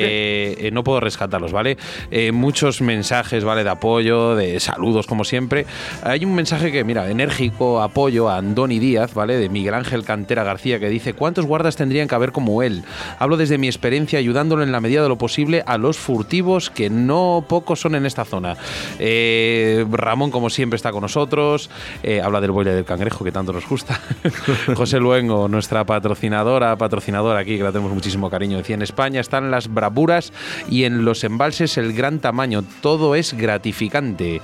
eh, 0.51 0.55
eh, 0.67 0.71
no 0.71 0.83
puedo 0.83 0.99
rescatarlos, 0.99 1.51
¿vale? 1.51 1.77
Eh, 2.11 2.31
muchos 2.31 2.81
mensajes, 2.81 3.43
¿vale? 3.43 3.63
De 3.63 3.69
apoyo, 3.71 4.35
de 4.35 4.59
saludos, 4.59 5.07
como 5.07 5.23
siempre. 5.23 5.65
Hay 6.03 6.25
un 6.25 6.35
mensaje 6.35 6.71
que, 6.71 6.83
mira, 6.83 7.09
enérgico 7.09 7.81
apoyo 7.81 8.29
a 8.29 8.37
Andoni 8.37 8.79
Díaz, 8.79 9.13
¿vale? 9.13 9.37
De 9.37 9.49
Miguel 9.49 9.73
Ángel 9.73 10.02
Cantera 10.03 10.43
García, 10.43 10.79
que 10.79 10.89
dice: 10.89 11.13
¿Cuántos 11.13 11.45
guardas 11.45 11.75
tendrían 11.75 12.07
que 12.07 12.15
haber 12.15 12.31
como 12.31 12.63
él? 12.63 12.83
Hablo 13.19 13.37
desde 13.37 13.57
mi 13.57 13.67
experiencia 13.67 14.19
ayudándolo 14.19 14.63
en 14.63 14.71
la 14.71 14.81
medida 14.81 15.01
de 15.01 15.09
lo 15.09 15.17
posible 15.17 15.63
a 15.65 15.77
los 15.77 15.97
furtivos, 15.97 16.69
que 16.69 16.89
no 16.89 17.45
pocos 17.47 17.81
son 17.81 17.95
en 17.95 18.05
esta 18.05 18.25
zona. 18.25 18.57
Eh, 18.99 19.85
Ramón, 19.91 20.31
como 20.31 20.49
siempre, 20.49 20.75
está 20.75 20.91
con 20.91 21.01
nosotros. 21.01 21.69
Eh, 22.03 22.21
habla 22.21 22.41
del 22.41 22.51
boile 22.51 22.73
del 22.73 22.85
cangrejo, 22.85 23.23
que 23.23 23.31
tanto 23.31 23.53
nos 23.53 23.67
gusta. 23.67 23.99
José 24.75 24.99
Luengo, 24.99 25.47
nuestra 25.47 25.85
patrocinadora, 25.85 26.75
patrocinadora 26.75 27.39
aquí, 27.39 27.57
que 27.57 27.63
la 27.63 27.71
tenemos 27.71 27.93
muchísimo 27.93 28.29
cariño. 28.29 28.57
Decía, 28.57 28.75
en 28.75 28.81
España 28.81 29.21
están 29.21 29.51
las 29.51 29.73
bravuras 29.73 30.33
y 30.69 30.83
en 30.83 31.05
los 31.05 31.23
embalses 31.23 31.77
el 31.77 31.93
gran 31.93 32.19
tamaño. 32.19 32.63
Todo 32.81 33.15
es 33.15 33.33
gratificante. 33.33 34.41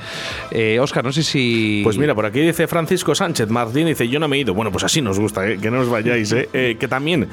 Eh, 0.52 0.80
Óscar, 0.80 1.04
no 1.04 1.12
sé 1.12 1.24
si... 1.24 1.82
Pues 1.84 1.98
mira, 1.98 2.16
por 2.16 2.26
aquí 2.26 2.40
dice 2.40 2.68
Francisco 2.68 3.16
Sánchez 3.16 3.50
Martín, 3.50 3.88
dice, 3.88 4.08
yo 4.08 4.20
no 4.20 4.28
me 4.28 4.38
he 4.38 4.40
ido. 4.40 4.54
Bueno, 4.54 4.72
pues 4.72 4.84
así 4.84 5.02
nos 5.02 5.20
gusta, 5.20 5.49
eh, 5.50 5.58
que 5.62 5.72
no 5.72 5.80
os 5.82 5.90
vayáis, 5.90 6.32
eh. 6.34 6.50
Eh, 6.54 6.78
que 6.80 6.88
también, 6.88 7.28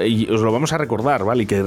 eh, 0.00 0.08
y 0.08 0.28
os 0.30 0.40
lo 0.40 0.52
vamos 0.52 0.72
a 0.72 0.78
recordar, 0.78 1.24
¿vale? 1.24 1.44
Y, 1.44 1.46
que, 1.46 1.64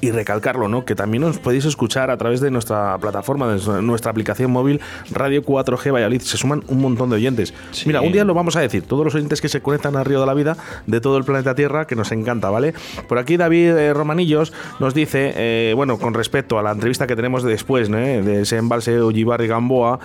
y 0.00 0.10
recalcarlo, 0.10 0.68
¿no? 0.68 0.84
Que 0.84 0.94
también 0.94 1.24
os 1.24 1.38
podéis 1.38 1.64
escuchar 1.64 2.10
a 2.10 2.16
través 2.16 2.40
de 2.40 2.50
nuestra 2.50 2.96
plataforma, 2.98 3.52
de 3.54 3.82
nuestra- 3.82 4.12
aplicación 4.12 4.50
móvil 4.50 4.80
Radio 5.10 5.42
4G 5.42 5.90
Valladolid. 5.92 6.20
Se 6.20 6.36
suman 6.36 6.62
un 6.68 6.80
montón 6.82 7.08
de 7.08 7.16
oyentes. 7.16 7.54
Mira, 7.86 8.02
un 8.02 8.12
día 8.12 8.24
lo 8.24 8.34
vamos 8.34 8.56
a 8.56 8.60
decir, 8.60 8.82
todos 8.82 9.04
los 9.04 9.14
oyentes 9.14 9.40
que 9.40 9.48
se 9.48 9.62
conectan 9.62 9.96
a 9.96 10.04
Río 10.04 10.20
de 10.20 10.26
la 10.26 10.34
Vida 10.34 10.56
de 10.86 11.00
todo 11.00 11.16
el 11.16 11.24
planeta 11.24 11.54
Tierra, 11.54 11.86
que 11.86 11.96
nos 11.96 12.12
encanta, 12.12 12.50
¿vale? 12.50 12.74
Por 13.08 13.18
aquí 13.18 13.36
David 13.38 13.92
Romanillos 13.94 14.52
nos 14.80 14.92
dice, 14.92 15.72
bueno, 15.76 15.98
con 15.98 16.12
respecto 16.14 16.58
a 16.58 16.62
la 16.62 16.72
entrevista 16.72 17.06
que 17.06 17.16
tenemos 17.16 17.42
después, 17.42 17.88
¿no? 17.88 17.96
De 17.96 18.42
ese 18.42 18.58
embalse 18.58 19.00
Ollivar 19.00 19.40
y 19.40 19.46
Gamboa, 19.46 19.98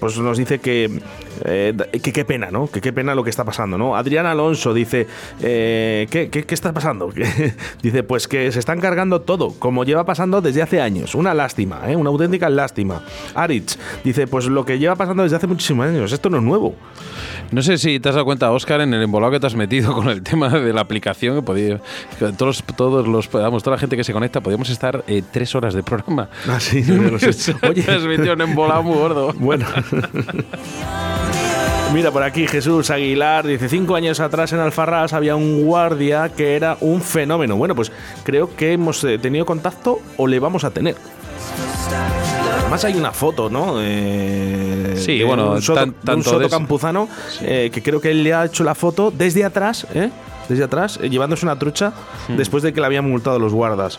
pues 0.00 0.18
nos 0.18 0.38
dice 0.38 0.58
que, 0.58 1.00
que 1.44 2.12
qué 2.12 2.24
pena, 2.24 2.50
¿no? 2.50 2.68
Que 2.68 2.80
qué 2.80 2.92
pena 2.92 3.14
lo 3.14 3.22
que 3.24 3.30
está 3.30 3.44
pasando, 3.44 3.76
¿no? 3.76 3.94
Adrián 3.96 4.24
Alonso 4.26 4.47
dice, 4.74 5.06
eh, 5.40 6.06
¿qué, 6.10 6.28
qué, 6.30 6.44
qué 6.44 6.54
está 6.54 6.72
pasando? 6.72 7.10
dice, 7.82 8.02
pues 8.02 8.28
que 8.28 8.50
se 8.52 8.58
están 8.58 8.80
cargando 8.80 9.20
todo, 9.20 9.54
como 9.58 9.84
lleva 9.84 10.04
pasando 10.04 10.40
desde 10.40 10.62
hace 10.62 10.80
años. 10.80 11.14
Una 11.14 11.34
lástima, 11.34 11.82
¿eh? 11.90 11.96
Una 11.96 12.10
auténtica 12.10 12.48
lástima. 12.48 13.02
Aritz 13.34 13.78
dice, 14.04 14.26
pues 14.26 14.46
lo 14.46 14.64
que 14.64 14.78
lleva 14.78 14.96
pasando 14.96 15.22
desde 15.22 15.36
hace 15.36 15.46
muchísimos 15.46 15.86
años, 15.86 16.12
esto 16.12 16.30
no 16.30 16.38
es 16.38 16.42
nuevo. 16.42 16.74
No 17.50 17.62
sé 17.62 17.78
si 17.78 17.98
te 17.98 18.08
has 18.10 18.14
dado 18.14 18.26
cuenta, 18.26 18.50
Oscar, 18.52 18.82
en 18.82 18.92
el 18.92 19.02
embolado 19.02 19.32
que 19.32 19.40
te 19.40 19.46
has 19.46 19.54
metido 19.54 19.94
con 19.94 20.08
el 20.08 20.22
tema 20.28 20.48
de 20.48 20.72
la 20.72 20.82
aplicación, 20.82 21.36
que 21.36 21.42
podía, 21.42 21.80
todos, 22.36 22.62
todos 22.76 23.08
los, 23.08 23.30
vamos, 23.30 23.62
toda 23.62 23.76
la 23.76 23.80
gente 23.80 23.96
que 23.96 24.04
se 24.04 24.12
conecta, 24.12 24.40
podríamos 24.40 24.68
estar 24.70 25.04
eh, 25.06 25.22
tres 25.30 25.54
horas 25.54 25.74
de 25.74 25.82
programa. 25.82 26.28
Ah, 26.46 26.60
sí, 26.60 26.82
no 26.86 27.10
lo 27.10 27.18
sé. 27.18 27.54
Oye, 27.68 27.82
te 27.82 27.92
has 27.92 28.02
metido 28.02 28.34
un 28.34 28.42
embolado 28.42 28.82
muy 28.82 28.96
gordo. 28.96 29.32
Bueno. 29.34 29.66
Mira, 31.92 32.10
por 32.12 32.22
aquí 32.22 32.46
Jesús 32.46 32.90
Aguilar 32.90 33.46
dice: 33.46 33.68
Cinco 33.68 33.94
años 33.96 34.20
atrás 34.20 34.52
en 34.52 34.60
Alfarrás 34.60 35.12
había 35.14 35.34
un 35.36 35.64
guardia 35.64 36.28
que 36.28 36.54
era 36.54 36.76
un 36.80 37.00
fenómeno. 37.00 37.56
Bueno, 37.56 37.74
pues 37.74 37.90
creo 38.24 38.54
que 38.54 38.72
hemos 38.74 39.02
eh, 39.04 39.18
tenido 39.18 39.46
contacto 39.46 40.00
o 40.16 40.26
le 40.26 40.38
vamos 40.38 40.64
a 40.64 40.70
tener. 40.70 40.96
Además 42.60 42.84
hay 42.84 42.94
una 42.94 43.12
foto, 43.12 43.48
¿no? 43.48 43.76
Eh, 43.80 44.94
Sí, 44.98 45.22
bueno, 45.22 45.52
un 45.52 45.62
soto, 45.62 45.92
tan- 46.04 46.16
un 46.18 46.24
soto 46.24 46.40
de 46.40 46.48
campuzano 46.50 47.08
eh, 47.40 47.70
que 47.72 47.82
creo 47.82 48.00
que 48.00 48.10
él 48.10 48.22
le 48.24 48.34
ha 48.34 48.44
hecho 48.44 48.64
la 48.64 48.74
foto 48.74 49.10
desde 49.10 49.44
atrás, 49.44 49.86
¿eh? 49.94 50.10
Desde 50.48 50.64
atrás, 50.64 50.98
eh, 51.02 51.10
llevándose 51.10 51.44
una 51.44 51.58
trucha 51.58 51.92
Hmm. 52.28 52.36
después 52.36 52.62
de 52.62 52.72
que 52.72 52.80
le 52.80 52.86
habían 52.86 53.08
multado 53.08 53.38
los 53.38 53.52
guardas. 53.52 53.98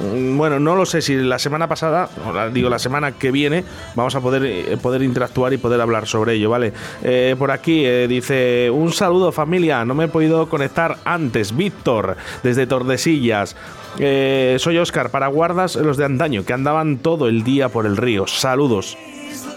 Mm, 0.00 0.36
Bueno, 0.36 0.60
no 0.60 0.76
lo 0.76 0.84
sé 0.86 1.00
si 1.02 1.14
la 1.16 1.38
semana 1.38 1.68
pasada, 1.68 2.08
o 2.28 2.32
la- 2.32 2.48
digo 2.50 2.68
la 2.68 2.78
semana 2.78 3.12
que 3.12 3.30
viene, 3.30 3.64
vamos 3.94 4.14
a 4.14 4.20
poder, 4.20 4.44
eh, 4.44 4.76
poder 4.80 5.02
interactuar 5.02 5.52
y 5.52 5.56
poder 5.58 5.80
hablar 5.80 6.06
sobre 6.06 6.34
ello, 6.34 6.50
¿vale? 6.50 6.72
Eh, 7.02 7.34
por 7.38 7.50
aquí 7.50 7.84
eh, 7.84 8.06
dice: 8.08 8.70
Un 8.70 8.92
saludo, 8.92 9.32
familia. 9.32 9.84
No 9.84 9.94
me 9.94 10.04
he 10.04 10.08
podido 10.08 10.48
conectar 10.48 10.98
antes. 11.04 11.56
Víctor, 11.56 12.16
desde 12.42 12.66
Tordesillas. 12.66 13.56
Eh, 13.98 14.56
soy 14.58 14.76
Oscar, 14.78 15.10
para 15.10 15.26
guardas 15.28 15.76
los 15.76 15.96
de 15.96 16.04
antaño, 16.04 16.44
que 16.44 16.52
andaban 16.52 16.98
todo 16.98 17.28
el 17.28 17.42
día 17.44 17.68
por 17.70 17.86
el 17.86 17.96
río. 17.96 18.26
Saludos. 18.26 18.98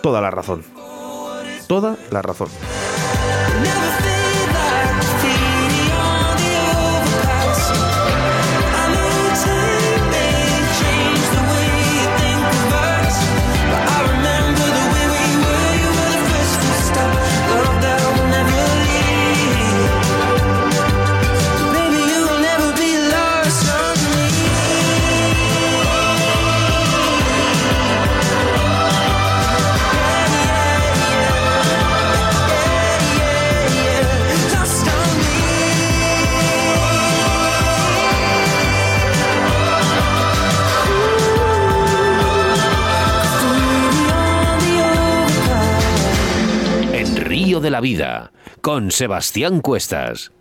Toda 0.02 0.22
la 0.22 0.32
razón. 0.32 0.64
Toda 1.68 1.98
la 2.12 2.22
razón. 2.22 2.48
De 47.70 47.72
la 47.72 47.82
Vida, 47.82 48.32
con 48.62 48.90
Sebastián 48.90 49.62
Cuestas. 49.62 50.32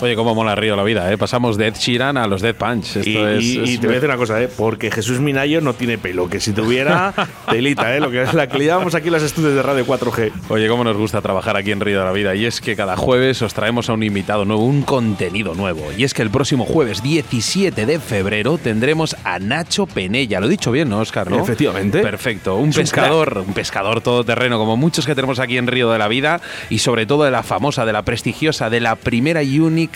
Oye, 0.00 0.14
cómo 0.14 0.32
mola 0.32 0.54
Río 0.54 0.76
la 0.76 0.84
vida, 0.84 1.12
¿eh? 1.12 1.18
Pasamos 1.18 1.56
de 1.56 1.66
Ed 1.66 1.74
Sheeran 1.74 2.16
a 2.16 2.28
los 2.28 2.40
Dead 2.40 2.54
Punch. 2.54 2.98
Esto 2.98 3.10
Y, 3.10 3.16
es, 3.16 3.42
y- 3.44 3.58
y 3.58 3.74
es- 3.74 3.80
te 3.80 3.86
voy 3.88 3.94
a 3.94 3.96
decir 3.96 4.08
una 4.08 4.16
cosa, 4.16 4.40
¿eh? 4.40 4.48
porque 4.48 4.92
Jesús 4.92 5.18
Minayo 5.18 5.60
no 5.60 5.74
tiene 5.74 5.98
pelo, 5.98 6.28
que 6.30 6.38
si 6.38 6.52
tuviera, 6.52 7.12
telita, 7.50 7.96
¿eh? 7.96 7.98
Lo 7.98 8.08
que, 8.08 8.24
la 8.32 8.46
que 8.46 8.58
le 8.58 8.66
llamamos 8.66 8.94
aquí 8.94 9.10
los 9.10 9.24
estudios 9.24 9.54
de 9.54 9.62
radio 9.62 9.84
4G. 9.84 10.30
Oye, 10.50 10.68
cómo 10.68 10.84
nos 10.84 10.96
gusta 10.96 11.20
trabajar 11.20 11.56
aquí 11.56 11.72
en 11.72 11.80
Río 11.80 11.98
de 11.98 12.04
la 12.04 12.12
Vida. 12.12 12.32
Y 12.36 12.46
es 12.46 12.60
que 12.60 12.76
cada 12.76 12.96
jueves 12.96 13.42
os 13.42 13.54
traemos 13.54 13.90
a 13.90 13.94
un 13.94 14.04
invitado 14.04 14.44
nuevo, 14.44 14.64
un 14.64 14.82
contenido 14.82 15.54
nuevo. 15.54 15.82
Y 15.96 16.04
es 16.04 16.14
que 16.14 16.22
el 16.22 16.30
próximo 16.30 16.64
jueves 16.64 17.02
17 17.02 17.84
de 17.84 17.98
febrero 17.98 18.56
tendremos 18.56 19.16
a 19.24 19.40
Nacho 19.40 19.86
Penella. 19.86 20.38
Lo 20.38 20.46
he 20.46 20.50
dicho 20.50 20.70
bien, 20.70 20.88
¿no, 20.90 21.00
Oscar? 21.00 21.28
¿no? 21.28 21.42
Efectivamente. 21.42 22.02
Perfecto. 22.02 22.54
Un 22.54 22.68
Es 22.68 22.76
un 22.76 22.82
pescador, 22.82 23.42
un 23.44 23.52
pescador 23.52 24.00
todoterreno, 24.00 24.58
como 24.58 24.76
muchos 24.76 25.06
que 25.06 25.16
tenemos 25.16 25.40
aquí 25.40 25.58
en 25.58 25.66
Río 25.66 25.90
de 25.90 25.98
la 25.98 26.06
Vida. 26.06 26.40
Y 26.70 26.78
sobre 26.78 27.04
todo 27.04 27.24
de 27.24 27.32
la 27.32 27.42
famosa, 27.42 27.84
de 27.84 27.92
la 27.92 28.02
prestigiosa, 28.02 28.70
de 28.70 28.78
la 28.78 28.94
primera 28.94 29.42
y 29.42 29.58
única, 29.58 29.87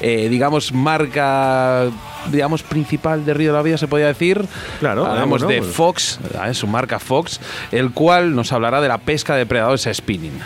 eh, 0.00 0.28
digamos, 0.28 0.72
marca, 0.72 1.84
digamos, 2.30 2.62
principal 2.62 3.24
de 3.24 3.34
Río 3.34 3.52
de 3.52 3.56
la 3.58 3.62
Vida, 3.62 3.78
se 3.78 3.88
podría 3.88 4.08
decir. 4.08 4.44
Claro, 4.80 5.06
Hablamos 5.06 5.46
de 5.46 5.58
pues- 5.58 5.70
Fox, 5.74 6.20
¿eh? 6.46 6.54
su 6.54 6.66
marca 6.66 6.98
Fox, 6.98 7.40
el 7.70 7.92
cual 7.92 8.34
nos 8.34 8.52
hablará 8.52 8.80
de 8.80 8.88
la 8.88 8.98
pesca 8.98 9.34
de 9.36 9.46
predadores 9.46 9.88
spinning. 9.92 10.38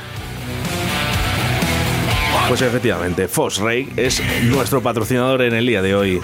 Pues 2.48 2.62
efectivamente, 2.62 3.26
Fox 3.26 3.58
Ray 3.58 3.92
es 3.96 4.22
nuestro 4.44 4.80
patrocinador 4.80 5.42
en 5.42 5.54
el 5.54 5.66
día 5.66 5.82
de 5.82 5.96
hoy. 5.96 6.20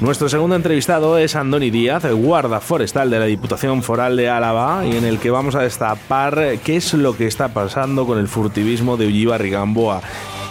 Nuestro 0.00 0.30
segundo 0.30 0.56
entrevistado 0.56 1.18
es 1.18 1.36
Andoni 1.36 1.70
Díaz, 1.70 2.04
el 2.04 2.14
guarda 2.14 2.60
forestal 2.60 3.10
de 3.10 3.18
la 3.18 3.26
Diputación 3.26 3.82
Foral 3.82 4.16
de 4.16 4.30
Álava, 4.30 4.84
y 4.86 4.96
en 4.96 5.04
el 5.04 5.18
que 5.18 5.30
vamos 5.30 5.54
a 5.54 5.60
destapar 5.60 6.56
qué 6.64 6.76
es 6.76 6.94
lo 6.94 7.16
que 7.16 7.26
está 7.26 7.48
pasando 7.48 8.06
con 8.06 8.18
el 8.18 8.26
furtivismo 8.26 8.96
de 8.96 9.06
Ullibar 9.06 9.44
y 9.44 9.50
Gamboa. 9.50 10.00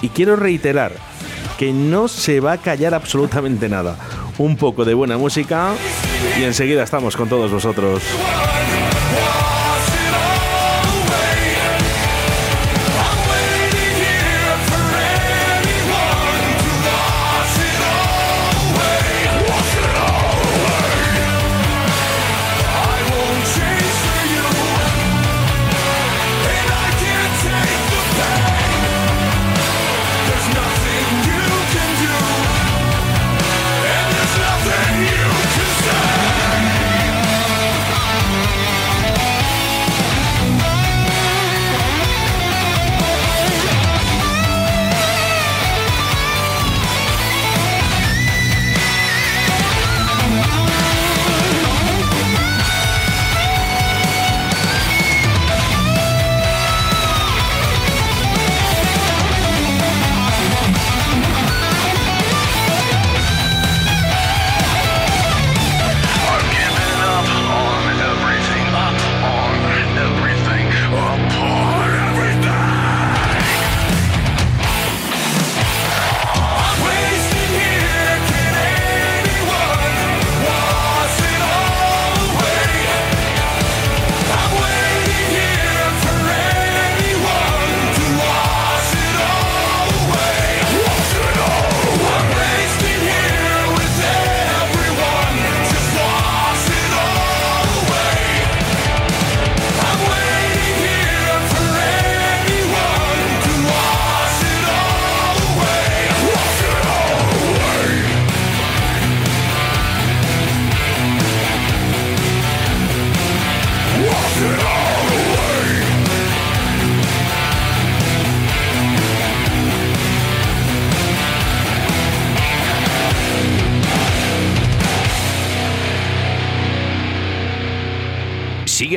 Y 0.01 0.09
quiero 0.09 0.35
reiterar 0.35 0.93
que 1.57 1.73
no 1.73 2.07
se 2.07 2.39
va 2.39 2.53
a 2.53 2.57
callar 2.57 2.93
absolutamente 2.93 3.67
nada. 3.67 3.97
Un 4.37 4.55
poco 4.55 4.85
de 4.85 4.93
buena 4.93 5.17
música 5.17 5.73
y 6.39 6.43
enseguida 6.43 6.83
estamos 6.83 7.17
con 7.17 7.27
todos 7.27 7.51
vosotros. 7.51 8.01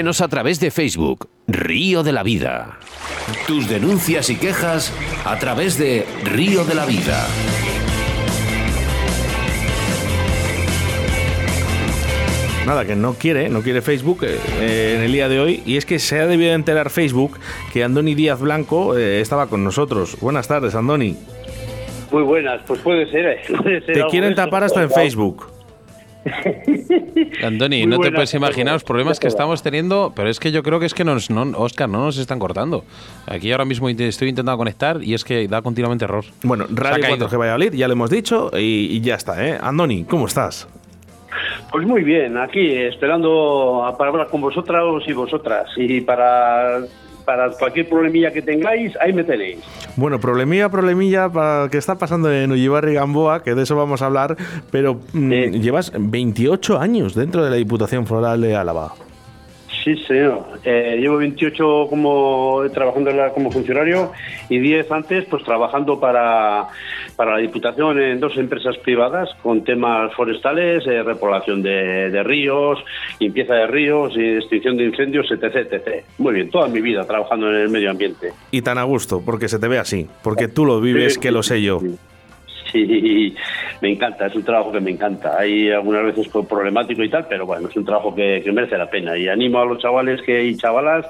Síguenos 0.02 0.20
a 0.20 0.26
través 0.26 0.58
de 0.58 0.72
Facebook, 0.72 1.28
Río 1.46 2.02
de 2.02 2.10
la 2.10 2.24
Vida. 2.24 2.80
Tus 3.46 3.68
denuncias 3.68 4.30
y 4.30 4.36
quejas 4.36 4.92
a 5.24 5.38
través 5.38 5.78
de 5.78 6.04
Río 6.24 6.64
de 6.64 6.74
la 6.74 6.86
Vida. 6.86 7.24
Nada, 12.66 12.84
que 12.84 12.96
no 12.96 13.14
quiere, 13.14 13.48
no 13.48 13.62
quiere 13.62 13.80
Facebook 13.80 14.24
eh, 14.24 14.40
eh, 14.60 14.94
en 14.96 15.02
el 15.02 15.12
día 15.12 15.28
de 15.28 15.38
hoy. 15.38 15.62
Y 15.64 15.76
es 15.76 15.86
que 15.86 16.00
se 16.00 16.18
ha 16.18 16.26
debido 16.26 16.52
enterar 16.52 16.90
Facebook 16.90 17.38
que 17.72 17.84
Andoni 17.84 18.16
Díaz 18.16 18.40
Blanco 18.40 18.98
eh, 18.98 19.20
estaba 19.20 19.46
con 19.46 19.62
nosotros. 19.62 20.16
Buenas 20.20 20.48
tardes, 20.48 20.74
Andoni. 20.74 21.16
Muy 22.10 22.24
buenas, 22.24 22.60
pues 22.66 22.80
puede 22.80 23.08
ser. 23.08 23.24
¿eh? 23.24 23.40
Puede 23.62 23.86
ser 23.86 23.94
Te 23.94 24.06
quieren 24.06 24.34
tapar 24.34 24.64
hasta 24.64 24.82
en 24.82 24.90
Facebook. 24.90 25.61
Andoni, 27.44 27.86
no 27.86 27.98
te 27.98 28.12
puedes 28.12 28.32
imaginar 28.34 28.74
los 28.74 28.84
problemas 28.84 29.18
que 29.20 29.28
estamos 29.28 29.62
teniendo, 29.62 30.12
pero 30.14 30.28
es 30.28 30.38
que 30.38 30.52
yo 30.52 30.62
creo 30.62 30.78
que 30.80 30.86
es 30.86 30.94
que 30.94 31.04
nos, 31.04 31.30
no, 31.30 31.42
Oscar, 31.58 31.88
no 31.88 32.04
nos 32.04 32.18
están 32.18 32.38
cortando. 32.38 32.84
Aquí 33.26 33.50
ahora 33.52 33.64
mismo 33.64 33.88
estoy 33.88 34.28
intentando 34.28 34.56
conectar 34.56 35.02
y 35.02 35.14
es 35.14 35.24
que 35.24 35.48
da 35.48 35.62
continuamente 35.62 36.04
error. 36.04 36.24
Bueno, 36.42 36.66
Radio 36.70 37.02
caído. 37.02 37.28
4G 37.28 37.38
Valladolid, 37.38 37.72
ya 37.74 37.86
lo 37.88 37.94
hemos 37.94 38.10
dicho 38.10 38.50
y, 38.56 38.88
y 38.96 39.00
ya 39.00 39.16
está, 39.16 39.46
¿eh? 39.46 39.58
Andoni, 39.60 40.04
¿cómo 40.04 40.26
estás? 40.26 40.68
Pues 41.70 41.86
muy 41.86 42.02
bien, 42.04 42.36
aquí 42.36 42.70
esperando 42.76 43.84
a- 43.84 43.96
para 43.96 44.10
hablar 44.10 44.28
con 44.28 44.40
vosotros 44.42 45.02
y 45.06 45.12
vosotras. 45.14 45.66
Y 45.76 46.02
para, 46.02 46.80
para 47.24 47.50
cualquier 47.50 47.88
problemilla 47.88 48.30
que 48.32 48.42
tengáis, 48.42 48.96
ahí 49.00 49.12
me 49.12 49.24
tenéis. 49.24 49.58
Bueno, 49.96 50.20
problemilla, 50.20 50.68
problemilla 50.68 51.28
para 51.28 51.68
que 51.68 51.78
está 51.78 51.96
pasando 51.96 52.32
en 52.32 52.50
Ullibarri 52.52 52.94
Gamboa, 52.94 53.42
que 53.42 53.54
de 53.54 53.62
eso 53.62 53.76
vamos 53.76 54.02
a 54.02 54.06
hablar, 54.06 54.36
pero 54.70 55.00
mm, 55.12 55.32
llevas 55.60 55.92
28 55.98 56.78
años 56.78 57.14
dentro 57.14 57.44
de 57.44 57.50
la 57.50 57.56
Diputación 57.56 58.06
Foral 58.06 58.40
de 58.40 58.56
Álava. 58.56 58.92
Sí, 59.82 59.96
señor. 60.06 60.44
Eh, 60.64 60.96
llevo 61.00 61.16
28 61.16 61.86
como 61.88 62.62
trabajando 62.72 63.10
como 63.34 63.50
funcionario 63.50 64.12
y 64.48 64.58
10 64.58 64.92
antes 64.92 65.24
pues 65.28 65.42
trabajando 65.42 65.98
para, 65.98 66.68
para 67.16 67.32
la 67.32 67.38
Diputación 67.38 68.00
en 68.00 68.20
dos 68.20 68.36
empresas 68.36 68.76
privadas 68.78 69.28
con 69.42 69.64
temas 69.64 70.14
forestales, 70.14 70.86
eh, 70.86 71.02
repoblación 71.02 71.62
de, 71.62 72.10
de 72.10 72.22
ríos, 72.22 72.78
limpieza 73.18 73.54
de 73.54 73.66
ríos, 73.66 74.12
y 74.16 74.36
extinción 74.36 74.76
de 74.76 74.84
incendios, 74.84 75.26
etc, 75.30 75.56
etc. 75.56 76.04
Muy 76.18 76.34
bien, 76.34 76.50
toda 76.50 76.68
mi 76.68 76.80
vida 76.80 77.04
trabajando 77.04 77.48
en 77.48 77.56
el 77.56 77.68
medio 77.68 77.90
ambiente. 77.90 78.32
Y 78.50 78.62
tan 78.62 78.78
a 78.78 78.84
gusto, 78.84 79.22
porque 79.24 79.48
se 79.48 79.58
te 79.58 79.66
ve 79.66 79.78
así, 79.78 80.06
porque 80.22 80.48
tú 80.48 80.64
lo 80.64 80.80
vives, 80.80 81.14
Sí, 81.14 81.20
que 81.20 81.32
lo 81.32 81.42
sé 81.42 81.60
yo. 81.60 81.80
Sí, 81.80 81.98
me 83.80 83.90
encanta, 83.90 84.26
es 84.26 84.34
un 84.34 84.44
trabajo 84.44 84.72
que 84.72 84.80
me 84.80 84.90
encanta. 84.90 85.38
Hay 85.38 85.70
algunas 85.70 86.04
veces 86.04 86.28
problemático 86.28 87.02
y 87.02 87.10
tal, 87.10 87.26
pero 87.28 87.46
bueno, 87.46 87.68
es 87.68 87.76
un 87.76 87.84
trabajo 87.84 88.14
que, 88.14 88.40
que 88.42 88.52
merece 88.52 88.78
la 88.78 88.88
pena. 88.88 89.16
Y 89.16 89.28
animo 89.28 89.58
a 89.58 89.64
los 89.64 89.78
chavales 89.78 90.20
que, 90.22 90.44
y 90.44 90.56
chavalas 90.56 91.06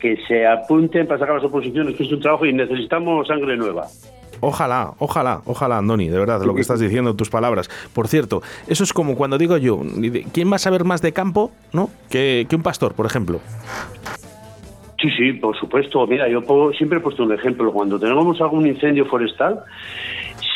que 0.00 0.16
se 0.28 0.46
apunten 0.46 1.06
para 1.06 1.18
sacar 1.18 1.36
las 1.36 1.44
oposiciones, 1.44 1.96
que 1.96 2.04
es 2.04 2.12
un 2.12 2.20
trabajo 2.20 2.46
y 2.46 2.52
necesitamos 2.52 3.26
sangre 3.26 3.56
nueva. 3.56 3.86
Ojalá, 4.40 4.92
ojalá, 4.98 5.40
ojalá, 5.46 5.78
Andoni, 5.78 6.08
de 6.08 6.18
verdad, 6.18 6.42
lo 6.42 6.54
que 6.54 6.60
estás 6.60 6.80
diciendo, 6.80 7.14
tus 7.14 7.30
palabras. 7.30 7.70
Por 7.94 8.06
cierto, 8.08 8.42
eso 8.68 8.84
es 8.84 8.92
como 8.92 9.16
cuando 9.16 9.38
digo 9.38 9.56
yo, 9.56 9.80
¿quién 10.32 10.50
va 10.52 10.56
a 10.56 10.58
saber 10.58 10.84
más 10.84 11.00
de 11.00 11.12
campo, 11.12 11.52
no? 11.72 11.88
Que, 12.10 12.46
que 12.48 12.56
un 12.56 12.62
pastor, 12.62 12.94
por 12.94 13.06
ejemplo. 13.06 13.40
Sí, 15.00 15.10
sí, 15.16 15.32
por 15.34 15.56
supuesto. 15.58 16.06
Mira, 16.06 16.28
yo 16.28 16.40
siempre 16.76 16.98
he 16.98 17.00
puesto 17.00 17.22
un 17.22 17.32
ejemplo. 17.32 17.72
Cuando 17.72 17.98
tenemos 17.98 18.40
algún 18.40 18.66
incendio 18.66 19.04
forestal, 19.06 19.60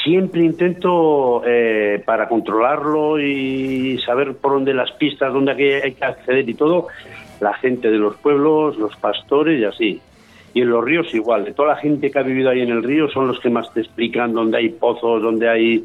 siempre 0.05 0.43
intento, 0.43 1.43
eh, 1.47 2.03
para 2.05 2.29
controlarlo 2.29 3.21
y 3.21 3.99
saber 4.05 4.35
por 4.37 4.53
dónde 4.53 4.75
las 4.75 4.91
pistas, 4.93 5.33
dónde 5.33 5.53
hay 5.53 5.93
que- 5.93 6.05
acceder 6.05 6.49
y 6.49 6.55
todo, 6.55 6.87
la 7.41 7.55
gente 7.55 7.91
de 7.91 7.99
los 7.99 8.17
pueblos, 8.17 8.77
los 8.79 8.95
pastores 8.97 9.61
y 9.61 9.65
así. 9.65 10.01
Y 10.53 10.63
en 10.63 10.71
los 10.71 10.85
ríos 10.85 11.15
igual, 11.15 11.45
de 11.45 11.53
toda 11.53 11.69
la 11.69 11.77
gente 11.77 12.11
que 12.11 12.19
ha 12.19 12.23
vivido 12.23 12.51
ahí 12.51 12.61
en 12.61 12.71
el 12.71 12.83
río 12.83 13.09
son 13.09 13.29
los 13.29 13.39
que 13.39 13.49
más 13.49 13.73
te 13.73 13.81
explican 13.81 14.33
dónde 14.33 14.59
hay 14.59 14.71
pozos, 14.71 15.23
dónde 15.23 15.49
hay 15.49 15.85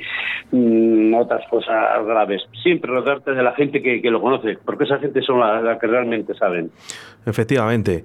mm, 0.51 1.13
otras 1.13 1.47
cosas 1.49 2.03
graves. 2.03 2.41
Siempre 2.63 2.89
rodearte 2.91 3.33
de 3.33 3.43
la 3.43 3.51
gente 3.51 3.81
que, 3.81 4.01
que 4.01 4.09
lo 4.09 4.19
conoce, 4.19 4.57
porque 4.65 4.85
esa 4.85 4.97
gente 4.97 5.21
son 5.21 5.39
la, 5.39 5.61
la 5.61 5.77
que 5.77 5.85
realmente 5.85 6.33
saben. 6.33 6.71
Efectivamente. 7.25 8.03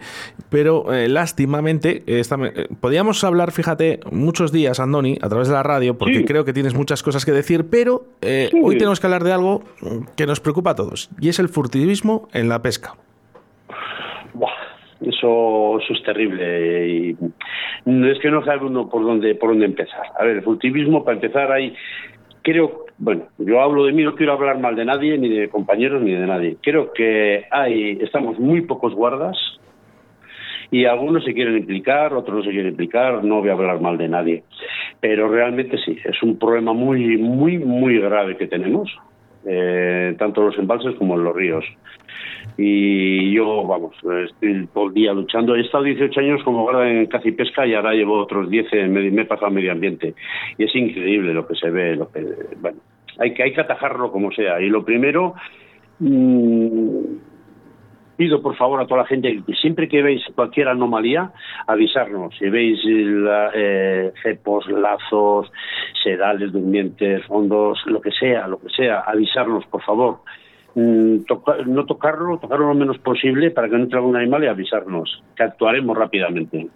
Pero 0.48 0.92
eh, 0.92 1.08
lástimamente, 1.08 2.02
esta 2.06 2.36
eh, 2.36 2.68
podíamos 2.80 3.22
hablar, 3.24 3.52
fíjate, 3.52 4.00
muchos 4.10 4.50
días, 4.52 4.80
Andoni, 4.80 5.18
a 5.20 5.28
través 5.28 5.48
de 5.48 5.54
la 5.54 5.62
radio, 5.62 5.98
porque 5.98 6.18
Sí. 6.20 6.24
creo 6.24 6.44
que 6.44 6.52
tienes 6.52 6.74
muchas 6.74 7.02
cosas 7.02 7.24
que 7.24 7.32
decir, 7.32 7.66
pero 7.70 8.04
eh, 8.22 8.48
Sí. 8.50 8.60
hoy 8.62 8.78
tenemos 8.78 8.98
que 9.00 9.06
hablar 9.06 9.22
de 9.24 9.32
algo 9.32 9.62
que 10.16 10.26
nos 10.26 10.40
preocupa 10.40 10.70
a 10.70 10.74
todos, 10.74 11.10
y 11.20 11.28
es 11.28 11.38
el 11.38 11.48
furtivismo 11.48 12.28
en 12.32 12.48
la 12.48 12.62
pesca. 12.62 12.94
Buah, 14.32 14.50
eso, 15.02 15.78
eso 15.80 15.92
es 15.92 16.02
terrible 16.04 16.88
y 16.88 17.16
no 17.84 18.10
es 18.10 18.18
que 18.20 18.30
no 18.30 18.44
sabe 18.44 18.66
uno 18.66 18.88
por 18.88 19.02
dónde 19.02 19.34
por 19.34 19.50
dónde 19.50 19.66
empezar. 19.66 20.02
A 20.18 20.24
ver, 20.24 20.36
el 20.36 20.42
furtivismo 20.42 21.04
para 21.04 21.16
empezar 21.16 21.50
hay 21.52 21.74
creo, 22.42 22.86
bueno, 22.98 23.24
yo 23.38 23.60
hablo 23.60 23.84
de 23.84 23.92
mí, 23.92 24.02
no 24.02 24.14
quiero 24.14 24.32
hablar 24.32 24.58
mal 24.58 24.76
de 24.76 24.84
nadie, 24.84 25.18
ni 25.18 25.28
de 25.28 25.48
compañeros, 25.48 26.02
ni 26.02 26.12
de 26.12 26.26
nadie. 26.26 26.56
Creo 26.62 26.92
que 26.92 27.44
hay, 27.50 27.98
estamos 28.00 28.38
muy 28.38 28.62
pocos 28.62 28.94
guardas 28.94 29.36
y 30.70 30.84
algunos 30.84 31.24
se 31.24 31.34
quieren 31.34 31.56
implicar, 31.56 32.14
otros 32.14 32.38
no 32.38 32.42
se 32.44 32.50
quieren 32.50 32.70
implicar, 32.70 33.24
no 33.24 33.40
voy 33.40 33.48
a 33.48 33.52
hablar 33.52 33.80
mal 33.80 33.98
de 33.98 34.08
nadie. 34.08 34.44
Pero 35.00 35.28
realmente 35.28 35.78
sí, 35.84 35.98
es 36.04 36.22
un 36.22 36.38
problema 36.38 36.72
muy, 36.72 37.16
muy, 37.16 37.58
muy 37.58 37.98
grave 37.98 38.36
que 38.36 38.46
tenemos, 38.46 38.90
eh, 39.46 40.14
tanto 40.18 40.42
los 40.42 40.58
embalses 40.58 40.94
como 40.96 41.14
en 41.14 41.24
los 41.24 41.34
ríos. 41.34 41.64
Y 42.56 43.32
yo, 43.32 43.64
vamos, 43.66 43.94
estoy 44.26 44.66
todo 44.74 44.88
el 44.88 44.94
día 44.94 45.12
luchando. 45.12 45.54
He 45.56 45.60
estado 45.62 45.84
18 45.84 46.20
años 46.20 46.42
como 46.44 46.62
guarda 46.62 46.90
en 46.90 47.06
caza 47.06 47.28
y 47.28 47.32
pesca 47.32 47.66
y 47.66 47.74
ahora 47.74 47.92
llevo 47.94 48.18
otros 48.20 48.50
10 48.50 48.72
en 48.74 48.92
medio, 48.92 49.12
me 49.12 49.22
he 49.22 49.26
pasado 49.26 49.46
a 49.46 49.50
medio 49.50 49.72
ambiente. 49.72 50.14
Y 50.58 50.64
es 50.64 50.74
increíble 50.74 51.32
lo 51.32 51.46
que 51.46 51.54
se 51.54 51.70
ve, 51.70 51.96
lo 51.96 52.10
que, 52.10 52.24
bueno, 52.60 52.78
hay 53.18 53.32
que, 53.34 53.42
hay 53.42 53.52
que 53.52 53.60
atajarlo 53.60 54.12
como 54.12 54.30
sea. 54.32 54.60
Y 54.60 54.68
lo 54.68 54.84
primero, 54.84 55.34
mm, 55.98 57.04
pido 58.16 58.42
por 58.42 58.54
favor 58.56 58.80
a 58.80 58.86
toda 58.86 59.02
la 59.02 59.06
gente 59.06 59.42
siempre 59.62 59.88
que 59.88 60.02
veis 60.02 60.22
cualquier 60.34 60.68
anomalía, 60.68 61.32
avisarnos. 61.66 62.36
Si 62.38 62.48
veis 62.50 62.78
la- 62.84 63.50
eh, 63.54 64.12
cepos, 64.22 64.68
lazos, 64.68 65.50
sedales, 66.02 66.52
durmientes, 66.52 67.24
fondos, 67.24 67.80
lo 67.86 68.00
que 68.02 68.10
sea, 68.10 68.46
lo 68.46 68.60
que 68.60 68.68
sea, 68.68 69.00
avisarnos 69.00 69.64
por 69.66 69.82
favor. 69.82 70.18
Mm, 70.74 71.24
toca- 71.26 71.56
no 71.66 71.84
tocarlo, 71.84 72.38
tocarlo 72.38 72.68
lo 72.68 72.74
menos 72.74 72.98
posible 72.98 73.50
para 73.50 73.68
que 73.68 73.76
no 73.76 73.84
entre 73.84 73.98
algún 73.98 74.16
animal 74.16 74.44
y 74.44 74.46
avisarnos, 74.46 75.22
que 75.36 75.42
actuaremos 75.42 75.96
rápidamente. 75.98 76.68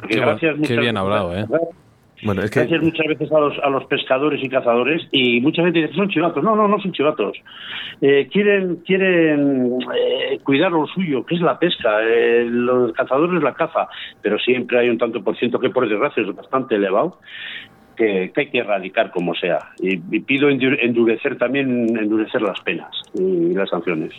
Porque 0.00 0.14
Qué, 0.14 0.20
gracias 0.20 0.54
qué 0.66 0.76
bien 0.76 0.94
veces- 0.94 0.96
hablado, 0.96 1.36
¿eh? 1.36 1.46
Bueno, 2.24 2.42
es 2.42 2.50
que 2.50 2.60
Gracias 2.60 2.82
muchas 2.82 3.06
veces 3.06 3.30
a 3.30 3.38
los, 3.38 3.56
a 3.62 3.70
los 3.70 3.84
pescadores 3.84 4.42
y 4.42 4.48
cazadores 4.48 5.06
y 5.12 5.40
mucha 5.40 5.62
gente 5.62 5.78
dice 5.82 5.94
son 5.94 6.08
chivatos. 6.08 6.42
No, 6.42 6.56
no, 6.56 6.66
no 6.66 6.80
son 6.80 6.90
chivatos. 6.92 7.36
Eh, 8.00 8.28
quieren 8.30 8.76
quieren 8.84 9.78
eh, 9.96 10.40
cuidar 10.42 10.72
lo 10.72 10.84
suyo, 10.88 11.24
que 11.24 11.36
es 11.36 11.40
la 11.40 11.56
pesca. 11.60 12.02
Eh, 12.02 12.44
los 12.50 12.92
cazadores 12.92 13.40
la 13.40 13.54
caza, 13.54 13.86
pero 14.20 14.36
siempre 14.40 14.80
hay 14.80 14.88
un 14.88 14.98
tanto 14.98 15.22
por 15.22 15.36
ciento 15.36 15.60
que 15.60 15.70
por 15.70 15.88
desgracia 15.88 16.24
es 16.24 16.34
bastante 16.34 16.74
elevado 16.74 17.18
que, 17.98 18.32
hay 18.34 18.46
que 18.50 18.58
erradicar 18.58 19.10
como 19.10 19.34
sea. 19.34 19.58
Y, 19.78 20.00
y 20.10 20.20
pido 20.20 20.48
endur- 20.48 20.78
endurecer 20.80 21.36
también 21.36 21.98
endurecer 21.98 22.40
las 22.40 22.58
penas 22.60 22.90
y 23.12 23.52
las 23.52 23.68
sanciones. 23.68 24.14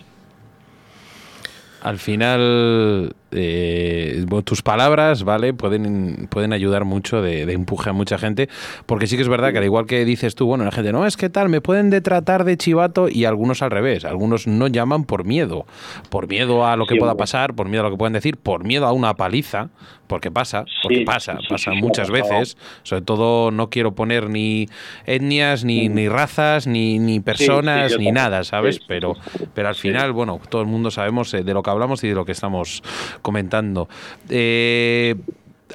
Al 1.82 1.98
final, 1.98 3.16
eh, 3.32 4.26
tus 4.44 4.62
palabras, 4.62 5.24
¿vale? 5.24 5.54
Pueden, 5.54 6.28
pueden 6.30 6.54
ayudar 6.54 6.86
mucho 6.86 7.22
de, 7.22 7.46
de 7.46 7.54
empuje 7.54 7.90
a 7.90 7.94
mucha 7.94 8.18
gente, 8.18 8.50
porque 8.86 9.08
sí 9.08 9.16
que 9.16 9.22
es 9.22 9.28
verdad 9.30 9.52
que 9.52 9.58
al 9.60 9.64
igual 9.66 9.86
que 9.86 10.06
dices 10.06 10.36
tú, 10.36 10.46
bueno, 10.46 10.66
la 10.66 10.72
gente, 10.72 10.92
no, 10.92 11.06
es 11.06 11.18
que 11.18 11.30
tal, 11.30 11.50
me 11.50 11.62
pueden 11.62 11.90
detratar 11.90 12.44
de 12.44 12.58
chivato 12.58 13.10
y 13.10 13.26
algunos 13.26 13.62
al 13.62 13.72
revés, 13.72 14.06
algunos 14.06 14.48
no 14.48 14.68
llaman 14.68 15.04
por 15.04 15.26
miedo, 15.26 15.66
por 16.10 16.28
miedo 16.28 16.66
a 16.66 16.76
lo 16.76 16.86
que 16.86 16.96
Sí, 16.96 17.00
pueda 17.00 17.16
pasar, 17.16 17.54
por 17.54 17.68
miedo 17.70 17.82
a 17.82 17.86
lo 17.86 17.92
que 17.92 17.98
pueden 17.98 18.14
decir, 18.14 18.38
por 18.38 18.64
miedo 18.64 18.86
a 18.86 18.92
una 18.94 19.14
paliza, 19.16 19.70
porque 20.08 20.32
pasa, 20.32 20.66
porque 20.82 21.00
Sí, 21.00 21.06
pasa, 21.06 21.38
sí, 21.40 21.46
pasa 21.48 21.72
muchas 21.74 22.10
veces, 22.10 22.58
sobre 22.84 23.04
todo 23.04 23.52
no 23.52 23.70
quiero 23.70 23.94
poner 23.94 24.30
ni 24.30 24.68
etnias, 25.06 25.64
ni, 25.64 25.88
ni 25.88 26.10
razas, 26.10 26.66
ni, 26.66 26.98
ni 26.98 27.20
personas, 27.20 27.96
ni 27.98 28.12
nada, 28.12 28.44
¿sabes? 28.44 28.80
Pero, 28.88 29.14
pero 29.54 29.68
al 29.68 29.76
final, 29.76 30.12
bueno, 30.12 30.40
todo 30.50 30.62
el 30.62 30.68
mundo 30.68 30.90
sabemos 30.90 31.32
eh, 31.36 31.44
de 31.44 31.54
lo 31.54 31.62
que 31.62 31.70
hablamos 31.70 32.04
y 32.04 32.08
de 32.08 32.16
lo 32.16 32.26
que 32.26 32.32
estamos 32.32 32.82
comentando. 33.22 33.88
Eh, 34.30 35.15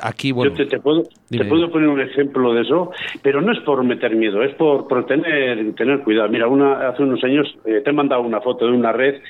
aquí, 0.00 0.32
bueno, 0.32 0.52
Yo 0.52 0.56
te, 0.64 0.66
te 0.66 0.80
puedo, 0.80 1.02
te 1.30 1.44
puedo 1.44 1.70
poner 1.70 1.88
un 1.88 2.00
ejemplo 2.00 2.52
de 2.54 2.62
eso, 2.62 2.90
pero 3.22 3.40
no 3.40 3.52
es 3.52 3.60
por 3.60 3.82
meter 3.84 4.14
miedo, 4.16 4.42
es 4.42 4.54
por, 4.54 4.88
por 4.88 5.06
tener, 5.06 5.74
tener 5.74 6.00
cuidado. 6.00 6.28
Mira, 6.28 6.48
una, 6.48 6.88
hace 6.88 7.02
unos 7.02 7.22
años 7.24 7.46
eh, 7.64 7.80
te 7.84 7.90
he 7.90 7.92
mandado 7.92 8.22
una 8.22 8.40
foto 8.40 8.66
de 8.66 8.72
una 8.72 8.92
red 8.92 9.20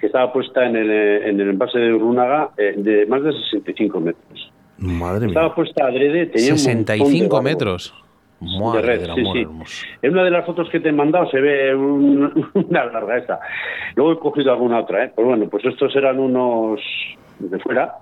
que 0.00 0.06
estaba 0.06 0.32
puesta 0.32 0.66
en 0.66 0.76
el, 0.76 0.90
eh, 0.90 1.28
en 1.28 1.40
el 1.40 1.50
envase 1.50 1.78
de 1.78 1.92
Urrunaga 1.94 2.50
eh, 2.58 2.74
de 2.76 3.06
más 3.06 3.22
de 3.22 3.32
65 3.32 3.98
metros. 4.00 4.52
Madre 4.78 5.20
mía. 5.20 5.28
Estaba 5.28 5.54
puesta 5.54 5.86
adrede, 5.86 6.26
tenía 6.26 6.52
un 6.52 6.58
montón 6.62 6.84
de 6.84 6.92
65 6.96 7.42
metros. 7.42 7.94
Madre 8.38 8.98
de 8.98 9.06
red, 9.06 9.14
sí, 9.14 9.24
sí. 9.64 9.86
En 10.02 10.12
una 10.12 10.22
de 10.24 10.30
las 10.30 10.44
fotos 10.44 10.68
que 10.68 10.80
te 10.80 10.90
he 10.90 10.92
mandado 10.92 11.30
se 11.30 11.40
ve 11.40 11.74
un- 11.74 12.50
una 12.54 12.84
larga 12.84 13.16
esta. 13.16 13.40
Luego 13.94 14.12
he 14.12 14.18
cogido 14.18 14.52
alguna 14.52 14.80
otra, 14.80 15.04
¿eh? 15.06 15.12
Pues 15.14 15.26
bueno, 15.26 15.48
pues 15.48 15.64
estos 15.64 15.96
eran 15.96 16.18
unos 16.20 16.78
de 17.38 17.58
fuera. 17.58 17.94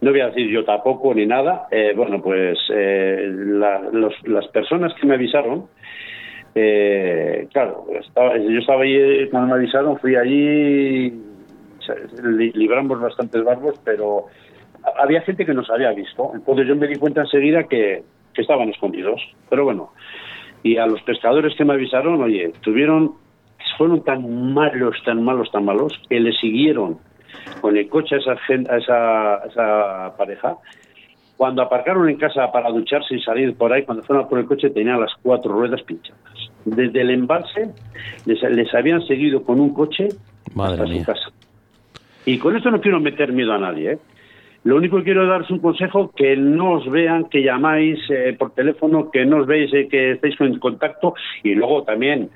No 0.00 0.10
voy 0.10 0.20
a 0.20 0.26
decir 0.28 0.48
yo 0.50 0.64
tampoco 0.64 1.14
ni 1.14 1.26
nada. 1.26 1.66
Eh, 1.70 1.92
bueno, 1.96 2.20
pues 2.22 2.58
eh, 2.70 3.28
la- 3.32 3.80
los- 3.92 4.26
las 4.26 4.46
personas 4.48 4.92
que 4.94 5.06
me 5.06 5.14
avisaron, 5.14 5.66
eh, 6.54 7.48
claro, 7.52 7.86
estaba- 8.00 8.36
yo 8.38 8.58
estaba 8.58 8.82
allí 8.82 8.96
eh, 8.96 9.28
cuando 9.30 9.54
me 9.54 9.60
avisaron, 9.60 9.98
fui 9.98 10.14
allí, 10.16 11.12
li- 12.22 12.52
libramos 12.54 13.00
bastantes 13.00 13.42
barbos, 13.44 13.74
pero 13.84 14.26
había 14.98 15.22
gente 15.22 15.46
que 15.46 15.54
nos 15.54 15.70
había 15.70 15.90
visto. 15.92 16.32
Entonces 16.34 16.66
yo 16.68 16.76
me 16.76 16.86
di 16.86 16.96
cuenta 16.96 17.22
enseguida 17.22 17.64
que 17.64 18.02
estaban 18.36 18.68
escondidos. 18.68 19.20
Pero 19.48 19.64
bueno, 19.64 19.92
y 20.62 20.76
a 20.76 20.86
los 20.86 21.00
pescadores 21.02 21.54
que 21.56 21.64
me 21.64 21.72
avisaron, 21.74 22.22
oye, 22.22 22.52
tuvieron, 22.60 23.12
fueron 23.78 24.04
tan 24.04 24.52
malos, 24.52 24.96
tan 25.04 25.22
malos, 25.22 25.50
tan 25.50 25.64
malos, 25.64 26.00
que 26.08 26.20
le 26.20 26.32
siguieron 26.32 26.98
con 27.60 27.76
el 27.76 27.88
coche 27.88 28.16
a 28.16 28.18
esa, 28.18 28.36
gen- 28.46 28.66
a 28.70 28.76
esa, 28.76 29.34
a 29.34 29.46
esa 29.46 30.16
pareja. 30.16 30.56
Cuando 31.36 31.62
aparcaron 31.62 32.08
en 32.08 32.16
casa 32.16 32.52
para 32.52 32.70
ducharse 32.70 33.16
y 33.16 33.20
salir 33.20 33.56
por 33.56 33.72
ahí, 33.72 33.82
cuando 33.82 34.04
fueron 34.04 34.28
por 34.28 34.38
el 34.38 34.46
coche 34.46 34.70
tenían 34.70 35.00
las 35.00 35.12
cuatro 35.22 35.52
ruedas 35.52 35.82
pinchadas. 35.82 36.20
Desde 36.64 37.00
el 37.00 37.10
embalse 37.10 37.70
les, 38.24 38.40
les 38.42 38.72
habían 38.74 39.04
seguido 39.06 39.42
con 39.42 39.60
un 39.60 39.74
coche 39.74 40.10
Madre 40.54 40.82
hasta 40.82 40.94
su 40.94 41.04
casa. 41.04 41.30
Y 42.24 42.38
con 42.38 42.56
esto 42.56 42.70
no 42.70 42.80
quiero 42.80 43.00
meter 43.00 43.32
miedo 43.32 43.52
a 43.52 43.58
nadie, 43.58 43.92
¿eh? 43.92 43.98
Lo 44.62 44.76
único 44.76 44.96
que 44.96 45.04
quiero 45.04 45.26
dar 45.26 45.42
es 45.42 45.50
un 45.50 45.58
consejo, 45.58 46.10
que 46.16 46.38
no 46.38 46.72
os 46.72 46.90
vean, 46.90 47.26
que 47.28 47.42
llamáis 47.42 47.98
eh, 48.08 48.34
por 48.38 48.54
teléfono, 48.54 49.10
que 49.10 49.26
no 49.26 49.38
os 49.40 49.46
veis, 49.46 49.70
eh, 49.74 49.88
que 49.90 50.12
estéis 50.12 50.40
en 50.40 50.58
contacto 50.58 51.14
y 51.42 51.54
luego 51.54 51.82
también 51.82 52.30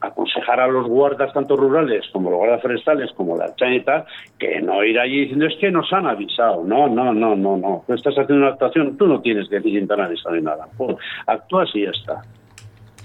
aconsejar 0.00 0.60
a 0.60 0.66
los 0.66 0.86
guardas 0.86 1.32
tanto 1.32 1.56
rurales 1.56 2.04
como 2.12 2.30
los 2.30 2.38
guardas 2.38 2.62
forestales 2.62 3.10
como 3.16 3.36
la 3.36 3.54
chaneta 3.56 4.04
que 4.38 4.60
no 4.60 4.84
ir 4.84 4.98
allí 4.98 5.20
diciendo 5.22 5.46
es 5.46 5.56
que 5.58 5.70
nos 5.70 5.92
han 5.92 6.06
avisado. 6.06 6.64
No, 6.64 6.88
no, 6.88 7.12
no, 7.12 7.34
no, 7.34 7.56
no. 7.56 7.84
Tú 7.86 7.94
estás 7.94 8.14
haciendo 8.14 8.44
una 8.44 8.52
actuación, 8.52 8.96
tú 8.96 9.06
no 9.06 9.20
tienes 9.20 9.48
que 9.48 9.56
decir 9.56 9.86
han 9.90 10.00
avisado 10.00 10.34
ni 10.34 10.42
nada. 10.42 10.66
Pues, 10.76 10.96
actúas 11.26 11.70
y 11.74 11.84
ya 11.84 11.90
está. 11.90 12.22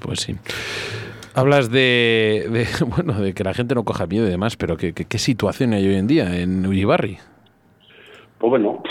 Pues 0.01 0.19
sí. 0.21 0.35
Hablas 1.33 1.71
de, 1.71 2.47
de, 2.49 2.67
bueno, 2.85 3.13
de 3.21 3.33
que 3.33 3.43
la 3.43 3.53
gente 3.53 3.75
no 3.75 3.83
coja 3.83 4.05
miedo 4.07 4.27
y 4.27 4.29
demás, 4.29 4.57
pero 4.57 4.77
¿qué, 4.77 4.93
qué, 4.93 5.05
qué 5.05 5.17
situación 5.17 5.73
hay 5.73 5.87
hoy 5.87 5.95
en 5.95 6.07
día 6.07 6.39
en 6.39 6.65
Ullibarri? 6.65 7.17
Pues 8.37 8.49
bueno, 8.49 8.81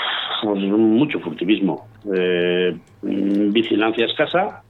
pues 0.43 0.63
mucho 0.63 1.21
furtivismo. 1.21 1.89
Eh, 2.15 2.77
vigilancia 3.03 4.07
escasa, 4.07 4.63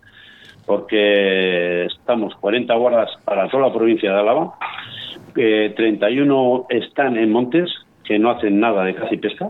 porque 0.71 1.87
estamos 1.87 2.33
40 2.37 2.73
guardas 2.77 3.11
para 3.25 3.49
toda 3.49 3.67
la 3.67 3.75
provincia 3.75 4.13
de 4.13 4.21
Álava, 4.21 4.55
eh, 5.37 5.73
31 5.77 6.67
están 6.71 7.17
en 7.17 7.33
montes, 7.33 7.69
que 8.05 8.21
no 8.21 8.31
hacen 8.31 8.61
nada 8.61 8.85
de 8.85 8.95
caza 8.95 9.13
y 9.13 9.17
pesca, 9.17 9.49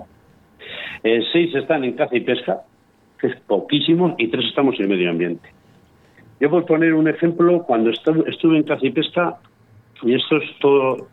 eh, 1.05 1.21
6 1.31 1.55
están 1.57 1.85
en 1.85 1.93
caza 1.93 2.16
y 2.16 2.21
pesca, 2.21 2.62
que 3.21 3.27
es 3.27 3.37
poquísimo, 3.43 4.14
y 4.16 4.29
3 4.29 4.47
estamos 4.47 4.81
en 4.81 4.89
medio 4.89 5.11
ambiente. 5.11 5.47
Yo 6.41 6.49
por 6.49 6.64
poner 6.64 6.95
un 6.95 7.07
ejemplo, 7.07 7.64
cuando 7.64 7.91
estu- 7.91 8.27
estuve 8.27 8.57
en 8.57 8.62
caza 8.62 8.87
y 8.87 8.91
pesca, 8.91 9.37
y 10.03 10.14
esto 10.14 10.39
es 10.39 10.59
todo 10.59 11.07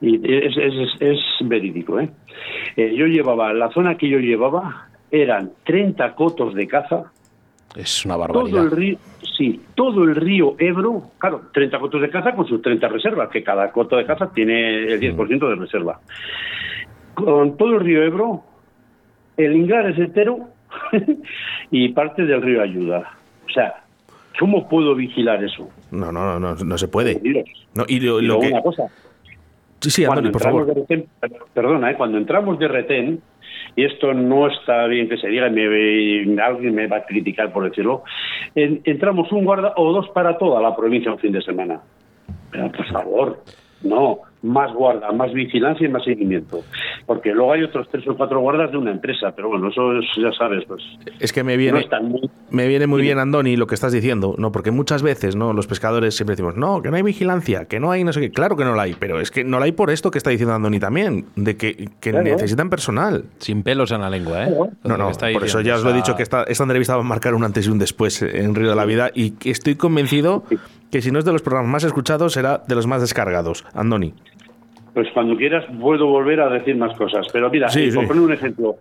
y 0.00 0.14
es- 0.32 1.00
es 1.00 1.18
verídico. 1.40 1.98
¿eh? 1.98 2.08
Eh, 2.76 2.94
yo 2.94 3.06
llevaba, 3.06 3.52
la 3.52 3.68
zona 3.70 3.96
que 3.96 4.08
yo 4.08 4.20
llevaba 4.20 4.86
eran 5.10 5.50
30 5.64 6.14
cotos 6.14 6.54
de 6.54 6.68
caza, 6.68 7.10
Es 7.76 8.04
una 8.04 8.14
todo 8.14 8.28
barbaridad. 8.44 8.62
el 8.64 8.70
río, 8.70 8.98
sí, 9.36 9.60
todo 9.74 10.04
el 10.04 10.14
río 10.16 10.56
Ebro, 10.58 11.10
claro, 11.18 11.42
30 11.52 11.78
cotos 11.78 12.00
de 12.00 12.10
caza 12.10 12.32
con 12.34 12.46
sus 12.46 12.62
30 12.62 12.88
reservas, 12.88 13.28
que 13.30 13.42
cada 13.42 13.70
coto 13.70 13.96
de 13.96 14.06
caza 14.06 14.30
tiene 14.32 14.84
el 14.92 15.00
10% 15.00 15.48
de 15.48 15.54
reserva. 15.56 16.00
Con 17.14 17.56
todo 17.56 17.74
el 17.74 17.80
río 17.80 18.02
Ebro, 18.02 18.42
el 19.36 19.54
Ingar 19.56 19.86
es 19.90 19.98
entero 19.98 20.48
y 21.70 21.88
parte 21.90 22.24
del 22.24 22.42
río 22.42 22.62
Ayuda. 22.62 23.12
O 23.46 23.50
sea, 23.50 23.82
¿cómo 24.38 24.68
puedo 24.68 24.94
vigilar 24.94 25.42
eso? 25.44 25.68
No, 25.90 26.10
no, 26.12 26.38
no, 26.38 26.40
no, 26.40 26.54
no 26.64 26.78
se 26.78 26.88
puede. 26.88 27.20
No, 27.74 27.84
y 27.88 28.00
lo, 28.00 28.20
Y 28.20 28.22
lo 28.26 28.34
luego 28.34 28.40
que... 28.42 28.48
una 28.48 28.62
cosa, 28.62 28.82
Sí, 29.78 29.90
sí, 29.90 30.04
por 30.06 30.42
favor. 30.42 30.66
de 30.66 30.74
retén, 30.74 31.06
per- 31.20 31.32
perdona, 31.52 31.90
¿eh? 31.90 31.96
cuando 31.96 32.16
entramos 32.18 32.58
de 32.58 32.66
retén, 32.66 33.20
y 33.76 33.84
esto 33.84 34.12
no 34.14 34.48
está 34.48 34.86
bien 34.86 35.08
que 35.08 35.18
se 35.18 35.28
diga, 35.28 35.48
me- 35.50 36.40
alguien 36.42 36.74
me 36.74 36.86
va 36.86 36.96
a 36.98 37.04
criticar 37.06 37.52
por 37.52 37.68
decirlo, 37.68 38.02
en- 38.54 38.80
entramos 38.84 39.30
un 39.30 39.44
guarda 39.44 39.74
o 39.76 39.92
dos 39.92 40.08
para 40.08 40.38
toda 40.38 40.60
la 40.60 40.74
provincia 40.74 41.12
un 41.12 41.18
fin 41.18 41.32
de 41.32 41.42
semana. 41.42 41.80
Pero 42.50 42.72
por 42.72 42.86
favor, 42.86 43.42
no, 43.82 44.20
más 44.42 44.72
guarda, 44.74 45.10
más 45.12 45.32
vigilancia 45.32 45.86
y 45.86 45.90
más 45.90 46.04
seguimiento. 46.04 46.60
Porque 47.06 47.32
luego 47.32 47.52
hay 47.52 47.62
otros 47.62 47.88
tres 47.90 48.06
o 48.08 48.16
cuatro 48.16 48.40
guardas 48.40 48.70
de 48.70 48.76
una 48.78 48.90
empresa, 48.92 49.32
pero 49.34 49.48
bueno, 49.48 49.68
eso 49.68 49.98
es- 49.98 50.06
ya 50.16 50.30
sabes, 50.32 50.64
pues 50.66 50.82
Es 51.20 51.32
que 51.32 51.42
me 51.42 51.56
viene, 51.56 51.84
muy... 52.02 52.30
me 52.50 52.68
viene 52.68 52.86
muy 52.86 53.02
bien, 53.02 53.18
Andoni, 53.18 53.56
lo 53.56 53.66
que 53.66 53.74
estás 53.74 53.92
diciendo, 53.92 54.34
¿no? 54.38 54.52
Porque 54.52 54.70
muchas 54.70 55.02
veces, 55.02 55.34
¿no? 55.36 55.52
Los 55.52 55.66
pescadores 55.66 56.14
siempre 56.16 56.34
decimos, 56.36 56.56
no, 56.56 56.82
que 56.82 56.90
no 56.90 56.96
hay 56.96 57.02
vigilancia, 57.02 57.64
que 57.64 57.80
no 57.80 57.90
hay 57.90 58.04
no 58.04 58.12
sé 58.12 58.20
qué. 58.20 58.30
Claro 58.30 58.56
que 58.56 58.64
no 58.64 58.74
la 58.74 58.82
hay, 58.82 58.94
pero 58.98 59.20
es 59.20 59.30
que 59.30 59.42
no 59.44 59.58
la 59.58 59.64
hay 59.64 59.72
por 59.72 59.90
esto 59.90 60.10
que 60.10 60.18
está 60.18 60.30
diciendo 60.30 60.54
Andoni 60.54 60.78
también, 60.78 61.26
de 61.36 61.56
que, 61.56 61.88
que 62.00 62.10
Claro. 62.10 62.24
necesitan 62.24 62.70
personal. 62.70 63.24
Sin 63.38 63.62
pelos 63.62 63.90
en 63.90 64.00
la 64.00 64.10
lengua, 64.10 64.44
¿eh? 64.46 64.54
No, 64.84 64.96
no, 64.96 65.10
por 65.32 65.44
eso 65.44 65.60
ya 65.60 65.74
os 65.76 65.82
lo 65.84 65.90
he 65.90 65.94
dicho 65.94 66.14
que 66.16 66.22
esta, 66.22 66.44
esta 66.44 66.62
entrevista 66.64 66.94
va 66.94 67.00
a 67.00 67.04
marcar 67.04 67.34
un 67.34 67.42
antes 67.44 67.66
y 67.66 67.70
un 67.70 67.78
después 67.78 68.22
en 68.22 68.54
Río 68.54 68.70
de 68.70 68.76
la 68.76 68.84
Vida 68.84 69.10
y 69.14 69.32
que 69.32 69.50
estoy 69.50 69.74
convencido 69.74 70.44
que 70.90 71.02
si 71.02 71.10
no 71.10 71.18
es 71.18 71.24
de 71.24 71.32
los 71.32 71.42
programas 71.42 71.70
más 71.70 71.84
escuchados, 71.84 72.32
será 72.32 72.62
de 72.66 72.74
los 72.74 72.86
más 72.86 73.00
descargados. 73.00 73.64
Andoni. 73.74 74.14
Pues 74.96 75.08
cuando 75.12 75.36
quieras 75.36 75.66
puedo 75.78 76.06
volver 76.06 76.40
a 76.40 76.48
decir 76.48 76.74
más 76.74 76.96
cosas. 76.96 77.26
Pero 77.30 77.50
mira, 77.50 77.68
Sí, 77.68 77.88
eh, 77.88 77.92
por 77.94 78.06
poner 78.06 78.22
un 78.22 78.32
ejemplo, 78.32 78.76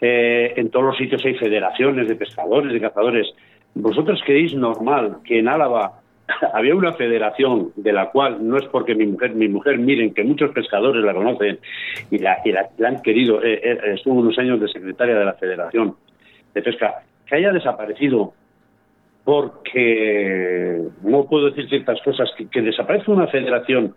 eh, 0.00 0.54
en 0.56 0.70
todos 0.70 0.86
los 0.86 0.96
sitios 0.96 1.22
hay 1.22 1.34
federaciones 1.34 2.08
de 2.08 2.14
pescadores, 2.14 2.72
de 2.72 2.80
cazadores. 2.80 3.26
¿Vosotros 3.74 4.22
creéis 4.24 4.54
normal 4.54 5.18
que 5.22 5.38
en 5.38 5.48
Álava 5.48 6.00
había 6.54 6.74
una 6.74 6.94
federación 6.94 7.72
de 7.76 7.92
la 7.92 8.08
cual 8.08 8.38
no 8.40 8.56
es 8.56 8.64
porque 8.68 8.94
mi 8.94 9.04
mujer, 9.04 9.34
mi 9.34 9.48
mujer, 9.48 9.76
miren 9.76 10.14
que 10.14 10.24
muchos 10.24 10.50
pescadores 10.52 11.04
la 11.04 11.12
conocen 11.12 11.58
y 12.10 12.16
la, 12.16 12.38
y 12.42 12.52
la, 12.52 12.70
la 12.78 12.88
han 12.88 13.02
querido, 13.02 13.44
eh, 13.44 13.60
eh, 13.62 13.78
estuvo 13.96 14.14
unos 14.14 14.38
años 14.38 14.62
de 14.62 14.68
secretaria 14.68 15.14
de 15.14 15.26
la 15.26 15.34
Federación 15.34 15.94
de 16.54 16.62
Pesca, 16.62 17.02
que 17.26 17.36
haya 17.36 17.52
desaparecido 17.52 18.32
porque 19.24 20.80
no 21.02 21.26
puedo 21.26 21.50
decir 21.50 21.68
ciertas 21.68 22.00
cosas, 22.00 22.30
que, 22.38 22.48
que 22.48 22.62
desaparezca 22.62 23.12
una 23.12 23.26
federación 23.26 23.94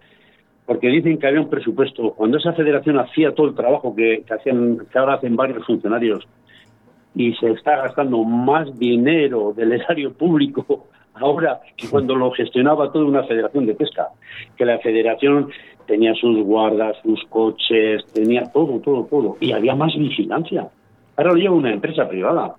porque 0.66 0.88
dicen 0.88 1.18
que 1.18 1.28
había 1.28 1.42
un 1.42 1.50
presupuesto. 1.50 2.14
Cuando 2.14 2.38
esa 2.38 2.54
federación 2.54 3.00
hacía 3.00 3.34
todo 3.34 3.48
el 3.48 3.56
trabajo 3.56 3.96
que, 3.96 4.24
que 4.26 4.34
hacían, 4.34 4.80
que 4.92 4.98
ahora 4.98 5.16
hacen 5.16 5.36
varios 5.36 5.66
funcionarios, 5.66 6.28
y 7.16 7.34
se 7.36 7.52
está 7.52 7.78
gastando 7.78 8.24
más 8.24 8.78
dinero 8.80 9.54
del 9.56 9.74
erario 9.74 10.14
público 10.14 10.88
ahora 11.16 11.62
que 11.78 11.88
cuando 11.88 12.16
lo 12.16 12.32
gestionaba 12.32 12.92
toda 12.92 13.06
una 13.06 13.24
federación 13.24 13.66
de 13.66 13.76
pesca, 13.76 14.10
que 14.58 14.66
la 14.66 14.80
federación 14.80 15.50
tenía 15.86 16.14
sus 16.16 16.44
guardas, 16.44 16.98
sus 17.04 17.24
coches, 17.30 18.06
tenía 18.14 18.44
todo, 18.52 18.80
todo, 18.80 19.06
todo, 19.06 19.38
y 19.40 19.52
había 19.52 19.76
más 19.76 19.94
vigilancia. 19.96 20.68
Ahora 21.16 21.32
lo 21.32 21.38
lleva 21.38 21.56
una 21.56 21.74
empresa 21.74 22.08
privada. 22.08 22.56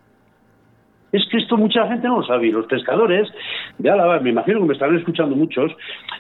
Es 1.15 1.23
que 1.31 1.39
esto 1.39 1.57
mucha 1.57 1.87
gente 1.87 2.09
no 2.09 2.17
lo 2.21 2.27
sabe. 2.27 2.49
Y 2.49 2.51
los 2.51 2.67
pescadores 2.67 3.29
de 3.79 3.89
Álava, 3.91 4.19
me 4.19 4.31
imagino 4.31 4.59
que 4.61 4.67
me 4.67 4.73
estarán 4.73 4.97
escuchando 4.99 5.37
muchos, 5.37 5.71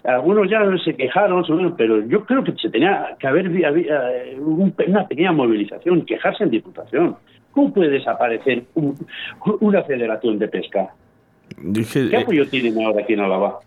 algunos 0.04 0.48
ya 0.48 0.60
se 0.84 0.94
quejaron, 0.94 1.44
pero 1.76 2.06
yo 2.06 2.24
creo 2.24 2.44
que 2.44 2.52
se 2.52 2.70
tenía 2.70 3.16
que 3.18 3.26
haber 3.26 3.46
eh, 3.46 4.36
un- 4.38 4.72
una 4.86 5.08
pequeña 5.08 5.32
movilización, 5.32 6.04
quejarse 6.06 6.44
en 6.44 6.50
diputación. 6.50 7.16
¿Cómo 7.50 7.72
puede 7.72 7.90
desaparecer 7.90 8.64
un- 8.74 8.94
una 9.60 9.82
federación 9.82 10.38
de 10.38 10.46
pesca? 10.48 10.88
Dije, 11.58 12.08
¿Qué 12.10 12.16
eh, 12.16 12.22
apoyo 12.22 12.48
tienen 12.48 12.80
ahora 12.84 13.02
aquí 13.02 13.14
en 13.14 13.20
Álava? 13.20 13.58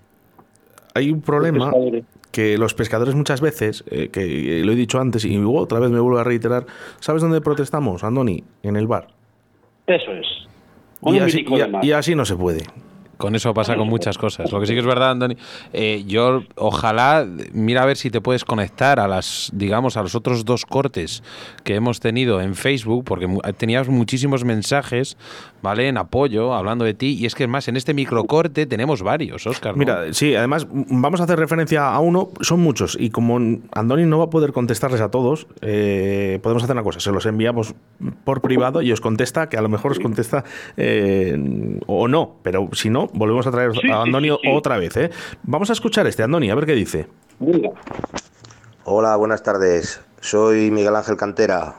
hay 0.95 1.11
un 1.11 1.21
problema 1.21 1.71
Los 1.71 2.03
que 2.31 2.57
los 2.57 2.73
pescadores 2.73 3.13
muchas 3.15 3.39
veces, 3.41 3.83
eh, 3.91 4.09
que 4.11 4.61
lo 4.65 4.71
he 4.71 4.75
dicho 4.75 4.99
antes 4.99 5.25
y 5.25 5.37
otra 5.45 5.79
vez 5.79 5.91
me 5.91 5.99
vuelvo 5.99 6.17
a 6.19 6.23
reiterar, 6.23 6.65
¿sabes 6.99 7.21
dónde 7.21 7.39
protestamos, 7.41 8.03
Andoni? 8.03 8.43
En 8.63 8.75
el 8.77 8.87
bar. 8.87 9.07
Eso 9.87 10.11
es. 10.13 10.25
Y 11.15 11.19
así, 11.25 11.43
y- 11.57 11.87
y 11.87 11.91
no 12.15 12.25
se 12.25 12.35
puede. 12.35 12.65
Con 13.17 13.33
eso 13.35 13.51
pasa 13.51 13.73
con 13.79 13.87
muchas 13.89 14.15
cosas. 14.19 14.51
Lo 14.51 14.59
que 14.59 14.67
sí 14.67 14.73
que 14.73 14.79
es 14.79 14.85
verdad, 14.85 15.09
Andoni, 15.09 15.37
eh, 15.73 16.03
yo 16.05 16.43
ojalá, 16.55 17.25
mira 17.51 17.81
a 17.81 17.85
ver 17.87 17.97
si 17.97 18.11
te 18.11 18.21
puedes 18.21 18.45
conectar 18.45 18.99
a 18.99 19.07
las, 19.07 19.49
digamos, 19.53 19.97
a 19.97 20.03
los 20.03 20.13
otros 20.13 20.45
dos 20.45 20.67
cortes 20.67 21.23
que 21.63 21.73
hemos 21.73 21.99
tenido 21.99 22.41
en 22.41 22.53
Facebook, 22.53 23.03
porque 23.05 23.25
mu- 23.25 23.39
tenías 23.57 23.87
muchísimos 23.87 24.43
mensajes, 24.45 25.17
¿vale? 25.61 25.87
En 25.87 25.97
apoyo, 25.97 26.53
hablando 26.53 26.85
de 26.85 26.93
ti. 26.93 27.17
Y 27.19 27.25
es 27.25 27.35
que 27.35 27.43
es 27.43 27.49
más, 27.49 27.67
en 27.67 27.77
este 27.77 27.93
microcorte 27.93 28.65
tenemos 28.65 29.01
varios, 29.01 29.45
Oscar. 29.47 29.73
¿no? 29.73 29.77
Mira, 29.79 30.13
sí, 30.13 30.35
además 30.35 30.67
vamos 30.71 31.21
a 31.21 31.23
hacer 31.25 31.39
referencia 31.39 31.87
a 31.89 31.99
uno, 31.99 32.29
son 32.41 32.59
muchos, 32.61 32.97
y 32.99 33.09
como 33.09 33.37
Andoni 33.71 34.05
no 34.05 34.19
va 34.19 34.25
a 34.25 34.29
poder 34.29 34.53
contestarles 34.53 35.01
a 35.01 35.09
todos, 35.09 35.47
eh, 35.61 36.39
podemos 36.41 36.63
hacer 36.63 36.75
una 36.75 36.83
cosa, 36.83 36.99
se 36.99 37.11
los 37.11 37.25
enviamos 37.25 37.75
por 38.23 38.41
privado 38.41 38.81
y 38.81 38.91
os 38.91 39.01
contesta, 39.01 39.49
que 39.49 39.57
a 39.57 39.61
lo 39.61 39.69
mejor 39.69 39.91
os 39.91 39.99
contesta 39.99 40.43
eh, 40.77 41.79
o 41.87 42.07
no, 42.07 42.35
pero 42.43 42.69
si 42.73 42.89
no, 42.89 43.07
volvemos 43.13 43.47
a 43.47 43.51
traer 43.51 43.71
Sí, 43.73 43.79
a 43.79 43.81
sí, 43.81 43.91
Andoni 43.91 44.29
sí, 44.29 44.37
sí. 44.41 44.49
otra 44.53 44.77
vez. 44.77 44.95
¿eh? 44.97 45.09
Vamos 45.43 45.69
a 45.69 45.73
escuchar 45.73 46.07
este, 46.07 46.23
Andoni, 46.23 46.49
a 46.49 46.55
ver 46.55 46.65
qué 46.65 46.73
dice. 46.73 47.07
Hola, 48.85 49.15
buenas 49.15 49.43
tardes. 49.43 50.01
Soy 50.21 50.71
Miguel 50.71 50.95
Ángel 50.95 51.17
Cantera, 51.17 51.75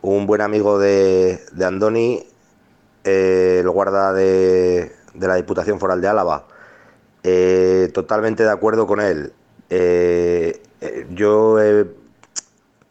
un 0.00 0.26
buen 0.26 0.40
amigo 0.40 0.78
de, 0.78 1.38
de 1.52 1.64
Andoni, 1.64 2.20
eh, 3.04 3.58
el 3.60 3.70
guarda 3.70 4.12
de, 4.12 4.92
de 5.14 5.26
la 5.28 5.36
Diputación 5.36 5.78
Foral 5.78 6.00
de 6.00 6.08
Álava. 6.08 6.46
Eh, 7.24 7.88
totalmente 7.94 8.42
de 8.42 8.50
acuerdo 8.50 8.86
con 8.86 9.00
él. 9.00 9.32
Eh, 9.70 10.60
eh, 10.80 11.06
yo 11.10 11.58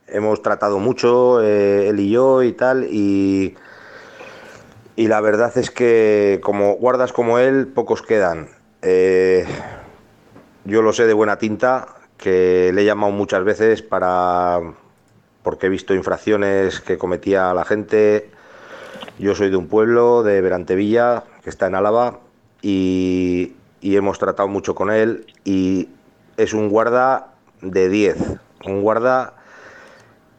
hemos 0.07 0.41
tratado 0.41 0.79
mucho, 0.79 1.41
él 1.41 1.99
y 1.99 2.09
yo 2.11 2.41
y 2.43 2.53
tal, 2.53 2.85
y, 2.89 3.55
y 4.95 5.07
la 5.07 5.19
verdad 5.21 5.57
es 5.57 5.69
que 5.69 6.39
como 6.43 6.75
guardas 6.75 7.11
como 7.13 7.39
él, 7.39 7.67
pocos 7.67 8.01
quedan. 8.01 8.47
Yo 10.63 10.81
lo 10.81 10.93
sé 10.93 11.07
de 11.07 11.13
buena 11.13 11.37
tinta, 11.37 11.87
que 12.17 12.71
le 12.73 12.83
he 12.83 12.85
llamado 12.85 13.11
muchas 13.11 13.43
veces 13.43 13.81
para 13.81 14.61
porque 15.43 15.65
he 15.65 15.69
visto 15.69 15.93
infracciones 15.93 16.79
que 16.79 16.97
cometía 16.97 17.53
la 17.53 17.65
gente. 17.65 18.29
Yo 19.21 19.35
soy 19.35 19.51
de 19.51 19.55
un 19.55 19.67
pueblo, 19.67 20.23
de 20.23 20.41
Berantevilla, 20.41 21.25
que 21.43 21.51
está 21.51 21.67
en 21.67 21.75
Álava, 21.75 22.17
y, 22.63 23.53
y 23.79 23.95
hemos 23.95 24.17
tratado 24.17 24.47
mucho 24.49 24.73
con 24.73 24.89
él. 24.89 25.27
Y 25.45 25.89
es 26.37 26.55
un 26.55 26.69
guarda 26.69 27.27
de 27.61 27.87
10, 27.87 28.17
un 28.65 28.81
guarda 28.81 29.35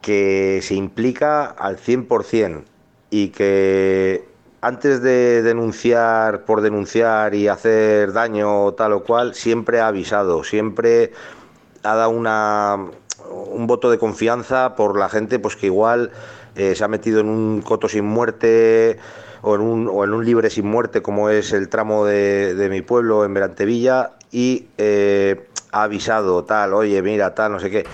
que 0.01 0.59
se 0.65 0.75
implica 0.75 1.45
al 1.45 1.77
100% 1.77 2.65
y 3.11 3.29
que 3.29 4.27
antes 4.63 5.01
de 5.01 5.43
denunciar 5.43 6.45
por 6.45 6.61
denunciar 6.61 7.37
y 7.37 7.47
hacer 7.47 8.13
daño 8.13 8.73
tal 8.73 8.95
o 8.95 9.05
cual, 9.05 9.37
siempre 9.37 9.79
ha 9.79 9.87
avisado, 9.87 10.43
siempre 10.43 11.13
ha 11.85 11.95
dado 11.95 12.11
una, 12.11 12.79
un 13.31 13.69
voto 13.69 13.93
de 13.93 13.99
confianza 13.99 14.75
por 14.75 14.99
la 14.99 15.09
gente 15.09 15.39
pues 15.39 15.55
que 15.55 15.67
igual 15.67 16.11
eh, 16.57 16.75
se 16.75 16.85
ha 16.85 16.89
metido 16.89 17.21
en 17.21 17.29
un 17.29 17.63
coto 17.63 17.89
sin 17.89 18.05
muerte 18.05 18.99
o 19.43 19.55
en 19.55 19.61
un, 19.61 19.89
o 19.89 20.05
en 20.05 20.13
un 20.13 20.25
libre 20.25 20.51
sin 20.51 20.67
muerte 20.67 21.03
como 21.03 21.31
es 21.31 21.53
el 21.53 21.69
tramo 21.69 22.05
de, 22.05 22.55
de 22.55 22.69
mi 22.69 22.83
pueblo 22.83 23.25
en 23.25 23.35
Berantevilla 23.35 24.13
y 24.31 24.69
eh, 24.79 25.49
ha 25.73 25.85
avisado 25.85 26.45
tal, 26.45 26.75
oye 26.75 27.03
mira 27.03 27.35
tal, 27.35 27.53
no 27.53 27.61
sé 27.61 27.71
qué. 27.71 27.85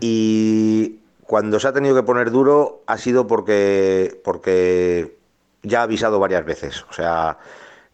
Y 0.00 1.00
cuando 1.22 1.60
se 1.60 1.68
ha 1.68 1.72
tenido 1.72 1.94
que 1.94 2.02
poner 2.02 2.30
duro 2.30 2.82
ha 2.86 2.98
sido 2.98 3.26
porque, 3.26 4.20
porque 4.24 5.16
ya 5.62 5.80
ha 5.80 5.84
avisado 5.84 6.18
varias 6.18 6.44
veces. 6.44 6.84
O 6.90 6.92
sea, 6.92 7.38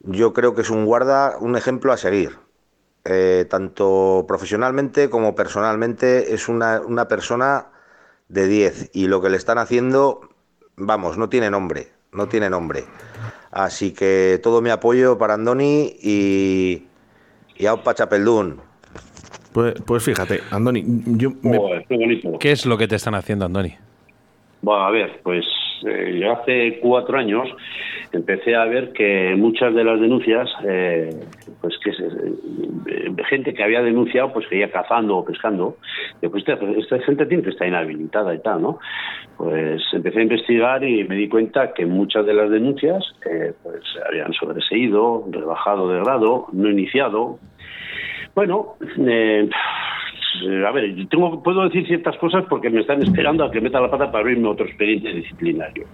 yo 0.00 0.32
creo 0.32 0.54
que 0.54 0.62
es 0.62 0.70
un 0.70 0.86
guarda, 0.86 1.36
un 1.40 1.56
ejemplo 1.56 1.92
a 1.92 1.96
seguir. 1.96 2.38
Eh, 3.04 3.46
tanto 3.48 4.24
profesionalmente 4.26 5.08
como 5.10 5.36
personalmente 5.36 6.34
es 6.34 6.48
una, 6.48 6.80
una 6.80 7.06
persona 7.06 7.66
de 8.28 8.48
10 8.48 8.90
y 8.94 9.06
lo 9.06 9.20
que 9.20 9.30
le 9.30 9.36
están 9.36 9.58
haciendo, 9.58 10.20
vamos, 10.76 11.18
no 11.18 11.28
tiene 11.28 11.50
nombre, 11.50 11.88
no 12.12 12.28
tiene 12.28 12.50
nombre. 12.50 12.84
Así 13.50 13.92
que 13.92 14.40
todo 14.42 14.60
mi 14.60 14.70
apoyo 14.70 15.16
para 15.18 15.34
Andoni 15.34 15.96
y, 16.02 16.86
y 17.56 17.66
Aupa 17.66 17.94
Chapeldún. 17.94 18.60
Pues, 19.52 19.74
pues 19.86 20.02
fíjate, 20.02 20.40
Andoni, 20.50 20.84
yo 21.06 21.30
me-. 21.42 21.86
¿Qué 22.38 22.52
es 22.52 22.66
lo 22.66 22.76
que 22.76 22.86
te 22.88 22.96
están 22.96 23.14
haciendo, 23.14 23.46
Andoni? 23.46 23.74
Bueno, 24.60 24.84
a 24.84 24.90
ver, 24.90 25.20
pues 25.22 25.44
eh, 25.84 26.18
yo 26.20 26.32
hace 26.32 26.78
cuatro 26.80 27.18
años 27.18 27.48
empecé 28.12 28.54
a 28.54 28.64
ver 28.64 28.92
que 28.92 29.34
muchas 29.36 29.74
de 29.74 29.84
las 29.84 30.00
denuncias, 30.00 30.48
eh, 30.64 31.10
pues 31.60 31.74
que 31.82 31.90
eh, 31.90 33.12
gente 33.28 33.52
que 33.52 33.62
había 33.62 33.82
denunciado, 33.82 34.32
pues 34.32 34.46
que 34.48 34.56
iba 34.56 34.68
cazando 34.68 35.18
o 35.18 35.24
pescando, 35.24 35.76
y 36.22 36.28
pues 36.28 36.44
esta, 36.46 36.64
esta 36.64 36.98
gente 37.00 37.26
tiene 37.26 37.42
que 37.42 37.50
estar 37.50 37.66
inhabilitada 37.66 38.34
y 38.34 38.38
tal, 38.40 38.62
¿no? 38.62 38.78
Pues 39.36 39.82
empecé 39.92 40.20
a 40.20 40.22
investigar 40.22 40.84
y 40.84 41.04
me 41.04 41.16
di 41.16 41.28
cuenta 41.28 41.72
que 41.74 41.84
muchas 41.84 42.24
de 42.24 42.34
las 42.34 42.50
denuncias, 42.50 43.04
pues 43.62 43.82
habían 44.08 44.32
sobreseído, 44.32 45.24
rebajado 45.30 45.88
de 45.88 46.00
grado, 46.00 46.46
no 46.52 46.70
iniciado. 46.70 47.38
Bueno, 48.34 48.74
a 50.66 50.70
ver, 50.72 50.94
tengo, 51.08 51.42
puedo 51.42 51.64
decir 51.64 51.86
ciertas 51.86 52.16
cosas 52.18 52.44
porque 52.48 52.70
me 52.70 52.80
están 52.80 53.02
esperando 53.02 53.44
a 53.44 53.50
que 53.50 53.60
meta 53.60 53.80
la 53.80 53.90
pata 53.90 54.10
para 54.10 54.20
abrirme 54.20 54.48
otro 54.48 54.66
expediente 54.66 55.12
disciplinario. 55.12 55.86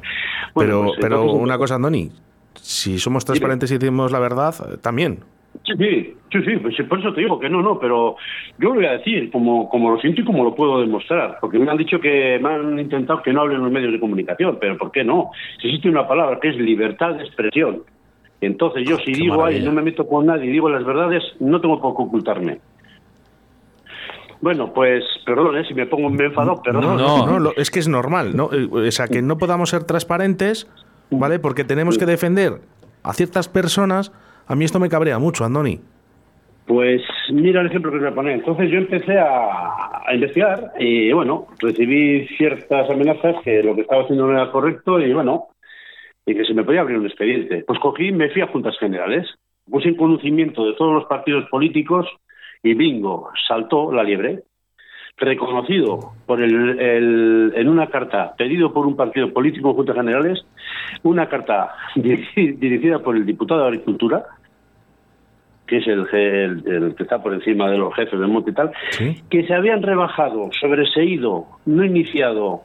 Bueno, 0.54 0.70
pero, 0.70 0.84
pues, 0.84 0.98
pero 1.00 1.16
entonces- 1.22 1.42
una 1.42 1.58
cosa, 1.58 1.74
Andoni, 1.76 2.10
si 2.54 2.98
somos 2.98 3.24
transparentes 3.24 3.70
y 3.70 3.78
decimos 3.78 4.12
la 4.12 4.18
verdad, 4.18 4.54
eh, 4.60 4.76
también. 4.80 5.20
Sí, 5.64 6.14
sí, 6.30 6.56
pues 6.62 6.74
por 6.88 6.98
eso 6.98 7.12
te 7.12 7.20
digo 7.20 7.38
que 7.38 7.48
no, 7.48 7.62
no, 7.62 7.78
pero 7.78 8.16
yo 8.58 8.70
lo 8.70 8.76
voy 8.76 8.86
a 8.86 8.92
decir 8.92 9.30
como, 9.30 9.68
como 9.68 9.90
lo 9.90 9.98
siento 10.00 10.22
y 10.22 10.24
como 10.24 10.44
lo 10.44 10.54
puedo 10.54 10.80
demostrar, 10.80 11.38
porque 11.40 11.58
me 11.58 11.70
han 11.70 11.76
dicho 11.76 12.00
que 12.00 12.38
me 12.42 12.48
han 12.48 12.78
intentado 12.78 13.22
que 13.22 13.32
no 13.32 13.42
hable 13.42 13.56
en 13.56 13.62
los 13.62 13.70
medios 13.70 13.92
de 13.92 14.00
comunicación, 14.00 14.58
pero 14.60 14.78
¿por 14.78 14.90
qué 14.90 15.04
no? 15.04 15.30
Si 15.60 15.68
existe 15.68 15.88
una 15.90 16.08
palabra 16.08 16.40
que 16.40 16.48
es 16.48 16.56
libertad 16.56 17.14
de 17.14 17.24
expresión, 17.24 17.82
entonces 18.40 18.88
yo 18.88 18.96
si 18.98 19.12
qué 19.12 19.20
digo 19.20 19.44
ahí, 19.44 19.62
no 19.62 19.72
me 19.72 19.82
meto 19.82 20.06
con 20.06 20.26
nadie 20.26 20.46
y 20.46 20.52
digo 20.52 20.68
las 20.68 20.84
verdades, 20.84 21.22
no 21.38 21.60
tengo 21.60 21.80
por 21.80 21.96
qué 21.96 22.02
ocultarme. 22.02 22.58
Bueno, 24.42 24.72
pues 24.74 25.04
perdón, 25.24 25.56
¿eh? 25.56 25.64
si 25.66 25.72
me 25.72 25.86
pongo 25.86 26.10
me 26.10 26.24
enfado, 26.26 26.60
perdón. 26.62 26.98
No, 26.98 27.26
no, 27.26 27.38
lo- 27.38 27.52
es 27.56 27.70
que 27.70 27.78
es 27.78 27.88
normal, 27.88 28.36
¿no? 28.36 28.50
Eh, 28.52 28.68
O 28.70 28.90
sea, 28.90 29.06
que 29.08 29.22
no 29.22 29.38
podamos 29.38 29.70
ser 29.70 29.84
transparentes, 29.84 30.68
¿vale? 31.10 31.38
Porque 31.38 31.64
tenemos 31.64 31.96
que 31.96 32.04
defender 32.06 32.54
a 33.04 33.12
ciertas 33.14 33.48
personas. 33.48 34.12
A 34.48 34.54
mí 34.56 34.64
esto 34.64 34.80
me 34.80 34.88
cabrea 34.88 35.18
mucho, 35.18 35.44
Andoni. 35.44 35.80
Pues 36.66 37.02
mira 37.32 37.60
el 37.60 37.68
ejemplo 37.68 37.90
que 37.92 38.06
a 38.06 38.14
poner. 38.14 38.34
Entonces 38.34 38.70
yo 38.70 38.78
empecé 38.78 39.18
a, 39.18 39.48
a 40.06 40.14
investigar 40.14 40.72
y 40.78 41.12
bueno, 41.12 41.46
recibí 41.60 42.26
ciertas 42.36 42.88
amenazas 42.90 43.36
que 43.44 43.62
lo 43.62 43.74
que 43.74 43.82
estaba 43.82 44.02
haciendo 44.02 44.26
no 44.26 44.32
era 44.32 44.50
correcto 44.50 45.00
y 45.00 45.12
bueno, 45.12 45.48
y 46.26 46.34
que 46.34 46.44
se 46.44 46.54
me 46.54 46.62
podía 46.64 46.80
abrir 46.82 46.98
un 46.98 47.06
expediente. 47.06 47.64
Pues 47.66 47.78
cogí 47.80 48.08
y 48.08 48.12
me 48.12 48.30
fui 48.30 48.42
a 48.42 48.46
juntas 48.48 48.76
generales, 48.78 49.26
puse 49.70 49.88
en 49.88 49.96
conocimiento 49.96 50.64
de 50.64 50.74
todos 50.74 50.94
los 50.94 51.04
partidos 51.06 51.48
políticos 51.50 52.06
y 52.62 52.74
bingo, 52.74 53.30
saltó 53.48 53.90
la 53.92 54.02
liebre. 54.04 54.42
Reconocido 55.18 56.12
por 56.26 56.42
el, 56.42 56.80
el- 56.80 57.52
en 57.54 57.68
una 57.68 57.88
carta 57.88 58.34
pedido 58.36 58.72
por 58.72 58.86
un 58.86 58.96
partido 58.96 59.30
político 59.32 59.68
en 59.70 59.74
juntas 59.76 59.94
generales, 59.96 60.42
una 61.02 61.28
carta 61.28 61.74
dirigi- 61.94 62.56
dirigida 62.58 62.98
por 63.00 63.14
el 63.16 63.26
diputado 63.26 63.60
de 63.60 63.66
Agricultura, 63.68 64.24
que 65.66 65.76
es 65.78 65.86
el, 65.86 66.06
je- 66.06 66.44
el- 66.44 66.62
el 66.66 66.94
que 66.94 67.02
está 67.02 67.22
por 67.22 67.34
encima 67.34 67.70
de 67.70 67.76
los 67.78 67.94
jefes 67.94 68.18
del 68.18 68.28
monte 68.28 68.52
y 68.52 68.54
tal, 68.54 68.72
que 69.28 69.46
se 69.46 69.52
habían 69.54 69.82
rebajado, 69.82 70.48
sobreseído, 70.58 71.44
no 71.66 71.84
iniciado 71.84 72.62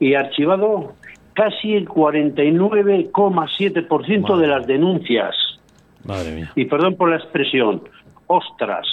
y 0.00 0.14
archivado 0.14 0.94
casi 1.34 1.74
el 1.74 1.86
49,7% 1.86 4.38
de 4.38 4.46
las 4.46 4.66
denuncias. 4.66 5.34
Madre 6.04 6.32
mía. 6.32 6.50
Y 6.54 6.64
perdón 6.64 6.96
por 6.96 7.10
la 7.10 7.16
expresión, 7.16 7.82
ostras. 8.26 8.86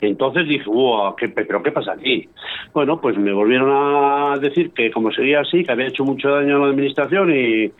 Entonces 0.00 0.46
dije, 0.46 0.64
wow, 0.66 1.16
¿qué, 1.16 1.28
¿pero 1.28 1.62
qué 1.62 1.72
pasa 1.72 1.92
aquí? 1.92 2.28
Bueno, 2.72 3.00
pues 3.00 3.18
me 3.18 3.32
volvieron 3.32 3.70
a 3.72 4.38
decir 4.38 4.70
que 4.70 4.90
como 4.90 5.10
seguía 5.10 5.40
así, 5.40 5.64
que 5.64 5.72
había 5.72 5.88
hecho 5.88 6.04
mucho 6.04 6.30
daño 6.30 6.56
a 6.56 6.58
la 6.60 6.66
administración 6.68 7.30
y 7.30 7.72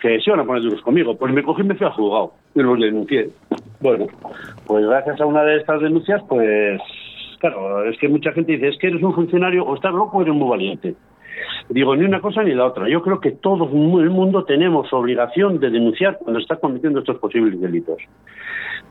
que 0.00 0.20
se 0.20 0.30
iban 0.30 0.40
a 0.40 0.44
poner 0.44 0.62
duros 0.62 0.82
conmigo. 0.82 1.16
Pues 1.16 1.32
me 1.32 1.42
cogí 1.42 1.62
y 1.62 1.64
me 1.64 1.74
fui 1.74 1.86
al 1.86 1.92
juzgado 1.92 2.32
y 2.54 2.62
los 2.62 2.78
denuncié. 2.78 3.28
Bueno, 3.80 4.06
pues 4.66 4.86
gracias 4.86 5.20
a 5.20 5.26
una 5.26 5.42
de 5.44 5.56
estas 5.56 5.80
denuncias, 5.80 6.22
pues 6.28 6.80
claro, 7.38 7.88
es 7.88 7.98
que 7.98 8.08
mucha 8.08 8.32
gente 8.32 8.52
dice, 8.52 8.68
es 8.68 8.78
que 8.78 8.88
eres 8.88 9.02
un 9.02 9.14
funcionario 9.14 9.64
o 9.64 9.74
estás 9.74 9.92
loco 9.92 10.18
o 10.18 10.22
eres 10.22 10.34
muy 10.34 10.48
valiente. 10.48 10.94
Digo, 11.68 11.96
ni 11.96 12.04
una 12.04 12.20
cosa 12.20 12.42
ni 12.42 12.54
la 12.54 12.66
otra. 12.66 12.88
Yo 12.88 13.02
creo 13.02 13.20
que 13.20 13.32
todo 13.32 13.64
el 13.64 14.10
mundo 14.10 14.44
tenemos 14.44 14.92
obligación 14.92 15.58
de 15.58 15.70
denunciar 15.70 16.18
cuando 16.18 16.38
está 16.38 16.56
cometiendo 16.56 17.00
estos 17.00 17.18
posibles 17.18 17.60
delitos. 17.60 17.98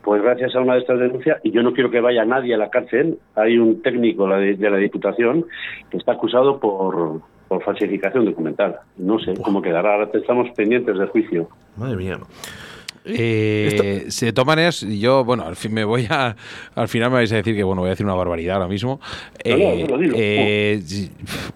Pues 0.04 0.20
gracias 0.22 0.54
a 0.56 0.60
una 0.60 0.74
de 0.74 0.80
estas 0.80 0.98
denuncias, 0.98 1.38
y 1.44 1.52
yo 1.52 1.62
no 1.62 1.72
quiero 1.72 1.90
que 1.90 2.00
vaya 2.00 2.24
nadie 2.24 2.54
a 2.54 2.58
la 2.58 2.70
cárcel, 2.70 3.18
hay 3.36 3.56
un 3.58 3.82
técnico 3.82 4.26
de, 4.28 4.56
la 4.58 4.76
Diputación 4.76 5.46
que 5.90 5.96
está 5.96 6.12
acusado 6.12 6.58
por, 6.58 7.20
por 7.48 7.62
falsificación 7.62 8.24
documental. 8.24 8.76
No 8.96 9.18
sé 9.20 9.34
cómo 9.42 9.62
quedará, 9.62 9.94
ahora 9.94 10.10
estamos 10.12 10.50
pendientes 10.56 10.98
del 10.98 11.08
juicio. 11.08 11.48
Madre 11.76 11.96
mía. 11.96 12.18
Eh, 13.04 14.06
de 14.20 14.32
todas 14.32 14.46
maneras, 14.46 14.80
yo, 14.80 15.24
bueno, 15.24 15.44
al 15.44 15.56
fin 15.56 15.74
me 15.74 15.84
voy 15.84 16.06
a. 16.08 16.36
Al 16.74 16.88
final 16.88 17.10
me 17.10 17.16
vais 17.16 17.32
a 17.32 17.36
decir 17.36 17.54
que, 17.56 17.64
bueno, 17.64 17.82
voy 17.82 17.88
a 17.88 17.90
decir 17.90 18.06
una 18.06 18.14
barbaridad 18.14 18.56
ahora 18.56 18.68
mismo. 18.68 19.00
No, 19.44 19.56
no, 19.56 19.64
Eh, 19.64 19.86
no 19.88 19.96
lo 19.96 20.02
digo. 20.02 20.16
eh, 20.16 20.80
si- 20.84 21.10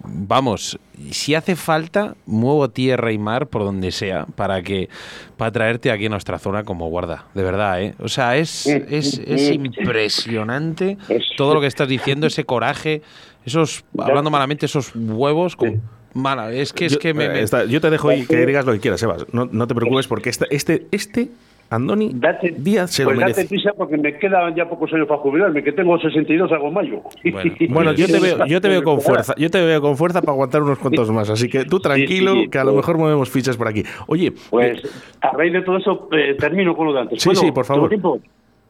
vamos, 0.05 0.79
si 1.11 1.35
hace 1.35 1.57
falta, 1.57 2.15
muevo 2.27 2.69
tierra 2.71 3.13
y 3.13 3.19
mar 3.19 3.47
por 3.49 3.63
donde 3.65 3.93
sea 3.93 4.27
para 4.37 4.63
que 4.63 4.89
para 5.37 5.53
traerte 5.53 5.91
aquí 5.91 6.07
a 6.07 6.09
nuestra 6.09 6.39
zona 6.39 6.65
como 6.65 6.89
guarda, 6.89 7.27
de 7.35 7.43
verdad, 7.43 7.83
¿eh? 7.83 7.95
O 7.99 8.09
sea, 8.09 8.37
es, 8.37 8.67
es, 8.67 9.19
es 9.19 9.51
impresionante 9.51 10.97
todo 11.37 11.55
lo 11.55 11.61
que 11.61 11.67
estás 11.67 11.89
diciendo, 11.89 12.27
ese 12.27 12.45
coraje, 12.45 13.03
esos, 13.45 13.85
hablando 13.99 14.31
malamente, 14.31 14.67
esos 14.67 14.93
huevos. 14.95 15.57
Con, 15.57 15.83
mala, 16.15 16.53
es 16.53 16.73
que 16.73 16.87
es 16.87 16.93
yo, 16.95 16.99
que 16.99 17.13
me. 17.15 17.27
eh, 17.27 17.29
me- 17.29 17.41
está- 17.43 17.65
yo 17.67 17.81
te 17.81 17.91
dejo 17.91 18.11
y 18.13 18.27
que 18.27 18.47
digas 18.47 18.65
lo 18.65 18.73
que 18.73 18.81
quieras, 18.81 19.01
Sebas. 19.01 19.27
No, 19.33 19.47
no 19.51 19.67
te 19.67 19.75
preocupes 19.75 20.07
porque 20.07 20.31
este, 20.31 20.47
este, 20.51 20.87
este 20.91 21.29
Andoni 21.71 22.15
Díaz 22.57 22.91
se 22.91 23.05
pues 23.05 23.17
lo 23.17 23.21
merece. 23.21 23.43
date 23.43 23.49
prisa 23.49 23.73
porque 23.77 23.97
me 23.97 24.17
quedan 24.19 24.55
ya 24.55 24.69
pocos 24.69 24.93
años 24.93 25.09
para 25.09 25.21
jubilarme, 25.21 25.63
que 25.63 25.73
tengo 25.73 25.99
62 25.99 26.53
hago 26.53 26.71
mayo. 26.71 27.03
Bueno, 27.69 27.93
yo 27.93 28.07
te 28.07 28.21
veo, 28.21 28.47
yo 28.47 28.61
te 28.61 28.69
veo 28.69 28.83
con 28.83 29.01
fuerza, 29.01 29.35
yo 29.37 29.51
te 29.51 29.65
veo 29.65 29.81
con 29.81 29.97
fuerza 29.97 30.21
para 30.21 30.33
aguantar 30.33 30.63
unos 30.63 30.79
cuantos 30.79 31.11
más, 31.11 31.29
así 31.31 31.49
que 31.49 31.65
tú 31.65 31.81
tranquilo, 31.81 32.35
sí, 32.35 32.49
que 32.49 32.59
a 32.59 32.65
lo 32.65 32.75
mejor 32.75 32.99
movemos 32.99 33.29
fichas 33.31 33.57
por 33.57 33.69
aquí. 33.69 33.83
Oye, 34.07 34.33
Pues 34.51 34.83
a 35.21 35.31
raíz 35.31 35.53
de 35.53 35.63
todo 35.63 35.79
eso 35.79 36.09
eh, 36.13 36.37
termino 36.39 36.77
con 36.77 36.87
lo 36.87 36.93
de 36.93 37.01
antes. 37.01 37.23
Sí, 37.23 37.35
sí, 37.35 37.51
por 37.53 37.65
favor. 37.65 37.91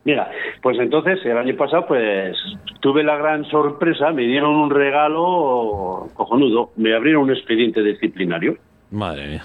Mira, 0.05 0.31
pues 0.63 0.79
entonces 0.79 1.19
el 1.25 1.37
año 1.37 1.57
pasado 1.57 1.87
pues 1.89 2.37
tuve 2.81 3.03
la 3.03 3.17
gran 3.17 3.45
sorpresa, 3.47 4.13
me 4.13 4.23
dieron 4.23 4.55
un 4.55 4.71
regalo 4.71 6.09
cojonudo, 6.15 6.71
me 6.77 6.95
abrieron 6.95 7.25
un 7.25 7.33
expediente 7.33 7.83
disciplinario. 7.83 8.57
Madre 8.93 9.27
mía. 9.27 9.43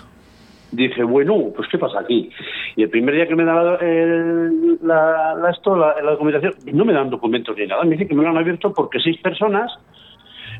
Dije, 0.72 1.04
bueno, 1.04 1.52
pues 1.56 1.68
¿qué 1.70 1.78
pasa 1.78 2.00
aquí? 2.00 2.30
Y 2.78 2.84
el 2.84 2.90
primer 2.90 3.16
día 3.16 3.28
que 3.28 3.36
me 3.36 3.44
da 3.44 3.76
el- 3.82 4.78
la, 4.82 5.36
la, 5.36 5.50
esto, 5.52 5.76
la, 5.76 5.94
documentación, 6.02 6.54
no 6.74 6.86
me 6.86 6.94
dan 6.94 7.10
documentos 7.10 7.58
ni 7.58 7.68
nada, 7.68 7.84
me 7.84 7.92
dice 7.92 8.08
que 8.08 8.16
me 8.16 8.24
lo 8.24 8.30
han 8.30 8.38
abierto 8.38 8.74
porque 8.74 9.00
seis 9.00 9.18
personas 9.22 9.72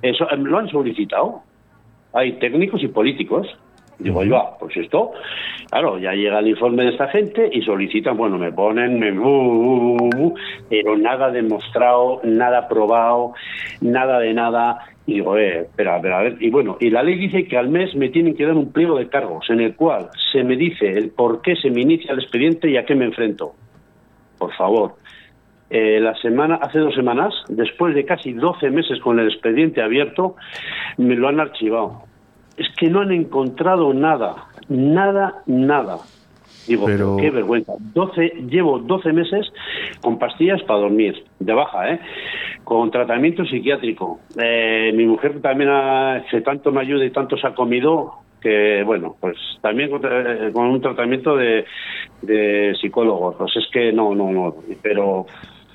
eso, 0.02 0.30
em, 0.32 0.44
lo 0.44 0.58
han 0.58 0.68
solicitado. 0.70 1.42
Hay 2.14 2.34
técnicos 2.40 2.84
y 2.84 2.88
políticos. 2.90 3.48
Digo 4.00 4.24
yo, 4.24 4.58
pues 4.60 4.76
esto, 4.78 5.12
claro, 5.70 6.00
ya 6.00 6.14
llega 6.14 6.40
el 6.40 6.48
informe 6.48 6.84
de 6.86 6.90
esta 6.90 7.08
gente 7.10 7.48
y 7.54 7.62
solicitan, 7.62 8.18
bueno, 8.18 8.40
me 8.40 8.52
ponen, 8.52 9.00
me, 9.00 9.12
bu, 9.12 9.30
bu, 9.30 10.10
bu, 10.10 10.36
pero 10.70 10.98
nada 10.98 11.30
demostrado, 11.30 12.20
nada 12.24 12.68
probado, 12.68 13.34
nada 13.80 14.18
de 14.20 14.34
nada. 14.34 14.80
Y 15.12 15.16
digo, 15.16 15.38
eh, 15.38 15.64
espera, 15.64 15.96
a 15.96 16.00
ver. 16.00 16.38
Y 16.40 16.50
bueno, 16.50 16.78
y 16.80 16.90
la 16.90 17.04
ley 17.04 17.18
dice 17.18 17.46
que 17.46 17.58
al 17.58 17.68
mes 17.68 17.94
me 17.96 18.08
tienen 18.08 18.34
que 18.34 18.46
dar 18.46 18.56
un 18.56 18.72
pliego 18.72 18.98
de 18.98 19.10
cargos 19.10 19.50
en 19.50 19.60
el 19.60 19.76
cual 19.76 20.10
se 20.32 20.42
me 20.44 20.56
dice 20.56 20.90
el 20.90 21.10
por 21.10 21.42
qué 21.42 21.58
se 21.58 21.70
me 21.70 21.82
inicia 21.82 22.14
el 22.14 22.20
expediente 22.20 22.70
y 22.70 22.78
a 22.78 22.86
qué 22.86 22.96
me 22.96 23.04
enfrento. 23.04 23.54
Por 24.38 24.54
favor. 24.54 24.96
Eh, 25.70 26.00
la 26.00 26.16
semana, 26.16 26.60
hace 26.62 26.80
dos 26.80 26.96
semanas, 26.96 27.34
después 27.50 27.94
de 27.94 28.06
casi 28.06 28.32
12 28.32 28.70
meses 28.70 29.00
con 29.02 29.20
el 29.20 29.28
expediente 29.28 29.82
abierto, 29.82 30.38
me 30.98 31.16
lo 31.16 31.28
han 31.28 31.42
archivado. 31.42 32.04
Es 32.56 32.68
que 32.78 32.90
no 32.90 33.02
han 33.02 33.12
encontrado 33.12 33.94
nada, 33.94 34.48
nada, 34.70 35.44
nada. 35.46 35.98
Digo, 36.72 36.86
Pero- 36.86 37.18
qué 37.18 37.30
vergüenza. 37.30 37.74
12, 37.94 38.46
llevo 38.50 38.80
12 38.80 39.12
meses 39.14 39.52
con 40.02 40.18
pastillas 40.18 40.62
para 40.64 40.80
dormir, 40.80 41.24
de 41.40 41.54
baja, 41.54 41.94
¿eh? 41.94 42.00
Con 42.64 42.90
tratamiento 42.92 43.44
psiquiátrico. 43.46 44.20
Eh, 44.42 44.92
mi 44.96 45.06
mujer 45.06 45.42
también 45.42 45.70
hace 45.70 46.42
tanto 46.42 46.72
me 46.72 46.82
ayuda 46.82 47.04
y 47.04 47.10
tanto 47.12 47.36
se 47.38 47.48
ha 47.48 47.54
comido 47.54 48.14
que, 48.42 48.84
bueno, 48.84 49.16
pues 49.20 49.38
también 49.62 49.90
con, 49.90 50.02
eh, 50.04 50.50
con 50.54 50.68
un 50.68 50.82
tratamiento 50.82 51.36
de, 51.36 51.66
de 52.22 52.74
psicólogo. 52.80 53.36
Pues 53.38 53.52
es 53.58 53.66
que 53.72 53.92
no, 53.92 54.16
no, 54.16 54.32
no. 54.32 54.56
Pero 54.82 55.26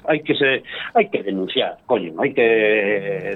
hay 0.08 0.20
que 0.22 0.34
se, 0.34 0.62
hay 0.94 1.08
que 1.10 1.22
denunciar, 1.22 1.78
coño, 1.86 2.12
hay 2.20 2.32
que 2.34 2.42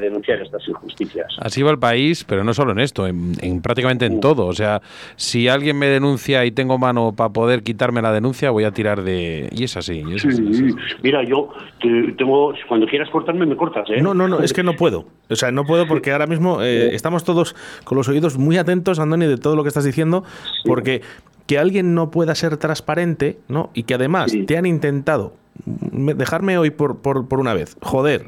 denunciar 0.01 0.41
estas 0.43 0.67
injusticias. 0.69 1.27
Así 1.41 1.63
va 1.63 1.71
el 1.71 1.79
país, 1.79 2.25
pero 2.25 2.45
no 2.45 2.55
solo 2.55 2.73
en 2.73 2.81
esto, 2.81 3.07
en, 3.07 3.33
en 3.41 3.63
prácticamente 3.63 4.07
en 4.07 4.21
todo. 4.21 4.47
O 4.47 4.53
sea, 4.53 4.81
si 5.17 5.49
alguien 5.49 5.79
me 5.79 5.87
denuncia 5.87 6.45
y 6.45 6.51
tengo 6.51 6.79
mano 6.79 7.13
para 7.17 7.31
poder 7.31 7.63
quitarme 7.63 8.03
la 8.03 8.13
denuncia, 8.13 8.51
voy 8.51 8.65
a 8.65 8.71
tirar 8.73 9.03
de... 9.03 9.49
Y 9.53 9.65
es 9.65 9.77
así. 9.77 10.03
y 10.07 10.15
es 10.15 10.25
así, 10.25 10.43
es 10.51 10.61
así. 10.63 10.75
Mira, 11.03 11.23
yo 11.25 11.51
te- 11.81 12.13
tengo, 12.17 12.53
cuando 12.69 12.87
quieras 12.87 13.09
cortarme, 13.11 13.47
me 13.47 13.57
cortas, 13.57 13.89
¿eh? 13.91 14.01
No, 14.03 14.15
no, 14.15 14.29
no, 14.29 14.41
es 14.41 14.53
que 14.53 14.63
no 14.63 14.75
puedo. 14.75 15.07
O 15.29 15.37
sea, 15.37 15.51
no 15.51 15.65
puedo 15.65 15.87
porque 15.87 16.13
ahora 16.13 16.27
mismo 16.27 16.63
eh, 16.63 16.95
estamos 16.95 17.25
todos 17.25 17.55
con 17.85 17.97
los 17.97 18.09
oídos 18.09 18.39
muy 18.39 18.57
atentos, 18.59 18.99
Andoni, 18.99 19.27
de 19.27 19.37
todo 19.39 19.57
lo 19.57 19.63
que 19.63 19.69
estás 19.69 19.85
diciendo, 19.85 20.25
porque 20.65 21.03
que 21.47 21.59
alguien 21.59 21.95
no 21.95 22.11
pueda 22.11 22.35
ser 22.37 22.57
transparente, 22.59 23.39
¿no? 23.49 23.71
Y 23.75 23.83
que 23.83 23.95
además 23.95 24.33
te 24.47 24.57
han 24.57 24.67
intentado 24.67 25.33
dejarme 25.65 26.59
hoy 26.59 26.71
por, 26.71 27.01
por, 27.03 27.29
por 27.29 27.41
una 27.41 27.55
vez, 27.55 27.77
joder, 27.83 28.27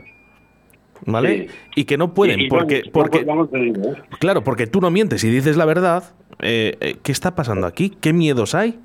¿vale? 1.07 1.49
Y 1.76 1.85
que 1.85 1.97
no 1.97 2.14
pueden, 2.14 2.41
Y- 2.41 2.45
y 2.45 2.49
porque, 2.49 2.83
vamos, 2.93 2.93
porque 2.93 3.24
vamos, 3.24 3.49
¿eh? 3.55 4.03
claro, 4.18 4.43
porque 4.45 4.66
tú 4.66 4.80
no 4.80 4.91
mientes 4.91 5.22
y 5.24 5.30
dices 5.30 5.57
la 5.57 5.64
verdad. 5.64 6.14
eh, 6.41 6.76
eh, 6.80 6.97
¿Qué 7.03 7.12
está 7.12 7.35
pasando 7.35 7.66
aquí? 7.66 7.91
¿Qué 8.01 8.12
miedos 8.12 8.55
hay? 8.55 8.78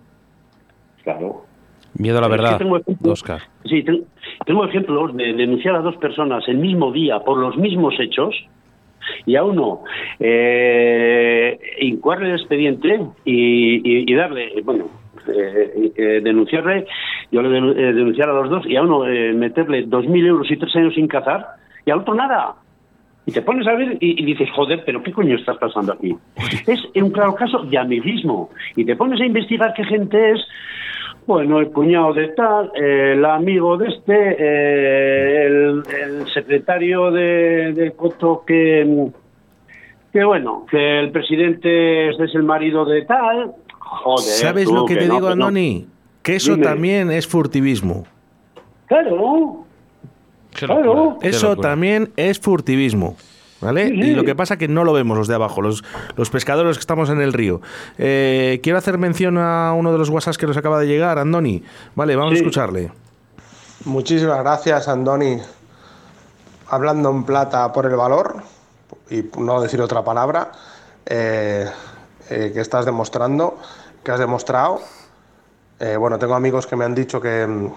Claro. 1.04 1.46
Miedo 1.98 2.20
a 2.20 2.22
la 2.22 2.28
verdad, 2.28 2.58
tengo 2.60 2.78
ejemplos- 2.78 3.14
Oscar. 3.14 3.42
Sí, 3.66 3.82
ten- 3.84 4.06
tengo 4.46 4.66
ejemplos 4.66 5.16
de 5.16 5.34
denunciar 5.34 5.76
a 5.76 5.80
dos 5.80 5.96
personas 5.98 6.44
el 6.48 6.58
mismo 6.58 6.92
día 6.92 7.20
por 7.22 7.38
los 7.40 7.58
mismos 7.58 7.96
hechos 8.00 8.36
y 9.26 9.36
a 9.36 9.44
uno 9.44 9.84
eh, 10.20 11.58
incoarle 11.82 12.30
el 12.30 12.36
expediente 12.40 13.00
y, 13.26 13.76
y- 13.78 14.12
y 14.12 14.16
darle, 14.16 14.62
bueno, 14.64 14.90
eh, 15.28 15.92
eh, 15.96 16.22
denunciarle, 16.24 16.86
yo 17.32 17.42
le 17.42 17.58
eh, 17.58 17.94
denunciar 17.94 18.30
a 18.30 18.34
los 18.34 18.50
dos 18.50 18.66
y 18.66 18.76
a 18.76 18.82
uno 18.82 19.08
eh, 19.08 19.34
meterle 19.34 19.86
2.000 19.88 20.26
euros 20.26 20.50
y 20.50 20.58
tres 20.58 20.76
años 20.76 20.94
sin 20.94 21.08
cazar 21.08 21.46
y 21.86 21.92
al 21.92 22.00
otro 22.00 22.16
nada. 22.16 22.56
Y 23.26 23.32
te 23.34 23.42
pones 23.42 23.68
a 23.68 23.74
ver 23.74 23.98
y, 24.00 24.22
y 24.22 24.26
dices, 24.26 24.50
joder, 24.56 24.84
pero 24.86 25.04
¿qué 25.04 25.12
coño 25.12 25.36
estás 25.36 25.58
pasando 25.58 25.92
aquí? 25.92 26.16
Es 26.66 26.80
un 26.96 27.12
claro 27.12 27.36
caso 27.36 27.60
de 27.64 27.78
amiguismo. 27.78 28.50
Y 28.78 28.86
te 28.86 28.96
pones 28.96 29.20
a 29.20 29.26
investigar 29.26 29.74
qué 29.74 29.84
gente 29.84 30.32
es, 30.32 30.40
bueno, 31.26 31.60
el 31.60 31.70
cuñado 31.72 32.14
de 32.14 32.30
tal, 32.30 32.72
el 32.74 33.26
amigo 33.26 33.76
de 33.78 33.90
este, 33.90 34.36
eh, 34.40 35.46
el, 35.46 35.84
el 36.02 36.28
secretario 36.34 37.12
de, 37.12 37.92
Coto 37.98 38.46
que, 38.48 39.10
que, 40.14 40.24
bueno, 40.24 40.66
que 40.72 41.00
el 41.02 41.12
presidente 41.12 42.10
este 42.12 42.24
es 42.24 42.36
el 42.36 42.44
marido 42.44 42.86
de 42.86 43.02
tal. 43.02 43.52
Joder, 43.78 44.24
¿Sabes 44.24 44.70
tú, 44.70 44.74
lo 44.74 44.86
que, 44.86 44.96
te 44.96 45.06
no, 45.06 45.16
digo, 45.16 45.28
que 45.28 45.36
no. 45.36 45.52
Que 46.28 46.36
eso 46.36 46.56
Dime. 46.56 46.66
también 46.66 47.10
es 47.10 47.26
furtivismo. 47.26 48.06
Claro. 48.88 49.64
Claro. 50.52 51.18
Eso 51.22 51.56
también 51.56 52.12
es 52.18 52.38
furtivismo. 52.38 53.16
¿Vale? 53.62 53.88
Sí, 53.88 53.94
Y 53.94 54.14
lo 54.14 54.26
que 54.26 54.36
pasa 54.36 54.56
es 54.56 54.60
que 54.60 54.68
no 54.68 54.84
lo 54.84 54.92
vemos 54.92 55.18
los 55.18 55.30
de 55.30 55.36
abajo, 55.36 55.62
los, 55.62 55.86
los 56.18 56.30
pescadores 56.30 56.76
que 56.76 56.82
estamos 56.82 57.10
en 57.10 57.22
el 57.22 57.32
río. 57.32 57.62
Eh, 57.98 58.60
quiero 58.62 58.78
hacer 58.78 58.98
mención 58.98 59.38
a 59.38 59.72
uno 59.72 59.94
de 59.94 59.98
los 60.00 60.10
WhatsApps 60.10 60.38
que 60.38 60.46
nos 60.48 60.58
acaba 60.58 60.82
de 60.82 60.88
llegar, 60.88 61.18
Andoni. 61.18 61.64
Vale, 61.96 62.18
vamos 62.18 62.34
a 62.34 62.36
escucharle. 62.36 62.92
Muchísimas 63.86 64.40
gracias, 64.40 64.90
Andoni. 64.90 65.38
Hablando 66.68 67.10
en 67.10 67.24
plata 67.24 67.72
por 67.72 67.86
el 67.86 67.96
valor, 67.96 68.44
y 69.10 69.24
no 69.40 69.62
decir 69.62 69.80
otra 69.80 70.04
palabra, 70.04 70.52
eh, 71.06 71.68
eh, 72.30 72.52
que 72.54 72.60
estás 72.60 72.86
demostrando, 72.86 73.58
que 74.04 74.12
has 74.12 74.20
demostrado. 74.20 74.82
Eh, 75.80 75.96
bueno, 75.96 76.18
tengo 76.18 76.34
amigos 76.34 76.66
que 76.66 76.76
me 76.76 76.86
han 76.86 76.96
dicho 76.96 77.22
que, 77.22 77.46
mm, 77.46 77.72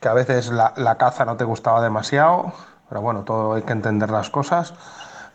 que 0.00 0.08
a 0.08 0.14
veces 0.14 0.50
la, 0.50 0.96
caza 0.98 1.24
no 1.24 1.36
te 1.36 1.44
gustaba 1.44 1.82
demasiado, 1.82 2.52
pero 2.88 3.00
bueno, 3.00 3.22
todo 3.22 3.54
hay 3.54 3.62
que 3.62 3.72
entender 3.72 4.10
las 4.10 4.30
cosas. 4.30 4.74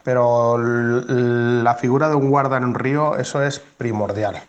Pero 0.03 0.57
la 0.57 1.75
figura 1.75 2.07
de 2.09 2.15
un 2.15 2.29
guarda 2.29 2.57
en 2.57 2.63
un 2.63 2.75
río, 2.75 3.17
eso 3.17 3.43
es 3.43 3.59
primordial. 3.59 4.41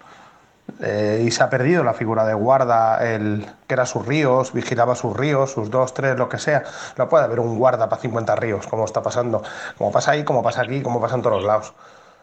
Eh, 0.80 1.24
y 1.26 1.30
se 1.32 1.42
ha 1.42 1.50
perdido 1.50 1.82
la 1.82 1.94
figura 1.94 2.24
de 2.24 2.34
guarda, 2.34 3.04
el 3.14 3.46
que 3.66 3.74
era 3.74 3.84
sus 3.86 4.06
ríos, 4.06 4.52
vigilaba 4.52 4.94
sus 4.94 5.16
ríos, 5.16 5.50
sus 5.52 5.70
dos, 5.70 5.92
tres, 5.94 6.16
lo 6.16 6.28
que 6.28 6.38
sea. 6.38 6.62
No 6.96 7.08
puede 7.08 7.24
haber 7.24 7.40
un 7.40 7.58
guarda 7.58 7.88
para 7.88 8.00
50 8.00 8.36
ríos, 8.36 8.66
como 8.68 8.84
está 8.84 9.02
pasando, 9.02 9.42
como 9.76 9.90
pasa 9.90 10.12
ahí, 10.12 10.24
como 10.24 10.42
pasa 10.42 10.62
aquí, 10.62 10.82
como 10.82 11.00
pasa 11.00 11.16
en 11.16 11.22
todos 11.22 11.36
los 11.38 11.44
lados. 11.44 11.74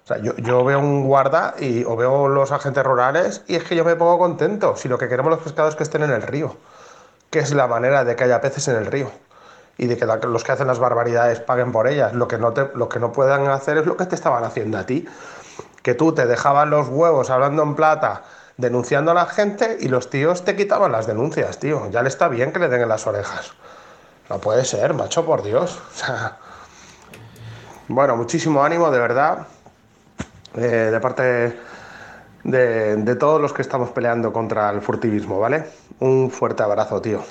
O 0.08 0.14
sea, 0.14 0.20
yo, 0.20 0.38
yo 0.38 0.64
veo 0.64 0.80
un 0.80 1.06
guarda 1.06 1.56
y, 1.60 1.84
o 1.84 1.98
veo 1.98 2.30
los 2.30 2.54
agentes 2.54 2.82
rurales 2.82 3.42
y 3.46 3.56
es 3.56 3.66
que 3.66 3.76
yo 3.76 3.84
me 3.84 3.98
pongo 3.98 4.18
contento. 4.18 4.78
Si 4.78 4.88
lo 4.88 4.98
que 4.98 5.10
queremos 5.10 5.30
los 5.32 5.42
pescados 5.42 5.72
es 5.74 5.76
que 5.76 5.84
estén 5.84 6.02
en 6.02 6.12
el 6.12 6.22
río, 6.22 6.56
que 7.30 7.40
es 7.40 7.52
la 7.52 7.68
manera 7.68 8.06
de 8.06 8.16
que 8.16 8.24
haya 8.24 8.40
peces 8.40 8.70
en 8.70 8.78
el 8.78 8.86
río 8.86 9.12
y 9.78 9.88
de 9.88 9.98
que 9.98 10.06
los 10.06 10.46
que 10.46 10.52
hacen 10.54 10.68
las 10.68 10.80
barbaridades 10.80 11.42
paguen 11.42 11.74
por 11.74 11.90
ellas. 11.90 12.14
Lo 12.14 12.30
que, 12.30 12.38
no 12.38 12.54
te, 12.54 12.70
lo 12.74 12.88
que 12.88 13.00
no 13.00 13.12
puedan 13.12 13.50
hacer 13.50 13.80
es 13.80 13.86
lo 13.86 13.98
que 13.98 14.06
te 14.06 14.16
estaban 14.16 14.46
haciendo 14.46 14.78
a 14.78 14.86
ti. 14.86 15.06
Que 15.84 15.94
tú 15.94 16.14
te 16.14 16.26
dejaban 16.26 16.70
los 16.70 16.88
huevos 16.88 17.30
hablando 17.30 17.64
en 17.64 17.76
plata, 17.76 18.24
denunciando 18.56 19.12
a 19.12 19.14
la 19.14 19.26
gente 19.26 19.76
y 19.78 19.90
los 19.90 20.10
tíos 20.10 20.46
te 20.46 20.56
quitaban 20.56 20.94
las 20.94 21.06
denuncias, 21.06 21.60
tío. 21.60 21.90
Ya 21.92 22.02
le 22.02 22.08
está 22.08 22.30
bien 22.30 22.54
que 22.54 22.60
le 22.60 22.70
den 22.70 22.84
en 22.84 22.88
las 22.88 23.08
orejas. 23.08 23.52
No 24.30 24.40
puede 24.40 24.64
ser, 24.64 24.94
macho, 24.94 25.26
por 25.26 25.44
Dios. 25.44 25.78
Bueno, 27.90 28.18
muchísimo 28.18 28.62
ánimo, 28.66 28.92
de 28.92 29.00
verdad. 29.00 29.48
Eh, 30.58 30.90
de 30.92 31.00
parte 31.00 31.54
de, 32.44 32.96
de 32.98 33.16
todos 33.16 33.40
los 33.40 33.54
que 33.54 33.62
estamos 33.62 33.92
peleando 33.92 34.34
contra 34.34 34.70
el 34.72 34.82
furtivismo, 34.82 35.40
¿vale? 35.40 35.66
Un 36.00 36.32
fuerte 36.32 36.64
abrazo, 36.64 37.02
tío. 37.02 37.22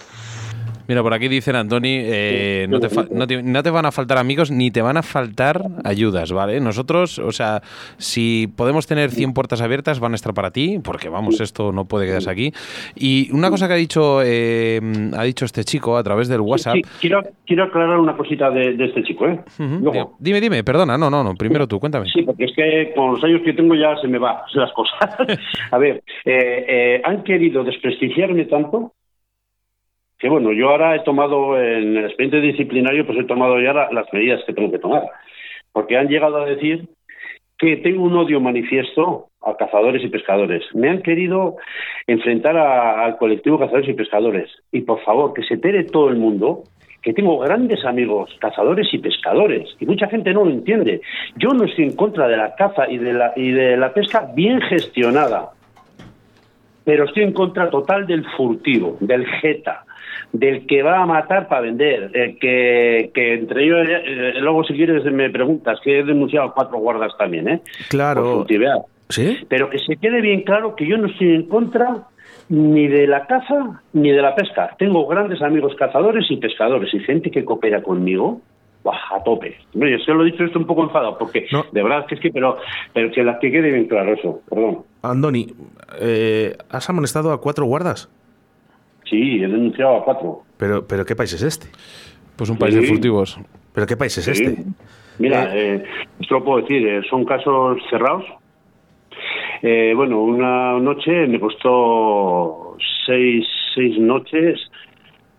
Mira, 0.88 1.02
por 1.02 1.12
aquí 1.14 1.28
dicen, 1.28 1.56
Antoni, 1.56 1.98
eh, 2.02 2.66
no, 2.68 2.80
te 2.80 2.88
fa- 2.88 3.06
no, 3.10 3.26
te, 3.26 3.42
no 3.42 3.62
te 3.62 3.70
van 3.70 3.86
a 3.86 3.92
faltar 3.92 4.18
amigos 4.18 4.50
ni 4.50 4.70
te 4.70 4.82
van 4.82 4.96
a 4.96 5.02
faltar 5.02 5.62
ayudas, 5.84 6.32
¿vale? 6.32 6.60
Nosotros, 6.60 7.18
o 7.18 7.32
sea, 7.32 7.62
si 7.98 8.48
podemos 8.56 8.86
tener 8.86 9.10
100 9.10 9.32
puertas 9.32 9.60
abiertas, 9.60 10.00
van 10.00 10.12
a 10.12 10.14
estar 10.16 10.34
para 10.34 10.50
ti, 10.50 10.78
porque 10.82 11.08
vamos, 11.08 11.40
esto 11.40 11.72
no 11.72 11.84
puede 11.86 12.06
quedarse 12.06 12.30
aquí. 12.30 12.52
Y 12.94 13.30
una 13.32 13.50
cosa 13.50 13.66
que 13.68 13.74
ha 13.74 13.76
dicho, 13.76 14.20
eh, 14.24 14.80
ha 15.16 15.24
dicho 15.24 15.44
este 15.44 15.64
chico 15.64 15.96
a 15.96 16.02
través 16.02 16.28
del 16.28 16.40
WhatsApp. 16.40 16.74
Sí, 16.76 16.82
quiero, 17.00 17.22
quiero 17.46 17.64
aclarar 17.64 17.98
una 17.98 18.16
cosita 18.16 18.50
de, 18.50 18.74
de 18.74 18.84
este 18.86 19.02
chico, 19.02 19.26
¿eh? 19.26 19.40
Luego. 19.58 20.16
Dime, 20.18 20.40
dime, 20.40 20.62
perdona, 20.64 20.96
no, 20.96 21.10
no, 21.10 21.22
no, 21.24 21.34
primero 21.34 21.66
tú, 21.66 21.78
cuéntame. 21.80 22.06
Sí, 22.10 22.22
porque 22.22 22.44
es 22.44 22.52
que 22.54 22.92
con 22.94 23.12
los 23.14 23.24
años 23.24 23.40
que 23.44 23.52
tengo 23.52 23.74
ya 23.74 23.96
se 24.00 24.08
me 24.08 24.18
van 24.18 24.36
las 24.54 24.72
cosas. 24.72 24.96
A 25.70 25.78
ver, 25.78 26.02
eh, 26.24 27.00
han 27.04 27.22
querido 27.24 27.64
desprestigiarme 27.64 28.44
tanto 28.44 28.92
que, 30.18 30.28
bueno, 30.28 30.52
yo 30.52 30.70
ahora 30.70 30.96
he 30.96 31.00
tomado, 31.00 31.60
en 31.60 31.96
el 31.96 32.04
expediente 32.06 32.40
disciplinario, 32.40 33.06
pues 33.06 33.18
he 33.18 33.24
tomado 33.24 33.60
ya 33.60 33.72
la- 33.72 33.90
las 33.92 34.10
medidas 34.12 34.42
que 34.46 34.52
tengo 34.54 34.70
que 34.70 34.78
tomar. 34.78 35.02
Porque 35.72 35.96
han 35.96 36.08
llegado 36.08 36.38
a 36.38 36.46
decir 36.46 36.88
que 37.58 37.76
tengo 37.78 38.02
un 38.04 38.16
odio 38.16 38.40
manifiesto 38.40 39.26
a 39.42 39.56
cazadores 39.56 40.02
y 40.04 40.08
pescadores. 40.08 40.62
Me 40.74 40.88
han 40.90 41.02
querido 41.02 41.56
enfrentar 42.06 42.56
al 42.56 43.16
colectivo 43.16 43.58
cazadores 43.58 43.88
y 43.88 43.94
pescadores. 43.94 44.50
Y 44.72 44.82
por 44.82 45.00
favor, 45.02 45.32
que 45.34 45.42
se 45.42 45.54
entere 45.54 45.84
todo 45.84 46.08
el 46.08 46.16
mundo 46.16 46.62
que 47.02 47.12
tengo 47.12 47.38
grandes 47.38 47.84
amigos 47.84 48.36
cazadores 48.40 48.92
y 48.92 48.98
pescadores 48.98 49.76
y 49.78 49.86
mucha 49.86 50.08
gente 50.08 50.34
no 50.34 50.44
lo 50.44 50.50
entiende. 50.50 51.00
Yo 51.36 51.50
no 51.50 51.64
estoy 51.64 51.84
en 51.84 51.94
contra 51.94 52.26
de 52.26 52.36
la 52.36 52.56
caza 52.56 52.90
y 52.90 52.98
de 52.98 53.12
la, 53.12 53.32
y 53.36 53.52
de 53.52 53.76
la 53.76 53.94
pesca 53.94 54.28
bien 54.34 54.60
gestionada, 54.62 55.50
pero 56.86 57.04
estoy 57.04 57.24
en 57.24 57.32
contra 57.32 57.68
total 57.68 58.06
del 58.06 58.24
furtivo, 58.36 58.96
del 59.00 59.26
jeta, 59.26 59.84
del 60.32 60.68
que 60.68 60.84
va 60.84 61.02
a 61.02 61.06
matar 61.06 61.48
para 61.48 61.62
vender, 61.62 62.12
el 62.14 62.38
que, 62.38 63.10
que 63.12 63.34
entre 63.34 63.64
ellos, 63.64 63.88
eh, 63.88 64.34
luego 64.40 64.62
si 64.62 64.74
quieres 64.74 65.04
me 65.06 65.28
preguntas, 65.28 65.80
que 65.82 65.98
he 65.98 66.04
denunciado 66.04 66.54
cuatro 66.54 66.78
guardas 66.78 67.12
también, 67.18 67.48
¿eh? 67.48 67.60
Claro. 67.88 68.46
¿Sí? 69.08 69.36
Pero 69.48 69.68
que 69.68 69.80
se 69.80 69.96
quede 69.96 70.20
bien 70.20 70.42
claro 70.42 70.76
que 70.76 70.86
yo 70.86 70.96
no 70.96 71.08
estoy 71.08 71.34
en 71.34 71.48
contra 71.48 72.04
ni 72.50 72.86
de 72.86 73.08
la 73.08 73.26
caza 73.26 73.82
ni 73.92 74.12
de 74.12 74.22
la 74.22 74.36
pesca. 74.36 74.76
Tengo 74.78 75.08
grandes 75.08 75.42
amigos 75.42 75.74
cazadores 75.76 76.30
y 76.30 76.36
pescadores 76.36 76.94
y 76.94 77.00
gente 77.00 77.32
que 77.32 77.44
coopera 77.44 77.82
conmigo. 77.82 78.42
Buah, 78.86 79.16
a 79.16 79.24
tope. 79.24 79.56
Yo 79.74 79.98
se 79.98 80.12
lo 80.12 80.22
he 80.22 80.30
dicho 80.30 80.44
esto 80.44 80.60
un 80.60 80.66
poco 80.66 80.84
enfadado, 80.84 81.18
porque 81.18 81.46
de 81.72 81.82
verdad 81.82 82.06
que 82.06 82.14
es 82.14 82.20
que, 82.20 82.30
pero, 82.30 82.56
pero 82.92 83.10
que, 83.10 83.24
la, 83.24 83.36
que 83.40 83.50
quede 83.50 83.72
bien 83.72 83.86
claro 83.88 84.14
eso, 84.14 84.40
perdón. 84.48 84.84
Andoni, 85.02 85.48
eh, 86.00 86.56
¿has 86.70 86.88
amonestado 86.88 87.32
a 87.32 87.40
cuatro 87.40 87.64
guardas? 87.66 88.08
Sí, 89.10 89.38
he 89.42 89.48
denunciado 89.48 89.96
a 89.96 90.04
cuatro. 90.04 90.42
Pero, 90.56 90.86
pero 90.86 91.04
¿qué 91.04 91.16
país 91.16 91.32
es 91.32 91.42
este? 91.42 91.66
Pues 92.36 92.48
un 92.48 92.58
país 92.58 92.76
de 92.76 92.82
furtivos. 92.82 93.40
¿Pero 93.72 93.86
qué 93.88 93.96
país 93.96 94.16
es 94.18 94.24
Sí. 94.24 94.30
este? 94.44 94.62
Mira, 95.18 95.50
eh, 95.56 95.82
esto 96.20 96.34
lo 96.34 96.44
puedo 96.44 96.60
decir, 96.60 96.86
eh, 96.86 97.02
son 97.10 97.24
casos 97.24 97.78
cerrados. 97.90 98.24
Eh, 99.62 99.94
bueno, 99.96 100.20
una 100.22 100.78
noche 100.78 101.26
me 101.26 101.40
costó 101.40 102.76
seis, 103.06 103.44
seis 103.74 103.98
noches, 103.98 104.60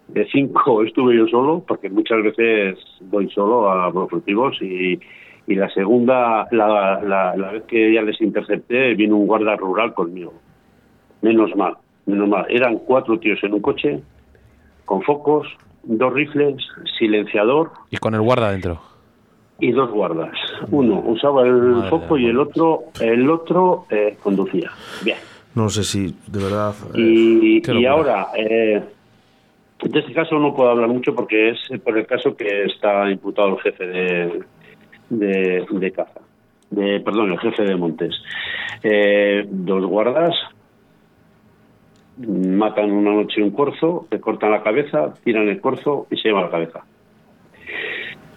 de 0.08 0.26
cinco 0.32 0.84
estuve 0.86 1.16
yo 1.18 1.28
solo, 1.28 1.64
porque 1.68 1.90
muchas 1.90 2.22
veces 2.24 2.78
voy 3.02 3.30
solo 3.32 3.70
a 3.72 3.90
los 3.92 4.10
cultivos 4.10 4.58
y, 4.62 5.00
y 5.48 5.56
la 5.56 5.70
segunda, 5.70 6.48
la, 6.52 7.02
la, 7.02 7.36
la 7.36 7.52
vez 7.52 7.64
que 7.64 7.94
ya 7.94 8.02
les 8.02 8.20
intercepté, 8.22 8.94
vino 8.96 9.16
un 9.18 9.28
guarda 9.28 9.56
rural 9.56 9.94
conmigo. 9.94 10.34
Menos 11.22 11.56
mal, 11.56 11.74
menos 12.06 12.28
mal. 12.30 12.46
Eran 12.50 12.78
cuatro 12.80 13.18
tíos 13.20 13.40
en 13.44 13.54
un 13.54 13.62
coche, 13.62 14.02
con 14.86 15.02
focos, 15.02 15.48
dos 15.84 16.14
rifles, 16.14 16.56
silenciador, 17.00 17.72
Y 17.90 17.98
con 17.98 18.14
el 18.16 18.22
guarda 18.22 18.52
dentro. 18.52 18.80
y 19.60 19.72
dos 19.72 19.90
guardas. 19.92 20.32
Uno 20.70 21.02
usaba 21.06 21.46
el 21.48 21.84
foco 21.90 22.18
y 22.18 22.28
el 22.28 22.38
otro, 22.40 22.84
el 23.02 23.30
otro 23.30 23.86
eh, 23.90 24.16
conducía. 24.22 24.70
Bien. 25.04 25.18
No 25.56 25.70
sé 25.70 25.84
si, 25.84 26.14
de 26.28 26.44
verdad... 26.44 26.76
eh, 26.94 27.00
Y, 27.02 27.62
qué 27.62 27.74
y 27.74 27.86
ahora, 27.88 28.28
eh, 28.38 28.84
de 29.84 30.00
este 30.00 30.14
caso 30.14 30.40
no 30.40 30.54
puedo 30.56 30.70
hablar 30.70 30.90
mucho 30.90 31.14
porque 31.14 31.50
es 31.50 31.60
por 31.82 31.98
el 31.98 32.06
caso 32.06 32.36
que 32.36 32.64
está 32.66 33.10
imputado 33.10 33.50
el 33.50 33.60
jefe 33.60 33.88
de, 33.88 34.44
de, 35.10 35.92
caza. 35.92 36.22
De, 36.70 37.00
perdón, 37.00 37.32
el 37.32 37.40
jefe 37.40 37.64
de 37.64 37.76
Montes. 37.76 38.16
Eh, 38.84 39.46
dos 39.48 39.86
guardas 39.86 40.36
matan 42.18 42.92
una 42.92 43.14
noche 43.14 43.44
un 43.44 43.52
corzo, 43.52 44.08
le 44.10 44.20
cortan 44.20 44.52
la 44.52 44.64
cabeza, 44.64 45.14
tiran 45.24 45.48
el 45.48 45.62
corzo 45.62 46.08
y 46.10 46.18
se 46.18 46.30
llevan 46.30 46.46
la 46.46 46.52
cabeza. 46.52 46.84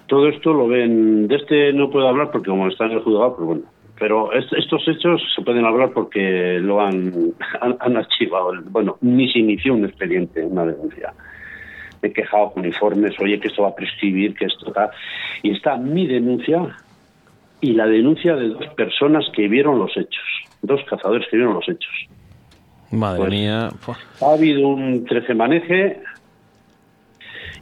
Todo 0.07 0.29
esto 0.29 0.53
lo 0.53 0.67
ven, 0.67 1.29
de 1.29 1.37
este 1.37 1.73
no 1.73 1.91
puedo 1.91 2.09
hablar 2.09 2.31
porque 2.31 2.51
como 2.51 2.69
está 2.69 2.87
en 2.87 2.93
el 2.93 3.01
juzgado, 3.01 3.37
pues 3.37 3.47
bueno. 3.47 3.63
Pero 4.01 4.33
est- 4.33 4.53
estos 4.55 4.83
hechos 4.89 5.21
se 5.37 5.43
pueden 5.43 5.65
hablar 5.67 5.91
porque 5.93 6.59
lo 6.61 6.81
han, 6.81 7.33
han, 7.61 7.77
han 7.79 7.97
archivado. 7.99 8.53
Bueno, 8.71 8.97
ni 9.03 9.31
se 9.31 9.39
inició 9.41 9.75
un 9.75 9.85
expediente, 9.85 10.43
una 10.45 10.65
denuncia. 10.65 11.13
Me 12.03 12.09
he 12.09 12.13
quejado 12.13 12.51
con 12.53 12.65
informes, 12.65 13.15
oye, 13.21 13.39
que 13.39 13.49
esto 13.49 13.63
va 13.63 13.69
a 13.69 13.75
prescribir, 13.75 14.35
que 14.35 14.47
esto 14.47 14.69
está. 14.69 14.91
Y 15.43 15.51
está 15.53 15.77
mi 15.77 16.07
denuncia 16.07 16.63
y 17.61 17.73
la 17.75 17.87
denuncia 17.87 18.35
de 18.37 18.49
dos 18.49 18.67
personas 18.75 19.27
que 19.37 19.47
vieron 19.49 19.79
los 19.79 19.95
hechos, 19.95 20.25
dos 20.63 20.81
cazadores 20.89 21.27
que 21.31 21.37
vieron 21.37 21.53
los 21.55 21.69
hechos. 21.69 21.93
Madre 22.91 23.19
Pues- 23.19 23.31
mía. 23.31 23.69
Ha 24.23 24.33
habido 24.33 24.67
un 24.67 25.05
trece-maneje 25.05 26.01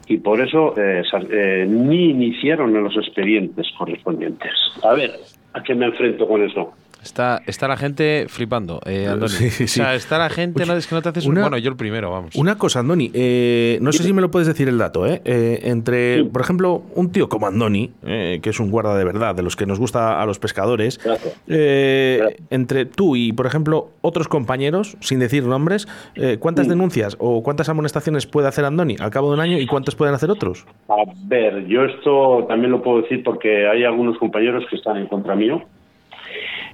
y 0.07 0.17
por 0.19 0.39
eso 0.41 0.73
eh, 0.77 1.03
eh, 1.31 1.65
ni 1.69 2.11
iniciaron 2.11 2.73
los 2.81 2.95
expedientes 2.95 3.67
correspondientes. 3.77 4.51
A 4.83 4.93
ver, 4.93 5.11
¿a 5.59 5.63
qué 5.63 5.75
me 5.75 5.87
enfrento 5.87 6.27
con 6.27 6.41
eso? 6.41 6.73
Está, 7.01 7.41
está 7.47 7.67
la 7.67 7.77
gente 7.77 8.25
flipando, 8.27 8.81
eh, 8.85 9.07
Andoni. 9.07 9.29
Sí, 9.31 9.49
sí, 9.49 9.63
O 9.63 9.67
sea, 9.67 9.95
está 9.95 10.17
la 10.17 10.29
gente, 10.29 10.65
no, 10.65 10.73
es 10.75 10.85
que 10.85 10.95
no 10.95 11.01
te 11.01 11.09
haces 11.09 11.25
un... 11.25 11.31
una- 11.31 11.41
Bueno, 11.43 11.57
yo 11.57 11.69
el 11.71 11.77
primero, 11.77 12.11
vamos. 12.11 12.35
Una 12.35 12.57
cosa, 12.57 12.79
Andoni, 12.81 13.09
eh, 13.13 13.77
no 13.81 13.91
sé 13.93 14.03
si 14.03 14.11
me 14.13 14.21
lo 14.21 14.29
puedes 14.31 14.47
decir 14.47 14.67
el 14.67 14.77
dato, 14.77 15.07
¿eh? 15.07 15.21
Eh, 15.23 15.61
entre, 15.63 16.25
por 16.25 16.41
ejemplo, 16.41 16.83
un 16.95 17.11
tío 17.11 17.29
como 17.29 17.47
Andoni, 17.47 17.91
eh, 18.05 18.39
que 18.43 18.49
es 18.49 18.59
un 18.59 18.69
guarda 18.69 18.97
de 18.97 19.05
verdad, 19.05 19.33
de 19.33 19.43
los 19.43 19.55
que 19.55 19.65
nos 19.65 19.79
gusta 19.79 20.21
a 20.21 20.25
los 20.25 20.39
pescadores, 20.39 20.99
eh, 21.47 22.37
entre 22.49 22.85
tú 22.85 23.15
y, 23.15 23.31
por 23.33 23.45
ejemplo, 23.45 23.89
otros 24.01 24.27
compañeros, 24.27 24.97
sin 24.99 25.19
decir 25.19 25.43
nombres, 25.45 25.87
eh, 26.15 26.37
¿cuántas 26.39 26.67
denuncias 26.67 27.15
o 27.19 27.43
cuántas 27.43 27.69
amonestaciones 27.69 28.25
puede 28.27 28.47
hacer 28.47 28.65
Andoni 28.65 28.95
al 28.99 29.09
cabo 29.09 29.29
de 29.29 29.35
un 29.35 29.39
año 29.39 29.57
y 29.57 29.65
cuántas 29.67 29.95
pueden 29.95 30.13
hacer 30.15 30.29
otros? 30.31 30.65
A 30.89 30.95
ver, 31.27 31.65
yo 31.67 31.85
esto 31.85 32.45
también 32.47 32.71
lo 32.71 32.81
puedo 32.83 33.01
decir 33.01 33.23
porque 33.23 33.67
hay 33.67 33.83
algunos 33.83 34.17
compañeros 34.17 34.63
que 34.69 34.75
están 34.75 34.97
en 34.97 35.07
contra 35.07 35.35
mío. 35.35 35.63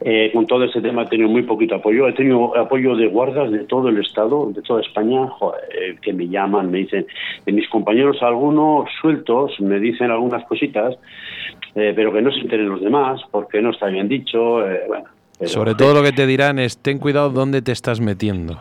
Eh, 0.01 0.31
con 0.33 0.45
todo 0.45 0.63
ese 0.65 0.81
tema 0.81 1.03
he 1.03 1.07
tenido 1.07 1.29
muy 1.29 1.43
poquito 1.43 1.75
apoyo. 1.75 2.07
He 2.07 2.13
tenido 2.13 2.55
apoyo 2.57 2.95
de 2.95 3.07
guardas 3.07 3.51
de 3.51 3.59
todo 3.65 3.89
el 3.89 3.97
Estado, 3.99 4.51
de 4.53 4.61
toda 4.61 4.81
España, 4.81 5.27
joder, 5.27 5.97
que 6.01 6.11
me 6.13 6.27
llaman, 6.27 6.69
me 6.71 6.79
dicen, 6.79 7.05
de 7.45 7.51
mis 7.51 7.67
compañeros 7.69 8.17
algunos 8.21 8.89
sueltos, 9.01 9.59
me 9.59 9.79
dicen 9.79 10.11
algunas 10.11 10.43
cositas, 10.45 10.95
eh, 11.75 11.93
pero 11.95 12.11
que 12.11 12.21
no 12.21 12.31
se 12.31 12.39
enteren 12.39 12.69
los 12.69 12.81
demás, 12.81 13.21
porque 13.31 13.61
no 13.61 13.71
está 13.71 13.87
bien 13.87 14.07
dicho. 14.07 14.65
eh, 14.69 14.81
bueno, 14.87 15.05
pero- 15.39 15.49
Sobre 15.49 15.75
todo 15.75 15.93
lo 15.93 16.03
que 16.03 16.11
te 16.11 16.25
dirán 16.27 16.59
es, 16.59 16.77
ten 16.77 16.99
cuidado 16.99 17.29
dónde 17.29 17.61
te 17.61 17.71
estás 17.71 17.99
metiendo. 18.01 18.57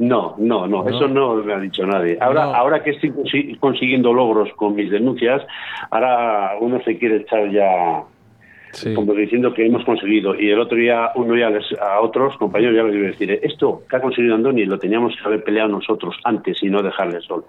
No, 0.00 0.34
no, 0.38 0.66
no, 0.66 0.82
No. 0.84 0.88
eso 0.88 1.06
no 1.08 1.34
me 1.36 1.52
ha 1.54 1.58
dicho 1.60 1.84
nadie. 1.86 2.18
Ahora, 2.20 2.46
No. 2.46 2.54
ahora 2.54 2.82
que 2.82 2.90
estoy 2.90 3.10
consi- 3.10 3.58
consiguiendo 3.58 4.12
logros 4.12 4.48
con 4.54 4.74
mis 4.74 4.90
denuncias, 4.90 5.42
ahora 5.90 6.52
uno 6.60 6.80
se 6.84 6.98
quiere 6.98 7.18
echar 7.18 7.50
ya 7.50 8.02
como 8.94 9.14
diciendo 9.14 9.52
que 9.54 9.66
hemos 9.66 9.84
conseguido. 9.84 10.34
Y 10.38 10.50
el 10.50 10.60
otro 10.60 10.76
día, 10.76 11.10
uno 11.14 11.36
ya 11.36 11.50
les, 11.50 11.64
a 11.80 12.00
otros 12.00 12.36
compañeros 12.36 12.76
ya 12.76 12.82
les 12.84 12.94
iba 12.94 13.08
a 13.08 13.10
decir, 13.10 13.38
esto 13.42 13.82
que 13.88 13.96
ha 13.96 14.00
conseguido 14.00 14.34
Andoni 14.34 14.64
lo 14.64 14.78
teníamos 14.78 15.14
que 15.16 15.26
haber 15.26 15.42
peleado 15.42 15.68
nosotros 15.68 16.16
antes 16.24 16.62
y 16.62 16.68
no 16.68 16.82
dejarle 16.82 17.20
solo, 17.20 17.46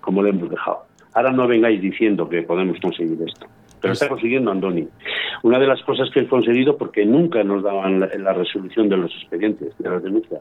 como 0.00 0.22
lo 0.22 0.28
hemos 0.28 0.50
dejado. 0.50 0.84
Ahora 1.14 1.30
no 1.32 1.46
vengáis 1.46 1.80
diciendo 1.80 2.28
que 2.28 2.42
podemos 2.42 2.78
conseguir 2.80 3.18
esto. 3.26 3.46
Pero 3.80 3.94
está 3.94 4.08
consiguiendo 4.08 4.50
Andoni. 4.50 4.88
Una 5.42 5.58
de 5.58 5.66
las 5.66 5.82
cosas 5.82 6.08
que 6.10 6.20
he 6.20 6.26
conseguido, 6.28 6.78
porque 6.78 7.04
nunca 7.04 7.42
nos 7.42 7.62
daban 7.62 8.00
la, 8.00 8.06
la 8.16 8.32
resolución 8.32 8.88
de 8.88 8.96
los 8.96 9.12
expedientes, 9.12 9.76
de 9.76 9.90
las 9.90 10.02
denuncias. 10.02 10.40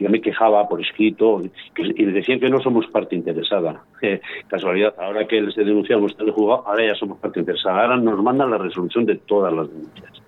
Yo 0.00 0.08
me 0.08 0.20
quejaba 0.20 0.66
por 0.66 0.80
escrito 0.80 1.42
que- 1.74 1.92
y 1.94 2.04
decían 2.06 2.40
que 2.40 2.48
no 2.48 2.60
somos 2.60 2.86
parte 2.88 3.14
interesada. 3.14 3.82
Eh, 4.02 4.18
casualidad, 4.48 4.94
ahora 4.98 5.26
que 5.28 5.42
les 5.42 5.56
he 5.58 5.62
denunciado, 5.62 6.00
hemos 6.00 6.14
jugado, 6.34 6.66
ahora 6.66 6.86
ya 6.86 6.94
somos 6.94 7.18
parte 7.18 7.38
interesada. 7.40 7.82
Ahora 7.82 7.96
nos 7.98 8.22
mandan 8.22 8.50
la 8.50 8.56
resolución 8.56 9.04
de 9.04 9.16
todas 9.16 9.52
las 9.52 9.68
denuncias. 9.68 10.22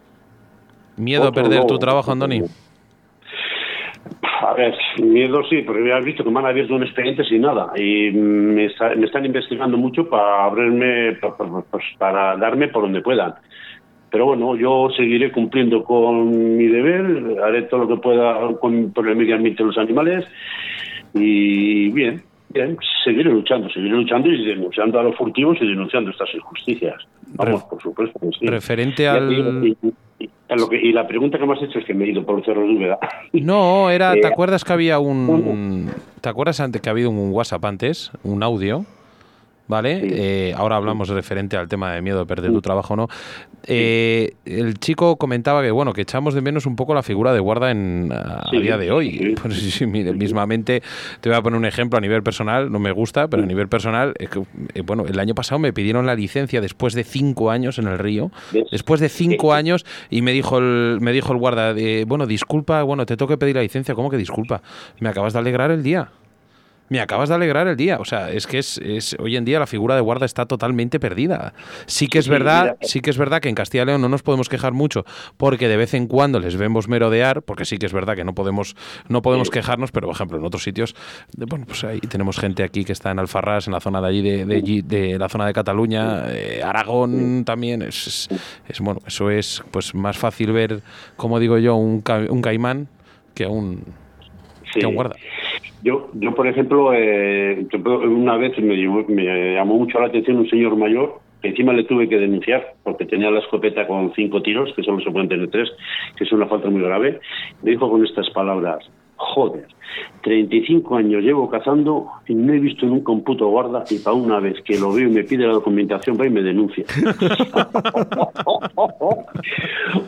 ¿Miedo 0.98 1.28
a 1.28 1.32
perder 1.32 1.64
tu 1.64 1.78
trabajo, 1.78 2.12
Andoni? 2.12 2.42
A 4.42 4.52
ver, 4.54 4.74
miedo 5.02 5.42
sí, 5.48 5.62
porque 5.62 5.88
ya 5.88 5.96
has 5.96 6.04
visto 6.04 6.22
que 6.22 6.30
me 6.30 6.40
han 6.40 6.46
abierto 6.46 6.74
un 6.74 6.82
expediente 6.82 7.24
sin 7.24 7.40
nada 7.42 7.72
y 7.76 8.10
me, 8.10 8.66
está- 8.66 8.94
me 8.94 9.06
están 9.06 9.24
investigando 9.24 9.78
mucho 9.78 10.08
para 10.10 10.44
abrirme, 10.44 11.12
pa- 11.14 11.34
pa- 11.36 11.62
pues 11.70 11.84
para 11.96 12.36
darme 12.36 12.68
por 12.68 12.82
donde 12.82 13.00
puedan. 13.00 13.34
Pero 14.12 14.26
bueno, 14.26 14.55
yo 14.56 14.89
seguiré 14.94 15.32
cumpliendo 15.32 15.82
con 15.82 16.56
mi 16.59 16.66
deber, 16.66 17.40
haré 17.43 17.62
todo 17.62 17.80
lo 17.84 17.89
que 17.89 17.97
pueda 17.97 18.39
con, 18.60 18.93
por 18.93 19.09
el 19.09 19.16
medio 19.16 19.34
ambiente 19.34 19.62
de 19.62 19.66
los 19.68 19.78
animales 19.78 20.26
y 21.14 21.90
bien, 21.90 22.22
bien, 22.51 22.76
seguiré 23.05 23.30
luchando, 23.30 23.68
seguiré 23.70 23.94
luchando 23.97 24.28
y 24.30 24.44
denunciando 24.44 25.01
a 25.01 25.02
los 25.02 25.16
furtivos 25.16 25.56
y 25.60 25.66
denunciando 25.66 26.10
estas 26.10 26.28
injusticias. 26.34 26.94
Vamos, 27.34 27.62
por 27.64 27.80
supuesto. 27.82 28.18
sí. 28.39 28.47
Referente 28.47 29.09
al- 29.09 29.28
digo, 29.30 29.66
y- 29.66 29.76
y- 30.24 30.30
a 30.48 30.56
lo 30.56 30.68
que- 30.68 30.76
y 30.80 30.93
la 30.93 31.06
pregunta 31.06 31.39
que 31.39 31.47
me 31.47 31.55
has 31.55 31.62
hecho 31.62 31.78
es 31.78 31.84
que 31.86 31.94
me 31.94 32.05
he 32.05 32.09
ido 32.10 32.24
por 32.24 32.39
el 32.39 32.44
cerro 32.44 32.62
de 32.62 32.74
Úbeda. 32.74 32.98
No, 33.32 33.89
era, 33.90 34.12
¿te 34.12 34.20
Eh, 34.20 34.26
acuerdas 34.26 34.62
que 34.64 34.72
había 34.74 34.98
un... 34.98 35.90
¿Te 36.20 36.28
acuerdas 36.28 36.60
antes 36.60 36.82
que 36.82 36.89
ha 36.90 36.93
habido 36.93 37.09
un 37.10 37.32
WhatsApp 37.32 37.64
antes? 37.64 38.12
Un 38.22 38.43
audio. 38.43 38.84
¿Vale? 39.68 40.01
Eh, 40.02 40.55
ahora 40.56 40.76
hablamos 40.76 41.09
referente 41.09 41.56
al 41.56 41.68
tema 41.68 41.93
de 41.93 42.02
miedo 42.02 42.18
de 42.18 42.26
perder 42.26 42.52
tu 42.52 42.60
trabajo 42.60 42.97
no. 42.97 43.09
Eh, 43.64 44.34
el 44.44 44.78
chico 44.78 45.16
comentaba 45.16 45.62
que, 45.62 45.70
bueno, 45.70 45.93
que 45.93 46.02
echamos 46.02 46.34
de 46.34 46.40
menos 46.40 46.66
un 46.66 46.74
poco 46.76 46.94
la 46.94 47.02
figura 47.02 47.32
de 47.32 47.40
guarda 47.40 47.70
en, 47.70 48.10
a, 48.12 48.40
a 48.40 48.51
Sí, 48.51 48.59
día 48.59 48.76
de 48.76 48.90
hoy. 48.90 49.34
Pues 49.40 49.55
sí, 49.59 49.70
sí, 49.70 49.86
mismamente, 49.86 50.82
te 51.20 51.28
voy 51.28 51.39
a 51.39 51.43
poner 51.43 51.59
un 51.59 51.64
ejemplo 51.64 51.97
a 51.97 52.01
nivel 52.01 52.22
personal, 52.22 52.70
no 52.70 52.78
me 52.80 52.93
gusta, 52.93 53.28
pero 53.28 53.44
a 53.44 53.47
nivel 53.47 53.68
personal, 53.68 54.14
es 54.18 54.28
que, 54.30 54.43
eh, 54.74 54.82
bueno, 54.82 55.05
el 55.06 55.18
año 55.18 55.34
pasado 55.34 55.59
me 55.59 55.72
pidieron 55.72 56.06
la 56.06 56.14
licencia 56.14 56.60
después 56.60 56.94
de 56.94 57.05
cinco 57.05 57.51
años 57.51 57.78
en 57.78 57.86
el 57.86 57.98
río, 57.98 58.30
después 58.70 59.01
de 59.01 59.09
cinco 59.09 59.55
años, 59.55 59.86
y 60.10 60.22
me 60.22 60.32
dijo 60.32 60.59
el, 60.59 60.98
me 61.01 61.12
dijo 61.12 61.32
el 61.32 61.39
guarda, 61.39 61.72
de, 61.72 62.05
bueno, 62.06 62.26
disculpa, 62.26 62.82
bueno, 62.82 63.06
te 63.06 63.16
tengo 63.16 63.28
que 63.28 63.39
pedir 63.39 63.56
la 63.56 63.62
licencia, 63.62 63.94
¿cómo 63.94 64.10
que 64.10 64.16
disculpa? 64.16 64.60
Me 64.98 65.09
acabas 65.09 65.32
de 65.32 65.39
alegrar 65.39 65.70
el 65.70 65.82
día. 65.82 66.10
Me 66.88 67.00
acabas 67.00 67.30
de 67.30 67.34
alegrar 67.36 67.68
el 67.68 67.76
día. 67.76 67.96
O 68.00 68.04
sea, 68.04 68.30
es 68.30 68.46
que 68.46 68.59
es, 68.59 68.76
es- 68.76 69.16
hoy 69.18 69.36
en 69.38 69.46
día 69.46 69.59
la 69.59 69.66
figura 69.66 69.94
de 69.94 70.02
guarda 70.02 70.26
está 70.26 70.44
totalmente 70.44 71.00
perdida. 71.00 71.54
Sí 71.86 72.06
que 72.06 72.18
es 72.18 72.26
Sí, 72.26 72.30
verdad, 72.30 72.76
sí 72.82 73.00
que 73.00 73.09
es 73.09 73.16
verdad 73.16 73.40
que 73.40 73.48
en 73.48 73.54
Castilla 73.54 73.84
y 73.84 73.86
León 73.86 74.02
no 74.02 74.10
nos 74.10 74.22
podemos 74.22 74.50
quejar 74.50 74.72
mucho 74.74 75.06
porque 75.38 75.68
de 75.68 75.78
vez 75.78 75.94
en 75.94 76.06
cuando 76.06 76.38
les 76.38 76.56
vemos 76.56 76.88
merodear, 76.88 77.40
porque 77.42 77.64
sí 77.64 77.78
que 77.78 77.86
es 77.86 77.94
verdad 77.94 78.14
que 78.14 78.24
no 78.24 78.34
podemos, 78.34 78.76
no 79.09 79.22
podemos 79.22 79.48
quejarnos, 79.48 79.90
pero 79.90 80.09
por 80.09 80.16
ejemplo 80.16 80.36
en 80.36 80.44
otros 80.44 80.62
sitios, 80.64 80.94
bueno, 81.34 81.64
pues 81.66 81.82
ahí 81.84 82.00
tenemos 82.00 82.38
gente 82.38 82.62
aquí 82.62 82.84
que 82.84 82.92
está 82.92 83.10
en 83.10 83.18
Alfarrás, 83.20 83.68
en 83.68 83.72
la 83.72 83.80
zona 83.80 84.02
de 84.02 84.09
allí 84.09 84.20
de, 84.22 84.44
de, 84.44 84.82
de 84.84 85.18
la 85.18 85.30
zona 85.30 85.46
de 85.46 85.54
Cataluña, 85.54 86.24
eh, 86.28 86.62
Aragón 86.62 87.44
también. 87.46 87.80
Es, 87.80 88.06
es- 88.06 88.28
es, 88.68 88.80
bueno, 88.80 89.00
eso 89.06 89.30
es 89.30 89.62
pues 89.70 89.94
más 89.94 90.18
fácil 90.18 90.52
ver, 90.52 90.82
como 91.16 91.38
digo 91.40 91.56
yo, 91.56 91.74
un, 91.76 92.02
ca- 92.02 92.26
un 92.28 92.42
caimán 92.42 92.88
que 93.34 93.46
un, 93.46 93.82
que 94.74 94.86
un 94.86 94.94
guarda. 94.94 95.16
Yo, 95.82 96.10
yo 96.14 96.34
por 96.34 96.46
ejemplo, 96.46 96.92
eh, 96.94 97.66
una 98.04 98.36
vez 98.36 98.56
me, 98.59 98.76
me 99.09 99.54
llamó 99.54 99.78
mucho 99.78 99.98
la 99.98 100.06
atención 100.06 100.38
un 100.38 100.48
señor 100.48 100.76
mayor 100.76 101.20
que 101.42 101.48
encima 101.48 101.72
le 101.72 101.84
tuve 101.84 102.09
que 102.09 102.18
denunciar 102.18 102.74
porque 102.84 103.04
tenía 103.04 103.30
la 103.30 103.40
escopeta 103.40 103.86
con 103.86 104.12
cinco 104.14 104.40
tiros, 104.42 104.72
que 104.74 104.82
solo 104.84 105.00
se 105.00 105.10
pueden 105.10 105.28
tener 105.28 105.50
tres, 105.50 105.68
que 106.16 106.24
es 106.24 106.32
una 106.32 106.46
falta 106.46 106.70
muy 106.70 106.82
grave. 106.82 107.20
Me 107.62 107.72
dijo 107.72 107.90
con 107.90 108.04
estas 108.04 108.30
palabras, 108.30 108.88
joder, 109.22 109.66
35 110.22 110.96
años 110.96 111.22
llevo 111.22 111.48
cazando 111.48 112.08
y 112.26 112.34
no 112.34 112.52
he 112.52 112.58
visto 112.58 112.86
nunca 112.86 113.12
un 113.12 113.24
puto 113.24 113.48
guarda 113.48 113.84
y 113.90 113.98
para 113.98 114.16
una 114.16 114.40
vez 114.40 114.60
que 114.62 114.78
lo 114.78 114.92
veo 114.92 115.08
y 115.08 115.12
me 115.12 115.24
pide 115.24 115.46
la 115.46 115.54
documentación 115.54 116.18
va 116.20 116.26
y 116.26 116.30
me 116.30 116.42
denuncia. 116.42 116.84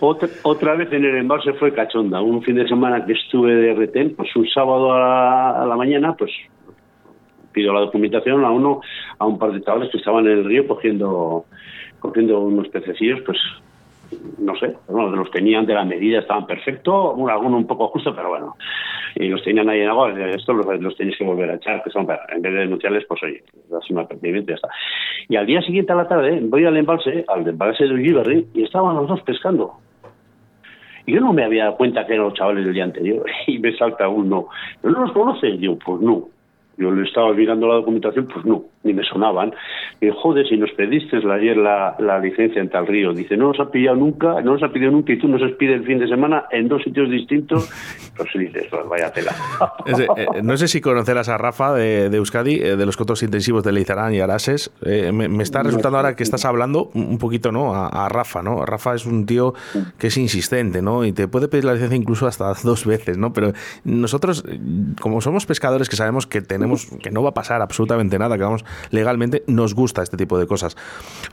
otra, 0.00 0.28
otra 0.42 0.74
vez 0.74 0.92
en 0.92 1.04
el 1.04 1.16
embalse 1.16 1.52
fue 1.54 1.72
cachonda. 1.72 2.20
Un 2.20 2.42
fin 2.42 2.56
de 2.56 2.68
semana 2.68 3.06
que 3.06 3.12
estuve 3.12 3.54
de 3.54 3.74
retén, 3.74 4.14
pues 4.14 4.34
un 4.36 4.48
sábado 4.48 4.92
a 4.92 4.98
la, 4.98 5.62
a 5.62 5.66
la 5.66 5.76
mañana, 5.76 6.14
pues 6.16 6.32
pido 7.52 7.72
la 7.72 7.80
documentación 7.80 8.44
a 8.44 8.50
uno, 8.50 8.80
a 9.18 9.26
un 9.26 9.38
par 9.38 9.52
de 9.52 9.62
chavales 9.62 9.90
que 9.90 9.98
estaban 9.98 10.26
en 10.26 10.32
el 10.32 10.44
río 10.44 10.66
cogiendo, 10.66 11.44
cogiendo 12.00 12.40
unos 12.40 12.68
pececillos, 12.68 13.20
pues 13.24 13.38
no 14.38 14.56
sé, 14.56 14.76
bueno, 14.88 15.16
los 15.16 15.30
tenían 15.30 15.66
de 15.66 15.74
la 15.74 15.84
medida, 15.84 16.20
estaban 16.20 16.46
perfectos, 16.46 17.14
alguno 17.28 17.56
un 17.56 17.66
poco 17.66 17.88
justo, 17.88 18.14
pero 18.14 18.28
bueno, 18.28 18.56
y 19.16 19.28
los 19.28 19.42
tenían 19.42 19.68
ahí 19.68 19.80
en 19.80 19.88
agua, 19.88 20.12
esto 20.30 20.52
los, 20.52 20.66
los 20.80 20.96
tenéis 20.96 21.16
que 21.16 21.24
volver 21.24 21.50
a 21.50 21.54
echar, 21.54 21.82
que 21.82 21.90
son, 21.90 22.06
en 22.28 22.42
vez 22.42 22.52
de 22.52 22.60
denunciarles, 22.60 23.04
pues 23.06 23.22
oye, 23.22 23.42
das 23.70 23.88
un 23.90 23.98
apercibimiento 23.98 24.50
y 24.50 24.52
ya 24.52 24.56
está. 24.56 24.68
Y 25.28 25.36
al 25.36 25.46
día 25.46 25.62
siguiente 25.62 25.92
a 25.92 25.96
la 25.96 26.08
tarde 26.08 26.40
voy 26.42 26.64
al 26.64 26.76
embalse, 26.76 27.24
al 27.28 27.46
embalse 27.46 27.84
de 27.84 27.94
Ulliberri, 27.94 28.46
y 28.54 28.64
estaban 28.64 28.96
los 28.96 29.08
dos 29.08 29.22
pescando. 29.22 29.74
Yo 31.06 31.20
no 31.20 31.32
me 31.32 31.44
había 31.44 31.64
dado 31.64 31.76
cuenta 31.76 32.06
que 32.06 32.14
eran 32.14 32.26
los 32.26 32.34
chavales 32.34 32.64
del 32.64 32.74
día 32.74 32.84
anterior, 32.84 33.24
y 33.46 33.58
me 33.58 33.76
salta 33.76 34.08
uno, 34.08 34.48
¿no 34.82 34.90
los 34.90 35.12
conoces? 35.12 35.60
Digo, 35.60 35.78
pues 35.84 36.00
no. 36.00 36.28
Yo 36.76 36.90
le 36.90 37.06
estaba 37.06 37.32
mirando 37.32 37.68
la 37.68 37.74
documentación, 37.74 38.26
pues 38.26 38.44
no, 38.44 38.64
ni 38.84 38.92
me 38.94 39.02
sonaban. 39.02 39.52
Y 40.00 40.10
joder, 40.22 40.46
si 40.46 40.56
nos 40.56 40.70
pediste 40.72 41.16
ayer 41.16 41.56
la, 41.56 41.96
la 41.98 42.18
licencia 42.18 42.60
en 42.60 42.68
tal 42.68 42.86
río. 42.86 43.12
Dice, 43.12 43.36
no 43.36 43.48
nos 43.48 43.60
ha 43.60 43.70
pillado 43.70 43.96
nunca, 43.96 44.40
no 44.42 44.52
nos 44.52 44.62
ha 44.62 44.68
pedido 44.68 44.90
nunca 44.92 45.12
y 45.12 45.18
tú 45.18 45.26
nos 45.26 45.42
has 45.42 45.50
el 45.58 45.84
fin 45.84 45.98
de 45.98 46.06
semana 46.06 46.44
en 46.50 46.68
dos 46.68 46.82
sitios 46.82 47.10
distintos. 47.10 47.68
Pues 48.16 48.28
dices, 48.34 48.68
pues 48.70 48.86
vaya 48.88 49.12
tela. 49.12 49.32
Es 49.86 49.98
de- 49.98 50.04
eh, 50.04 50.26
no 50.44 50.56
sé 50.56 50.68
si 50.68 50.80
conocerás 50.80 51.28
a 51.28 51.36
Rafa 51.36 51.72
de, 51.74 52.10
de 52.10 52.16
Euskadi, 52.18 52.60
eh, 52.60 52.76
de 52.76 52.86
los 52.86 52.96
cotos 52.96 53.24
intensivos 53.24 53.64
de 53.64 53.72
Leizarán 53.72 54.14
y 54.14 54.20
Arases. 54.20 54.70
Eh, 54.86 55.10
me, 55.12 55.28
me 55.28 55.42
está 55.42 55.64
resultando 55.64 55.96
ahora 55.98 56.14
que 56.14 56.22
estás 56.22 56.44
hablando 56.44 56.90
un 56.94 57.18
poquito 57.18 57.50
¿no? 57.50 57.74
A, 57.74 57.88
a 57.88 58.08
Rafa. 58.08 58.40
¿no? 58.40 58.64
Rafa 58.64 58.94
es 58.94 59.04
un 59.06 59.26
tío 59.26 59.54
que 59.98 60.06
es 60.08 60.16
insistente 60.16 60.80
¿no? 60.80 61.04
y 61.04 61.10
te 61.12 61.26
puede 61.26 61.48
pedir 61.48 61.64
la 61.64 61.72
licencia 61.72 61.96
incluso 61.96 62.28
hasta 62.28 62.52
dos 62.62 62.86
veces. 62.86 63.18
¿no? 63.18 63.32
Pero 63.32 63.52
nosotros, 63.82 64.44
eh, 64.48 64.60
como 65.00 65.20
somos 65.20 65.44
pescadores 65.44 65.88
que 65.88 65.96
sabemos 65.96 66.28
que 66.28 66.40
tenemos 66.40 66.86
que 67.02 67.10
no 67.10 67.20
va 67.24 67.30
a 67.30 67.34
pasar 67.34 67.62
absolutamente 67.62 68.16
nada, 68.16 68.36
que 68.36 68.44
vamos 68.44 68.64
legalmente, 68.90 69.44
nos 69.46 69.74
gusta 69.74 70.02
este 70.02 70.16
tipo 70.16 70.38
de 70.38 70.46
cosas. 70.46 70.76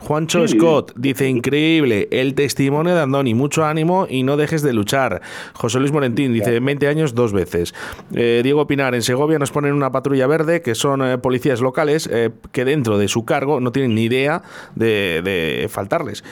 Juancho 0.00 0.46
Sí. 0.48 0.58
Scott 0.58 0.92
dice, 0.96 1.28
increíble, 1.28 2.08
el 2.10 2.34
testimonio 2.34 2.94
de 2.94 3.00
Andoni, 3.00 3.34
mucho 3.34 3.64
ánimo 3.64 4.06
y 4.08 4.22
no 4.22 4.36
dejes 4.36 4.62
de 4.62 4.72
luchar. 4.72 5.22
José 5.54 5.78
Luis 5.78 5.92
Morentín 5.92 6.32
dice, 6.32 6.58
20 6.60 6.88
años 6.88 7.14
dos 7.14 7.32
veces. 7.32 7.74
Eh, 8.14 8.40
Diego 8.42 8.66
Pinar, 8.66 8.94
en 8.94 9.02
Segovia 9.02 9.38
nos 9.38 9.50
ponen 9.50 9.72
una 9.74 9.92
patrulla 9.92 10.26
verde, 10.26 10.62
que 10.62 10.74
son 10.74 11.02
eh, 11.02 11.18
policías 11.18 11.60
locales, 11.60 12.08
eh, 12.10 12.30
que 12.52 12.64
dentro 12.64 12.98
de 12.98 13.08
su 13.08 13.24
cargo 13.24 13.60
no 13.60 13.72
tienen 13.72 13.94
ni 13.94 14.04
idea 14.04 14.42
de, 14.74 15.20
de 15.22 15.68
faltarles. 15.68 16.24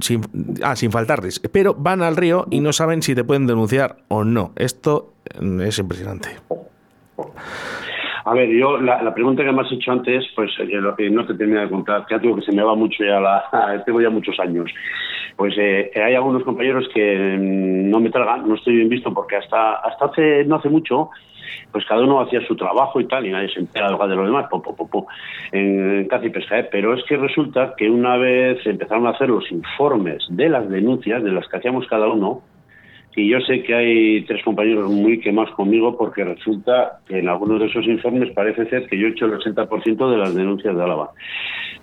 Sin, 0.00 0.22
ah, 0.62 0.76
sin 0.76 0.90
faltarles. 0.90 1.40
Pero 1.52 1.74
van 1.74 2.02
al 2.02 2.16
río 2.16 2.46
y 2.50 2.60
no 2.60 2.72
saben 2.72 3.02
si 3.02 3.14
te 3.14 3.24
pueden 3.24 3.46
denunciar 3.46 3.98
o 4.08 4.24
no. 4.24 4.52
Esto 4.56 5.12
eh, 5.40 5.66
es 5.66 5.78
impresionante. 5.78 6.30
A 8.28 8.34
ver, 8.34 8.50
yo 8.50 8.76
la, 8.76 9.14
pregunta 9.14 9.42
que 9.42 9.52
me 9.52 9.62
has 9.62 9.72
hecho 9.72 9.90
antes, 9.90 10.26
pues 10.36 10.50
eh, 10.60 11.10
no 11.10 11.24
te 11.24 11.32
termina 11.32 11.62
de 11.62 11.70
contar, 11.70 12.04
ya 12.10 12.18
digo 12.18 12.36
que 12.36 12.42
se 12.42 12.52
me 12.52 12.62
va 12.62 12.74
mucho 12.74 13.02
ya 13.02 13.18
la, 13.18 13.82
tengo 13.86 14.02
ya 14.02 14.10
muchos 14.10 14.38
años. 14.38 14.70
Pues 15.34 15.54
eh, 15.56 15.90
hay 15.94 16.14
algunos 16.14 16.42
compañeros 16.42 16.86
que 16.92 17.36
mm, 17.38 17.88
no 17.88 18.00
me 18.00 18.10
tragan, 18.10 18.46
no 18.46 18.56
estoy 18.56 18.76
bien 18.76 18.90
visto 18.90 19.14
porque 19.14 19.36
hasta 19.36 19.76
hasta 19.76 20.04
hace 20.06 20.44
no 20.44 20.56
hace 20.56 20.68
mucho, 20.68 21.08
pues 21.72 21.86
cada 21.86 22.02
uno 22.02 22.20
hacía 22.20 22.46
su 22.46 22.54
trabajo 22.54 23.00
y 23.00 23.06
tal 23.06 23.24
y 23.24 23.30
nadie 23.30 23.48
se 23.48 23.60
entera 23.60 23.88
de 23.88 24.16
lo 24.16 24.26
demás, 24.26 24.46
po, 24.50 24.60
po, 24.60 24.74
po, 24.76 25.06
en 25.52 26.06
caza 26.08 26.26
y 26.26 26.30
pesca. 26.30 26.58
¿eh? 26.58 26.68
Pero 26.70 26.92
es 26.92 27.04
que 27.04 27.16
resulta 27.16 27.72
que 27.78 27.88
una 27.88 28.18
vez 28.18 28.58
empezaron 28.66 29.06
a 29.06 29.10
hacer 29.10 29.30
los 29.30 29.50
informes 29.50 30.26
de 30.28 30.50
las 30.50 30.68
denuncias 30.68 31.24
de 31.24 31.32
las 31.32 31.48
que 31.48 31.56
hacíamos 31.56 31.86
cada 31.86 32.08
uno, 32.08 32.42
y 33.18 33.28
yo 33.28 33.40
sé 33.40 33.62
que 33.62 33.74
hay 33.74 34.24
tres 34.24 34.42
compañeros 34.44 34.90
muy 34.90 35.18
quemados 35.18 35.50
conmigo 35.54 35.96
porque 35.96 36.24
resulta 36.24 37.00
que 37.06 37.18
en 37.18 37.28
algunos 37.28 37.58
de 37.60 37.66
esos 37.66 37.84
informes 37.86 38.32
parece 38.32 38.66
ser 38.66 38.86
que 38.86 38.98
yo 38.98 39.08
he 39.08 39.10
hecho 39.10 39.26
el 39.26 39.32
80% 39.32 40.10
de 40.10 40.16
las 40.16 40.34
denuncias 40.34 40.76
de 40.76 40.82
Álava. 40.82 41.10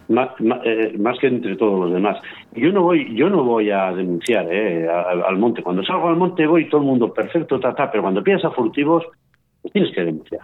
Más, 0.08 0.30
más, 0.40 0.60
eh, 0.64 0.94
más 0.98 1.18
que 1.20 1.28
entre 1.28 1.56
todos 1.56 1.80
los 1.80 1.94
demás. 1.94 2.18
Yo 2.54 2.72
no 2.72 2.84
voy, 2.84 3.14
yo 3.16 3.30
no 3.30 3.44
voy 3.44 3.70
a 3.72 3.92
denunciar 3.92 4.48
eh, 4.50 4.88
al, 4.88 5.24
al 5.24 5.38
monte. 5.38 5.62
Cuando 5.62 5.84
salgo 5.84 6.08
al 6.08 6.16
monte 6.16 6.48
voy 6.48 6.70
todo 6.70 6.82
el 6.82 6.88
mundo 6.88 7.14
perfecto, 7.14 7.60
ta, 7.60 7.74
ta, 7.74 7.92
pero 7.92 8.04
cuando 8.04 8.24
pillas 8.24 8.46
a 8.46 8.52
furtivos, 8.52 9.04
pues 9.62 9.74
tienes 9.74 9.94
que 9.94 10.06
denunciar. 10.06 10.42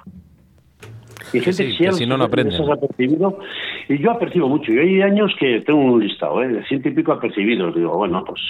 Y 1.34 1.40
gente 1.40 1.54
sí, 1.54 1.78
que 1.78 1.92
si 1.94 2.06
no, 2.06 2.18
no 2.18 2.26
apercibido, 2.26 3.40
y 3.88 3.98
yo 4.00 4.12
apercibo 4.12 4.50
mucho. 4.50 4.72
Yo 4.72 4.82
hay 4.82 5.02
años 5.02 5.32
que 5.40 5.62
tengo 5.62 5.80
un 5.80 6.04
listado, 6.04 6.44
¿eh? 6.44 6.48
de 6.48 6.64
ciento 6.66 6.90
y 6.90 6.92
pico 6.92 7.14
apercibidos. 7.14 7.74
Digo, 7.74 7.96
bueno, 7.96 8.24
pues, 8.26 8.42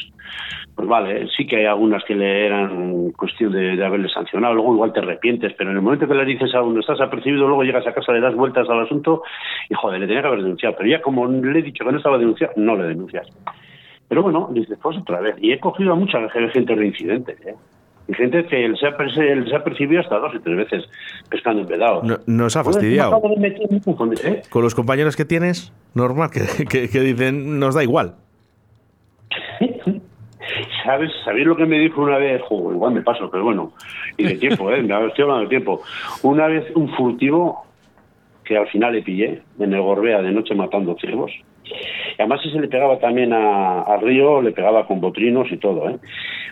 pues 0.75 0.87
vale, 0.87 1.27
sí 1.35 1.45
que 1.45 1.57
hay 1.57 1.65
algunas 1.65 2.03
que 2.05 2.15
le 2.15 2.45
eran 2.45 3.11
cuestión 3.11 3.51
de, 3.51 3.75
de 3.75 3.85
haberle 3.85 4.07
sancionado, 4.09 4.53
luego 4.55 4.73
igual 4.73 4.93
te 4.93 4.99
arrepientes, 4.99 5.53
pero 5.57 5.69
en 5.69 5.75
el 5.77 5.81
momento 5.81 6.07
que 6.07 6.13
le 6.15 6.25
dices 6.25 6.53
a 6.55 6.61
uno 6.61 6.79
estás 6.79 6.99
apercibido, 7.01 7.47
luego 7.47 7.63
llegas 7.63 7.85
a 7.85 7.93
casa, 7.93 8.11
le 8.13 8.21
das 8.21 8.35
vueltas 8.35 8.67
al 8.69 8.81
asunto 8.81 9.21
y 9.69 9.73
joder, 9.75 9.99
le 9.99 10.07
tenía 10.07 10.21
que 10.21 10.27
haber 10.29 10.41
denunciado. 10.43 10.75
Pero 10.77 10.89
ya 10.89 11.01
como 11.01 11.27
le 11.27 11.59
he 11.59 11.63
dicho 11.63 11.83
que 11.85 11.91
no 11.91 11.97
estaba 11.97 12.17
denunciado, 12.17 12.53
no 12.55 12.75
le 12.75 12.83
denuncias. 12.85 13.27
Pero 14.07 14.23
bueno, 14.23 14.49
dices, 14.51 14.77
pues 14.81 14.97
otra 14.97 15.19
vez. 15.21 15.35
Y 15.39 15.51
he 15.51 15.59
cogido 15.59 15.93
a 15.93 15.95
mucha 15.95 16.19
gente 16.29 16.75
reincidente, 16.75 17.33
¿eh? 17.45 17.55
Y 18.07 18.13
gente 18.13 18.43
que 18.45 18.67
les 18.67 18.81
ha, 18.83 18.89
les 18.99 19.53
ha 19.53 19.63
percibido 19.63 20.01
hasta 20.01 20.17
dos 20.17 20.33
y 20.35 20.39
tres 20.39 20.57
veces 20.57 20.83
pescando 21.29 21.61
en 21.61 21.67
vedado. 21.67 22.01
No- 22.03 22.17
nos 22.27 22.57
ha 22.57 22.63
fastidiado. 22.63 23.11
¿eh? 24.25 24.41
Con 24.49 24.63
los 24.63 24.75
compañeros 24.75 25.15
que 25.15 25.23
tienes, 25.23 25.71
normal, 25.93 26.29
que, 26.31 26.41
que- 26.65 26.89
que 26.89 26.99
dicen, 26.99 27.59
nos 27.59 27.75
da 27.75 27.83
igual. 27.83 28.15
¿Sabes? 30.83 31.11
¿Sabéis 31.23 31.45
lo 31.45 31.55
que 31.55 31.65
me 31.65 31.79
dijo 31.79 32.01
una 32.01 32.17
vez? 32.17 32.41
Jo, 32.43 32.71
igual 32.73 32.93
me 32.93 33.01
paso, 33.01 33.29
pero 33.29 33.43
bueno. 33.43 33.73
Y 34.17 34.23
de 34.23 34.35
tiempo, 34.35 34.71
¿eh? 34.71 34.81
Me 34.83 35.07
estoy 35.07 35.23
hablando 35.23 35.43
de 35.43 35.49
tiempo. 35.49 35.81
Una 36.23 36.47
vez 36.47 36.65
un 36.75 36.89
furtivo 36.95 37.63
que 38.43 38.57
al 38.57 38.67
final 38.67 38.93
le 38.93 39.01
pillé 39.03 39.41
en 39.59 39.73
el 39.73 39.81
Gorbea 39.81 40.21
de 40.21 40.31
noche 40.31 40.55
matando 40.55 40.95
ciervos. 40.95 41.31
Además, 42.17 42.41
si 42.41 42.51
se 42.51 42.59
le 42.59 42.67
pegaba 42.67 42.99
también 42.99 43.31
a- 43.33 43.81
al 43.83 44.01
río, 44.01 44.41
le 44.41 44.51
pegaba 44.51 44.85
con 44.87 44.99
botrinos 44.99 45.49
y 45.51 45.57
todo. 45.57 45.89
¿eh? 45.89 45.97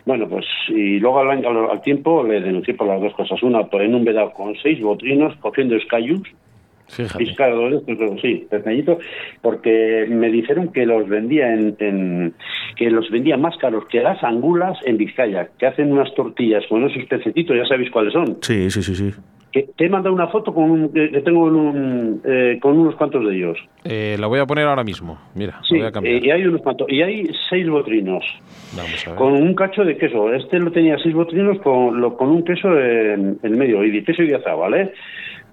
Bueno, 0.05 0.27
pues, 0.29 0.45
y 0.69 0.99
luego 0.99 1.19
al, 1.19 1.29
al, 1.45 1.69
al 1.71 1.81
tiempo 1.81 2.23
le 2.23 2.39
denuncié 2.41 2.73
por 2.75 2.87
las 2.87 3.01
dos 3.01 3.13
cosas. 3.15 3.41
Una, 3.43 3.63
por 3.65 3.81
en 3.81 3.95
un 3.95 4.05
vedado 4.05 4.31
con 4.31 4.55
seis 4.61 4.79
botrinos 4.81 5.35
cogiendo 5.41 5.75
escayus, 5.75 6.21
Fíjate. 6.89 7.35
pues, 7.85 8.21
sí, 8.21 8.47
pequeñitos, 8.49 8.97
porque 9.41 10.05
me 10.09 10.29
dijeron 10.29 10.69
que 10.73 10.85
los 10.85 11.07
vendía 11.07 11.53
en, 11.53 11.75
en- 11.79 12.33
que 12.75 12.89
los 12.89 13.09
vendía 13.09 13.37
más 13.37 13.57
caros 13.57 13.85
que 13.89 14.01
las 14.01 14.23
angulas 14.23 14.77
en 14.85 14.97
Vizcaya, 14.97 15.49
que 15.57 15.65
hacen 15.67 15.91
unas 15.91 16.13
tortillas 16.15 16.63
con 16.67 16.83
esos 16.89 17.03
pececitos, 17.05 17.55
ya 17.55 17.65
sabéis 17.65 17.91
cuáles 17.91 18.13
son. 18.13 18.37
Sí, 18.41 18.69
sí, 18.71 18.81
sí, 18.83 18.95
sí. 18.95 19.11
Que 19.51 19.67
te 19.75 19.85
he 19.85 19.89
mandado 19.89 20.13
una 20.13 20.27
foto 20.27 20.53
con 20.53 20.69
un- 20.69 20.93
que 20.93 21.21
tengo 21.21 21.47
en 21.47 21.55
un, 21.55 22.21
eh, 22.23 22.59
con 22.61 22.77
unos 22.77 22.95
cuantos 22.95 23.25
de 23.27 23.35
ellos. 23.35 23.57
Eh, 23.83 24.15
la 24.19 24.27
voy 24.27 24.39
a 24.39 24.45
poner 24.45 24.65
ahora 24.67 24.83
mismo. 24.83 25.17
Mira, 25.33 25.59
Sí, 25.67 25.75
la 25.75 25.79
voy 25.79 25.87
a 25.87 25.91
cambiar. 25.91 26.15
eh, 26.15 26.21
y 26.23 26.29
hay 26.29 26.45
unos 26.45 26.61
cuantos, 26.61 26.87
y 26.91 27.01
hay 27.01 27.27
seis 27.49 27.67
botrinos 27.67 28.23
Vamos 28.77 29.07
a 29.07 29.09
ver. 29.09 29.17
con 29.17 29.33
un 29.33 29.55
cacho 29.55 29.83
de 29.83 29.97
queso. 29.97 30.31
Este 30.33 30.59
lo 30.59 30.71
tenía 30.71 30.97
seis 31.01 31.15
botrinos 31.15 31.59
con, 31.61 31.99
lo- 31.99 32.15
con 32.15 32.29
un 32.29 32.43
queso 32.43 32.79
en, 32.79 33.39
en 33.41 33.57
medio, 33.57 33.83
y 33.83 33.89
de 33.89 34.03
queso 34.03 34.21
y 34.21 34.27
de 34.27 34.35
azahar, 34.35 34.57
¿vale? 34.59 34.93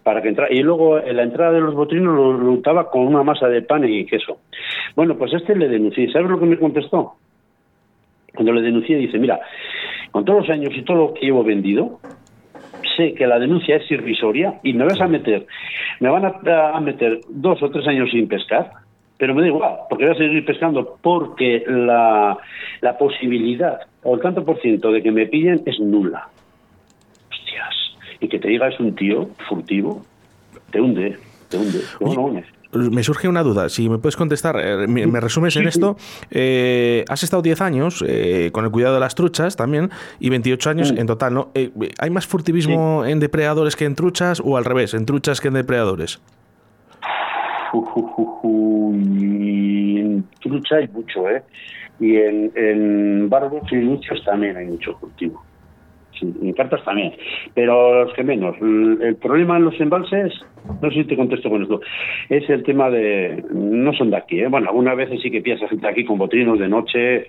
Para 0.07 0.23
que 0.23 0.29
entra, 0.29 0.47
y 0.49 0.63
luego 0.63 1.01
en 1.01 1.17
la 1.17 1.25
entrada 1.25 1.51
de 1.51 1.61
los 1.61 1.75
botrinos 1.75 2.15
lo, 2.15 2.33
lo 2.33 2.53
untaba 2.53 2.89
con 2.93 3.09
una 3.09 3.25
masa 3.25 3.49
de 3.49 3.63
pan 3.63 3.83
y 3.89 4.07
queso. 4.07 4.39
Bueno, 4.95 5.19
pues 5.19 5.33
este 5.35 5.57
le 5.57 5.69
denuncié. 5.69 6.13
¿Sabes 6.13 6.31
lo 6.31 6.39
que 6.39 6.47
me 6.47 6.57
contestó? 6.57 7.15
Cuando 8.33 8.53
le 8.53 8.63
denuncié, 8.63 8.99
dice: 8.99 9.19
Mira, 9.19 9.41
con 10.13 10.25
todos 10.25 10.43
los 10.43 10.51
años 10.51 10.71
y 10.77 10.83
todo 10.83 10.97
lo 10.97 11.13
que 11.13 11.27
llevo 11.27 11.43
vendido, 11.43 11.99
sé 12.97 13.15
que 13.15 13.27
la 13.27 13.41
denuncia 13.41 13.79
es 13.79 13.91
irrisoria 13.91 14.61
y 14.63 14.75
me 14.75 14.85
vas 14.85 15.01
a 15.01 15.09
meter, 15.09 15.45
me 15.99 16.09
van 16.09 16.25
a, 16.25 16.69
a 16.69 16.81
meter 16.81 17.19
dos 17.29 17.61
o 17.65 17.71
tres 17.73 17.89
años 17.89 18.09
sin 18.13 18.29
pescar, 18.29 18.71
pero 19.19 19.35
me 19.35 19.43
da 19.43 19.49
igual, 19.49 19.75
porque 19.91 20.05
voy 20.05 20.15
a 20.15 20.19
seguir 20.19 20.45
pescando 20.45 20.99
porque 21.03 21.65
la, 21.67 22.39
la 22.81 22.97
posibilidad 22.97 23.81
o 24.05 24.15
el 24.15 24.21
tanto 24.21 24.45
por 24.45 24.61
ciento 24.61 24.93
de 24.93 25.03
que 25.03 25.11
me 25.11 25.27
pillen 25.27 25.63
es 25.67 25.81
nula. 25.81 26.29
Y 28.27 28.29
que 28.29 28.41
te 28.41 28.49
diga 28.49 28.67
es 28.67 28.81
un 28.81 28.93
tío 28.97 29.29
furtivo, 29.49 30.05
te 30.73 30.81
hunde, 30.81 31.17
te 31.49 31.59
hunde. 31.59 31.79
No, 32.01 32.13
no. 32.13 32.91
Me 32.91 33.05
surge 33.05 33.29
una 33.29 33.45
duda, 33.45 33.69
si 33.69 33.89
me 33.89 33.99
puedes 33.99 34.17
contestar, 34.17 34.57
eh, 34.59 34.89
me, 34.89 35.07
me 35.07 35.21
resumes 35.21 35.55
en 35.55 35.69
esto. 35.69 35.97
Eh, 36.33 37.05
has 37.09 37.23
estado 37.23 37.41
10 37.41 37.61
años 37.61 38.05
eh, 38.05 38.51
con 38.53 38.65
el 38.65 38.73
cuidado 38.73 38.95
de 38.95 39.01
las 39.01 39.15
truchas 39.15 39.55
también 39.55 39.91
y 40.19 40.29
28 40.31 40.71
años 40.71 40.93
en 40.97 41.07
total, 41.07 41.35
¿no? 41.35 41.51
Eh, 41.55 41.71
¿Hay 42.01 42.11
más 42.11 42.27
furtivismo 42.27 43.05
en 43.07 43.21
depredadores 43.21 43.77
que 43.77 43.85
en 43.85 43.95
truchas 43.95 44.43
o 44.45 44.57
al 44.57 44.65
revés, 44.65 44.93
en 44.95 45.07
truchas 45.07 45.41
que 45.41 45.47
en 45.47 45.55
depredadores? 45.55 46.21
Y 48.93 49.99
en 50.01 50.25
trucha 50.41 50.77
hay 50.77 50.89
mucho, 50.89 51.31
¿eh? 51.31 51.45
Y 52.01 52.17
en, 52.17 52.51
en 52.57 53.29
barbos 53.29 53.71
y 53.71 53.77
luchos 53.77 54.21
también 54.25 54.57
hay 54.57 54.67
mucho 54.67 54.95
cultivo. 54.95 55.46
Sí, 56.19 56.33
en 56.43 56.53
cartas 56.55 56.83
también. 56.85 57.13
Pero 57.55 58.05
los 58.05 58.15
que 58.15 58.25
menos. 58.25 58.57
El, 58.61 59.17
problema 59.17 59.57
en 59.57 59.65
los 59.65 59.79
embalses, 59.81 60.33
no 60.81 60.91
sé 60.91 60.97
si 60.97 61.05
te 61.05 61.17
contesto 61.17 61.51
con 61.51 61.63
esto, 61.63 61.81
es 62.29 62.49
el 62.49 62.63
tema 62.63 62.91
de. 62.91 63.45
No 63.53 63.93
son 63.93 64.11
de 64.11 64.17
aquí, 64.17 64.41
¿eh? 64.41 64.49
Bueno, 64.49 64.69
algunas 64.69 64.97
veces 64.97 65.21
sí 65.23 65.31
que 65.31 65.43
piensas 65.43 65.71
gente 65.71 65.87
aquí 65.87 66.05
con 66.05 66.19
botrinos 66.19 66.59
de 66.59 66.69
noche, 66.69 67.29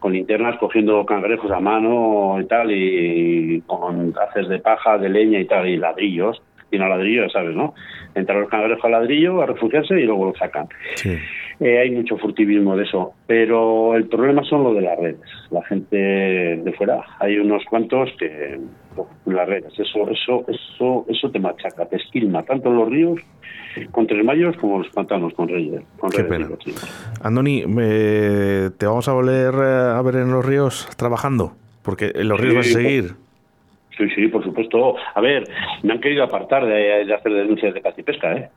con 0.00 0.12
linternas, 0.12 0.58
cogiendo 0.58 1.04
cangrejos 1.06 1.50
a 1.50 1.60
mano 1.60 2.38
y 2.40 2.46
tal, 2.46 2.70
y 2.72 3.62
con 3.66 4.14
haces 4.28 4.48
de 4.48 4.58
paja, 4.58 4.98
de 4.98 5.08
leña 5.08 5.38
y 5.40 5.46
tal, 5.46 5.68
y 5.68 5.76
ladrillos. 5.76 6.42
Y 6.70 6.78
no 6.78 6.88
ladrillo, 6.88 7.22
ya 7.22 7.30
sabes, 7.30 7.54
¿no? 7.54 7.74
Entran 8.14 8.40
los 8.40 8.50
cangrejos 8.50 8.84
al 8.84 8.90
ladrillo 8.90 9.40
a 9.40 9.46
refugiarse 9.46 10.00
y 10.00 10.04
luego 10.04 10.26
lo 10.26 10.34
sacan. 10.34 10.66
Eh, 11.58 11.78
hay 11.78 11.90
mucho 11.90 12.18
furtivismo 12.18 12.76
de 12.76 12.84
eso, 12.84 13.14
pero 13.26 13.94
el 13.96 14.08
problema 14.08 14.44
son 14.44 14.62
lo 14.64 14.74
de 14.74 14.82
las 14.82 14.98
redes. 14.98 15.20
La 15.50 15.62
gente 15.64 15.96
de 15.96 16.74
fuera, 16.76 17.02
hay 17.18 17.38
unos 17.38 17.64
cuantos 17.70 18.10
que 18.18 18.58
las 19.26 19.48
redes, 19.48 19.72
eso, 19.78 20.08
eso, 20.10 20.44
eso, 20.48 21.06
eso 21.08 21.30
te 21.30 21.38
machaca, 21.38 21.86
te 21.86 21.96
esquilma 21.96 22.42
tanto 22.44 22.70
los 22.70 22.88
ríos 22.90 23.18
con 23.90 24.06
tres 24.06 24.24
mayos 24.24 24.56
como 24.58 24.78
los 24.78 24.88
pantanos 24.90 25.32
con 25.34 25.48
reyes. 25.48 25.82
Con 25.98 26.10
Qué 26.10 26.22
redes, 26.22 26.28
pena. 26.30 26.48
Andoni, 27.22 27.64
me- 27.66 28.70
te 28.78 28.86
vamos 28.86 29.08
a 29.08 29.12
volver 29.12 29.54
eh, 29.54 29.96
a 29.96 30.02
ver 30.02 30.16
en 30.16 30.30
los 30.32 30.44
ríos 30.44 30.88
trabajando, 30.96 31.52
porque 31.82 32.12
en 32.14 32.28
los 32.28 32.38
ríos 32.40 32.52
Sí, 32.52 32.58
vas 32.58 32.66
a 32.68 32.70
seguir. 32.72 33.04
Sí, 33.96 34.08
sí, 34.14 34.28
por 34.28 34.44
supuesto. 34.44 34.96
A 35.14 35.20
ver, 35.22 35.48
me 35.82 35.94
han 35.94 36.00
querido 36.00 36.22
apartar 36.24 36.66
de, 36.66 37.04
de 37.06 37.14
hacer 37.14 37.32
denuncias 37.32 37.72
de 37.72 37.80
caza 37.80 37.98
y 38.00 38.04
pesca, 38.04 38.32
¿eh? 38.36 38.50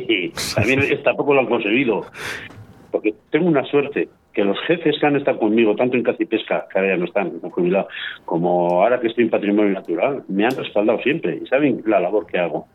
También 0.54 0.80
tampoco 1.02 1.34
lo 1.34 1.40
han 1.40 1.46
conseguido. 1.46 2.06
Porque 2.90 3.14
tengo 3.30 3.48
una 3.48 3.64
suerte 3.64 4.08
que 4.32 4.44
los 4.44 4.58
jefes 4.66 4.96
que 5.00 5.06
han 5.06 5.16
estado 5.16 5.38
conmigo, 5.38 5.74
tanto 5.74 5.96
en 5.96 6.02
caza 6.02 6.22
y 6.22 6.26
pesca, 6.26 6.66
que 6.70 6.78
ahora 6.78 6.92
ya 6.92 6.98
no 6.98 7.06
están, 7.06 7.40
jubilados, 7.40 7.92
como 8.24 8.82
ahora 8.82 9.00
que 9.00 9.08
estoy 9.08 9.24
en 9.24 9.30
patrimonio 9.30 9.72
natural, 9.72 10.24
me 10.28 10.44
han 10.44 10.54
respaldado 10.56 11.00
siempre 11.00 11.40
y 11.42 11.46
saben 11.46 11.82
la 11.86 12.00
labor 12.00 12.26
que 12.26 12.38
hago. 12.38 12.66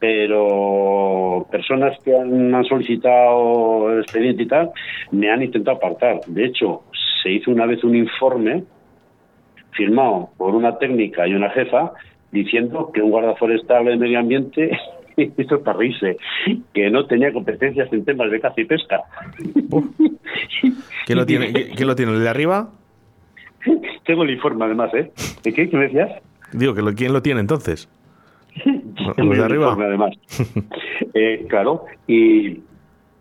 Pero 0.00 1.46
personas 1.50 1.96
que 2.04 2.16
han, 2.16 2.54
han 2.54 2.64
solicitado 2.64 3.92
el 3.92 4.00
expediente 4.00 4.42
y 4.42 4.46
tal, 4.46 4.70
me 5.12 5.30
han 5.30 5.42
intentado 5.42 5.76
apartar. 5.76 6.20
De 6.26 6.44
hecho, 6.44 6.82
se 7.22 7.30
hizo 7.30 7.50
una 7.50 7.66
vez 7.66 7.82
un 7.84 7.94
informe 7.94 8.64
firmado 9.70 10.30
por 10.36 10.54
una 10.54 10.78
técnica 10.78 11.26
y 11.26 11.34
una 11.34 11.50
jefa 11.50 11.92
diciendo 12.32 12.90
que 12.92 13.00
un 13.00 13.10
guarda 13.10 13.36
forestal 13.36 13.84
de 13.84 13.96
medio 13.96 14.18
ambiente, 14.18 14.76
esto 15.36 15.56
es 15.56 15.62
para 15.62 15.78
reírse, 15.78 16.16
que 16.72 16.90
no 16.90 17.06
tenía 17.06 17.32
competencias 17.32 17.92
en 17.92 18.04
temas 18.04 18.30
de 18.30 18.40
caza 18.40 18.60
y 18.60 18.64
pesca. 18.64 19.00
¿Quién 21.06 21.18
lo 21.18 21.26
tiene? 21.26 21.52
¿Qui- 21.52 21.74
¿Quién 21.76 21.88
lo 21.88 21.94
tiene? 21.96 22.12
¿El 22.12 22.20
de 22.22 22.28
arriba? 22.28 22.70
Tengo 24.06 24.24
el 24.24 24.30
informe 24.30 24.64
además, 24.64 24.92
¿eh? 24.94 25.10
¿De 25.42 25.52
qué? 25.52 25.68
¿Qué 25.68 25.76
me 25.76 25.84
decías? 25.84 26.10
Digo, 26.52 26.74
que 26.74 26.82
lo- 26.82 26.94
¿quién 26.94 27.12
lo 27.12 27.22
tiene 27.22 27.40
entonces? 27.40 27.88
¿Los 28.64 29.16
de 29.16 29.22
el 29.22 29.42
arriba? 29.42 29.72
además. 29.78 30.12
Eh, 31.14 31.44
claro, 31.48 31.86
y, 32.06 32.60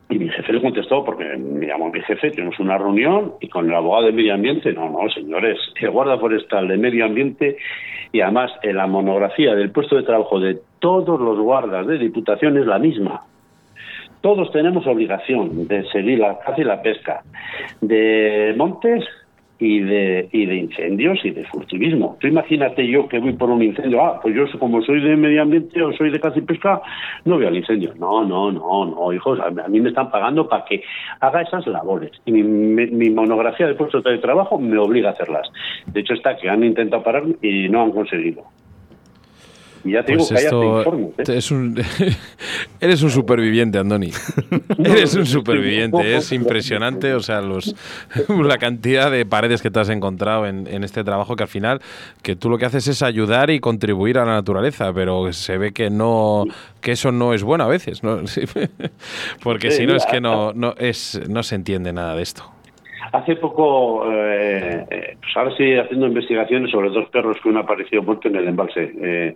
y 0.09 0.19
mi 0.19 0.29
jefe 0.29 0.53
le 0.53 0.61
contestó, 0.61 1.03
porque 1.03 1.25
me 1.37 1.65
llamó 1.65 1.89
mi 1.89 2.01
jefe, 2.01 2.31
tuvimos 2.31 2.59
una 2.59 2.77
reunión 2.77 3.33
y 3.39 3.47
con 3.47 3.67
el 3.67 3.75
abogado 3.75 4.05
de 4.05 4.11
medio 4.11 4.33
ambiente, 4.33 4.73
no, 4.73 4.89
no, 4.89 5.09
señores, 5.09 5.57
el 5.79 5.89
guarda 5.89 6.17
forestal 6.17 6.67
de 6.67 6.77
medio 6.77 7.05
ambiente 7.05 7.57
y 8.11 8.21
además 8.21 8.51
en 8.61 8.77
la 8.77 8.87
monografía 8.87 9.55
del 9.55 9.71
puesto 9.71 9.95
de 9.95 10.03
trabajo 10.03 10.39
de 10.39 10.59
todos 10.79 11.19
los 11.19 11.39
guardas 11.39 11.87
de 11.87 11.97
diputación 11.97 12.57
es 12.57 12.65
la 12.65 12.79
misma. 12.79 13.21
Todos 14.21 14.51
tenemos 14.51 14.85
obligación 14.87 15.67
de 15.67 15.83
seguir 15.89 16.19
la 16.19 16.39
caza 16.39 16.61
y 16.61 16.63
la 16.63 16.81
pesca, 16.81 17.23
de 17.81 18.53
montes 18.55 19.03
y 19.63 19.79
de, 19.79 20.27
y 20.31 20.45
de 20.45 20.55
incendios 20.55 21.23
y 21.23 21.31
de 21.31 21.45
furtivismo. 21.45 22.17
Tú 22.19 22.27
imagínate 22.27 22.85
yo 22.87 23.07
que 23.07 23.19
voy 23.19 23.33
por 23.33 23.49
un 23.49 23.61
incendio, 23.63 24.03
ah, 24.03 24.19
pues 24.21 24.35
yo 24.35 24.43
como 24.59 24.81
soy 24.81 25.01
de 25.01 25.15
medio 25.15 25.41
ambiente 25.41 25.81
o 25.81 25.93
soy 25.93 26.09
de 26.11 26.19
caza 26.19 26.39
y 26.39 26.41
pesca, 26.41 26.81
no 27.25 27.35
voy 27.35 27.45
al 27.45 27.55
incendio. 27.55 27.93
No, 27.97 28.25
no, 28.25 28.51
no, 28.51 28.85
no, 28.85 29.13
hijos, 29.13 29.39
a 29.39 29.49
mí 29.69 29.79
me 29.79 29.89
están 29.89 30.11
pagando 30.11 30.47
para 30.49 30.65
que 30.65 30.83
haga 31.21 31.41
esas 31.41 31.65
labores. 31.67 32.11
Y 32.25 32.31
mi, 32.31 32.43
mi- 32.43 32.87
mi 32.91 33.09
monografía 33.09 33.67
de 33.67 33.75
puesto 33.75 34.01
de 34.01 34.17
trabajo 34.17 34.59
me 34.59 34.77
obliga 34.77 35.09
a 35.09 35.11
hacerlas. 35.13 35.49
De 35.87 36.01
hecho 36.01 36.13
está 36.13 36.35
que 36.35 36.49
han 36.49 36.63
intentado 36.63 37.01
parar 37.03 37.23
y 37.41 37.69
no 37.69 37.81
han 37.83 37.91
conseguido. 37.91 38.43
Y 39.85 39.91
ya 39.91 40.03
te 40.03 40.15
Pues 40.15 40.29
digo 40.29 40.39
esto 40.39 40.77
informes. 40.79 41.29
¿eh? 41.29 41.37
es 41.37 41.51
un 41.51 41.81
eres 42.79 43.03
un 43.03 43.09
superviviente, 43.09 43.77
Andoni. 43.79 44.11
eres 44.83 45.13
un 45.15 45.25
superviviente, 45.25 46.15
es 46.15 46.31
impresionante, 46.31 47.13
o 47.13 47.19
sea, 47.19 47.41
los 47.41 47.75
la 48.29 48.57
cantidad 48.57 49.11
de 49.11 49.25
paredes 49.25 49.61
que 49.61 49.69
te 49.71 49.79
has 49.79 49.89
encontrado 49.89 50.47
en, 50.47 50.67
en 50.67 50.83
este 50.83 51.03
trabajo 51.03 51.35
que 51.35 51.43
al 51.43 51.49
final 51.49 51.81
que 52.21 52.35
tú 52.35 52.49
lo 52.49 52.57
que 52.57 52.65
haces 52.65 52.87
es 52.87 53.01
ayudar 53.01 53.49
y 53.49 53.59
contribuir 53.59 54.17
a 54.19 54.25
la 54.25 54.33
naturaleza, 54.33 54.93
pero 54.93 55.33
se 55.33 55.57
ve 55.57 55.73
que 55.73 55.89
no 55.89 56.45
que 56.79 56.93
eso 56.93 57.11
no 57.11 57.33
es 57.33 57.43
bueno 57.43 57.65
a 57.65 57.67
veces, 57.67 58.03
¿no? 58.03 58.21
Porque 59.43 59.71
Sí, 59.71 59.77
si 59.79 59.85
no 59.85 59.95
es 59.95 60.05
que 60.05 60.21
no 60.21 60.53
no 60.53 60.75
es 60.77 61.19
no 61.27 61.43
se 61.43 61.55
entiende 61.55 61.91
nada 61.91 62.15
de 62.15 62.23
esto. 62.23 62.52
Hace 63.11 63.35
poco, 63.35 64.11
eh, 64.11 64.85
eh, 64.89 65.17
pues 65.19 65.35
ahora 65.35 65.51
estoy 65.51 65.77
haciendo 65.77 66.07
investigaciones 66.07 66.71
sobre 66.71 66.89
dos 66.89 67.09
perros 67.09 67.37
que 67.41 67.49
han 67.49 67.57
aparecido 67.57 68.01
muertos 68.01 68.31
en 68.31 68.37
el 68.37 68.47
embalse, 68.47 68.91
eh, 69.01 69.35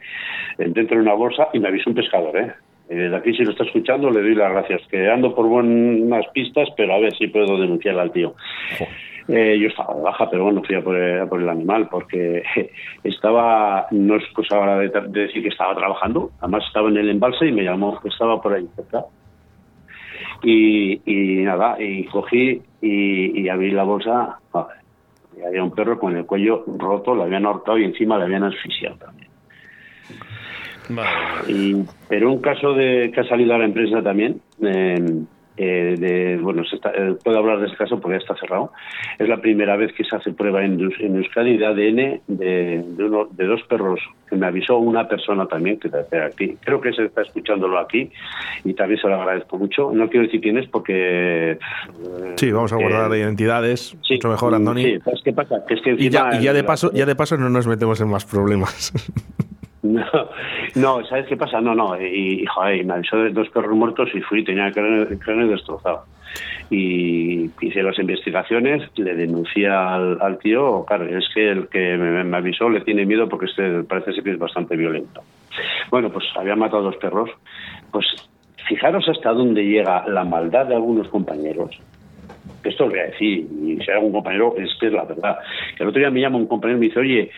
dentro 0.57 0.97
de 0.97 1.03
una 1.03 1.13
bolsa, 1.13 1.49
y 1.53 1.59
me 1.59 1.67
avisó 1.67 1.89
un 1.89 1.95
pescador, 1.95 2.37
¿eh? 2.37 2.53
Desde 2.89 3.15
aquí, 3.17 3.33
si 3.33 3.43
lo 3.43 3.51
está 3.51 3.65
escuchando, 3.65 4.09
le 4.09 4.21
doy 4.21 4.33
las 4.33 4.51
gracias, 4.51 4.81
que 4.89 5.09
ando 5.09 5.35
por 5.35 5.45
buenas 5.47 6.25
pistas, 6.33 6.69
pero 6.77 6.93
a 6.93 6.99
ver 6.99 7.13
si 7.17 7.27
puedo 7.27 7.59
denunciar 7.59 7.99
al 7.99 8.11
tío. 8.11 8.33
Eh, 9.27 9.59
yo 9.59 9.67
estaba 9.67 9.93
de 9.93 10.01
baja, 10.03 10.29
pero 10.29 10.45
bueno, 10.45 10.63
fui 10.63 10.75
a 10.75 10.81
por, 10.81 10.95
el, 10.95 11.19
a 11.19 11.25
por 11.25 11.41
el 11.41 11.49
animal 11.49 11.89
porque 11.89 12.43
estaba, 13.03 13.87
no 13.91 14.15
es 14.15 14.23
cosa 14.33 14.55
ahora 14.55 14.77
de, 14.77 14.87
de 14.87 15.21
decir 15.21 15.43
que 15.43 15.49
estaba 15.49 15.75
trabajando, 15.75 16.31
además 16.39 16.63
estaba 16.65 16.87
en 16.87 16.97
el 16.97 17.09
embalse 17.09 17.45
y 17.45 17.51
me 17.51 17.63
llamó 17.63 17.99
que 17.99 18.07
estaba 18.07 18.41
por 18.41 18.53
ahí 18.53 18.65
cerca. 18.75 19.03
Y, 20.43 21.01
y 21.05 21.43
nada, 21.43 21.75
y 21.81 22.05
cogí 22.05 22.61
y, 22.81 23.41
y 23.41 23.49
abrí 23.49 23.71
la 23.71 23.83
bolsa, 23.83 24.39
joder, 24.51 24.77
y 25.37 25.43
había 25.43 25.63
un 25.63 25.71
perro 25.71 25.99
con 25.99 26.15
el 26.15 26.25
cuello 26.25 26.63
roto, 26.77 27.15
le 27.15 27.23
habían 27.23 27.45
ahorcado 27.45 27.77
y 27.77 27.85
encima 27.85 28.17
le 28.17 28.25
habían 28.25 28.43
asfixiado 28.43 28.97
también. 28.97 29.27
Y, 31.47 31.75
pero 32.07 32.31
un 32.31 32.39
caso 32.39 32.73
de 32.73 33.11
que 33.13 33.19
ha 33.19 33.27
salido 33.27 33.53
a 33.53 33.57
la 33.57 33.65
empresa 33.65 34.01
también, 34.01 34.41
eh, 34.61 35.23
eh, 35.57 35.95
de, 35.97 36.37
bueno, 36.37 36.63
se 36.65 36.75
está- 36.77 36.91
eh, 36.95 37.15
puedo 37.23 37.37
hablar 37.39 37.59
de 37.59 37.65
este 37.65 37.77
caso 37.77 37.99
porque 37.99 38.17
ya 38.17 38.21
está 38.21 38.35
cerrado. 38.35 38.71
Es 39.17 39.27
la 39.27 39.37
primera 39.41 39.75
vez 39.75 39.91
que 39.93 40.03
se 40.03 40.15
hace 40.15 40.31
prueba 40.31 40.63
en, 40.63 40.79
en 40.99 41.15
Euskadi 41.17 41.57
de 41.57 41.65
ADN 41.65 42.21
de, 42.27 42.83
de, 42.87 43.03
uno- 43.03 43.27
de 43.31 43.45
dos 43.45 43.61
perros 43.63 43.99
que 44.29 44.35
me 44.35 44.45
avisó 44.45 44.77
una 44.77 45.07
persona 45.07 45.45
también 45.47 45.79
que 45.79 45.87
está 45.87 46.05
aquí. 46.25 46.57
Creo 46.63 46.79
que 46.81 46.91
se 46.93 47.05
está 47.05 47.21
escuchándolo 47.21 47.79
aquí 47.79 48.11
y 48.65 48.73
también 48.73 48.99
se 49.01 49.07
lo 49.07 49.15
agradezco 49.15 49.57
mucho. 49.57 49.91
No 49.93 50.09
quiero 50.09 50.25
decir 50.25 50.41
quién 50.41 50.57
es 50.57 50.67
porque. 50.67 51.51
eh, 51.53 51.59
Sí, 52.35 52.51
vamos 52.51 52.71
a 52.73 52.75
guardar 52.75 53.11
identidades. 53.17 53.95
Sí, 54.07 54.15
mucho 54.15 54.29
mejor, 54.29 54.53
Andoni. 54.53 54.83
Sí, 54.83 54.99
¿sabes 55.03 55.21
qué 55.23 55.33
pasa? 55.33 55.65
Que 55.67 55.73
es 55.75 55.81
que 55.81 55.91
y, 55.93 56.09
ya, 56.09 56.25
encima- 56.25 56.41
y 56.41 56.43
ya 56.43 56.53
de 56.53 56.63
paso, 56.63 56.91
ya 56.93 57.05
de 57.05 57.15
paso 57.15 57.37
no 57.37 57.49
nos 57.49 57.65
metemos 57.67 57.99
en 58.01 58.09
más 58.09 58.25
problemas. 58.25 58.91
No, 59.83 60.05
no, 60.75 61.05
¿sabes 61.05 61.27
qué 61.27 61.37
pasa? 61.37 61.61
No, 61.61 61.75
no, 61.75 61.99
y, 62.01 62.43
y, 62.43 62.83
me 62.83 62.93
avisó 62.93 63.17
de 63.17 63.29
dos 63.29 63.49
perros 63.49 63.75
muertos 63.75 64.09
y 64.13 64.21
fui, 64.21 64.43
tenía 64.43 64.67
el 64.67 64.73
cráneo, 65.19 65.47
destrozado. 65.47 66.03
Y 66.69 67.49
hice 67.61 67.83
las 67.83 67.97
investigaciones, 67.99 68.83
le 68.95 69.15
denuncié 69.15 69.69
al, 69.69 70.37
tío, 70.39 70.83
claro, 70.85 71.05
es 71.05 71.25
que 71.33 71.49
el 71.49 71.67
que 71.69 71.97
me, 71.97 72.23
me 72.23 72.37
avisó 72.37 72.69
le 72.69 72.81
tiene 72.81 73.05
miedo 73.05 73.29
porque 73.29 73.45
este 73.45 73.83
parece 73.83 74.13
ser 74.13 74.23
que 74.23 74.31
es 74.31 74.39
bastante 74.39 74.75
violento. 74.75 75.21
Bueno, 75.89 76.11
pues 76.11 76.25
había 76.35 76.55
matado 76.55 76.83
dos 76.83 76.97
perros, 76.97 77.29
pues 77.91 78.05
fijaros 78.67 79.07
hasta 79.07 79.31
dónde 79.31 79.63
llega 79.63 80.05
la 80.07 80.25
maldad 80.25 80.65
de 80.65 80.75
algunos 80.75 81.07
compañeros. 81.07 81.79
Esto 82.67 82.85
lo 82.85 82.91
voy 82.91 82.99
a 82.99 83.05
decir, 83.05 83.47
y 83.63 83.77
si 83.77 83.91
hay 83.91 83.97
algún 83.97 84.11
compañero, 84.11 84.55
es 84.57 84.69
que 84.79 84.87
es 84.87 84.93
la 84.93 85.05
verdad. 85.05 85.37
El 85.79 85.87
otro 85.87 85.99
día 85.99 86.09
me 86.09 86.21
llama 86.21 86.37
un 86.37 86.47
compañero 86.47 86.77
y 86.77 86.81
me 86.81 86.87
dice, 86.87 86.99
oye, 86.99 87.31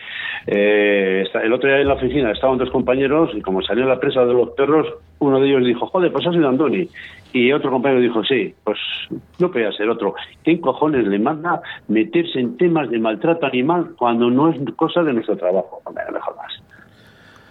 eh, 0.46 1.24
el 1.42 1.52
otro 1.52 1.68
día 1.68 1.80
en 1.80 1.88
la 1.88 1.94
oficina 1.94 2.32
estaban 2.32 2.58
dos 2.58 2.70
compañeros 2.70 3.30
y 3.34 3.40
como 3.40 3.62
salió 3.62 3.84
la 3.86 4.00
presa 4.00 4.24
de 4.24 4.32
los 4.32 4.50
perros, 4.50 4.86
uno 5.18 5.40
de 5.40 5.48
ellos 5.48 5.64
dijo, 5.64 5.86
joder, 5.86 6.12
pues 6.12 6.26
ha 6.26 6.32
sido 6.32 6.48
Andoni. 6.48 6.88
Y 7.32 7.52
otro 7.52 7.70
compañero 7.70 8.00
dijo, 8.00 8.24
sí, 8.24 8.54
pues 8.64 8.78
no 9.38 9.50
podía 9.50 9.70
ser 9.72 9.88
otro. 9.88 10.14
¿Quién 10.42 10.58
cojones 10.58 11.06
le 11.06 11.18
manda 11.18 11.62
meterse 11.88 12.40
en 12.40 12.56
temas 12.56 12.90
de 12.90 12.98
maltrato 12.98 13.46
animal 13.46 13.94
cuando 13.96 14.30
no 14.30 14.50
es 14.50 14.58
cosa 14.74 15.02
de 15.02 15.12
nuestro 15.12 15.36
trabajo? 15.36 15.80
No 15.84 15.92
me 15.92 16.20
jodas. 16.20 16.62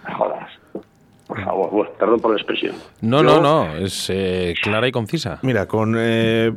Me 0.06 0.14
jodas. 0.14 0.59
Por 1.40 1.46
favor, 1.46 1.72
bueno, 1.72 1.92
perdón 2.00 2.20
por 2.20 2.32
la 2.32 2.38
expresión. 2.38 2.76
No, 3.02 3.24
Yo- 3.24 3.42
no, 3.42 3.42
no, 3.66 3.76
es 3.78 4.10
eh, 4.10 4.54
clara 4.62 4.88
y 4.88 4.92
concisa. 4.92 5.40
Mira, 5.42 5.68
con. 5.68 5.96
eh, 5.98 6.52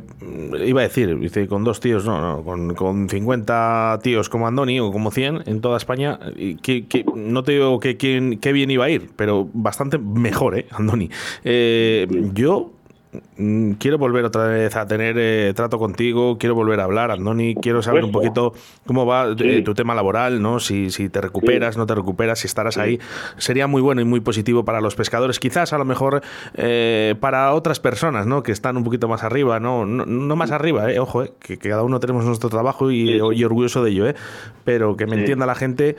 iba 0.65 0.81
a 0.81 0.83
decir, 0.83 1.17
dice, 1.19 1.47
con 1.47 1.63
dos 1.63 1.79
tíos, 1.79 2.05
no, 2.05 2.19
no, 2.21 2.43
con, 2.43 2.73
con 2.75 3.09
50 3.09 3.99
tíos 4.03 4.29
como 4.29 4.47
Andoni 4.47 4.79
o 4.79 4.91
como 4.91 5.11
100 5.11 5.43
en 5.45 5.61
toda 5.61 5.77
España, 5.77 6.19
y 6.35 6.55
que, 6.55 6.85
que- 6.87 7.05
no 7.15 7.43
te 7.43 7.53
digo 7.53 7.79
que 7.79 7.97
quién- 7.97 8.39
qué 8.39 8.51
bien 8.53 8.71
iba 8.71 8.85
a 8.85 8.89
ir, 8.89 9.09
pero 9.15 9.47
bastante 9.53 9.97
mejor, 9.97 10.57
¿eh, 10.57 10.67
Andoni? 10.71 11.09
Eh, 11.43 12.07
yo. 12.33 12.71
Mm, 13.37 13.71
Quiero 13.73 13.97
volver 13.97 14.25
otra 14.25 14.47
vez 14.47 14.75
a 14.75 14.87
tener 14.87 15.15
eh, 15.17 15.53
trato 15.55 15.79
contigo, 15.79 16.37
quiero 16.37 16.55
volver 16.55 16.79
a 16.79 16.83
hablar, 16.83 17.11
Andoni, 17.11 17.55
quiero 17.55 17.81
saber 17.81 18.03
un 18.03 18.11
poquito 18.11 18.53
cómo 18.85 19.05
va 19.05 19.27
eh, 19.39 19.61
tu 19.63 19.73
tema 19.73 19.95
laboral, 19.95 20.41
¿no? 20.41 20.59
Si, 20.59 20.89
si 20.91 21.09
te 21.09 21.21
recuperas, 21.21 21.77
no 21.77 21.85
te 21.85 21.95
recuperas, 21.95 22.39
si 22.39 22.47
estarás 22.47 22.77
ahí. 22.77 22.99
Sería 23.37 23.67
muy 23.67 23.81
bueno 23.81 24.01
y 24.01 24.05
muy 24.05 24.19
positivo 24.19 24.65
para 24.65 24.81
los 24.81 24.95
pescadores, 24.95 25.39
quizás 25.39 25.73
a 25.73 25.77
lo 25.77 25.85
mejor 25.85 26.21
eh, 26.55 27.15
para 27.19 27.53
otras 27.53 27.79
personas, 27.79 28.25
¿no? 28.25 28.43
Que 28.43 28.51
están 28.51 28.77
un 28.77 28.83
poquito 28.83 29.07
más 29.07 29.23
arriba, 29.23 29.59
¿no? 29.59 29.85
No, 29.85 30.05
no 30.05 30.35
más 30.35 30.51
arriba, 30.51 30.91
¿eh? 30.91 30.99
Ojo, 30.99 31.23
¿eh? 31.23 31.33
Que, 31.39 31.57
que 31.57 31.69
cada 31.69 31.83
uno 31.83 31.99
tenemos 31.99 32.25
nuestro 32.25 32.49
trabajo 32.49 32.91
y, 32.91 33.11
y 33.11 33.43
orgulloso 33.43 33.83
de 33.83 33.91
ello, 33.91 34.07
¿eh? 34.07 34.15
Pero 34.63 34.95
que 34.95 35.05
me 35.05 35.15
entienda 35.15 35.45
la 35.45 35.55
gente 35.55 35.95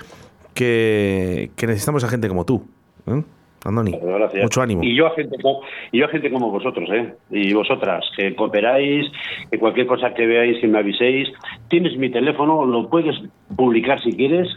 que, 0.55 1.51
que 1.57 1.67
necesitamos 1.67 2.05
a 2.05 2.09
gente 2.09 2.29
como 2.29 2.45
tú, 2.45 2.67
¿eh? 3.07 3.23
Andoni, 3.65 3.93
Gracias. 4.03 4.43
mucho 4.43 4.63
ánimo. 4.63 4.85
Y 4.85 4.95
yo 4.95 5.07
a 5.07 5.11
gente 5.15 5.37
como, 5.41 5.63
y 5.91 5.99
yo 5.99 6.05
a 6.05 6.09
gente 6.09 6.31
como 6.31 6.51
vosotros, 6.51 6.89
¿eh? 6.93 7.15
Y 7.31 7.53
vosotras, 7.55 8.05
que 8.17 8.35
cooperáis, 8.35 9.07
que 9.51 9.59
cualquier 9.59 9.87
cosa 9.87 10.13
que 10.15 10.27
veáis, 10.27 10.59
que 10.61 10.69
me 10.69 10.79
aviséis. 10.79 11.29
Tienes 11.69 11.97
mi 11.97 12.11
teléfono, 12.11 12.65
lo 12.65 12.89
puedes 12.91 13.17
publicar 13.57 14.01
si 14.03 14.13
quieres, 14.13 14.49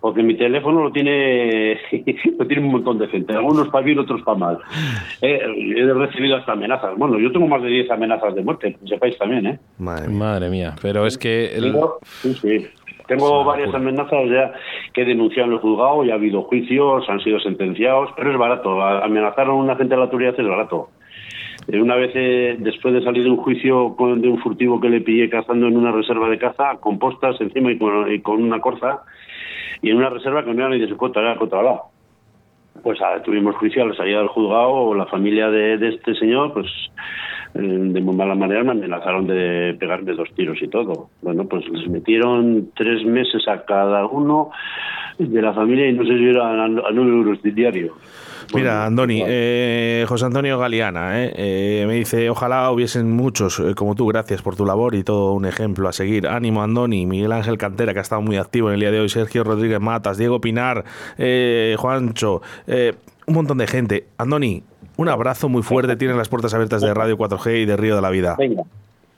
porque 0.00 0.22
mi 0.22 0.34
teléfono 0.34 0.82
lo 0.82 0.90
tiene 0.90 1.78
lo 2.38 2.46
tiene 2.46 2.62
un 2.64 2.72
montón 2.72 2.98
de 2.98 3.08
gente. 3.08 3.34
Algunos 3.34 3.68
para 3.68 3.84
bien, 3.84 3.98
otros 3.98 4.22
para 4.22 4.38
mal. 4.38 4.58
Eh, 5.20 5.38
he 5.76 5.92
recibido 5.92 6.36
hasta 6.36 6.52
amenazas. 6.52 6.96
Bueno, 6.96 7.18
yo 7.18 7.30
tengo 7.32 7.46
más 7.46 7.62
de 7.62 7.68
10 7.68 7.90
amenazas 7.90 8.34
de 8.34 8.42
muerte, 8.42 8.76
que 8.80 8.88
sepáis 8.88 9.16
también, 9.18 9.46
¿eh? 9.46 9.58
Madre 9.78 10.48
mía, 10.48 10.74
pero 10.80 11.06
es 11.06 11.18
que... 11.18 11.54
el- 11.54 11.74
sí, 12.22 12.34
sí. 12.34 12.66
Tengo 13.16 13.44
varias 13.44 13.74
amenazas 13.74 14.28
ya 14.30 14.52
que 14.92 15.04
denunciado 15.04 15.48
en 15.48 15.54
el 15.54 15.58
juzgado 15.60 16.04
y 16.04 16.10
ha 16.10 16.14
habido 16.14 16.42
juicios, 16.42 17.08
han 17.08 17.20
sido 17.20 17.38
sentenciados, 17.40 18.10
pero 18.16 18.30
es 18.32 18.38
barato. 18.38 18.80
A- 18.80 19.04
Amenazar 19.04 19.46
a 19.48 19.52
un 19.52 19.68
agente 19.68 19.94
de 19.94 19.98
la 19.98 20.04
autoridad 20.04 20.34
es 20.38 20.46
barato. 20.48 20.88
Eh, 21.68 21.80
Una 21.80 21.96
vez, 21.96 22.12
eh, 22.14 22.56
después 22.58 22.94
de 22.94 23.02
salir 23.02 23.24
de 23.24 23.30
un 23.30 23.36
juicio 23.36 23.94
con, 23.96 24.20
de 24.22 24.28
un 24.28 24.38
furtivo 24.38 24.80
que 24.80 24.88
le 24.88 25.00
pillé 25.00 25.28
cazando 25.28 25.66
en 25.66 25.76
una 25.76 25.92
reserva 25.92 26.28
de 26.28 26.38
caza, 26.38 26.76
con 26.80 26.98
postas 26.98 27.40
encima 27.40 27.70
y 27.72 27.78
con, 27.78 28.10
y 28.12 28.20
con 28.20 28.42
una 28.42 28.60
corza, 28.60 29.02
y 29.82 29.90
en 29.90 29.96
una 29.96 30.10
reserva 30.10 30.44
que 30.44 30.52
no 30.54 30.60
era 30.60 30.70
ni 30.70 30.78
de 30.80 30.88
su 30.88 30.96
contra, 30.96 31.22
era 31.22 31.36
contra 31.36 31.62
lado. 31.62 31.82
Pues 32.82 32.98
ah, 33.02 33.20
tuvimos 33.24 33.56
juicio 33.56 33.82
a 33.82 33.86
la 33.88 33.94
salida 33.94 34.18
del 34.18 34.28
juzgado, 34.28 34.94
la 34.94 35.06
familia 35.06 35.50
de, 35.50 35.76
de 35.76 35.88
este 35.88 36.14
señor, 36.14 36.52
pues 36.54 36.66
de 37.54 38.00
muy 38.00 38.14
mala 38.14 38.34
manera 38.34 38.62
me 38.64 38.72
amenazaron 38.72 39.26
de 39.26 39.76
pegarme 39.78 40.12
dos 40.12 40.28
tiros 40.34 40.58
y 40.62 40.68
todo. 40.68 41.10
Bueno, 41.22 41.46
pues 41.46 41.68
les 41.68 41.88
metieron 41.88 42.70
tres 42.76 43.04
meses 43.04 43.46
a 43.48 43.64
cada 43.64 44.06
uno 44.06 44.50
de 45.18 45.42
la 45.42 45.52
familia 45.52 45.88
y 45.88 45.92
no 45.92 46.04
sé 46.04 46.16
si 46.16 46.24
eran 46.28 46.60
a, 46.60 46.64
a 46.88 46.90
nueve 46.92 47.10
euros 47.10 47.42
de 47.42 47.50
diario. 47.50 47.94
Mira, 48.52 48.84
Andoni, 48.84 49.22
eh, 49.24 50.04
José 50.08 50.24
Antonio 50.24 50.58
Galeana, 50.58 51.22
eh, 51.22 51.32
eh, 51.36 51.84
me 51.86 51.94
dice, 51.94 52.28
ojalá 52.30 52.68
hubiesen 52.72 53.08
muchos 53.12 53.60
eh, 53.60 53.76
como 53.76 53.94
tú, 53.94 54.06
gracias 54.06 54.42
por 54.42 54.56
tu 54.56 54.66
labor 54.66 54.96
y 54.96 55.04
todo 55.04 55.34
un 55.34 55.44
ejemplo 55.44 55.88
a 55.88 55.92
seguir. 55.92 56.26
Ánimo, 56.26 56.60
Andoni, 56.60 57.06
Miguel 57.06 57.30
Ángel 57.30 57.58
Cantera, 57.58 57.92
que 57.92 58.00
ha 58.00 58.02
estado 58.02 58.22
muy 58.22 58.38
activo 58.38 58.68
en 58.68 58.74
el 58.74 58.80
día 58.80 58.90
de 58.90 58.98
hoy, 58.98 59.08
Sergio 59.08 59.44
Rodríguez 59.44 59.78
Matas, 59.80 60.18
Diego 60.18 60.40
Pinar, 60.40 60.84
eh, 61.16 61.76
Juancho, 61.78 62.42
eh, 62.66 62.94
un 63.28 63.34
montón 63.34 63.58
de 63.58 63.68
gente. 63.68 64.06
Andoni, 64.18 64.64
un 65.00 65.08
abrazo 65.08 65.48
muy 65.48 65.62
fuerte, 65.62 65.96
tienes 65.96 66.16
las 66.16 66.28
puertas 66.28 66.52
abiertas 66.54 66.82
de 66.82 66.92
Radio 66.92 67.16
4G 67.16 67.62
y 67.62 67.64
de 67.64 67.76
Río 67.76 67.96
de 67.96 68.02
la 68.02 68.10
Vida. 68.10 68.36
Venga. 68.38 68.62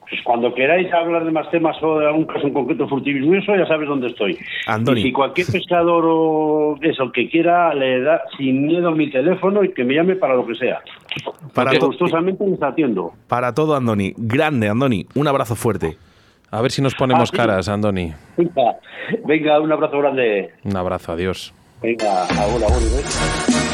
Pues 0.08 0.22
cuando 0.24 0.52
queráis 0.54 0.92
hablar 0.92 1.24
de 1.24 1.30
más 1.30 1.50
temas 1.50 1.74
o 1.82 1.98
de 1.98 2.06
algún 2.06 2.26
caso 2.26 2.46
en 2.46 2.52
concreto 2.52 2.86
furtivismo, 2.86 3.34
eso 3.34 3.56
ya 3.56 3.66
sabes 3.66 3.88
dónde 3.88 4.08
estoy. 4.08 4.38
Andoni. 4.66 5.00
Y 5.00 5.04
si 5.04 5.12
cualquier 5.12 5.46
pescador 5.46 6.04
o 6.06 6.76
eso 6.82 7.10
que 7.10 7.28
quiera 7.30 7.72
le 7.74 8.02
da 8.02 8.20
sin 8.36 8.66
miedo 8.66 8.92
mi 8.92 9.10
teléfono 9.10 9.64
y 9.64 9.72
que 9.72 9.84
me 9.84 9.94
llame 9.94 10.14
para 10.16 10.34
lo 10.34 10.46
que 10.46 10.54
sea. 10.54 10.80
Para 11.54 11.70
Porque 11.70 11.78
to- 11.78 11.86
gustosamente 11.86 12.44
les 12.46 12.62
atiendo. 12.62 13.12
Para 13.26 13.54
todo, 13.54 13.74
Andoni, 13.74 14.12
grande, 14.18 14.68
Andoni, 14.68 15.06
un 15.14 15.26
abrazo 15.28 15.56
fuerte. 15.56 15.96
A 16.50 16.60
ver 16.60 16.70
si 16.70 16.82
nos 16.82 16.94
ponemos 16.94 17.22
Ah, 17.30 17.32
sí. 17.32 17.36
caras, 17.38 17.68
Andoni. 17.70 18.12
Venga, 18.36 18.76
venga, 19.24 19.60
un 19.60 19.72
abrazo 19.72 19.98
grande. 19.98 20.50
Un 20.62 20.76
abrazo, 20.76 21.12
adiós. 21.12 21.54
Venga, 21.82 22.24
ahora, 22.26 22.66
ahora. 22.66 22.76
¿eh? 22.76 23.51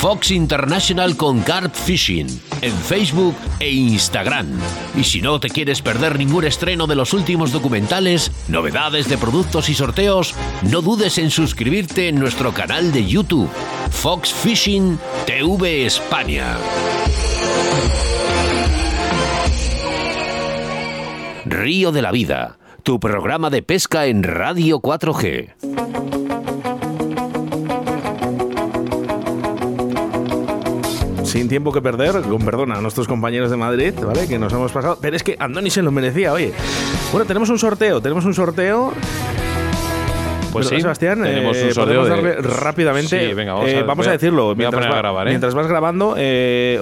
Fox 0.00 0.30
International 0.30 1.14
con 1.14 1.40
Carp 1.42 1.74
Fishing 1.74 2.26
en 2.62 2.72
Facebook 2.72 3.36
e 3.58 3.70
Instagram. 3.70 4.46
Y 4.96 5.04
si 5.04 5.20
no 5.20 5.38
te 5.40 5.50
quieres 5.50 5.82
perder 5.82 6.18
ningún 6.18 6.44
estreno 6.44 6.86
de 6.86 6.96
los 6.96 7.12
últimos 7.12 7.52
documentales, 7.52 8.32
novedades 8.48 9.10
de 9.10 9.18
productos 9.18 9.68
y 9.68 9.74
sorteos, 9.74 10.34
no 10.62 10.80
dudes 10.80 11.18
en 11.18 11.30
suscribirte 11.30 12.08
en 12.08 12.18
nuestro 12.18 12.54
canal 12.54 12.92
de 12.92 13.06
YouTube, 13.06 13.50
Fox 13.90 14.32
Fishing 14.32 14.98
TV 15.26 15.84
España. 15.84 16.56
Río 21.44 21.92
de 21.92 22.00
la 22.00 22.10
Vida, 22.10 22.58
tu 22.84 22.98
programa 23.00 23.50
de 23.50 23.60
pesca 23.60 24.06
en 24.06 24.22
Radio 24.22 24.80
4G. 24.80 26.19
Sin 31.30 31.46
tiempo 31.48 31.70
que 31.70 31.80
perder, 31.80 32.22
con 32.22 32.44
perdón 32.44 32.72
a 32.72 32.80
nuestros 32.80 33.06
compañeros 33.06 33.52
de 33.52 33.56
Madrid, 33.56 33.94
¿vale? 34.04 34.26
Que 34.26 34.36
nos 34.36 34.52
hemos 34.52 34.72
pasado. 34.72 34.98
Pero 35.00 35.14
es 35.14 35.22
que 35.22 35.36
Andoni 35.38 35.70
se 35.70 35.80
lo 35.80 35.92
merecía, 35.92 36.32
oye. 36.32 36.52
Bueno, 37.12 37.24
tenemos 37.24 37.48
un 37.50 37.58
sorteo, 37.60 38.00
tenemos 38.00 38.24
un 38.24 38.34
sorteo 38.34 38.92
Pues 40.52 40.66
¿Verdad, 40.66 40.76
sí, 40.78 40.82
Sebastián, 40.82 41.22
tenemos 41.22 41.56
eh, 41.56 41.64
un 41.66 41.74
sorteo 41.74 42.02
podemos 42.02 42.22
de- 42.24 42.34
darle 42.34 42.42
rápidamente. 42.56 43.28
Sí, 43.28 43.34
venga, 43.34 43.52
vamos 43.54 43.70
eh, 43.70 43.78
a- 43.78 43.82
vamos 43.84 44.06
a 44.06 44.10
a- 44.10 44.12
decirlo. 44.14 44.54
Mientras, 44.56 44.72
poner 44.84 44.88
a 44.88 44.94
va- 44.94 44.98
grabar, 44.98 45.26
¿eh? 45.28 45.30
mientras 45.30 45.54
vas 45.54 45.66
grabando, 45.68 46.16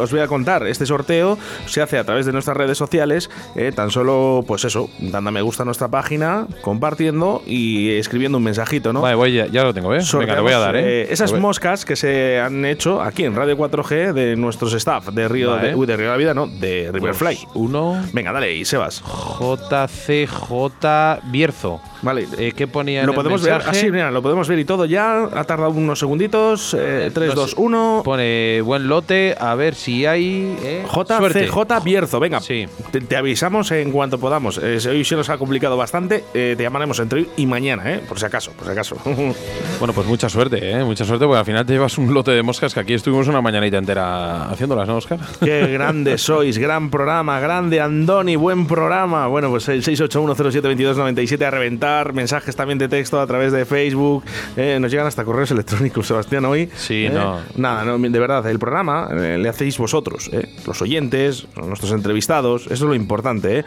os 0.02 0.10
voy 0.10 0.20
a 0.20 0.26
contar. 0.26 0.66
Este 0.66 0.86
sorteo 0.86 1.36
se 1.66 1.82
hace 1.82 1.98
a 1.98 2.04
través 2.04 2.24
de 2.26 2.32
nuestras 2.32 2.56
redes 2.56 2.78
sociales. 2.78 3.30
eh, 3.56 3.72
tan 3.74 3.90
solo, 3.90 4.44
pues 4.46 4.64
eso, 4.64 4.88
dando 4.98 5.30
me 5.30 5.42
gusta 5.42 5.62
a 5.62 5.66
nuestra 5.66 5.88
página, 5.88 6.46
compartiendo 6.62 7.42
y 7.46 7.90
escribiendo 7.96 8.38
un 8.38 8.44
mensajito, 8.44 8.92
¿no? 8.92 9.00
Vale, 9.02 9.14
voy, 9.16 9.32
ya, 9.34 9.46
ya 9.46 9.62
lo 9.64 9.74
tengo, 9.74 9.94
¿eh? 9.94 10.00
Venga, 10.18 10.34
le 10.34 10.40
voy 10.40 10.52
a 10.52 10.58
dar, 10.58 10.76
¿eh? 10.76 11.12
esas 11.12 11.32
moscas 11.32 11.84
que 11.84 11.96
se 11.96 12.40
han 12.40 12.64
hecho 12.64 13.02
aquí 13.02 13.24
en 13.24 13.34
Radio 13.34 13.56
4G 13.56 14.12
de 14.12 14.36
nuestros 14.36 14.72
staff 14.74 15.08
de 15.08 15.28
Río 15.28 15.50
Vale. 15.52 15.68
de, 15.68 15.74
uy, 15.74 15.86
de 15.86 15.96
Río 15.96 16.06
de 16.06 16.12
la 16.12 16.16
Vida, 16.16 16.34
no, 16.34 16.46
de 16.46 16.90
Riverfly. 16.92 17.34
Dos, 17.36 17.46
uno. 17.54 18.00
Venga, 18.12 18.32
dale, 18.32 18.54
y 18.54 18.64
Sebas. 18.64 19.02
JCJ 19.38 21.20
Bierzo. 21.30 21.80
Vale. 22.02 22.26
Eh, 22.38 22.52
¿Qué 22.56 22.66
ponía 22.66 23.00
en 23.00 23.06
Lo 23.06 23.12
el 23.12 23.16
podemos 23.16 23.42
ver 23.42 23.54
mensaje? 23.54 23.78
así, 23.78 23.90
mira, 23.90 24.10
lo 24.10 24.22
podemos 24.22 24.46
ver 24.48 24.58
y 24.58 24.64
todo 24.64 24.84
ya. 24.84 25.24
Ha 25.24 25.44
tardado 25.44 25.70
unos 25.70 25.98
segunditos. 25.98 26.74
Eh, 26.78 27.10
3, 27.12 27.28
No 27.30 27.34
2, 27.34 27.50
sé. 27.50 27.56
1. 27.58 28.02
Pone 28.04 28.60
buen 28.62 28.88
lote, 28.88 29.34
a 29.38 29.54
ver 29.54 29.74
si 29.74 30.06
hay. 30.06 30.56
eh. 30.62 30.84
JCJ 30.88 31.82
Bierzo, 31.84 32.20
venga, 32.20 32.40
Sí. 32.40 32.66
te, 32.90 33.00
te 33.00 33.16
avisamos 33.16 33.70
en 33.72 33.90
cuanto 33.92 34.18
podamos. 34.18 34.58
Eh, 34.62 34.78
hoy 34.88 35.04
se 35.04 35.16
nos 35.16 35.28
ha 35.30 35.38
complicado 35.38 35.76
bastante, 35.76 36.24
eh, 36.34 36.54
te 36.56 36.62
llamaremos 36.62 36.98
entre 37.00 37.20
hoy 37.20 37.28
y 37.36 37.46
mañana, 37.46 37.92
eh, 37.94 38.00
por 38.08 38.18
si 38.18 38.26
acaso, 38.26 38.52
por 38.52 38.66
si 38.66 38.72
acaso. 38.72 38.96
Bueno, 39.78 39.92
pues 39.94 40.06
mucha 40.08 40.28
suerte, 40.28 40.72
¿eh? 40.72 40.82
Mucha 40.84 41.04
suerte, 41.04 41.24
porque 41.24 41.38
al 41.38 41.44
final 41.44 41.64
te 41.64 41.72
llevas 41.72 41.96
un 41.98 42.12
lote 42.12 42.32
de 42.32 42.42
moscas 42.42 42.74
que 42.74 42.80
aquí 42.80 42.94
estuvimos 42.94 43.28
una 43.28 43.40
mañanita 43.40 43.76
entera 43.78 44.50
haciéndolas, 44.50 44.88
¿no, 44.88 44.96
Oscar? 44.96 45.18
Qué 45.40 45.66
grande 45.68 46.18
sois, 46.18 46.58
gran 46.58 46.90
programa, 46.90 47.38
grande 47.38 47.80
Andoni, 47.80 48.34
buen 48.34 48.66
programa. 48.66 49.28
Bueno, 49.28 49.50
pues 49.50 49.68
el 49.68 49.82
681072297 49.84 51.42
a 51.44 51.50
reventar, 51.50 51.87
mensajes 52.12 52.54
también 52.56 52.78
de 52.78 52.88
texto 52.88 53.20
a 53.20 53.26
través 53.26 53.52
de 53.52 53.64
Facebook, 53.64 54.24
eh, 54.56 54.78
nos 54.80 54.90
llegan 54.90 55.06
hasta 55.06 55.24
correos 55.24 55.50
electrónicos, 55.50 56.06
Sebastián, 56.06 56.44
hoy. 56.44 56.68
Sí, 56.76 57.06
Eh, 57.06 57.10
no. 57.10 57.38
Nada, 57.56 57.84
no, 57.84 57.98
de 57.98 58.18
verdad, 58.18 58.46
el 58.48 58.58
programa 58.58 59.08
eh, 59.12 59.38
le 59.38 59.48
hacéis 59.48 59.78
vosotros, 59.78 60.30
eh, 60.32 60.48
los 60.66 60.80
oyentes, 60.82 61.46
nuestros 61.56 61.92
entrevistados, 61.92 62.62
eso 62.66 62.74
es 62.74 62.80
lo 62.82 62.94
importante. 62.94 63.64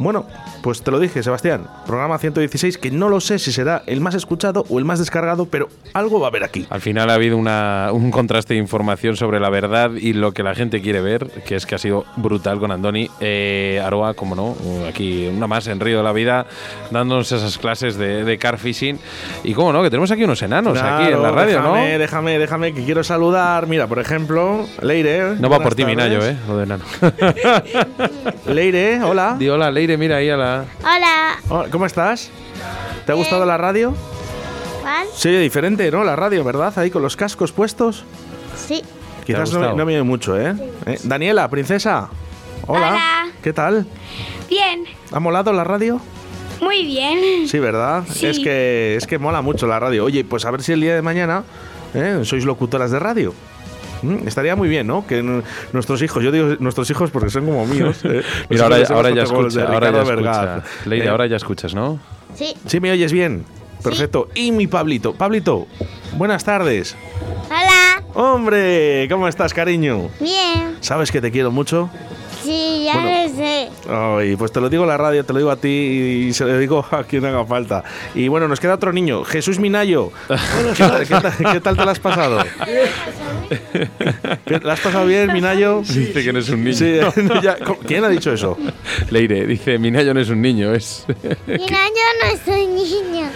Bueno, 0.00 0.26
pues 0.62 0.82
te 0.82 0.90
lo 0.90 0.98
dije, 0.98 1.22
Sebastián, 1.22 1.66
programa 1.86 2.18
116, 2.18 2.78
que 2.78 2.90
no 2.90 3.08
lo 3.08 3.20
sé 3.20 3.38
si 3.38 3.52
será 3.52 3.82
el 3.86 4.00
más 4.00 4.14
escuchado 4.14 4.64
o 4.68 4.78
el 4.78 4.84
más 4.84 4.98
descargado, 4.98 5.46
pero 5.46 5.68
algo 5.94 6.20
va 6.20 6.26
a 6.26 6.30
haber 6.30 6.44
aquí. 6.44 6.66
Al 6.70 6.80
final 6.80 7.10
ha 7.10 7.14
habido 7.14 7.36
una- 7.36 7.90
un 7.92 8.10
contraste 8.10 8.54
de 8.54 8.60
información 8.60 9.16
sobre 9.16 9.40
la 9.40 9.50
verdad 9.50 9.92
y 9.94 10.12
lo 10.12 10.32
que 10.32 10.42
la 10.42 10.54
gente 10.54 10.80
quiere 10.82 11.00
ver, 11.00 11.28
que 11.46 11.54
es 11.56 11.66
que 11.66 11.74
ha 11.74 11.78
sido 11.78 12.04
brutal 12.16 12.58
con 12.58 12.70
Andoni. 12.72 13.08
Aroa, 13.84 14.14
como 14.14 14.34
no, 14.34 14.56
aquí 14.88 15.26
una 15.26 15.46
más 15.46 15.66
en 15.68 15.80
Río 15.80 15.98
de 15.98 16.02
la 16.04 16.12
Vida, 16.12 16.46
dándonos 16.90 17.30
esas 17.32 17.47
clases 17.56 17.96
de, 17.96 18.24
de 18.24 18.38
car 18.38 18.58
fishing. 18.58 18.98
Y 19.44 19.54
como 19.54 19.72
no, 19.72 19.82
que 19.82 19.88
tenemos 19.88 20.10
aquí 20.10 20.24
unos 20.24 20.42
enanos 20.42 20.76
aquí 20.78 21.12
en 21.12 21.22
la 21.22 21.30
radio, 21.30 21.56
déjame, 21.56 21.92
¿no? 21.92 21.98
Déjame, 21.98 22.38
déjame, 22.38 22.74
que 22.74 22.84
quiero 22.84 23.02
saludar. 23.02 23.66
Mira, 23.66 23.86
por 23.86 24.00
ejemplo, 24.00 24.66
Leire. 24.82 25.36
No 25.36 25.48
va 25.48 25.60
por 25.60 25.74
ti. 25.74 25.86
Minayo, 25.86 26.22
¿eh? 26.22 26.36
Lo 26.46 26.58
de 26.58 26.64
enano. 26.64 26.84
Leire, 28.46 29.02
hola. 29.02 29.36
Di 29.38 29.48
hola, 29.48 29.70
Leire, 29.70 29.96
mira 29.96 30.16
ahí 30.16 30.28
a 30.28 30.36
la... 30.36 30.64
Hola. 30.82 31.68
¿Cómo 31.70 31.86
estás? 31.86 32.30
¿Te 33.06 33.12
ha 33.12 33.14
gustado 33.14 33.46
la 33.46 33.56
radio? 33.56 33.94
Oye 35.24 35.40
diferente, 35.40 35.90
¿no? 35.90 36.04
La 36.04 36.16
radio, 36.16 36.44
¿verdad? 36.44 36.72
Ahí 36.78 36.90
con 36.90 37.02
los 37.02 37.16
cascos 37.16 37.52
puestos. 37.52 38.04
Sí. 38.56 38.82
Quizás 39.26 39.52
no, 39.52 39.60
no 39.74 39.84
me 39.84 39.94
oye 39.94 40.02
mucho, 40.02 40.38
¿eh? 40.40 40.54
¿Eh? 40.86 40.98
Daniela, 41.04 41.48
princesa. 41.48 42.08
Hola. 42.66 42.88
Hola. 42.90 43.28
¿Qué 43.42 43.52
tal? 43.52 43.86
Bien. 44.48 44.84
¿Ha 45.12 45.20
molado 45.20 45.52
la 45.52 45.64
radio? 45.64 46.00
Muy 46.60 46.84
bien. 46.86 47.46
Sí, 47.48 47.58
¿verdad? 47.58 48.04
Sí. 48.10 48.26
Es 48.26 48.38
que 48.38 48.96
es 48.96 49.06
que 49.06 49.18
mola 49.18 49.42
mucho 49.42 49.66
la 49.66 49.78
radio. 49.78 50.04
Oye, 50.04 50.24
pues 50.24 50.44
a 50.44 50.50
ver 50.50 50.62
si 50.62 50.72
el 50.72 50.80
día 50.80 50.94
de 50.94 51.02
mañana 51.02 51.44
¿eh? 51.94 52.20
sois 52.24 52.44
locutoras 52.44 52.90
de 52.90 52.98
radio. 52.98 53.34
Mm, 54.02 54.26
Estaría 54.28 54.54
muy 54.56 54.68
bien, 54.68 54.86
¿no? 54.86 55.06
Que 55.06 55.22
nuestros 55.72 56.02
hijos, 56.02 56.22
yo 56.22 56.30
digo 56.30 56.56
nuestros 56.60 56.88
hijos 56.90 57.10
porque 57.10 57.30
son 57.30 57.46
como 57.46 57.66
míos. 57.66 58.00
¿eh? 58.04 58.22
Mira, 58.48 58.64
ahora, 58.64 58.76
ahora 58.90 59.10
ya 59.10 59.22
escucha, 59.22 59.64
ahora 59.66 59.90
ya 59.92 60.02
escucha. 60.02 60.64
¿eh? 60.90 61.08
ahora 61.08 61.26
ya 61.26 61.36
escuchas, 61.36 61.74
¿no? 61.74 61.98
Sí. 62.34 62.54
Sí, 62.66 62.80
me 62.80 62.90
oyes 62.92 63.12
bien. 63.12 63.44
Perfecto. 63.82 64.28
Y 64.34 64.52
mi 64.52 64.66
Pablito. 64.66 65.14
Pablito, 65.14 65.66
buenas 66.16 66.44
tardes. 66.44 66.96
Hola. 67.46 68.02
Hombre, 68.14 69.06
¿cómo 69.10 69.28
estás, 69.28 69.54
cariño? 69.54 70.08
Bien. 70.20 70.76
¿Sabes 70.80 71.12
que 71.12 71.20
te 71.20 71.30
quiero 71.30 71.50
mucho? 71.50 71.88
Sí, 72.48 72.84
ya 72.84 72.94
Bueno. 72.94 73.22
lo 73.24 73.28
sé. 73.36 73.68
Ay, 73.90 74.36
pues 74.36 74.52
te 74.52 74.60
lo 74.60 74.70
digo 74.70 74.84
en 74.84 74.88
la 74.88 74.96
radio, 74.96 75.22
te 75.24 75.32
lo 75.34 75.38
digo 75.38 75.50
a 75.50 75.56
ti 75.56 75.68
y 76.28 76.32
se 76.32 76.44
lo 76.46 76.56
digo 76.58 76.84
a 76.90 77.04
quien 77.04 77.24
haga 77.26 77.44
falta. 77.44 77.84
Y 78.14 78.28
bueno, 78.28 78.48
nos 78.48 78.58
queda 78.60 78.74
otro 78.74 78.92
niño, 78.92 79.22
Jesús 79.24 79.58
Minayo. 79.58 80.10
¿Qué 80.76 80.82
tal, 80.84 81.06
qué 81.06 81.14
tal- 81.20 81.52
qué 81.52 81.60
tal 81.60 81.76
te 81.76 81.84
lo 81.84 81.90
has 81.90 81.98
pasado? 82.00 82.38
¿Qué- 84.46 84.60
¿La 84.62 84.72
has 84.74 84.80
pasado 84.80 85.06
bien, 85.06 85.32
Minayo? 85.32 85.82
Dice 85.82 86.24
que 86.24 86.32
no 86.32 86.38
es 86.38 86.48
un 86.48 86.64
niño. 86.64 87.12
¿Quién 87.86 88.04
ha 88.04 88.08
dicho 88.08 88.32
eso? 88.32 88.56
Leire, 89.10 89.46
dice, 89.46 89.78
Minayo 89.78 90.14
no 90.14 90.20
es 90.20 90.30
un 90.30 90.40
niño, 90.40 90.72
es... 90.74 91.04
Mira, 91.46 91.58
yo 91.66 92.28
no 92.30 92.38
soy 92.44 92.66
niño. 92.66 93.28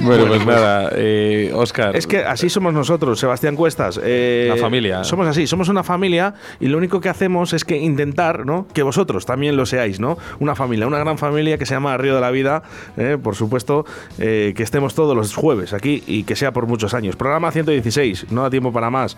bueno, 0.00 0.26
pues 0.26 0.46
nada, 0.46 0.90
eh, 0.96 1.50
Oscar. 1.54 1.96
Es 1.96 2.06
que 2.06 2.18
así 2.18 2.48
somos 2.50 2.72
nosotros, 2.74 3.18
Sebastián 3.18 3.56
Cuestas. 3.56 3.98
eh, 4.02 4.46
La 4.50 4.56
familia. 4.56 5.04
Somos 5.04 5.26
así, 5.26 5.46
somos 5.46 5.68
una 5.68 5.82
familia 5.82 6.34
y 6.60 6.66
lo 6.66 6.78
único 6.78 7.00
que 7.00 7.08
hacemos 7.08 7.52
es 7.52 7.64
que 7.64 7.76
intentar, 7.76 8.41
¿no? 8.44 8.66
Que 8.72 8.82
vosotros 8.82 9.26
también 9.26 9.56
lo 9.56 9.66
seáis, 9.66 10.00
¿no? 10.00 10.18
Una 10.40 10.54
familia, 10.54 10.86
una 10.86 10.98
gran 10.98 11.18
familia 11.18 11.58
que 11.58 11.66
se 11.66 11.74
llama 11.74 11.96
Río 11.96 12.14
de 12.14 12.20
la 12.20 12.30
Vida, 12.30 12.62
eh, 12.96 13.18
por 13.22 13.34
supuesto, 13.34 13.84
eh, 14.18 14.52
que 14.56 14.62
estemos 14.62 14.94
todos 14.94 15.16
los 15.16 15.34
jueves 15.34 15.72
aquí 15.72 16.02
y 16.06 16.24
que 16.24 16.36
sea 16.36 16.52
por 16.52 16.66
muchos 16.66 16.94
años. 16.94 17.16
Programa 17.16 17.50
116, 17.50 18.30
no 18.30 18.42
da 18.42 18.50
tiempo 18.50 18.72
para 18.72 18.90
más. 18.90 19.16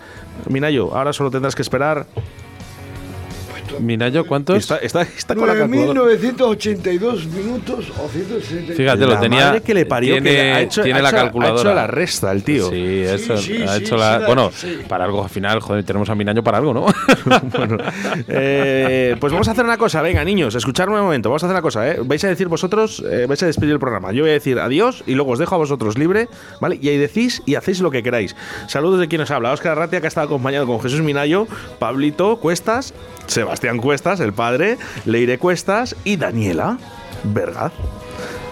Minayo, 0.49 0.95
ahora 0.95 1.13
solo 1.13 1.31
tendrás 1.31 1.55
que 1.55 1.61
esperar. 1.61 2.05
Minayo, 3.79 4.25
¿cuántos? 4.25 4.57
Está, 4.57 4.77
está, 4.77 5.01
está 5.03 5.35
con 5.35 5.47
la 5.47 5.55
calculadora. 5.55 5.93
982 6.01 7.25
minutos 7.27 7.91
o 8.01 8.07
160. 8.07 8.73
Fíjate, 8.73 8.99
lo 9.01 9.13
La 9.13 9.19
tenía. 9.19 9.45
madre 9.45 9.61
que 9.61 9.73
le 9.73 9.85
parió, 9.85 10.13
tiene, 10.15 10.29
que 10.29 10.41
ha 10.41 10.61
hecho- 10.61 10.83
tiene 10.83 10.99
ha 10.99 11.01
la 11.03 11.09
hecho- 11.09 11.17
ha 11.17 11.21
calculadora. 11.21 11.59
hecho 11.61 11.73
la 11.75 11.87
resta, 11.87 12.31
el 12.31 12.43
tío. 12.43 12.69
Sí, 12.69 13.01
eso, 13.03 13.37
sí, 13.37 13.63
ha 13.63 13.73
sí, 13.73 13.83
hecho 13.83 13.95
sí, 13.95 14.01
la. 14.01 14.19
la- 14.19 14.27
bueno, 14.27 14.51
sí. 14.53 14.79
para 14.87 15.05
algo 15.05 15.23
al 15.23 15.29
final, 15.29 15.59
joder, 15.59 15.83
tenemos 15.83 16.09
a 16.09 16.15
Minayo 16.15 16.43
para 16.43 16.57
algo, 16.59 16.73
¿no? 16.73 16.85
Bueno, 17.55 17.77
eh, 18.27 19.15
pues 19.19 19.31
vamos 19.33 19.47
a 19.47 19.51
hacer 19.51 19.65
una 19.65 19.77
cosa, 19.77 20.01
venga, 20.01 20.23
niños, 20.23 20.55
escuchadme 20.55 20.95
un 20.95 21.01
momento, 21.01 21.29
vamos 21.29 21.43
a 21.43 21.47
hacer 21.47 21.53
una 21.55 21.61
cosa, 21.61 21.89
¿eh? 21.89 21.97
Vais 22.03 22.23
a 22.23 22.27
decir 22.27 22.47
vosotros, 22.47 23.03
eh, 23.09 23.25
vais 23.27 23.41
a 23.43 23.45
despedir 23.47 23.71
el 23.73 23.79
programa. 23.79 24.11
Yo 24.11 24.21
voy 24.23 24.31
a 24.31 24.33
decir 24.33 24.59
adiós 24.59 25.03
y 25.07 25.13
luego 25.15 25.31
os 25.31 25.39
dejo 25.39 25.55
a 25.55 25.57
vosotros 25.57 25.97
libre, 25.97 26.27
¿vale? 26.61 26.77
Y 26.81 26.89
ahí 26.89 26.97
decís 26.97 27.41
y 27.45 27.55
hacéis 27.55 27.79
lo 27.81 27.91
que 27.91 28.03
queráis. 28.03 28.35
Saludos 28.67 28.99
de 28.99 29.07
quien 29.07 29.21
os 29.21 29.31
habla, 29.31 29.51
Óscar 29.53 29.73
Arratia, 29.73 29.99
que 30.01 30.07
ha 30.07 30.09
estado 30.09 30.25
acompañado 30.27 30.67
con 30.67 30.79
Jesús 30.81 31.01
Minayo, 31.01 31.47
Pablito 31.79 32.37
Cuestas, 32.37 32.93
Sebastián 33.27 33.64
Cuestas, 33.81 34.19
el 34.19 34.33
padre, 34.33 34.77
Leire 35.05 35.37
Cuestas 35.37 35.95
y 36.03 36.15
Daniela 36.17 36.77
Vergaz. 37.23 37.73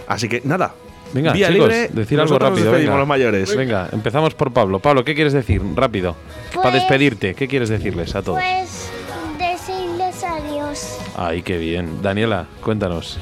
Así 0.07 0.27
que 0.27 0.41
nada. 0.44 0.73
Venga, 1.14 1.31
vía 1.31 1.49
chicos, 1.49 1.69
libre, 1.69 1.90
decir 1.94 2.19
algo 2.19 2.40
nos 2.40 2.41
rápido. 2.49 2.72
Venga. 2.72 2.98
los 2.98 3.07
mayores. 3.07 3.56
Venga, 3.56 3.88
empezamos 3.91 4.34
por 4.34 4.52
Pablo. 4.52 4.80
Pablo, 4.80 5.03
¿qué 5.06 5.14
quieres 5.14 5.31
decir? 5.34 5.61
Rápido. 5.76 6.15
Para 6.56 6.64
Pues- 6.72 6.73
despedirte, 6.73 7.35
¿qué 7.35 7.48
quieres 7.48 7.69
decirles 7.69 8.15
a 8.15 8.23
todos? 8.23 8.40
Pues 8.40 8.90
decirles 9.38 10.23
adiós. 10.23 10.98
Ay, 11.15 11.44
qué 11.44 11.57
bien. 11.57 12.02
Daniela, 12.02 12.48
cuéntanos. 12.64 13.19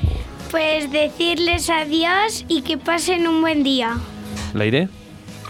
Pues 0.52 0.90
decirles 0.92 1.70
adiós 1.70 2.46
y 2.48 2.62
que 2.62 2.78
pasen 2.78 3.28
un 3.28 3.42
buen 3.42 3.64
día. 3.64 3.98
¿Leire? 4.54 4.88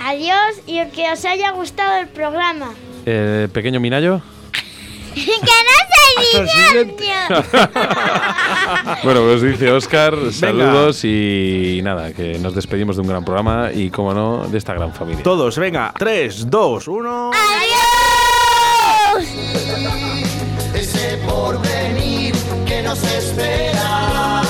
Adiós 0.04 0.62
y 0.66 0.84
que 0.88 1.12
os 1.12 1.24
haya 1.26 1.52
gustado 1.52 2.02
el 2.02 2.08
programa. 2.08 2.74
Eh, 3.06 3.48
¿Pequeño 3.54 3.80
Minayo? 3.80 4.22
¡Que 5.14 5.38
no 6.40 6.48
soy 6.72 6.86
niño! 6.86 6.96
Bueno, 9.04 9.22
pues 9.22 9.42
dice 9.42 9.72
Oscar, 9.72 10.16
saludos 10.32 11.04
y 11.04 11.82
nada, 11.84 12.14
que 12.14 12.38
nos 12.40 12.54
despedimos 12.56 12.96
de 12.96 13.02
un 13.02 13.08
gran 13.08 13.26
programa 13.26 13.72
y, 13.74 13.90
como 13.90 14.14
no, 14.14 14.48
de 14.48 14.58
esta 14.58 14.74
gran 14.74 14.94
familia. 14.94 15.24
Todos, 15.24 15.58
venga, 15.58 15.94
3, 15.98 16.50
2, 16.50 16.88
1. 16.88 17.32
¡Adiós! 17.34 17.82
ese 20.74 21.18
porvenir 21.28 22.34
que 22.66 22.82
nos 22.82 23.04
espera. 23.04 24.41